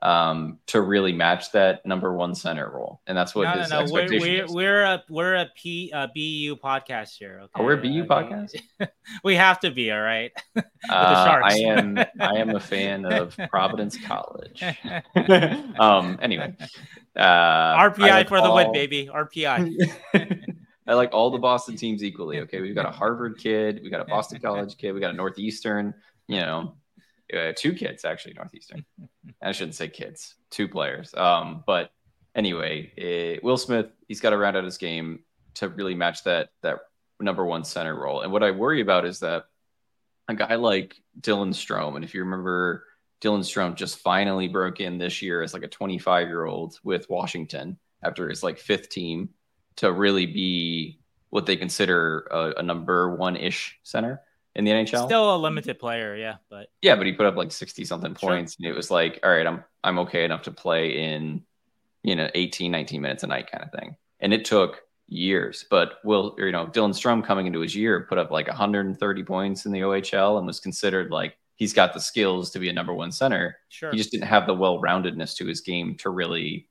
um, 0.03 0.59
to 0.67 0.83
really 0.83 1.13
match 1.13 1.53
that 1.53 1.85
number 1.87 2.13
one 2.13 2.35
center 2.35 2.71
role, 2.71 3.01
and 3.07 3.17
that's 3.17 3.35
what 3.35 3.45
no, 3.45 3.63
his 3.63 3.71
no, 3.71 3.85
no. 3.85 3.93
We're 3.93 4.03
expectation 4.03 4.29
we're 4.29 4.45
is. 4.45 4.51
we're 4.53 4.83
a 4.83 5.05
we're 5.09 5.35
a 5.37 5.51
P 5.57 5.91
a 5.93 6.09
BU 6.09 6.57
podcast 6.63 7.17
here. 7.19 7.41
Okay, 7.45 7.53
Oh, 7.57 7.65
we're 7.65 7.75
a 7.75 7.81
BU 7.81 8.05
podcast? 8.05 8.61
we 9.25 9.35
have 9.37 9.59
to 9.61 9.71
be 9.71 9.91
all 9.91 10.01
right. 10.01 10.33
Uh, 10.89 11.41
I 11.43 11.55
am 11.59 11.99
I 11.99 12.37
am 12.37 12.55
a 12.55 12.61
fan 12.61 13.07
of 13.07 13.37
Providence 13.51 13.99
College. 14.07 14.63
um, 15.81 16.17
anyway, 16.23 16.55
uh, 17.17 17.21
RPI 17.77 18.11
like 18.11 18.29
for 18.29 18.41
the 18.41 18.53
win, 18.53 18.71
baby. 18.73 19.11
RPI. 19.13 20.55
I 20.87 20.95
like 20.95 21.13
all 21.13 21.31
the 21.31 21.39
Boston 21.39 21.75
teams 21.75 22.05
equally. 22.05 22.39
Okay, 22.41 22.61
we've 22.61 22.75
got 22.75 22.87
a 22.87 22.93
Harvard 22.93 23.39
kid, 23.39 23.81
we 23.83 23.91
got 23.91 24.01
a 24.01 24.05
Boston 24.05 24.41
College 24.41 24.77
kid, 24.77 24.93
we 24.93 25.01
got 25.01 25.11
a 25.11 25.17
Northeastern. 25.17 25.93
You 26.29 26.41
know, 26.41 26.77
uh, 27.35 27.53
two 27.57 27.73
kids 27.73 28.05
actually 28.05 28.35
Northeastern. 28.35 28.85
I 29.43 29.53
shouldn't 29.53 29.75
say 29.75 29.89
kids, 29.89 30.35
two 30.51 30.69
players. 30.69 31.15
Um, 31.15 31.65
but 31.67 31.91
anyway, 32.35 32.93
uh, 32.99 33.41
Will 33.43 33.57
Smith, 33.57 33.87
he's 34.09 34.21
got 34.21 34.31
to 34.31 34.37
round 34.37 34.57
out 34.57 34.65
his 34.65 34.79
game 34.79 35.21
to 35.55 35.69
really 35.69 35.95
match 35.95 36.25
that 36.25 36.51
that 36.63 36.81
number 37.19 37.45
one 37.45 37.65
center 37.65 37.99
role. 37.99 38.21
And 38.21 38.33
what 38.33 38.43
I 38.43 38.51
worry 38.51 38.81
about 38.81 39.07
is 39.07 39.21
that 39.21 39.45
a 40.29 40.35
guy 40.35 40.57
like 40.57 40.97
Dylan 41.21 41.55
Strome, 41.55 41.97
and 41.97 42.05
if 42.05 42.15
you 42.15 42.23
remember, 42.23 42.85
Dylan 43.21 43.41
Strome 43.41 43.75
just 43.75 43.99
finally 43.99 44.49
broke 44.49 44.81
in 44.81 44.99
this 44.99 45.23
year 45.23 45.43
as 45.43 45.55
like 45.55 45.63
a 45.63 45.69
25 45.69 46.29
year 46.29 46.45
old 46.45 46.79
with 46.85 47.09
Washington 47.09 47.79
after 48.03 48.29
his 48.29 48.43
like 48.43 48.59
fifth 48.59 48.91
team 48.91 49.31
to 49.77 49.93
really 49.93 50.27
be 50.27 51.01
what 51.31 51.47
they 51.47 51.57
consider 51.57 52.29
a, 52.31 52.55
a 52.59 52.63
number 52.63 53.17
one 53.17 53.37
ish 53.37 53.79
center. 53.83 54.23
In 54.57 54.65
the 54.65 54.71
NHL. 54.71 55.05
Still 55.07 55.37
a 55.37 55.39
limited 55.39 55.79
player, 55.79 56.17
yeah, 56.17 56.37
but 56.51 56.69
yeah, 56.83 56.97
but 56.97 57.07
he 57.07 57.13
put 57.13 57.27
up 57.27 57.37
like 57.37 57.53
sixty 57.53 57.85
something 57.85 58.15
points, 58.15 58.55
sure. 58.55 58.67
and 58.67 58.75
it 58.75 58.77
was 58.77 58.91
like, 58.91 59.21
all 59.23 59.31
right, 59.31 59.47
I'm 59.47 59.63
I'm 59.85 59.99
okay 60.01 60.25
enough 60.25 60.43
to 60.43 60.51
play 60.51 61.13
in 61.13 61.45
you 62.03 62.17
know 62.17 62.29
18, 62.35 62.73
19 62.73 63.01
minutes 63.03 63.23
a 63.23 63.27
night 63.27 63.51
kind 63.51 63.63
of 63.63 63.71
thing. 63.79 63.97
And 64.19 64.33
it 64.33 64.45
took 64.45 64.81
years, 65.09 65.67
but 65.71 65.99
Will, 66.05 66.35
you 66.39 66.51
know, 66.53 66.67
Dylan 66.67 66.91
Strome 66.91 67.25
coming 67.25 67.47
into 67.47 67.61
his 67.61 67.77
year 67.77 68.07
put 68.09 68.19
up 68.19 68.31
like 68.31 68.49
130 68.49 69.25
points 69.25 69.67
in 69.67 69.73
the 69.73 69.81
OHL 69.81 70.39
and 70.39 70.47
was 70.47 70.59
considered 70.59 71.11
like 71.11 71.37
he's 71.57 71.75
got 71.75 71.93
the 71.93 72.01
skills 72.01 72.51
to 72.51 72.59
be 72.59 72.71
a 72.71 72.73
number 72.73 72.95
one 72.95 73.13
center. 73.13 73.59
Sure. 73.69 73.91
He 73.91 73.99
just 73.99 74.11
didn't 74.11 74.27
have 74.27 74.47
the 74.47 74.55
well 74.55 74.81
roundedness 74.81 75.37
to 75.37 75.47
his 75.47 75.61
game 75.61 75.97
to 75.99 76.11
really 76.11 76.69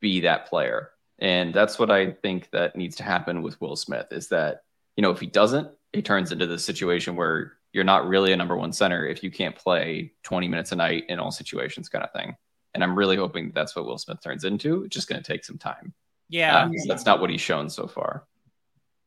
be 0.00 0.20
that 0.20 0.46
player. 0.46 0.90
And 1.18 1.52
that's 1.52 1.78
what 1.78 1.90
I 1.90 2.12
think 2.12 2.50
that 2.52 2.74
needs 2.74 2.96
to 2.96 3.04
happen 3.04 3.42
with 3.42 3.60
Will 3.60 3.76
Smith 3.76 4.06
is 4.10 4.28
that, 4.28 4.62
you 4.96 5.02
know, 5.02 5.10
if 5.10 5.20
he 5.20 5.26
doesn't, 5.26 5.68
it 5.92 6.04
turns 6.04 6.32
into 6.32 6.46
the 6.46 6.58
situation 6.58 7.16
where 7.16 7.54
you're 7.72 7.84
not 7.84 8.06
really 8.06 8.32
a 8.32 8.36
number 8.36 8.56
one 8.56 8.72
center 8.72 9.06
if 9.06 9.22
you 9.22 9.30
can't 9.30 9.56
play 9.56 10.12
20 10.24 10.48
minutes 10.48 10.72
a 10.72 10.76
night 10.76 11.04
in 11.08 11.18
all 11.18 11.30
situations 11.30 11.88
kind 11.88 12.04
of 12.04 12.12
thing. 12.12 12.36
And 12.74 12.82
I'm 12.82 12.96
really 12.96 13.16
hoping 13.16 13.46
that 13.46 13.54
that's 13.54 13.76
what 13.76 13.84
Will 13.84 13.98
Smith 13.98 14.22
turns 14.22 14.44
into. 14.44 14.84
It's 14.84 14.94
just 14.94 15.08
going 15.08 15.22
to 15.22 15.32
take 15.32 15.44
some 15.44 15.58
time. 15.58 15.92
Yeah. 16.28 16.64
Uh, 16.64 16.70
that's 16.86 17.04
not 17.04 17.20
what 17.20 17.30
he's 17.30 17.40
shown 17.40 17.68
so 17.68 17.86
far. 17.86 18.26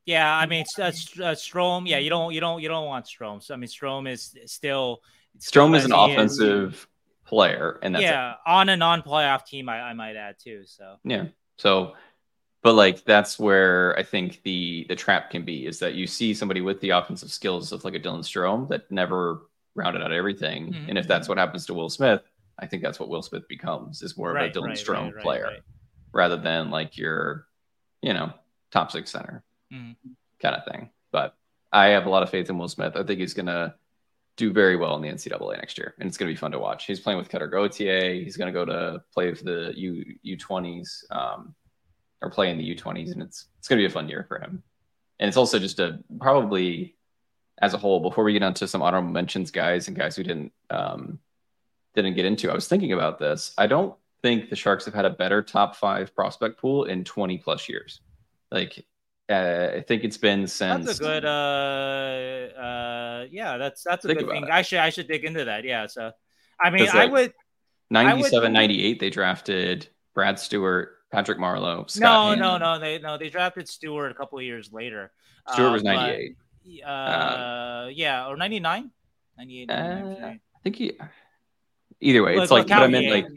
Yeah, 0.06 0.32
I 0.32 0.45
mean, 0.45 0.66
uh, 0.78 0.91
Strome. 0.91 1.88
Yeah, 1.88 1.98
you 1.98 2.12
don't, 2.12 2.32
you 2.32 2.40
don't, 2.40 2.62
you 2.62 2.68
don't 2.68 2.86
want 2.86 3.06
Strome. 3.06 3.41
So 3.41 3.53
I 3.56 3.57
mean, 3.57 3.68
Strome 3.68 4.07
is 4.07 4.36
still. 4.45 5.02
Strome 5.40 5.76
is 5.76 5.84
an 5.84 5.94
offensive 5.94 6.74
is. 6.74 6.88
player, 7.26 7.80
and 7.82 7.95
that's 7.95 8.03
yeah, 8.03 8.34
it. 8.34 8.38
on 8.45 8.70
a 8.70 8.78
non-playoff 8.78 9.45
team, 9.45 9.68
I, 9.68 9.82
I 9.82 9.94
might 9.94 10.16
add 10.16 10.36
too. 10.40 10.62
So 10.66 10.98
yeah, 11.03 11.26
so, 11.57 11.94
but 12.66 12.74
like 12.74 13.06
that's 13.06 13.38
where 13.38 13.96
I 13.96 14.02
think 14.02 14.42
the 14.42 14.88
the 14.90 14.96
trap 14.96 15.30
can 15.30 15.46
be 15.46 15.68
is 15.68 15.78
that 15.78 15.94
you 15.94 16.08
see 16.08 16.34
somebody 16.34 16.62
with 16.62 16.82
the 16.82 16.90
offensive 16.90 17.32
skills 17.32 17.72
of 17.72 17.86
like 17.86 17.94
a 17.94 18.00
Dylan 18.00 18.22
Strome 18.22 18.68
that 18.70 18.90
never 18.90 19.44
rounded 19.76 20.02
out 20.02 20.12
everything, 20.12 20.74
mm-hmm. 20.74 20.90
and 20.90 20.98
if 20.98 21.08
that's 21.08 21.30
what 21.30 21.38
happens 21.38 21.68
to 21.68 21.76
Will 21.76 21.92
Smith, 21.92 22.24
I 22.58 22.66
think 22.66 22.82
that's 22.82 23.00
what 23.00 23.08
Will 23.08 23.22
Smith 23.22 23.48
becomes 23.48 24.02
is 24.02 24.18
more 24.18 24.34
right, 24.34 24.50
of 24.50 24.50
a 24.50 24.60
Dylan 24.60 24.70
right, 24.70 24.78
Strome 24.78 25.14
right, 25.14 25.24
player 25.24 25.58
rather 26.12 26.38
than 26.38 26.72
like 26.72 26.98
your, 26.98 27.46
you 28.02 28.16
know, 28.16 28.34
top 28.72 28.92
six 28.92 29.12
center 29.12 29.44
mm-hmm. 29.72 30.14
kind 30.42 30.56
of 30.56 30.66
thing. 30.66 30.90
But 31.12 31.36
I 31.72 31.90
have 31.90 32.08
a 32.08 32.10
lot 32.10 32.24
of 32.24 32.32
faith 32.32 32.50
in 32.50 32.58
Will 32.58 32.68
Smith. 32.68 32.96
I 32.96 33.04
think 33.04 33.20
he's 33.20 33.36
gonna 33.36 33.76
do 34.38 34.52
very 34.52 34.76
well 34.76 34.96
in 34.96 35.04
the 35.04 35.10
NCAA 35.10 35.58
next 35.58 35.78
year, 35.78 35.94
and 36.00 36.08
it's 36.08 36.18
gonna 36.18 36.32
be 36.32 36.36
fun 36.36 36.52
to 36.54 36.58
watch. 36.58 36.88
He's 36.88 37.00
playing 37.00 37.20
with 37.20 37.30
Cutter 37.30 37.46
Gauthier. 37.46 38.16
He's 38.16 38.38
gonna 38.38 38.52
go 38.52 38.66
to 38.66 39.04
play 39.14 39.36
for 39.36 39.44
the 39.44 39.72
U 39.76 40.04
U 40.24 40.36
twenties, 40.36 41.06
um, 41.12 41.54
or 42.26 42.30
play 42.30 42.49
in 42.49 42.57
the 42.57 42.64
U 42.64 42.76
twenties, 42.76 43.11
and 43.11 43.22
it's 43.22 43.45
it's 43.60 43.68
gonna 43.68 43.80
be 43.80 43.85
a 43.85 43.89
fun 43.89 44.10
year 44.10 44.26
for 44.27 44.39
him. 44.39 44.64
And 45.19 45.27
it's 45.27 45.38
also 45.38 45.60
just 45.60 45.80
a 45.80 45.99
probably 46.19 46.95
as 47.61 47.73
a 47.73 47.77
whole. 47.77 48.02
Before 48.02 48.23
we 48.23 48.34
get 48.34 48.43
onto 48.43 48.68
some 48.68 48.81
honorable 48.81 49.11
mentions, 49.11 49.52
guys, 49.52 49.88
and 49.88 49.95
guys 49.95 50.15
who 50.15 50.23
didn't 50.23 50.52
um, 50.69 51.19
didn't 51.93 52.15
get 52.15 52.26
into, 52.26 52.52
I 52.52 52.56
was 52.56 52.68
thinking 52.68 52.91
about 52.93 53.19
this. 53.19 53.53
I 53.57 53.68
don't 53.68 53.95
think 54.22 54.49
the 54.49 54.56
Sharks 54.56 54.85
have 54.85 54.93
had 54.93 55.06
a 55.06 55.11
better 55.11 55.41
top 55.41 55.76
five 55.76 56.15
prospect 56.15 56.60
pool 56.60 56.85
in 56.85 57.03
20 57.03 57.38
plus 57.38 57.69
years. 57.69 58.02
Like, 58.52 58.85
uh, 59.30 59.69
I 59.76 59.81
think 59.88 60.03
it's 60.03 60.18
been 60.18 60.47
since. 60.47 60.85
That's 60.85 60.99
a 60.99 61.03
good. 61.03 61.26
Uh, 61.26 62.60
uh, 62.60 63.26
yeah, 63.31 63.57
that's 63.57 63.84
that's 63.84 64.03
a 64.06 64.14
good 64.14 64.27
thing. 64.27 64.43
It. 64.43 64.49
I 64.49 64.64
should 64.64 64.80
I 64.80 64.89
should 64.89 65.07
dig 65.07 65.23
into 65.26 65.45
that. 65.45 65.64
Yeah. 65.64 65.88
So, 65.88 66.11
I 66.60 66.69
mean, 66.69 66.88
I 66.91 67.06
would. 67.06 67.34
97, 67.91 68.39
I 68.39 68.41
would, 68.41 68.52
98, 68.52 68.99
they 68.99 69.11
drafted 69.11 69.88
Brad 70.15 70.39
Stuart, 70.39 70.95
Patrick 71.11 71.38
Marleau. 71.38 71.90
Scott 71.90 72.02
no, 72.02 72.30
Hannan. 72.30 72.40
no, 72.40 72.73
no. 72.73 72.80
They 72.80 72.99
no, 72.99 73.18
they 73.18 73.30
drafted 73.30 73.68
Stuart 73.69 74.10
a 74.10 74.14
couple 74.14 74.38
of 74.38 74.44
years 74.44 74.72
later. 74.72 75.11
Stuart 75.53 75.72
was 75.72 75.84
98. 75.84 76.36
But, 76.82 76.88
uh, 76.88 77.90
yeah, 77.94 78.27
or 78.27 78.36
99? 78.36 78.90
98, 79.38 79.68
99, 79.68 80.23
uh, 80.23 80.27
I 80.27 80.40
think 80.64 80.76
he. 80.76 80.98
Either 82.02 82.23
way, 82.23 82.36
it's 82.36 82.52
like, 82.52 82.68
but 82.68 82.82
I 82.82 82.88
meant 82.88 83.07
like 83.07 83.27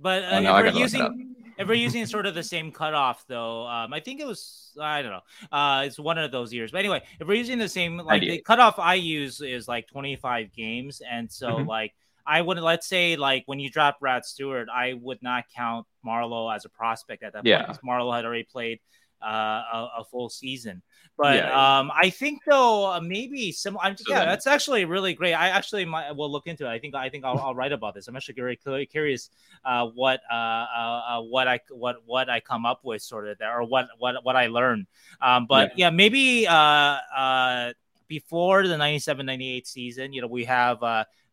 But 0.00 0.24
uh, 0.24 0.28
oh, 0.32 0.40
no, 0.40 0.56
if 0.56 0.74
we're 0.74 0.80
using 0.80 1.34
if 1.58 1.68
we're 1.68 1.74
using 1.74 2.06
sort 2.06 2.24
of 2.24 2.34
the 2.34 2.42
same 2.42 2.72
cutoff 2.72 3.24
though, 3.28 3.66
um, 3.66 3.92
I 3.92 4.00
think 4.00 4.20
it 4.20 4.26
was 4.26 4.72
I 4.80 5.02
don't 5.02 5.12
know. 5.12 5.56
Uh, 5.56 5.82
it's 5.84 5.98
one 5.98 6.16
of 6.16 6.32
those 6.32 6.52
years. 6.52 6.72
But 6.72 6.78
anyway, 6.78 7.02
if 7.20 7.28
we're 7.28 7.34
using 7.34 7.58
the 7.58 7.68
same 7.68 7.98
like 7.98 8.22
the 8.22 8.40
cutoff 8.40 8.78
I 8.78 8.94
use 8.94 9.40
is 9.42 9.68
like 9.68 9.86
25 9.88 10.52
games, 10.52 11.02
and 11.08 11.30
so 11.30 11.48
mm-hmm. 11.48 11.68
like 11.68 11.94
I 12.30 12.42
wouldn't 12.42 12.64
let's 12.64 12.86
say 12.86 13.16
like 13.16 13.42
when 13.46 13.58
you 13.58 13.70
drop 13.70 13.98
Brad 13.98 14.24
Stuart, 14.24 14.68
I 14.72 14.94
would 14.94 15.20
not 15.20 15.44
count 15.54 15.86
Marleau 16.06 16.54
as 16.54 16.64
a 16.64 16.68
prospect 16.68 17.24
at 17.24 17.32
that 17.32 17.44
yeah. 17.44 17.66
point 17.66 17.78
Marleau 17.84 18.14
had 18.14 18.24
already 18.24 18.44
played 18.44 18.78
uh, 19.20 19.26
a, 19.26 19.88
a, 19.98 20.04
full 20.10 20.30
season. 20.30 20.80
But 21.18 21.36
yeah. 21.36 21.78
um, 21.80 21.90
I 21.94 22.08
think 22.08 22.42
though 22.46 22.86
uh, 22.92 23.00
maybe 23.00 23.50
some. 23.50 23.76
I'm, 23.82 23.96
so 23.96 24.04
yeah, 24.08 24.20
then, 24.20 24.28
that's 24.28 24.46
actually 24.46 24.84
really 24.84 25.12
great. 25.12 25.34
I 25.34 25.48
actually 25.48 25.84
might 25.84 26.12
will 26.12 26.30
look 26.30 26.46
into 26.46 26.66
it. 26.66 26.70
I 26.70 26.78
think 26.78 26.94
I 26.94 27.10
think 27.10 27.24
I'll, 27.24 27.38
I'll 27.38 27.54
write 27.54 27.72
about 27.72 27.94
this. 27.94 28.06
I'm 28.06 28.14
actually 28.16 28.36
very 28.36 28.86
curious 28.86 29.28
uh, 29.64 29.86
what 29.88 30.20
uh, 30.30 30.34
uh, 30.34 31.02
uh, 31.08 31.20
what 31.22 31.48
I 31.48 31.60
what 31.70 31.96
what 32.06 32.30
I 32.30 32.38
come 32.38 32.64
up 32.64 32.80
with 32.84 33.02
sort 33.02 33.26
of 33.26 33.38
there 33.38 33.58
or 33.58 33.64
what 33.64 33.88
what 33.98 34.24
what 34.24 34.36
I 34.36 34.46
learn. 34.46 34.86
Um, 35.20 35.46
but 35.46 35.76
yeah, 35.76 35.86
yeah 35.86 35.90
maybe 35.90 36.44
before 38.08 38.66
the 38.66 38.74
97-98 38.74 39.66
season, 39.68 40.12
you 40.12 40.20
know, 40.20 40.26
we 40.26 40.44
have 40.44 40.82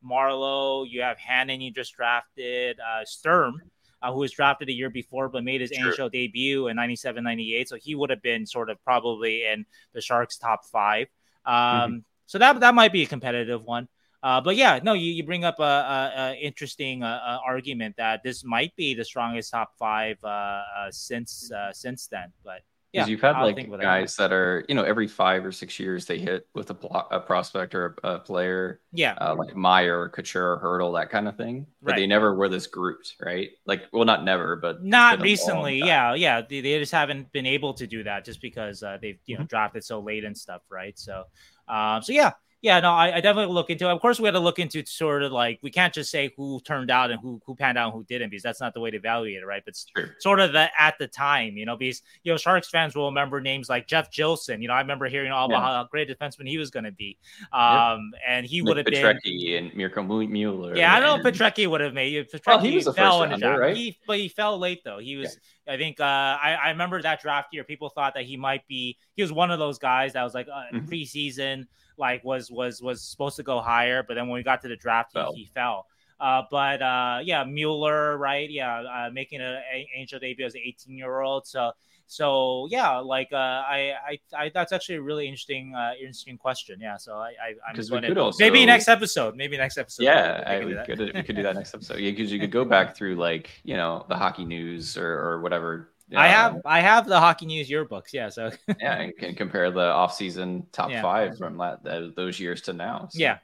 Marleau, 0.09 0.85
you 0.89 1.01
have 1.01 1.17
Hannan, 1.17 1.61
you 1.61 1.71
just 1.71 1.95
drafted 1.95 2.79
Sturm 3.05 3.61
uh, 4.01 4.11
who 4.11 4.19
was 4.19 4.31
drafted 4.31 4.69
a 4.69 4.73
year 4.73 4.89
before 4.89 5.29
but 5.29 5.43
made 5.43 5.61
his 5.61 5.71
sure. 5.71 5.91
NHL 5.91 6.11
debut 6.11 6.67
in 6.67 6.75
97 6.75 7.23
98. 7.23 7.69
So 7.69 7.75
he 7.75 7.95
would 7.95 8.09
have 8.09 8.21
been 8.21 8.45
sort 8.45 8.69
of 8.69 8.83
probably 8.83 9.45
in 9.45 9.65
the 9.93 10.01
Sharks' 10.01 10.37
top 10.37 10.65
five. 10.65 11.07
Um, 11.45 11.55
mm-hmm. 11.55 11.97
So 12.25 12.37
that, 12.37 12.59
that 12.59 12.75
might 12.75 12.91
be 12.91 13.03
a 13.03 13.05
competitive 13.05 13.63
one. 13.63 13.87
Uh, 14.23 14.41
but 14.41 14.55
yeah, 14.55 14.79
no, 14.83 14.93
you, 14.93 15.11
you 15.11 15.23
bring 15.23 15.45
up 15.45 15.59
a, 15.59 15.63
a, 15.63 16.11
a 16.15 16.35
interesting 16.41 17.03
uh, 17.03 17.21
uh 17.23 17.37
argument 17.45 17.95
that 17.97 18.23
this 18.23 18.43
might 18.43 18.75
be 18.75 18.95
the 18.95 19.05
strongest 19.05 19.51
top 19.51 19.71
five 19.77 20.17
uh, 20.23 20.27
uh, 20.27 20.63
since 20.89 21.51
since 21.71 22.07
then. 22.07 22.33
But 22.43 22.61
yeah, 22.97 23.05
you've 23.05 23.21
had 23.21 23.35
I'll 23.35 23.45
like 23.45 23.81
guys 23.81 24.15
that. 24.15 24.33
are, 24.33 24.65
you 24.67 24.75
know, 24.75 24.83
every 24.83 25.07
five 25.07 25.45
or 25.45 25.51
six 25.51 25.79
years 25.79 26.05
they 26.05 26.17
hit 26.17 26.47
with 26.53 26.69
a, 26.71 27.05
a 27.11 27.19
prospect 27.19 27.75
or 27.75 27.95
a, 28.03 28.15
a 28.15 28.19
player. 28.19 28.81
Yeah. 28.91 29.13
Uh, 29.19 29.35
like 29.35 29.55
Meier, 29.55 30.09
Couture, 30.09 30.59
Hertl, 30.61 30.99
that 30.99 31.09
kind 31.09 31.27
of 31.27 31.37
thing. 31.37 31.67
But 31.81 31.91
right. 31.91 31.97
they 31.97 32.07
never 32.07 32.35
were 32.35 32.49
this 32.49 32.67
grouped, 32.67 33.15
right? 33.21 33.51
Like, 33.65 33.83
well, 33.93 34.05
not 34.05 34.23
never, 34.23 34.55
but 34.55 34.83
not 34.83 35.21
recently. 35.21 35.79
Yeah. 35.79 36.15
Yeah. 36.15 36.41
They, 36.41 36.61
they, 36.61 36.79
just 36.79 36.91
haven't 36.91 37.31
been 37.31 37.45
able 37.45 37.73
to 37.75 37.87
do 37.87 38.03
that 38.03 38.25
just 38.25 38.41
because 38.41 38.83
uh, 38.83 38.97
they've, 39.01 39.19
you 39.25 39.35
know, 39.35 39.41
mm-hmm. 39.41 39.47
drafted 39.47 39.83
so 39.83 39.99
late 39.99 40.23
and 40.23 40.37
stuff, 40.37 40.61
right? 40.69 40.97
So, 40.97 41.23
um, 41.67 42.01
so 42.01 42.13
yeah, 42.13 42.31
yeah, 42.61 42.79
no, 42.79 42.91
I, 42.91 43.17
I, 43.17 43.21
definitely 43.21 43.53
look 43.53 43.69
into 43.69 43.87
it. 43.87 43.91
Of 43.91 44.01
course, 44.01 44.19
we 44.19 44.25
had 44.25 44.31
to 44.31 44.39
look 44.39 44.57
into 44.57 44.83
sort 44.85 45.21
of 45.21 45.31
like 45.31 45.59
we 45.61 45.69
can't 45.69 45.93
just 45.93 46.09
say 46.09 46.33
who 46.35 46.59
turned 46.61 46.89
out 46.89 47.11
and 47.11 47.19
who 47.21 47.39
who 47.45 47.55
panned 47.55 47.77
out 47.77 47.87
and 47.87 47.93
who 47.93 48.03
didn't 48.05 48.31
because 48.31 48.41
that's 48.41 48.59
not 48.59 48.73
the 48.73 48.79
way 48.79 48.89
to 48.89 48.97
evaluate 48.97 49.43
it, 49.43 49.45
right? 49.45 49.61
But 49.63 49.75
sure. 49.95 50.15
sort 50.19 50.39
of 50.39 50.53
the 50.53 50.67
at 50.79 50.95
the 50.97 51.07
time, 51.07 51.55
you 51.55 51.67
know, 51.67 51.77
because 51.77 52.01
you 52.23 52.31
know 52.31 52.37
Sharks 52.37 52.69
fans 52.69 52.95
will 52.95 53.05
remember 53.05 53.41
names 53.41 53.69
like 53.69 53.87
Jeff 53.87 54.11
Jillson. 54.11 54.61
You 54.61 54.69
know, 54.69 54.73
I 54.73 54.81
remember 54.81 55.07
hearing 55.07 55.31
all 55.31 55.45
about 55.45 55.59
yeah. 55.59 55.77
how 55.77 55.83
great 55.85 56.09
defenseman 56.09 56.47
he 56.47 56.57
was 56.57 56.71
going 56.71 56.85
to 56.85 56.91
be, 56.91 57.17
um, 57.53 58.11
yep. 58.13 58.21
and 58.27 58.45
he 58.45 58.63
would 58.63 58.77
have 58.77 58.87
been 58.87 59.05
and 59.05 59.75
Mirco 59.75 60.01
Mueller. 60.01 60.75
Yeah, 60.75 60.95
I 60.95 60.99
don't 60.99 61.23
know 61.23 61.31
Petrecki 61.31 61.67
would 61.67 61.81
have 61.81 61.93
made. 61.93 62.27
Petrecki 62.29 62.47
well, 62.47 62.59
he 62.59 62.75
was 62.75 62.87
a 62.87 62.93
fell 62.93 63.21
in 63.21 63.39
the 63.39 63.49
right? 63.49 63.77
He, 63.77 63.97
but 64.07 64.17
he 64.17 64.29
fell 64.29 64.57
late 64.57 64.83
though. 64.83 64.97
He 64.97 65.15
was. 65.15 65.33
Yeah. 65.33 65.39
I 65.67 65.77
think 65.77 65.99
uh, 65.99 66.03
I, 66.03 66.57
I 66.63 66.69
remember 66.69 67.01
that 67.01 67.21
draft 67.21 67.53
year. 67.53 67.63
People 67.63 67.89
thought 67.89 68.13
that 68.13 68.23
he 68.23 68.37
might 68.37 68.67
be. 68.67 68.97
He 69.15 69.21
was 69.21 69.31
one 69.31 69.51
of 69.51 69.59
those 69.59 69.77
guys 69.77 70.13
that 70.13 70.23
was 70.23 70.33
like 70.33 70.47
uh, 70.47 70.63
mm-hmm. 70.73 70.87
preseason 70.87 71.67
like 71.97 72.23
was 72.23 72.51
was 72.51 72.81
was 72.81 73.01
supposed 73.01 73.35
to 73.37 73.43
go 73.43 73.59
higher, 73.59 74.03
but 74.03 74.15
then 74.15 74.27
when 74.27 74.37
we 74.37 74.43
got 74.43 74.61
to 74.61 74.67
the 74.67 74.75
draft, 74.75 75.11
he, 75.13 75.41
he 75.41 75.45
fell. 75.45 75.87
Uh, 76.19 76.43
but 76.49 76.81
uh, 76.81 77.19
yeah, 77.23 77.43
Mueller, 77.43 78.17
right? 78.17 78.49
Yeah, 78.49 78.81
uh, 78.81 79.09
making 79.11 79.41
an 79.41 79.61
NHL 79.97 80.21
debut 80.21 80.45
as 80.45 80.55
an 80.55 80.61
18 80.63 80.97
year 80.97 81.21
old. 81.21 81.45
So 81.45 81.71
so 82.07 82.67
yeah, 82.71 82.97
like 82.97 83.29
uh, 83.31 83.35
I, 83.35 83.93
I, 84.07 84.19
I, 84.37 84.51
that's 84.53 84.71
actually 84.71 84.95
a 84.95 85.01
really 85.01 85.27
interesting, 85.27 85.75
uh, 85.75 85.91
interesting 85.99 86.37
question. 86.37 86.79
Yeah, 86.79 86.97
so 86.97 87.15
I, 87.15 87.33
I 87.41 87.69
I'm 87.69 87.75
we 87.75 88.07
could 88.07 88.17
also, 88.17 88.43
maybe 88.43 88.65
next 88.65 88.87
episode, 88.87 89.35
maybe 89.35 89.57
next 89.57 89.77
episode. 89.77 90.03
Yeah, 90.03 90.43
I, 90.45 90.65
we, 90.65 90.75
could, 90.85 90.99
we 91.13 91.23
could 91.23 91.35
do 91.35 91.43
that 91.43 91.55
next 91.55 91.73
episode. 91.73 91.99
Yeah, 91.99 92.11
because 92.11 92.31
you 92.31 92.39
could 92.39 92.51
go 92.51 92.65
back 92.75 92.95
through 92.95 93.15
like 93.15 93.49
you 93.63 93.75
know 93.75 94.05
the 94.07 94.15
hockey 94.15 94.45
news 94.45 94.97
or, 94.97 95.19
or 95.19 95.41
whatever 95.41 95.89
yeah. 96.09 96.21
I 96.21 96.27
have 96.27 96.61
I 96.63 96.79
have 96.79 97.07
the 97.07 97.19
hockey 97.19 97.45
news 97.45 97.69
yearbooks. 97.69 98.13
Yeah, 98.13 98.29
so 98.29 98.51
yeah, 98.79 99.01
and 99.01 99.17
can 99.17 99.35
compare 99.35 99.69
the 99.71 99.81
off-season 99.81 100.67
top 100.71 100.89
yeah. 100.89 101.01
five 101.01 101.37
from 101.37 101.57
that, 101.57 102.13
those 102.15 102.39
years 102.39 102.61
to 102.63 102.73
now. 102.73 103.09
So, 103.11 103.19
yeah, 103.19 103.39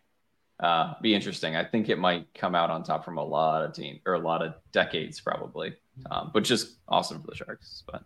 uh, 0.61 0.93
be 1.01 1.13
interesting. 1.13 1.55
I 1.55 1.65
think 1.65 1.89
it 1.89 1.99
might 1.99 2.33
come 2.33 2.55
out 2.55 2.69
on 2.69 2.83
top 2.83 3.03
from 3.03 3.17
a 3.17 3.23
lot 3.23 3.65
of 3.65 3.73
team 3.73 3.99
or 4.05 4.13
a 4.13 4.19
lot 4.19 4.41
of 4.41 4.53
decades 4.71 5.19
probably, 5.19 5.75
um, 6.09 6.31
but 6.33 6.43
just 6.43 6.77
awesome 6.87 7.21
for 7.21 7.27
the 7.27 7.35
Sharks. 7.35 7.83
But 7.85 8.03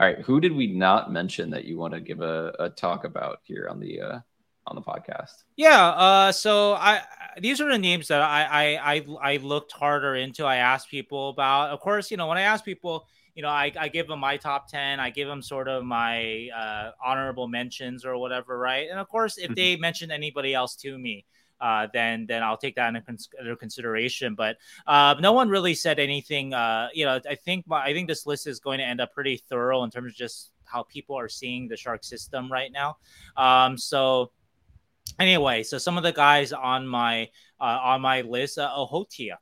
all 0.00 0.06
right, 0.06 0.18
who 0.20 0.40
did 0.40 0.52
we 0.52 0.66
not 0.66 1.12
mention 1.12 1.50
that 1.50 1.66
you 1.66 1.76
want 1.76 1.92
to 1.92 2.00
give 2.00 2.22
a, 2.22 2.54
a 2.58 2.70
talk 2.70 3.04
about 3.04 3.40
here 3.42 3.68
on 3.70 3.78
the 3.78 4.00
uh, 4.00 4.18
on 4.66 4.74
the 4.74 4.80
podcast? 4.80 5.44
Yeah, 5.56 5.88
uh, 5.88 6.32
so 6.32 6.72
I 6.72 7.02
these 7.38 7.60
are 7.60 7.70
the 7.70 7.78
names 7.78 8.08
that 8.08 8.22
I, 8.22 8.44
I 8.44 8.94
I 8.94 9.06
I 9.34 9.36
looked 9.36 9.72
harder 9.72 10.16
into. 10.16 10.46
I 10.46 10.56
asked 10.56 10.88
people 10.90 11.28
about. 11.28 11.68
Of 11.70 11.80
course, 11.80 12.10
you 12.10 12.16
know 12.16 12.28
when 12.28 12.38
I 12.38 12.42
ask 12.42 12.64
people 12.64 13.06
you 13.34 13.42
know, 13.42 13.48
I, 13.48 13.72
I 13.78 13.88
give 13.88 14.08
them 14.08 14.20
my 14.20 14.36
top 14.36 14.68
10. 14.68 15.00
I 15.00 15.10
give 15.10 15.28
them 15.28 15.40
sort 15.40 15.68
of 15.68 15.84
my 15.84 16.48
uh, 16.54 16.90
honorable 17.02 17.48
mentions 17.48 18.04
or 18.04 18.16
whatever, 18.16 18.58
right? 18.58 18.88
And 18.90 18.98
of 18.98 19.08
course, 19.08 19.38
if 19.38 19.44
mm-hmm. 19.44 19.54
they 19.54 19.76
mention 19.76 20.10
anybody 20.10 20.52
else 20.52 20.74
to 20.76 20.98
me, 20.98 21.24
uh, 21.60 21.86
then 21.92 22.26
then 22.26 22.42
I'll 22.42 22.56
take 22.56 22.76
that 22.76 22.94
into, 22.94 23.56
consideration. 23.56 24.34
But 24.34 24.56
uh, 24.86 25.14
no 25.20 25.32
one 25.32 25.48
really 25.48 25.74
said 25.74 25.98
anything. 25.98 26.54
Uh, 26.54 26.88
you 26.94 27.04
know, 27.04 27.20
I 27.28 27.34
think 27.34 27.66
my, 27.66 27.82
I 27.82 27.92
think 27.92 28.08
this 28.08 28.26
list 28.26 28.46
is 28.46 28.60
going 28.60 28.78
to 28.78 28.84
end 28.84 29.00
up 29.00 29.12
pretty 29.12 29.36
thorough 29.48 29.84
in 29.84 29.90
terms 29.90 30.12
of 30.12 30.16
just 30.16 30.52
how 30.64 30.84
people 30.84 31.16
are 31.18 31.28
seeing 31.28 31.68
the 31.68 31.76
shark 31.76 32.04
system 32.04 32.50
right 32.50 32.70
now. 32.72 32.96
Um, 33.36 33.76
so 33.76 34.30
anyway, 35.18 35.62
so 35.62 35.78
some 35.78 35.96
of 35.96 36.02
the 36.02 36.12
guys 36.12 36.52
on 36.52 36.86
my 36.86 37.28
uh, 37.60 37.78
on 37.82 38.00
my 38.00 38.22
list, 38.22 38.58
uh, 38.58 38.70
Okhotiuk. 38.70 39.36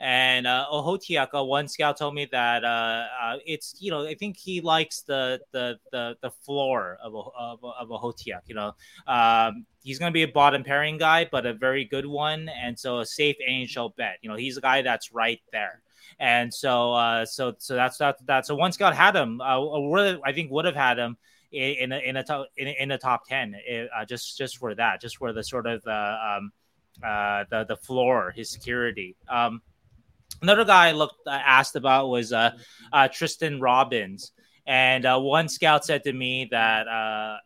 And 0.00 0.46
uh, 0.46 0.66
Okhotiuk, 0.72 1.46
one 1.46 1.68
scout 1.68 1.98
told 1.98 2.14
me 2.14 2.26
that 2.32 2.64
uh, 2.64 3.04
uh, 3.22 3.36
it's 3.44 3.76
you 3.80 3.90
know 3.90 4.06
I 4.06 4.14
think 4.14 4.38
he 4.38 4.62
likes 4.62 5.02
the 5.02 5.40
the 5.52 5.78
the, 5.92 6.16
the 6.22 6.30
floor 6.30 6.96
of 7.02 7.14
of, 7.14 7.62
of 7.62 7.88
Okhotiuk. 7.88 8.40
You 8.46 8.54
know, 8.54 8.72
um, 9.06 9.66
he's 9.82 9.98
going 9.98 10.10
to 10.10 10.14
be 10.14 10.22
a 10.22 10.28
bottom 10.28 10.64
pairing 10.64 10.96
guy, 10.96 11.28
but 11.30 11.44
a 11.44 11.52
very 11.52 11.84
good 11.84 12.06
one, 12.06 12.48
and 12.48 12.78
so 12.78 13.00
a 13.00 13.06
safe 13.06 13.36
NHL 13.46 13.94
bet. 13.96 14.16
You 14.22 14.30
know, 14.30 14.36
he's 14.36 14.56
a 14.56 14.62
guy 14.62 14.80
that's 14.80 15.12
right 15.12 15.40
there. 15.52 15.82
And 16.18 16.52
so, 16.52 16.94
uh, 16.94 17.26
so, 17.26 17.54
so 17.58 17.74
that's 17.74 17.98
that. 17.98 18.16
That 18.26 18.46
so 18.46 18.54
one 18.54 18.72
scout 18.72 18.96
had 18.96 19.14
him. 19.14 19.40
Uh, 19.40 20.18
I 20.24 20.32
think 20.32 20.50
would 20.50 20.64
have 20.64 20.74
had 20.74 20.98
him 20.98 21.18
in 21.52 21.92
a 21.92 21.98
in 21.98 22.16
a 22.16 22.22
top 22.24 22.46
in, 22.56 22.68
in 22.68 22.90
a 22.90 22.98
top 22.98 23.26
ten, 23.28 23.54
uh, 23.94 24.04
just 24.06 24.38
just 24.38 24.56
for 24.56 24.74
that, 24.74 25.00
just 25.00 25.18
for 25.18 25.32
the 25.32 25.44
sort 25.44 25.66
of 25.66 25.82
the 25.82 25.92
um, 25.92 26.52
uh, 27.04 27.44
the 27.50 27.64
the 27.64 27.76
floor, 27.76 28.32
his 28.34 28.50
security. 28.50 29.16
Um, 29.28 29.60
Another 30.42 30.64
guy 30.64 30.88
I 30.88 30.92
looked 30.92 31.26
uh, 31.26 31.30
asked 31.30 31.76
about 31.76 32.08
was 32.08 32.32
uh, 32.32 32.52
uh, 32.92 33.08
Tristen 33.08 33.60
Robins, 33.60 34.32
and 34.66 35.04
uh, 35.04 35.18
one 35.18 35.48
scout 35.48 35.84
said 35.84 36.04
to 36.04 36.12
me 36.12 36.48
that 36.50 36.88
uh, 36.88 37.36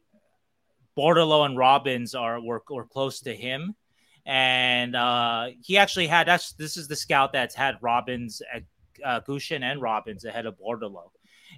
Bordeleau 0.96 1.44
and 1.44 1.58
Robins 1.58 2.14
are 2.14 2.40
were, 2.40 2.62
were 2.70 2.86
close 2.86 3.20
to 3.20 3.34
him, 3.34 3.74
and 4.26 4.94
uh, 4.94 5.48
he 5.62 5.76
actually 5.76 6.06
had 6.06 6.28
that's 6.28 6.52
this 6.52 6.76
is 6.76 6.86
the 6.88 6.96
scout 6.96 7.32
that's 7.32 7.54
had 7.54 7.76
Robins, 7.80 8.40
uh, 9.04 9.20
Gushchin 9.20 9.62
and 9.62 9.82
Robins 9.82 10.24
ahead 10.24 10.46
of 10.46 10.56
Bordeleau. 10.58 11.10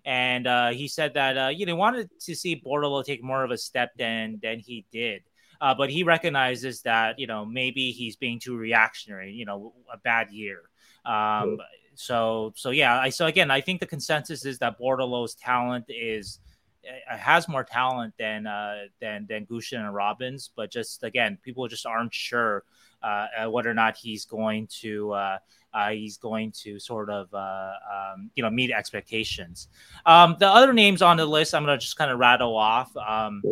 And 0.05 0.47
uh, 0.47 0.71
he 0.71 0.89
said 0.89 1.15
that 1.15 1.37
uh, 1.39 1.49
you 1.49 1.67
know 1.67 1.77
wanted 1.77 2.11
to 2.21 2.35
see 2.35 2.61
Bordeleau 2.65 3.05
take 3.05 3.23
more 3.23 3.45
of 3.45 3.51
a 3.51 3.59
step 3.59 3.93
than 3.97 4.39
than 4.43 4.59
he 4.59 4.85
did. 4.93 5.23
Uh, 5.61 5.75
but 5.75 5.91
he 5.91 6.03
recognizes 6.03 6.83
that 6.83 7.19
you 7.19 7.27
know 7.27 7.45
maybe 7.45 7.93
he's 7.93 8.17
being 8.17 8.39
too 8.39 8.57
reactionary. 8.57 9.33
You 9.33 9.45
know, 9.45 9.75
a 9.93 9.99
bad 9.99 10.31
year. 10.31 10.63
Um, 11.07 11.59
so 11.95 12.53
so 12.57 12.71
yeah, 12.71 13.01
I 13.01 13.09
so 13.09 13.27
again, 13.27 13.51
I 13.51 13.61
think 13.61 13.81
the 13.81 13.87
consensus 13.87 14.45
is 14.45 14.59
that 14.59 14.79
Bordeleau's 14.79 15.35
talent 15.35 15.87
is 15.89 16.41
uh, 16.87 17.17
has 17.17 17.49
more 17.49 17.65
talent 17.65 18.15
than 18.19 18.47
uh, 18.47 18.85
than 19.01 19.27
than 19.29 19.47
Gushchin 19.47 19.81
and 19.81 19.95
Robins, 19.95 20.51
but 20.55 20.71
just 20.71 21.05
again, 21.05 21.39
people 21.43 21.67
just 21.69 21.87
aren't 21.87 22.13
sure 22.13 22.65
uh, 23.03 23.49
whether 23.49 23.71
or 23.71 23.75
not 23.75 23.97
he's 23.97 24.25
going 24.25 24.67
to 24.81 25.13
uh, 25.13 25.39
uh, 25.73 25.91
he's 25.91 26.17
going 26.17 26.53
to 26.53 26.79
sort 26.79 27.11
of 27.11 27.33
uh, 27.33 27.73
um, 27.93 28.31
you 28.35 28.43
know 28.43 28.51
meet 28.51 28.71
expectations. 28.71 29.69
Um, 30.05 30.37
the 30.39 30.49
other 30.49 30.73
names 30.73 31.03
on 31.03 31.17
the 31.17 31.27
list, 31.27 31.55
I'm 31.55 31.65
going 31.65 31.79
to 31.79 31.83
just 31.83 31.97
kind 31.97 32.11
of 32.11 32.19
rattle 32.19 32.57
off. 32.57 32.97
Um, 32.97 33.43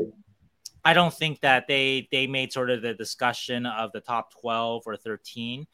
I 0.84 0.92
don't 0.92 1.14
think 1.14 1.40
that 1.40 1.66
they 1.66 2.08
they 2.10 2.26
made 2.26 2.52
sort 2.52 2.70
of 2.70 2.82
the 2.82 2.94
discussion 2.94 3.66
of 3.66 3.92
the 3.92 4.00
top 4.00 4.32
12 4.40 4.82
or 4.86 4.96
13. 4.96 5.66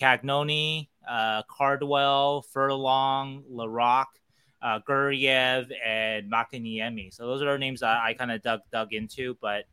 Cagnoni, 0.00 0.88
uh, 1.08 1.42
Cardwell, 1.48 2.42
Furlong, 2.52 3.44
Larocque, 3.48 4.18
uh, 4.62 4.80
Guriev, 4.88 5.70
and 5.84 6.30
Makiniemi. 6.30 7.12
So 7.12 7.26
those 7.26 7.42
are 7.42 7.58
names 7.58 7.82
I, 7.82 8.08
I 8.08 8.14
kind 8.14 8.30
of 8.30 8.42
dug 8.42 8.60
dug 8.72 8.92
into, 8.92 9.36
but 9.40 9.64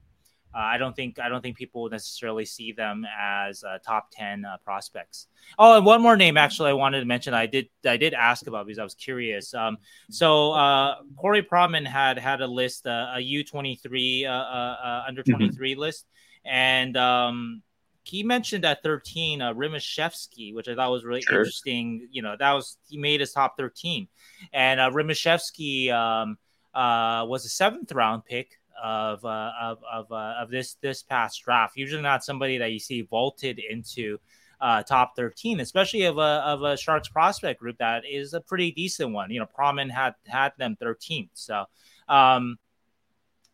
uh, 0.53 0.59
I 0.59 0.77
don't 0.77 0.93
think 0.93 1.17
I 1.17 1.29
don't 1.29 1.41
think 1.41 1.55
people 1.55 1.89
necessarily 1.89 2.43
see 2.43 2.73
them 2.73 3.05
as 3.17 3.63
uh, 3.63 3.77
top 3.85 4.09
ten 4.11 4.43
uh, 4.43 4.57
prospects. 4.65 5.27
Oh, 5.57 5.77
and 5.77 5.85
one 5.85 6.01
more 6.01 6.17
name 6.17 6.35
actually 6.35 6.71
I 6.71 6.73
wanted 6.73 6.99
to 6.99 7.05
mention. 7.05 7.33
I 7.33 7.45
did 7.45 7.69
I 7.85 7.95
did 7.95 8.13
ask 8.13 8.47
about 8.47 8.65
because 8.65 8.79
I 8.79 8.83
was 8.83 8.95
curious. 8.95 9.53
Um, 9.53 9.77
so 10.09 10.51
uh, 10.51 10.95
Corey 11.15 11.41
Pronman 11.41 11.88
had 11.88 12.19
had 12.19 12.41
a 12.41 12.47
list, 12.47 12.85
uh, 12.85 13.13
a 13.15 13.19
U 13.21 13.45
twenty 13.45 13.75
three 13.77 14.25
uh, 14.25 14.33
uh, 14.33 15.05
under 15.07 15.23
twenty 15.23 15.49
three 15.51 15.71
mm-hmm. 15.71 15.81
list, 15.81 16.05
and 16.43 16.97
um, 16.97 17.61
he 18.03 18.23
mentioned 18.23 18.65
at 18.65 18.82
13 18.84 19.41
uh, 19.41 19.53
Rimashevsky, 19.53 20.53
which 20.53 20.68
I 20.68 20.76
thought 20.76 20.91
was 20.91 21.03
really 21.03 21.22
sure. 21.22 21.40
interesting. 21.40 22.07
You 22.11 22.22
know, 22.22 22.36
that 22.38 22.52
was 22.53 22.78
he 22.88 22.98
made 22.98 23.19
his 23.19 23.32
top 23.32 23.57
13, 23.57 24.07
and 24.53 24.80
uh, 24.80 24.90
Rimashevsky 24.90 25.91
um, 25.91 26.38
uh, 26.73 27.26
was 27.28 27.45
a 27.45 27.49
seventh 27.49 27.91
round 27.91 28.26
pick 28.26 28.60
of 28.82 29.23
uh, 29.23 29.52
of 29.61 29.80
of, 29.91 30.11
uh, 30.11 30.36
of 30.40 30.49
this 30.49 30.76
this 30.82 31.03
past 31.03 31.44
draft. 31.44 31.78
Usually 31.78 32.02
not 32.02 32.23
somebody 32.23 32.57
that 32.57 32.72
you 32.72 32.80
see 32.80 33.02
vaulted 33.02 33.60
into 33.60 34.18
uh, 34.60 34.82
top 34.84 35.15
13, 35.15 35.60
especially 35.60 36.03
of 36.03 36.18
a 36.18 36.22
of 36.22 36.64
a 36.64 36.78
Sharks 36.78 37.07
prospect 37.07 37.60
group 37.60 37.78
that 37.78 38.03
is 38.10 38.34
a 38.34 38.41
pretty 38.41 38.72
decent 38.72 39.11
one. 39.11 39.30
You 39.30 39.40
know, 39.41 39.48
Pronman 39.57 39.91
had 39.91 40.15
had 40.26 40.53
them 40.57 40.78
13th, 40.82 41.30
so. 41.34 41.65
Um, 42.07 42.57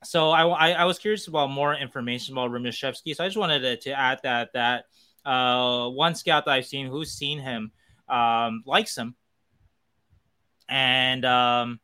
so 0.07 0.31
I, 0.31 0.47
I, 0.47 0.71
I, 0.71 0.85
was 0.85 0.99
curious 0.99 1.27
about 1.27 1.49
more 1.49 1.75
information 1.75 2.34
about 2.34 2.51
Rimashevsky. 2.51 3.15
So 3.15 3.23
I 3.23 3.27
just 3.27 3.38
wanted 3.38 3.59
to, 3.59 3.77
to 3.77 3.91
add 3.91 4.19
that 4.23 4.53
that 4.53 4.85
uh, 5.25 5.89
one 5.89 6.15
scout 6.15 6.45
that 6.45 6.51
I've 6.51 6.65
seen 6.65 6.88
who's 6.88 7.11
seen 7.11 7.39
him 7.39 7.71
um, 8.07 8.63
likes 8.65 8.97
him, 8.97 9.15
and 10.69 11.25
um, 11.25 11.79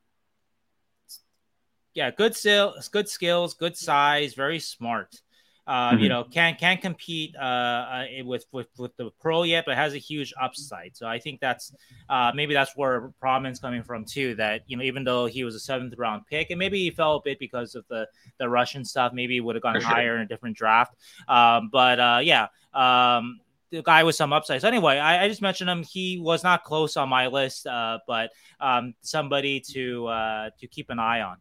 yeah, 1.94 2.12
good 2.12 2.36
skills, 2.36 2.88
good 2.88 3.10
skills, 3.10 3.54
good 3.54 3.76
size, 3.76 4.34
very 4.34 4.60
smart. 4.60 5.22
Uh, 5.66 5.92
mm-hmm. 5.92 6.00
You 6.00 6.10
know, 6.10 6.24
can't 6.26 6.60
can't 6.60 6.82
compete 6.82 7.36
uh, 7.38 7.44
uh, 7.44 8.06
with 8.26 8.46
with 8.52 8.68
with 8.78 8.96
the 8.98 9.12
pro 9.22 9.44
yet, 9.44 9.64
but 9.66 9.76
has 9.76 9.94
a 9.94 9.98
huge 9.98 10.34
upside. 10.42 10.98
So 10.98 11.08
I 11.08 11.20
think 11.20 11.40
that's 11.40 11.74
uh, 12.10 12.32
maybe 12.36 12.54
that's 12.54 12.76
where 12.76 13.14
Pronman's 13.24 13.60
coming 13.60 13.82
from 13.82 14.04
too. 14.04 14.36
That 14.36 14.64
you 14.68 14.76
know, 14.76 14.84
even 14.84 15.06
though 15.06 15.26
he 15.26 15.46
was 15.46 15.56
a 15.56 15.60
seventh 15.60 15.94
round 15.98 16.26
pick, 16.28 16.50
and 16.50 16.60
maybe 16.60 16.80
he 16.80 16.90
fell 16.90 17.16
a 17.16 17.22
bit 17.24 17.40
because 17.40 17.76
of 17.76 17.86
the 17.88 18.08
the 18.40 18.50
Russian 18.50 18.84
stuff, 18.84 19.14
maybe 19.14 19.36
he 19.36 19.42
would 19.42 19.56
have 19.56 19.64
gone 19.64 19.80
For 19.80 19.86
higher 19.88 20.16
in 20.16 20.22
a 20.22 20.28
different 20.28 20.58
draft. 20.58 20.96
Um, 21.28 21.70
but 21.72 22.00
uh, 22.00 22.20
yeah. 22.22 22.48
Um, 22.74 23.40
the 23.74 23.82
guy 23.82 24.04
with 24.04 24.16
some 24.16 24.32
upside. 24.32 24.62
So 24.62 24.68
anyway, 24.68 25.00
I, 25.00 25.24
I, 25.24 25.28
just 25.28 25.42
mentioned 25.42 25.70
him. 25.70 25.84
He 25.84 26.20
was 26.20 26.44
not 26.44 26.64
close 26.64 26.96
on 26.96 27.10
my 27.10 27.28
list, 27.28 27.66
uh, 27.66 28.00
but 28.08 28.32
um, 28.60 28.94
somebody 29.02 29.60
to 29.72 30.08
uh, 30.08 30.50
to 30.60 30.68
keep 30.68 30.90
an 30.90 31.00
eye 31.00 31.22
on. 31.22 31.38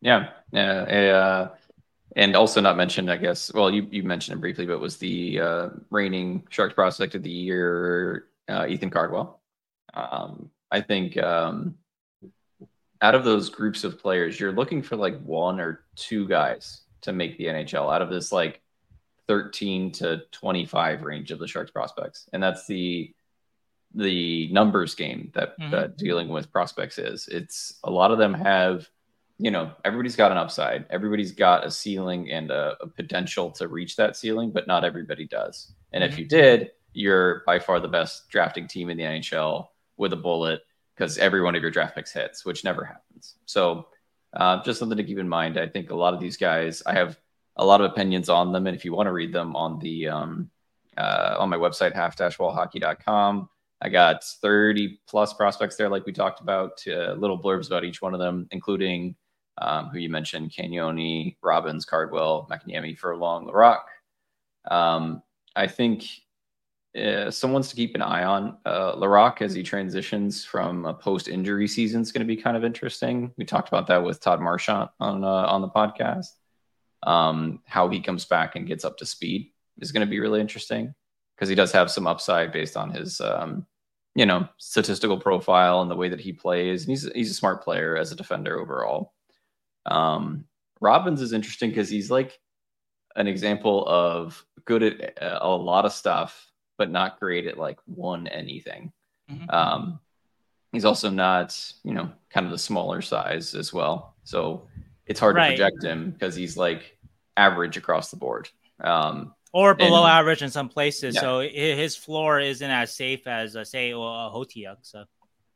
Yeah, 0.00 0.30
yeah. 0.52 0.84
A, 0.88 1.10
uh, 1.10 1.48
and 2.16 2.36
also 2.36 2.60
not 2.60 2.76
mentioned, 2.76 3.10
I 3.10 3.16
guess. 3.16 3.52
Well, 3.52 3.70
you, 3.70 3.86
you 3.90 4.02
mentioned 4.02 4.38
it 4.38 4.40
briefly, 4.40 4.66
but 4.66 4.80
was 4.80 4.96
the 4.96 5.40
uh, 5.40 5.68
reigning 5.90 6.44
Sharks 6.50 6.74
prospect 6.74 7.14
of 7.14 7.22
the 7.22 7.30
year, 7.30 8.26
uh, 8.48 8.66
Ethan 8.68 8.90
Cardwell. 8.90 9.40
Um, 9.94 10.50
I 10.70 10.80
think 10.80 11.16
um, 11.16 11.76
out 13.00 13.14
of 13.14 13.24
those 13.24 13.48
groups 13.48 13.84
of 13.84 14.00
players, 14.00 14.38
you're 14.38 14.52
looking 14.52 14.82
for 14.82 14.96
like 14.96 15.20
one 15.22 15.60
or 15.60 15.84
two 15.96 16.26
guys 16.26 16.82
to 17.02 17.12
make 17.12 17.38
the 17.38 17.46
NHL 17.46 17.92
out 17.92 18.02
of 18.02 18.10
this 18.10 18.32
like 18.32 18.60
13 19.26 19.92
to 19.92 20.22
25 20.32 21.02
range 21.02 21.30
of 21.30 21.38
the 21.38 21.46
Sharks 21.46 21.70
prospects, 21.70 22.28
and 22.32 22.42
that's 22.42 22.66
the 22.66 23.14
the 23.94 24.48
numbers 24.52 24.94
game 24.94 25.30
that, 25.34 25.58
mm-hmm. 25.58 25.72
that 25.72 25.96
dealing 25.96 26.28
with 26.28 26.52
prospects 26.52 26.98
is. 26.98 27.26
It's 27.26 27.74
a 27.82 27.90
lot 27.90 28.12
of 28.12 28.18
them 28.18 28.34
have 28.34 28.88
you 29.40 29.50
know, 29.50 29.72
everybody's 29.86 30.16
got 30.16 30.32
an 30.32 30.38
upside. 30.38 30.84
Everybody's 30.90 31.32
got 31.32 31.64
a 31.64 31.70
ceiling 31.70 32.30
and 32.30 32.50
a, 32.50 32.76
a 32.82 32.86
potential 32.86 33.50
to 33.52 33.68
reach 33.68 33.96
that 33.96 34.14
ceiling, 34.14 34.50
but 34.50 34.66
not 34.66 34.84
everybody 34.84 35.26
does. 35.26 35.72
And 35.92 36.04
mm-hmm. 36.04 36.12
if 36.12 36.18
you 36.18 36.26
did, 36.26 36.72
you're 36.92 37.42
by 37.46 37.58
far 37.58 37.80
the 37.80 37.88
best 37.88 38.28
drafting 38.28 38.68
team 38.68 38.90
in 38.90 38.98
the 38.98 39.04
NHL 39.04 39.68
with 39.96 40.12
a 40.12 40.16
bullet 40.16 40.60
because 40.94 41.16
every 41.16 41.40
one 41.40 41.56
of 41.56 41.62
your 41.62 41.70
draft 41.70 41.94
picks 41.94 42.12
hits, 42.12 42.44
which 42.44 42.64
never 42.64 42.84
happens. 42.84 43.36
So, 43.46 43.86
uh, 44.34 44.62
just 44.62 44.78
something 44.78 44.98
to 44.98 45.04
keep 45.04 45.18
in 45.18 45.28
mind. 45.28 45.58
I 45.58 45.66
think 45.66 45.90
a 45.90 45.96
lot 45.96 46.12
of 46.12 46.20
these 46.20 46.36
guys, 46.36 46.82
I 46.84 46.92
have 46.92 47.18
a 47.56 47.64
lot 47.64 47.80
of 47.80 47.90
opinions 47.90 48.28
on 48.28 48.52
them, 48.52 48.66
and 48.66 48.76
if 48.76 48.84
you 48.84 48.92
want 48.92 49.06
to 49.06 49.12
read 49.12 49.32
them 49.32 49.56
on 49.56 49.78
the 49.78 50.08
um, 50.08 50.50
uh, 50.98 51.36
on 51.38 51.48
my 51.48 51.56
website, 51.56 51.94
half-wallhockey.com, 51.94 53.48
I 53.80 53.88
got 53.88 54.22
30 54.22 55.00
plus 55.08 55.32
prospects 55.32 55.76
there, 55.76 55.88
like 55.88 56.04
we 56.04 56.12
talked 56.12 56.40
about, 56.40 56.82
uh, 56.86 57.14
little 57.14 57.40
blurbs 57.40 57.66
about 57.68 57.84
each 57.84 58.02
one 58.02 58.12
of 58.12 58.20
them, 58.20 58.46
including 58.50 59.16
um, 59.58 59.88
who 59.88 59.98
you 59.98 60.08
mentioned, 60.08 60.50
Cagnoni, 60.50 61.36
Robins, 61.42 61.84
Cardwell, 61.84 62.48
Makiniemi, 62.50 62.96
Furlong, 62.96 63.46
Larocque. 63.46 63.90
Um, 64.70 65.22
I 65.56 65.66
think 65.66 66.04
uh, 66.98 67.30
someone's 67.30 67.68
to 67.68 67.76
keep 67.76 67.94
an 67.94 68.02
eye 68.02 68.24
on. 68.24 68.58
Uh, 68.66 68.94
Larocque, 68.96 69.42
as 69.42 69.54
he 69.54 69.62
transitions 69.62 70.44
from 70.44 70.86
a 70.86 70.94
post-injury 70.94 71.68
season, 71.68 72.00
is 72.00 72.12
going 72.12 72.26
to 72.26 72.34
be 72.34 72.40
kind 72.40 72.56
of 72.56 72.64
interesting. 72.64 73.32
We 73.36 73.44
talked 73.44 73.68
about 73.68 73.86
that 73.88 74.02
with 74.02 74.20
Todd 74.20 74.40
Marchant 74.40 74.90
on 74.98 75.22
uh, 75.24 75.28
on 75.28 75.60
the 75.62 75.68
podcast. 75.68 76.28
Um, 77.02 77.62
how 77.66 77.88
he 77.88 78.00
comes 78.00 78.24
back 78.24 78.56
and 78.56 78.66
gets 78.66 78.84
up 78.84 78.98
to 78.98 79.06
speed 79.06 79.52
is 79.78 79.92
going 79.92 80.06
to 80.06 80.10
be 80.10 80.20
really 80.20 80.40
interesting 80.40 80.94
because 81.34 81.48
he 81.48 81.54
does 81.54 81.72
have 81.72 81.90
some 81.90 82.06
upside 82.06 82.52
based 82.52 82.76
on 82.76 82.90
his, 82.90 83.20
um, 83.22 83.66
you 84.14 84.26
know 84.26 84.46
statistical 84.58 85.18
profile 85.18 85.80
and 85.82 85.90
the 85.90 85.96
way 85.96 86.08
that 86.08 86.20
he 86.20 86.32
plays. 86.32 86.82
And 86.82 86.90
he's 86.90 87.10
he's 87.14 87.30
a 87.30 87.34
smart 87.34 87.62
player 87.62 87.96
as 87.96 88.12
a 88.12 88.16
defender 88.16 88.58
overall. 88.58 89.14
Um, 89.90 90.44
Robins 90.80 91.20
is 91.20 91.32
interesting 91.32 91.70
because 91.70 91.88
he's 91.88 92.10
like 92.10 92.38
an 93.16 93.26
example 93.26 93.86
of 93.86 94.44
good 94.64 94.82
at 94.82 95.18
a 95.20 95.48
lot 95.48 95.84
of 95.84 95.92
stuff, 95.92 96.50
but 96.78 96.90
not 96.90 97.20
great 97.20 97.46
at 97.46 97.58
like 97.58 97.78
one 97.86 98.26
anything. 98.28 98.92
Mm-hmm. 99.30 99.50
Um, 99.50 100.00
he's 100.72 100.84
also 100.84 101.10
not, 101.10 101.58
you 101.84 101.92
know, 101.92 102.10
kind 102.30 102.46
of 102.46 102.52
the 102.52 102.58
smaller 102.58 103.02
size 103.02 103.54
as 103.54 103.72
well. 103.72 104.14
So 104.24 104.68
it's 105.06 105.20
hard 105.20 105.36
right. 105.36 105.50
to 105.50 105.56
project 105.56 105.84
him 105.84 106.10
because 106.12 106.34
he's 106.34 106.56
like 106.56 106.96
average 107.36 107.76
across 107.76 108.10
the 108.10 108.16
board. 108.16 108.48
Um, 108.82 109.34
or 109.52 109.74
below 109.74 110.04
and, 110.04 110.12
average 110.12 110.42
in 110.42 110.50
some 110.50 110.68
places. 110.68 111.16
Yeah. 111.16 111.20
So 111.20 111.40
his 111.40 111.96
floor 111.96 112.38
isn't 112.38 112.70
as 112.70 112.94
safe 112.94 113.26
as, 113.26 113.56
uh, 113.56 113.64
say, 113.64 113.90
a 113.90 113.94
Okhotiuk. 113.94 114.76
So 114.82 115.04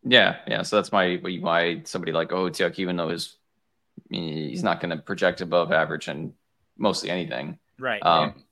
yeah, 0.02 0.39
yeah. 0.47 0.62
So 0.62 0.77
that's 0.77 0.90
my 0.93 1.16
why 1.16 1.82
somebody 1.85 2.12
like 2.12 2.31
Okhotiuk, 2.31 2.78
even 2.78 2.97
though 2.97 3.11
his 3.11 3.36
he's 4.11 4.63
not 4.63 4.81
going 4.81 4.97
to 4.97 5.03
project 5.03 5.41
above 5.41 5.73
average 5.73 6.09
and 6.09 6.33
mostly 6.77 7.11
anything, 7.11 7.59
right? 7.79 8.03
Um, 8.05 8.45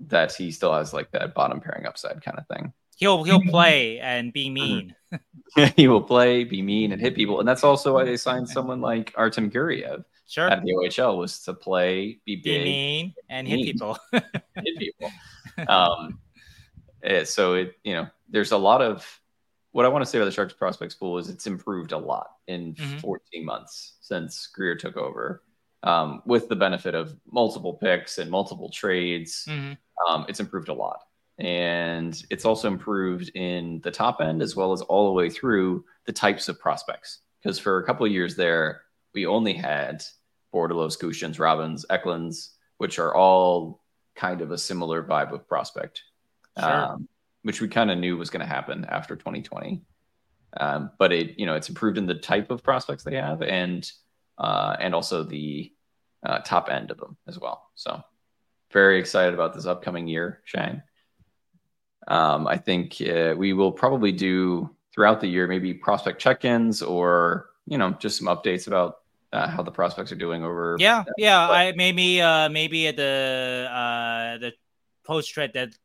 that 0.00 0.34
he 0.34 0.50
still 0.50 0.72
has 0.74 0.92
like 0.92 1.10
that 1.12 1.34
bottom 1.34 1.60
pairing 1.60 1.86
upside 1.86 2.22
kind 2.22 2.38
of 2.38 2.46
thing. 2.48 2.72
He'll 2.96 3.24
he'll 3.24 3.42
play 3.42 3.98
and 3.98 4.32
be 4.32 4.50
mean. 4.50 4.94
he 5.76 5.88
will 5.88 6.02
play, 6.02 6.44
be 6.44 6.62
mean, 6.62 6.92
and 6.92 7.00
hit 7.00 7.14
people, 7.14 7.40
and 7.40 7.48
that's 7.48 7.64
also 7.64 7.94
why 7.94 8.04
they 8.04 8.16
signed 8.16 8.48
someone 8.48 8.80
like 8.80 9.12
Artem 9.16 9.50
Guriev. 9.50 10.04
Sure. 10.28 10.48
At 10.48 10.64
the 10.64 10.72
OHL 10.72 11.18
was 11.18 11.38
to 11.44 11.54
play, 11.54 12.18
be 12.24 12.36
big, 12.36 12.44
be 12.44 12.64
mean, 12.64 13.14
and 13.28 13.46
mean. 13.46 13.58
hit 13.58 13.72
people. 13.72 13.98
hit 14.12 14.78
people. 14.78 15.10
Um, 15.68 16.18
eh, 17.02 17.24
so 17.24 17.54
it 17.54 17.78
you 17.82 17.94
know 17.94 18.08
there's 18.28 18.52
a 18.52 18.58
lot 18.58 18.82
of 18.82 19.06
what 19.76 19.84
I 19.84 19.88
want 19.88 20.02
to 20.02 20.10
say 20.10 20.16
about 20.16 20.24
the 20.24 20.30
Sharks 20.30 20.54
prospects 20.54 20.94
pool 20.94 21.18
is 21.18 21.28
it's 21.28 21.46
improved 21.46 21.92
a 21.92 21.98
lot 21.98 22.30
in 22.48 22.72
mm-hmm. 22.72 22.96
14 22.96 23.44
months 23.44 23.98
since 24.00 24.46
Grier 24.46 24.74
took 24.74 24.96
over, 24.96 25.42
um, 25.82 26.22
with 26.24 26.48
the 26.48 26.56
benefit 26.56 26.94
of 26.94 27.14
multiple 27.30 27.74
picks 27.74 28.16
and 28.16 28.30
multiple 28.30 28.70
trades. 28.70 29.44
Mm-hmm. 29.46 29.74
Um, 30.10 30.24
it's 30.30 30.40
improved 30.40 30.70
a 30.70 30.72
lot, 30.72 31.00
and 31.38 32.18
it's 32.30 32.46
also 32.46 32.68
improved 32.68 33.30
in 33.34 33.82
the 33.84 33.90
top 33.90 34.22
end 34.22 34.40
as 34.40 34.56
well 34.56 34.72
as 34.72 34.80
all 34.80 35.08
the 35.08 35.12
way 35.12 35.28
through 35.28 35.84
the 36.06 36.12
types 36.12 36.48
of 36.48 36.58
prospects. 36.58 37.18
Because 37.42 37.58
for 37.58 37.76
a 37.78 37.84
couple 37.84 38.06
of 38.06 38.12
years 38.12 38.34
there, 38.34 38.80
we 39.12 39.26
only 39.26 39.52
had 39.52 40.02
Bordeleau, 40.54 40.88
Gushchins, 40.88 41.38
Robins, 41.38 41.84
Eklunds, 41.90 42.52
which 42.78 42.98
are 42.98 43.14
all 43.14 43.82
kind 44.14 44.40
of 44.40 44.52
a 44.52 44.58
similar 44.58 45.02
vibe 45.02 45.32
of 45.32 45.46
prospect. 45.46 46.02
Sure. 46.58 46.66
Um, 46.66 47.08
which 47.46 47.60
we 47.60 47.68
kind 47.68 47.92
of 47.92 47.98
knew 47.98 48.16
was 48.16 48.28
going 48.28 48.40
to 48.40 48.52
happen 48.52 48.84
after 48.88 49.14
2020. 49.14 49.80
Um, 50.56 50.90
but 50.98 51.12
it, 51.12 51.38
you 51.38 51.46
know, 51.46 51.54
it's 51.54 51.68
improved 51.68 51.96
in 51.96 52.04
the 52.04 52.16
type 52.16 52.50
of 52.50 52.60
prospects 52.60 53.04
they 53.04 53.14
have 53.14 53.40
and 53.40 53.88
uh, 54.36 54.74
and 54.80 54.96
also 54.96 55.22
the 55.22 55.72
uh, 56.24 56.40
top 56.40 56.68
end 56.68 56.90
of 56.90 56.98
them 56.98 57.16
as 57.28 57.38
well. 57.38 57.70
So 57.76 58.02
very 58.72 58.98
excited 58.98 59.32
about 59.32 59.54
this 59.54 59.64
upcoming 59.64 60.08
year, 60.08 60.40
Sheng. 60.44 60.82
Um, 62.08 62.48
I 62.48 62.56
think 62.56 63.00
uh, 63.00 63.34
we 63.38 63.52
will 63.52 63.70
probably 63.70 64.10
do 64.10 64.68
throughout 64.92 65.20
the 65.20 65.28
year 65.28 65.46
maybe 65.46 65.72
prospect 65.72 66.20
check-ins 66.20 66.82
or 66.82 67.50
you 67.66 67.78
know 67.78 67.92
just 67.92 68.18
some 68.18 68.26
updates 68.26 68.66
about 68.66 69.02
uh, 69.32 69.46
how 69.46 69.62
the 69.62 69.70
prospects 69.70 70.10
are 70.10 70.16
doing 70.16 70.42
over. 70.42 70.76
Yeah, 70.80 71.04
yeah. 71.16 71.46
But, 71.46 71.54
I 71.54 71.72
maybe 71.76 72.20
uh, 72.20 72.48
maybe 72.48 72.88
at 72.88 72.96
the 72.96 73.68
uh, 73.70 74.38
the 74.38 74.52
post 75.04 75.30
trade 75.30 75.52
that 75.54 75.76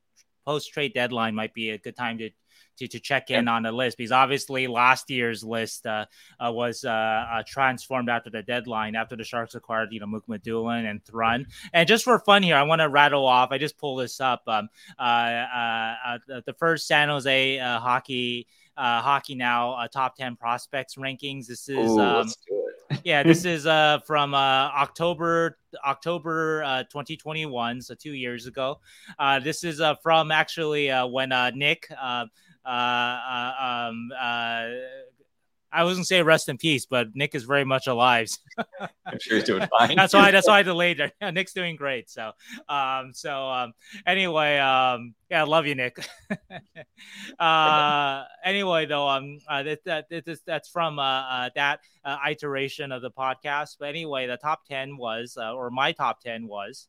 post 0.45 0.71
trade 0.73 0.93
deadline 0.93 1.35
might 1.35 1.53
be 1.53 1.71
a 1.71 1.77
good 1.77 1.95
time 1.95 2.17
to 2.17 2.29
to, 2.77 2.87
to 2.87 2.99
check 2.99 3.29
in 3.29 3.47
on 3.47 3.63
the 3.63 3.71
list 3.71 3.97
because 3.97 4.11
obviously 4.11 4.67
last 4.67 5.09
year's 5.09 5.43
list 5.43 5.85
uh, 5.85 6.05
uh, 6.39 6.51
was 6.51 6.83
uh, 6.83 6.89
uh 6.89 7.43
transformed 7.45 8.09
after 8.09 8.29
the 8.29 8.41
deadline 8.41 8.95
after 8.95 9.15
the 9.15 9.23
Sharks 9.23 9.55
acquired 9.55 9.89
you 9.91 9.99
know 9.99 10.07
Mukhamadullin 10.07 10.89
and 10.89 11.03
Thrun. 11.05 11.45
And 11.73 11.87
just 11.87 12.03
for 12.03 12.19
fun 12.19 12.43
here, 12.43 12.55
I 12.55 12.63
want 12.63 12.81
to 12.81 12.89
rattle 12.89 13.25
off. 13.25 13.49
I 13.51 13.57
just 13.57 13.77
pulled 13.77 14.01
this 14.01 14.19
up. 14.19 14.43
Um, 14.47 14.69
uh, 14.97 15.01
uh, 15.01 16.17
the 16.27 16.55
first 16.57 16.87
San 16.87 17.09
Jose 17.09 17.57
hockey 17.57 18.47
hockey 18.77 19.35
now 19.35 19.85
top 19.91 20.15
ten 20.15 20.35
prospects 20.35 20.95
rankings. 20.95 21.47
This 21.47 21.69
is. 21.69 21.91
Ooh, 21.91 21.99
um, 21.99 22.27
yeah, 23.03 23.23
this 23.23 23.45
is 23.55 23.65
uh, 23.65 23.99
from 24.05 24.33
uh, 24.33 24.37
October 24.37 25.57
October 25.85 26.63
uh, 26.63 26.83
2021, 26.83 27.81
so 27.81 27.95
two 27.95 28.13
years 28.13 28.45
ago. 28.47 28.79
Uh, 29.17 29.39
this 29.39 29.63
is 29.63 29.79
uh, 29.81 29.95
from 29.95 30.31
actually 30.31 30.91
uh, 30.91 31.05
when 31.05 31.31
uh, 31.31 31.51
Nick 31.51 31.87
uh, 31.91 32.25
uh, 32.65 32.69
uh, 32.69 33.87
um, 33.89 34.11
uh, 34.19 34.67
I 35.73 35.83
wasn't 35.83 36.07
say 36.07 36.21
rest 36.21 36.49
in 36.49 36.57
peace, 36.57 36.85
but 36.85 37.15
Nick 37.15 37.33
is 37.33 37.43
very 37.43 37.63
much 37.63 37.87
alive. 37.87 38.27
I'm 39.05 39.19
sure 39.19 39.37
he's 39.37 39.45
doing 39.45 39.67
fine. 39.77 39.95
that's 39.95 40.13
why 40.13 40.31
that's 40.31 40.47
why 40.47 40.59
I 40.59 40.63
delayed 40.63 40.99
it. 40.99 41.13
Nick's 41.33 41.53
doing 41.53 41.75
great. 41.75 42.09
So 42.09 42.31
um 42.67 43.11
so 43.13 43.47
um 43.47 43.73
anyway, 44.05 44.57
um 44.57 45.15
yeah, 45.29 45.41
I 45.41 45.45
love 45.45 45.65
you, 45.65 45.75
Nick. 45.75 46.05
uh 47.39 48.23
anyway 48.43 48.85
though, 48.85 49.07
um 49.07 49.39
uh, 49.47 49.63
that, 49.63 49.83
that, 49.85 50.09
that 50.09 50.39
that's 50.45 50.69
from 50.69 50.99
uh, 50.99 51.03
uh 51.03 51.49
that 51.55 51.79
uh, 52.03 52.17
iteration 52.29 52.91
of 52.91 53.01
the 53.01 53.11
podcast. 53.11 53.77
But 53.79 53.89
anyway, 53.89 54.27
the 54.27 54.37
top 54.37 54.65
10 54.67 54.97
was 54.97 55.37
uh, 55.39 55.53
or 55.53 55.69
my 55.69 55.93
top 55.93 56.21
10 56.21 56.47
was 56.47 56.87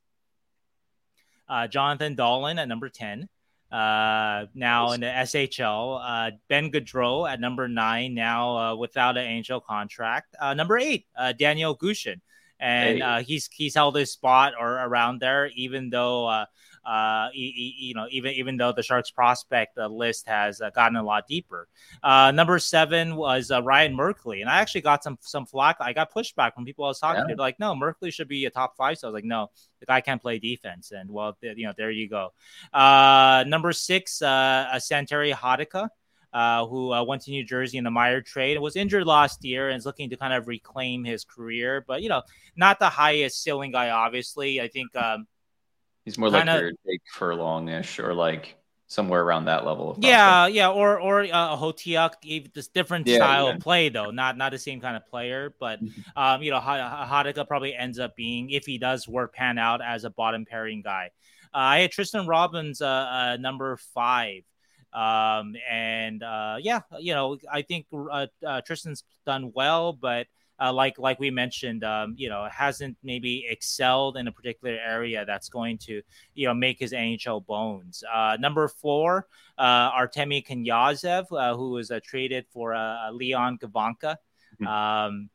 uh 1.48 1.68
Jonathan 1.68 2.16
Dahlen 2.16 2.60
at 2.60 2.66
number 2.68 2.88
10. 2.88 3.28
Uh, 3.72 4.46
now 4.54 4.92
in 4.92 5.00
the 5.00 5.06
SHL, 5.06 6.00
uh, 6.02 6.30
Ben 6.48 6.70
Gaudreau 6.70 7.28
at 7.28 7.40
number 7.40 7.68
nine, 7.68 8.12
now 8.12 8.56
uh, 8.58 8.76
without 8.76 9.16
an 9.16 9.42
NHL 9.42 9.64
contract. 9.64 10.36
Uh, 10.38 10.52
number 10.52 10.76
eight, 10.76 11.06
uh, 11.16 11.32
Danil 11.38 11.78
Gushchin. 11.78 12.20
and 12.60 12.98
hey. 12.98 13.00
Uh, 13.00 13.22
he's 13.22 13.48
he's 13.50 13.74
held 13.74 13.96
his 13.96 14.12
spot 14.12 14.52
or 14.60 14.74
around 14.74 15.20
there, 15.20 15.50
even 15.56 15.88
though 15.88 16.44
uh, 16.84 17.28
you 17.32 17.94
know, 17.94 18.06
even 18.10 18.32
even 18.32 18.56
though 18.56 18.72
the 18.72 18.82
Sharks 18.82 19.10
prospect 19.10 19.78
uh, 19.78 19.86
list 19.86 20.26
has 20.26 20.60
uh, 20.60 20.70
gotten 20.70 20.96
a 20.96 21.02
lot 21.02 21.26
deeper. 21.28 21.68
Uh, 22.02 22.32
number 22.32 22.58
seven 22.58 23.14
was 23.14 23.50
uh, 23.50 23.62
Ryan 23.62 23.96
Merkley, 23.96 24.40
and 24.40 24.50
I 24.50 24.58
actually 24.58 24.80
got 24.80 25.04
some 25.04 25.18
some 25.20 25.46
flack. 25.46 25.76
I 25.80 25.92
got 25.92 26.12
pushback 26.12 26.54
from 26.54 26.64
people 26.64 26.84
I 26.84 26.88
was 26.88 26.98
talking 26.98 27.20
yeah. 27.20 27.28
to. 27.28 27.28
They're 27.28 27.36
like, 27.36 27.60
no, 27.60 27.74
Merkley 27.74 28.12
should 28.12 28.28
be 28.28 28.46
a 28.46 28.50
top 28.50 28.76
five. 28.76 28.98
So 28.98 29.06
I 29.06 29.10
was 29.10 29.14
like, 29.14 29.24
no, 29.24 29.50
the 29.80 29.86
guy 29.86 30.00
can't 30.00 30.20
play 30.20 30.38
defense. 30.38 30.90
And 30.90 31.10
well, 31.10 31.36
you 31.40 31.66
know, 31.66 31.72
there 31.76 31.90
you 31.90 32.08
go. 32.08 32.32
Uh, 32.72 33.44
number 33.46 33.72
six, 33.72 34.20
uh, 34.20 34.66
Santeri 34.76 35.32
Hatakka. 35.32 35.88
Uh, 36.34 36.64
who 36.64 36.94
uh, 36.94 37.04
went 37.04 37.20
to 37.20 37.30
New 37.30 37.44
Jersey 37.44 37.76
in 37.76 37.84
the 37.84 37.90
Meier 37.90 38.22
trade, 38.22 38.58
was 38.58 38.74
injured 38.74 39.06
last 39.06 39.44
year 39.44 39.68
and 39.68 39.76
is 39.76 39.84
looking 39.84 40.08
to 40.08 40.16
kind 40.16 40.32
of 40.32 40.48
reclaim 40.48 41.04
his 41.04 41.24
career. 41.24 41.84
But 41.86 42.00
you 42.00 42.08
know, 42.08 42.22
not 42.56 42.78
the 42.78 42.88
highest 42.88 43.42
ceiling 43.42 43.70
guy, 43.70 43.90
obviously. 43.90 44.58
I 44.58 44.68
think 44.68 44.96
um, 44.96 45.26
He's 46.04 46.18
more 46.18 46.30
like 46.30 46.46
your 46.46 46.72
Jake 46.86 47.02
Furlong-ish 47.12 47.98
or 47.98 48.12
like 48.14 48.56
somewhere 48.92 49.22
around 49.22 49.46
that 49.46 49.64
level. 49.64 49.96
yeah, 50.00 50.46
yeah, 50.46 50.68
or 50.68 51.00
or 51.00 51.22
a 51.22 51.30
uh, 51.30 51.56
Okhotiuk, 51.56 52.52
this 52.52 52.68
different 52.68 53.06
yeah, 53.06 53.16
style 53.16 53.46
yeah. 53.46 53.54
of 53.54 53.60
play 53.60 53.88
though, 53.88 54.10
not 54.10 54.36
not 54.36 54.52
the 54.52 54.58
same 54.58 54.80
kind 54.80 54.96
of 54.96 55.06
player, 55.06 55.54
but 55.58 55.82
mm-hmm. 55.82 56.18
um, 56.18 56.42
you 56.42 56.50
know, 56.50 56.60
Hatakka 56.60 57.46
probably 57.48 57.74
ends 57.74 57.98
up 57.98 58.14
being 58.16 58.50
if 58.50 58.66
he 58.66 58.78
does 58.78 59.08
work 59.08 59.32
pan 59.32 59.58
out 59.58 59.80
as 59.82 60.04
a 60.04 60.10
bottom 60.10 60.44
pairing 60.44 60.82
guy. 60.82 61.10
Uh, 61.54 61.58
I 61.58 61.78
had 61.80 61.90
Tristen 61.90 62.26
Robins, 62.26 62.80
uh, 62.80 62.86
uh, 62.86 63.36
number 63.38 63.76
five. 63.94 64.42
Um, 64.92 65.56
and 65.70 66.22
uh, 66.22 66.56
yeah, 66.60 66.80
you 66.98 67.14
know, 67.14 67.38
I 67.50 67.62
think 67.62 67.86
uh, 67.94 68.26
uh, 68.46 68.60
Tristen's 68.60 69.04
done 69.24 69.52
well, 69.54 69.94
but 69.94 70.26
uh, 70.62 70.72
like 70.72 70.98
like 70.98 71.18
we 71.18 71.30
mentioned, 71.30 71.82
um, 71.82 72.14
you 72.16 72.28
know, 72.28 72.46
hasn't 72.50 72.96
maybe 73.02 73.46
excelled 73.48 74.16
in 74.16 74.28
a 74.28 74.32
particular 74.32 74.74
area 74.74 75.24
that's 75.24 75.48
going 75.48 75.78
to, 75.78 76.02
you 76.34 76.46
know, 76.46 76.54
make 76.54 76.78
his 76.78 76.92
NHL 76.92 77.44
bones. 77.44 78.04
Uh, 78.12 78.36
number 78.38 78.68
four, 78.68 79.26
uh, 79.58 79.90
Artemi 79.90 80.46
Knyazev, 80.46 81.26
uh, 81.32 81.56
who 81.56 81.70
was 81.70 81.90
uh, 81.90 81.98
traded 82.04 82.46
for 82.52 82.74
uh, 82.74 83.10
Leon 83.10 83.58
Gawanka. 83.58 84.16
Mm-hmm. 84.60 84.66
Um, 84.66 85.30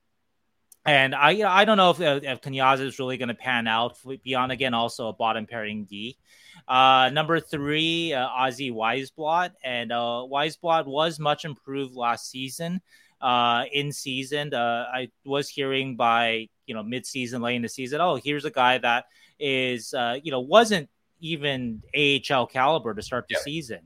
and 0.86 1.14
I, 1.14 1.32
you 1.32 1.44
know, 1.44 1.50
I 1.50 1.66
don't 1.66 1.76
know 1.76 1.90
if, 1.90 2.00
if 2.00 2.42
Knyazev 2.42 2.86
is 2.86 3.00
really 3.00 3.18
going 3.18 3.28
to 3.28 3.36
pan 3.36 3.68
out 3.68 3.98
beyond 4.24 4.54
again 4.54 4.74
also 4.74 5.10
a 5.10 5.14
bottom 5.14 5.46
pairing 5.46 5.84
D. 5.84 6.18
Uh, 6.66 7.10
number 7.12 7.42
three, 7.42 8.14
uh, 8.14 8.28
Ozzy 8.30 8.72
Wiesblatt, 8.72 9.52
and 9.64 9.92
uh, 9.92 10.24
Wiesblatt 10.32 10.86
was 10.86 11.20
much 11.20 11.44
improved 11.44 11.96
last 11.96 12.30
season 12.30 12.82
uh, 13.22 13.66
in 13.72 13.92
season. 13.92 14.54
Uh, 14.54 14.86
I 14.94 15.10
was 15.26 15.50
hearing 15.50 15.96
by 15.96 16.50
you 16.66 16.76
know 16.76 16.84
mid 16.84 17.06
season, 17.06 17.42
late 17.42 17.56
in 17.56 17.62
the 17.62 17.70
season, 17.70 18.02
oh, 18.02 18.16
here's 18.16 18.46
a 18.46 18.52
guy 18.52 18.78
that 18.78 19.06
is 19.40 19.94
uh, 19.94 20.18
you 20.22 20.32
know 20.32 20.42
wasn't 20.42 20.90
even 21.20 21.82
AHL 21.96 22.48
caliber 22.48 22.94
to 22.94 23.02
start 23.02 23.26
the 23.28 23.36
yeah. 23.36 23.44
season. 23.44 23.80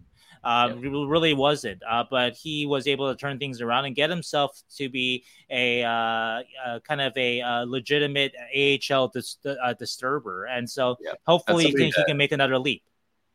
Uh, 0.43 0.73
yeah. 0.81 0.89
Really 1.05 1.35
wasn't, 1.35 1.83
uh, 1.87 2.03
but 2.09 2.33
he 2.33 2.65
was 2.65 2.87
able 2.87 3.11
to 3.11 3.15
turn 3.15 3.37
things 3.37 3.61
around 3.61 3.85
and 3.85 3.95
get 3.95 4.09
himself 4.09 4.59
to 4.75 4.89
be 4.89 5.23
a, 5.51 5.83
uh, 5.83 6.79
kind 6.79 6.99
of 6.99 7.15
a 7.15 7.41
uh, 7.41 7.63
legitimate 7.65 8.33
AHL 8.55 9.09
dis- 9.09 9.37
uh, 9.45 9.73
disturber, 9.73 10.45
and 10.45 10.67
so 10.67 10.97
yeah. 10.99 11.11
hopefully 11.27 11.65
he 11.65 11.71
can, 11.71 11.81
that, 11.81 11.93
he 11.95 12.03
can 12.05 12.17
make 12.17 12.31
another 12.31 12.57
leap. 12.57 12.81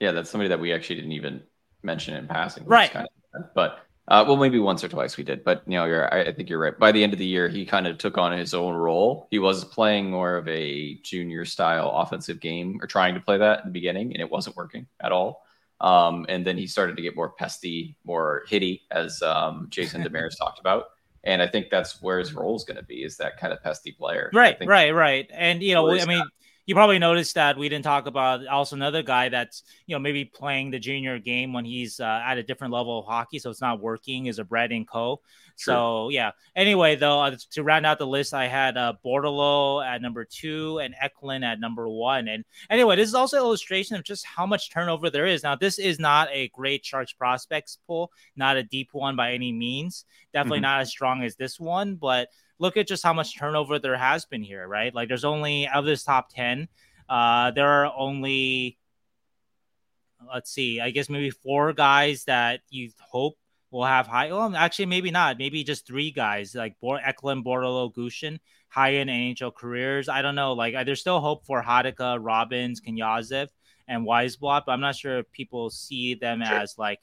Yeah, 0.00 0.10
that's 0.10 0.28
somebody 0.28 0.48
that 0.48 0.58
we 0.58 0.72
actually 0.72 0.96
didn't 0.96 1.12
even 1.12 1.44
mention 1.84 2.16
in 2.16 2.26
passing, 2.26 2.64
right? 2.64 2.90
Kind 2.90 3.06
of, 3.34 3.54
but 3.54 3.85
Uh, 4.08 4.24
well, 4.26 4.36
maybe 4.36 4.58
once 4.58 4.84
or 4.84 4.88
twice 4.88 5.16
we 5.16 5.24
did, 5.24 5.42
but 5.42 5.62
you 5.66 5.72
know, 5.72 5.84
you're, 5.84 6.12
I, 6.14 6.26
I 6.26 6.32
think 6.32 6.48
you're 6.48 6.60
right. 6.60 6.78
By 6.78 6.92
the 6.92 7.02
end 7.02 7.12
of 7.12 7.18
the 7.18 7.26
year, 7.26 7.48
he 7.48 7.66
kind 7.66 7.88
of 7.88 7.98
took 7.98 8.18
on 8.18 8.30
his 8.32 8.54
own 8.54 8.74
role. 8.74 9.26
He 9.32 9.40
was 9.40 9.64
playing 9.64 10.10
more 10.10 10.36
of 10.36 10.46
a 10.46 10.94
junior 11.02 11.44
style 11.44 11.90
offensive 11.90 12.40
game, 12.40 12.78
or 12.80 12.86
trying 12.86 13.14
to 13.14 13.20
play 13.20 13.38
that 13.38 13.60
in 13.60 13.66
the 13.66 13.72
beginning, 13.72 14.12
and 14.12 14.20
it 14.20 14.30
wasn't 14.30 14.56
working 14.56 14.86
at 15.00 15.10
all. 15.10 15.42
Um, 15.80 16.24
and 16.28 16.46
then 16.46 16.56
he 16.56 16.68
started 16.68 16.96
to 16.96 17.02
get 17.02 17.16
more 17.16 17.30
pesty, 17.30 17.96
more 18.04 18.44
hitty, 18.48 18.82
as 18.92 19.22
um, 19.22 19.66
Jason 19.70 20.02
Demers 20.04 20.38
talked 20.38 20.60
about. 20.60 20.84
And 21.24 21.42
I 21.42 21.48
think 21.48 21.70
that's 21.70 22.00
where 22.00 22.20
his 22.20 22.32
role 22.32 22.54
is 22.54 22.62
going 22.62 22.76
to 22.76 22.84
be, 22.84 23.02
is 23.02 23.16
that 23.16 23.38
kind 23.38 23.52
of 23.52 23.60
pesty 23.60 23.90
player. 23.90 24.30
Right, 24.32 24.56
right, 24.64 24.94
right. 24.94 25.28
And 25.32 25.62
you 25.62 25.74
know, 25.74 25.90
I 25.90 26.04
mean. 26.04 26.18
That 26.18 26.28
you 26.66 26.74
probably 26.74 26.98
noticed 26.98 27.36
that 27.36 27.56
we 27.56 27.68
didn't 27.68 27.84
talk 27.84 28.06
about 28.06 28.46
also 28.48 28.76
another 28.76 29.02
guy 29.02 29.28
that's 29.28 29.62
you 29.86 29.94
know 29.94 30.00
maybe 30.00 30.24
playing 30.24 30.70
the 30.70 30.78
junior 30.78 31.18
game 31.18 31.52
when 31.52 31.64
he's 31.64 32.00
uh, 32.00 32.22
at 32.24 32.38
a 32.38 32.42
different 32.42 32.74
level 32.74 32.98
of 32.98 33.06
hockey, 33.06 33.38
so 33.38 33.50
it's 33.50 33.60
not 33.60 33.80
working. 33.80 34.26
Is 34.26 34.38
a 34.38 34.44
Brandon 34.44 34.84
Coe. 34.84 35.20
So 35.56 36.10
yeah. 36.10 36.32
Anyway, 36.54 36.96
though, 36.96 37.20
uh, 37.20 37.36
to 37.52 37.62
round 37.62 37.86
out 37.86 37.98
the 37.98 38.06
list, 38.06 38.34
I 38.34 38.46
had 38.46 38.76
uh, 38.76 38.92
at 39.84 40.02
number 40.02 40.24
two 40.24 40.78
and 40.78 40.94
Eklund 41.00 41.44
at 41.44 41.60
number 41.60 41.88
one. 41.88 42.28
And 42.28 42.44
anyway, 42.68 42.96
this 42.96 43.08
is 43.08 43.14
also 43.14 43.38
illustration 43.38 43.96
of 43.96 44.04
just 44.04 44.26
how 44.26 44.44
much 44.44 44.70
turnover 44.70 45.08
there 45.08 45.26
is. 45.26 45.42
Now, 45.42 45.56
this 45.56 45.78
is 45.78 45.98
not 45.98 46.28
a 46.32 46.48
great 46.48 46.84
Sharks 46.84 47.12
prospects 47.12 47.78
pool, 47.86 48.12
not 48.36 48.56
a 48.56 48.62
deep 48.62 48.90
one 48.92 49.16
by 49.16 49.32
any 49.32 49.52
means. 49.52 50.04
Definitely 50.32 50.58
mm-hmm. 50.58 50.62
not 50.62 50.80
as 50.82 50.90
strong 50.90 51.22
as 51.22 51.36
this 51.36 51.58
one, 51.58 51.94
but 51.94 52.28
look 52.58 52.76
at 52.76 52.88
just 52.88 53.02
how 53.02 53.12
much 53.12 53.38
turnover 53.38 53.78
there 53.78 53.96
has 53.96 54.24
been 54.24 54.42
here, 54.42 54.66
right? 54.66 54.94
Like 54.94 55.08
there's 55.08 55.24
only 55.24 55.68
of 55.68 55.84
this 55.84 56.04
top 56.04 56.30
10, 56.34 56.68
uh, 57.08 57.50
there 57.52 57.68
are 57.68 57.92
only 57.96 58.78
let's 60.32 60.50
see, 60.50 60.80
I 60.80 60.90
guess 60.90 61.08
maybe 61.08 61.30
four 61.30 61.72
guys 61.72 62.24
that 62.24 62.60
you 62.70 62.90
hope 63.00 63.38
will 63.70 63.84
have 63.84 64.06
high. 64.06 64.32
Well, 64.32 64.54
actually, 64.56 64.86
maybe 64.86 65.10
not. 65.10 65.38
Maybe 65.38 65.64
just 65.64 65.86
three 65.86 66.10
guys 66.10 66.54
like 66.54 66.78
Bor- 66.80 67.00
Eklund, 67.00 67.44
Bordeleau, 67.44 67.92
Gushchin, 67.94 68.38
high 68.68 68.94
end 68.94 69.10
NHL 69.10 69.54
careers. 69.54 70.08
I 70.08 70.22
don't 70.22 70.34
know. 70.34 70.52
Like, 70.52 70.74
there's 70.86 71.00
still 71.00 71.20
hope 71.20 71.44
for 71.44 71.62
Hatakka, 71.62 72.18
Robins, 72.20 72.80
Knyazev, 72.80 73.48
and 73.88 74.06
Wiesblatt, 74.06 74.62
but 74.66 74.72
I'm 74.72 74.80
not 74.80 74.96
sure 74.96 75.18
if 75.18 75.30
people 75.30 75.70
see 75.70 76.14
them 76.14 76.42
sure. 76.44 76.54
as 76.54 76.76
like 76.78 77.00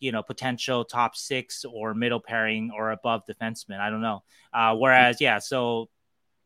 you 0.00 0.12
know 0.12 0.22
potential 0.22 0.84
top 0.84 1.16
six 1.16 1.64
or 1.64 1.94
middle 1.94 2.20
pairing 2.20 2.70
or 2.76 2.90
above 2.90 3.22
defenseman. 3.26 3.80
I 3.80 3.90
don't 3.90 4.02
know. 4.02 4.22
Uh, 4.52 4.76
whereas, 4.76 5.20
yeah, 5.20 5.38
so 5.38 5.88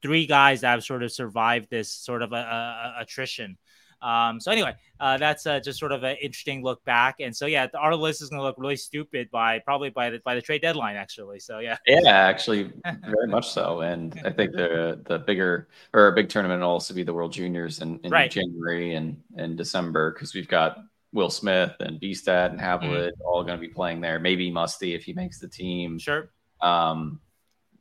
three 0.03 0.27
guys 0.27 0.63
that 0.63 0.71
have 0.71 0.85
sort 0.85 1.03
of 1.03 1.13
survived 1.13 1.69
this 1.71 1.93
sort 1.93 2.23
of 2.23 2.33
a, 2.33 2.37
a, 2.37 2.95
a 2.99 3.03
attrition. 3.03 3.59
Um, 4.03 4.41
so 4.41 4.51
anyway, 4.51 4.75
uh, 4.99 5.19
that's 5.19 5.47
uh, 5.47 5.61
just 5.61 5.79
sort 5.79 5.93
of 5.93 6.03
an 6.05 6.17
interesting 6.23 6.63
look 6.63 6.83
back. 6.85 7.17
And 7.21 7.37
so 7.37 7.47
yeah, 7.47 7.67
our 7.79 7.95
list 7.95 8.23
is 8.23 8.31
going 8.31 8.39
to 8.39 8.45
look 8.45 8.57
really 8.59 8.77
stupid 8.77 9.31
by 9.31 9.59
probably 9.59 9.91
by 9.91 10.11
the 10.11 10.21
by 10.25 10.35
the 10.35 10.43
trade 10.43 10.63
deadline 10.63 10.97
actually. 10.97 11.39
So 11.41 11.59
yeah, 11.59 11.77
yeah, 11.87 12.09
actually, 12.09 12.73
very 12.85 13.29
much 13.29 13.51
so. 13.51 13.81
And 13.81 14.19
I 14.25 14.31
think 14.31 14.53
the 14.53 15.03
the 15.07 15.19
bigger 15.19 15.69
or 15.93 16.09
a 16.09 16.13
big 16.13 16.29
tournament 16.29 16.63
will 16.63 16.69
also 16.69 16.95
be 16.95 17.03
the 17.03 17.13
World 17.13 17.33
Juniors 17.33 17.81
in, 17.81 18.01
in 18.03 18.11
right. 18.11 18.31
January 18.31 18.95
and 18.95 19.23
and 19.37 19.57
December 19.57 20.13
because 20.13 20.35
we've 20.35 20.49
got 20.49 20.79
Will 21.13 21.31
Smith 21.31 21.75
and 21.81 22.01
Bjugstad 22.01 22.51
and 22.51 22.61
Havlat 22.61 23.11
mm. 23.11 23.25
all 23.25 23.43
going 23.43 23.59
to 23.59 23.67
be 23.67 23.73
playing 23.73 24.01
there. 24.01 24.19
Maybe 24.19 24.51
Musty 24.51 24.95
if 24.95 25.05
he 25.05 25.13
makes 25.13 25.39
the 25.39 25.49
team. 25.49 25.99
Sure. 25.99 26.31
Um, 26.61 27.21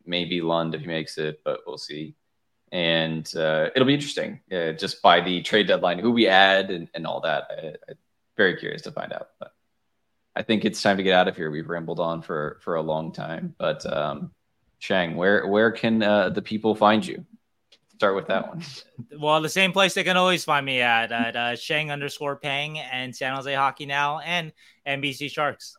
maybe 0.05 0.41
Lund 0.41 0.73
if 0.73 0.81
he 0.81 0.87
makes 0.87 1.17
it, 1.17 1.41
but 1.43 1.61
we'll 1.67 1.77
see. 1.77 2.15
And 2.71 3.31
uh, 3.35 3.69
it'll 3.75 3.87
be 3.87 3.93
interesting 3.93 4.41
uh, 4.51 4.73
just 4.73 5.01
by 5.01 5.21
the 5.21 5.41
trade 5.41 5.67
deadline, 5.67 5.99
who 5.99 6.11
we 6.11 6.27
add 6.27 6.71
and, 6.71 6.87
and 6.93 7.05
all 7.05 7.21
that. 7.21 7.47
I, 7.49 7.91
am 7.91 7.97
very 8.37 8.57
curious 8.57 8.83
to 8.83 8.91
find 8.91 9.11
out. 9.11 9.29
But 9.39 9.53
I 10.35 10.43
think 10.43 10.65
it's 10.65 10.81
time 10.81 10.97
to 10.97 11.03
get 11.03 11.13
out 11.13 11.27
of 11.27 11.35
here. 11.35 11.51
We've 11.51 11.69
rambled 11.69 11.99
on 11.99 12.21
for 12.21 12.59
for 12.61 12.75
a 12.75 12.81
long 12.81 13.11
time. 13.11 13.55
But 13.57 13.85
um, 13.91 14.31
Sheng, 14.77 15.15
where 15.15 15.47
where 15.47 15.71
can 15.71 16.01
uh, 16.03 16.29
the 16.29 16.41
people 16.41 16.75
find 16.75 17.05
you? 17.05 17.25
Start 17.99 18.15
with 18.15 18.27
that 18.27 18.47
one. 18.47 18.63
Well, 19.19 19.41
the 19.41 19.49
same 19.49 19.73
place 19.73 19.93
they 19.93 20.03
can 20.03 20.15
always 20.15 20.45
find 20.45 20.65
me 20.65 20.81
at 20.81 21.11
at 21.11 21.35
uh, 21.35 21.55
Sheng 21.55 21.91
underscore 21.91 22.37
Peng 22.37 22.79
and 22.79 23.13
San 23.13 23.35
Jose 23.35 23.53
Hockey 23.53 23.85
Now 23.85 24.19
and 24.19 24.53
NBC 24.87 25.29
Sharks. 25.29 25.77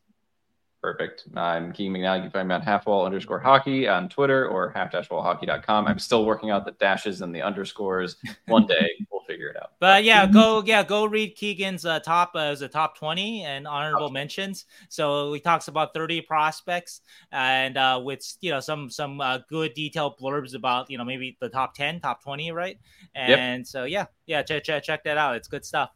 Perfect. 0.82 1.24
I'm 1.36 1.72
Keegan 1.72 1.92
McNally. 1.92 2.16
You 2.16 2.22
can 2.22 2.30
find 2.30 2.48
me 2.48 2.54
on 2.54 2.62
halfwall 2.62 3.04
underscore 3.04 3.38
hockey 3.38 3.86
on 3.86 4.08
Twitter 4.08 4.48
or 4.48 4.70
half-wallhockey.com. 4.70 5.86
I'm 5.86 5.98
still 5.98 6.24
working 6.24 6.48
out 6.48 6.64
the 6.64 6.70
dashes 6.72 7.20
and 7.20 7.34
the 7.34 7.42
underscores. 7.42 8.16
One 8.46 8.66
day 8.66 8.90
we'll 9.12 9.20
figure 9.24 9.48
it 9.48 9.56
out. 9.56 9.72
But 9.78 10.04
yeah, 10.04 10.26
go 10.26 10.62
yeah, 10.64 10.82
go 10.82 11.04
read 11.04 11.36
Keegan's 11.36 11.84
uh, 11.84 12.00
top 12.00 12.32
uh, 12.34 12.38
as 12.38 12.62
a 12.62 12.68
top 12.68 12.96
20 12.96 13.44
and 13.44 13.68
honorable 13.68 14.06
okay. 14.06 14.14
mentions. 14.14 14.64
So 14.88 15.34
he 15.34 15.40
talks 15.40 15.68
about 15.68 15.92
30 15.92 16.22
prospects 16.22 17.02
and 17.30 17.76
uh, 17.76 18.00
with 18.02 18.36
you 18.40 18.50
know 18.50 18.60
some 18.60 18.88
some 18.88 19.20
uh, 19.20 19.40
good 19.50 19.74
detailed 19.74 20.18
blurbs 20.18 20.54
about 20.54 20.90
you 20.90 20.96
know 20.96 21.04
maybe 21.04 21.36
the 21.40 21.50
top 21.50 21.74
10, 21.74 22.00
top 22.00 22.22
20, 22.22 22.52
right? 22.52 22.78
And 23.14 23.60
yep. 23.60 23.66
so 23.66 23.84
yeah, 23.84 24.06
yeah, 24.24 24.42
check 24.42 24.64
check 24.64 24.82
check 24.82 25.04
that 25.04 25.18
out. 25.18 25.36
It's 25.36 25.48
good 25.48 25.66
stuff. 25.66 25.90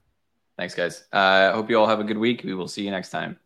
Thanks, 0.58 0.74
guys. 0.74 1.04
Uh, 1.10 1.48
I 1.50 1.52
hope 1.52 1.70
you 1.70 1.78
all 1.78 1.86
have 1.86 2.00
a 2.00 2.04
good 2.04 2.18
week. 2.18 2.42
We 2.44 2.54
will 2.54 2.68
see 2.68 2.84
you 2.84 2.90
next 2.90 3.08
time. 3.08 3.38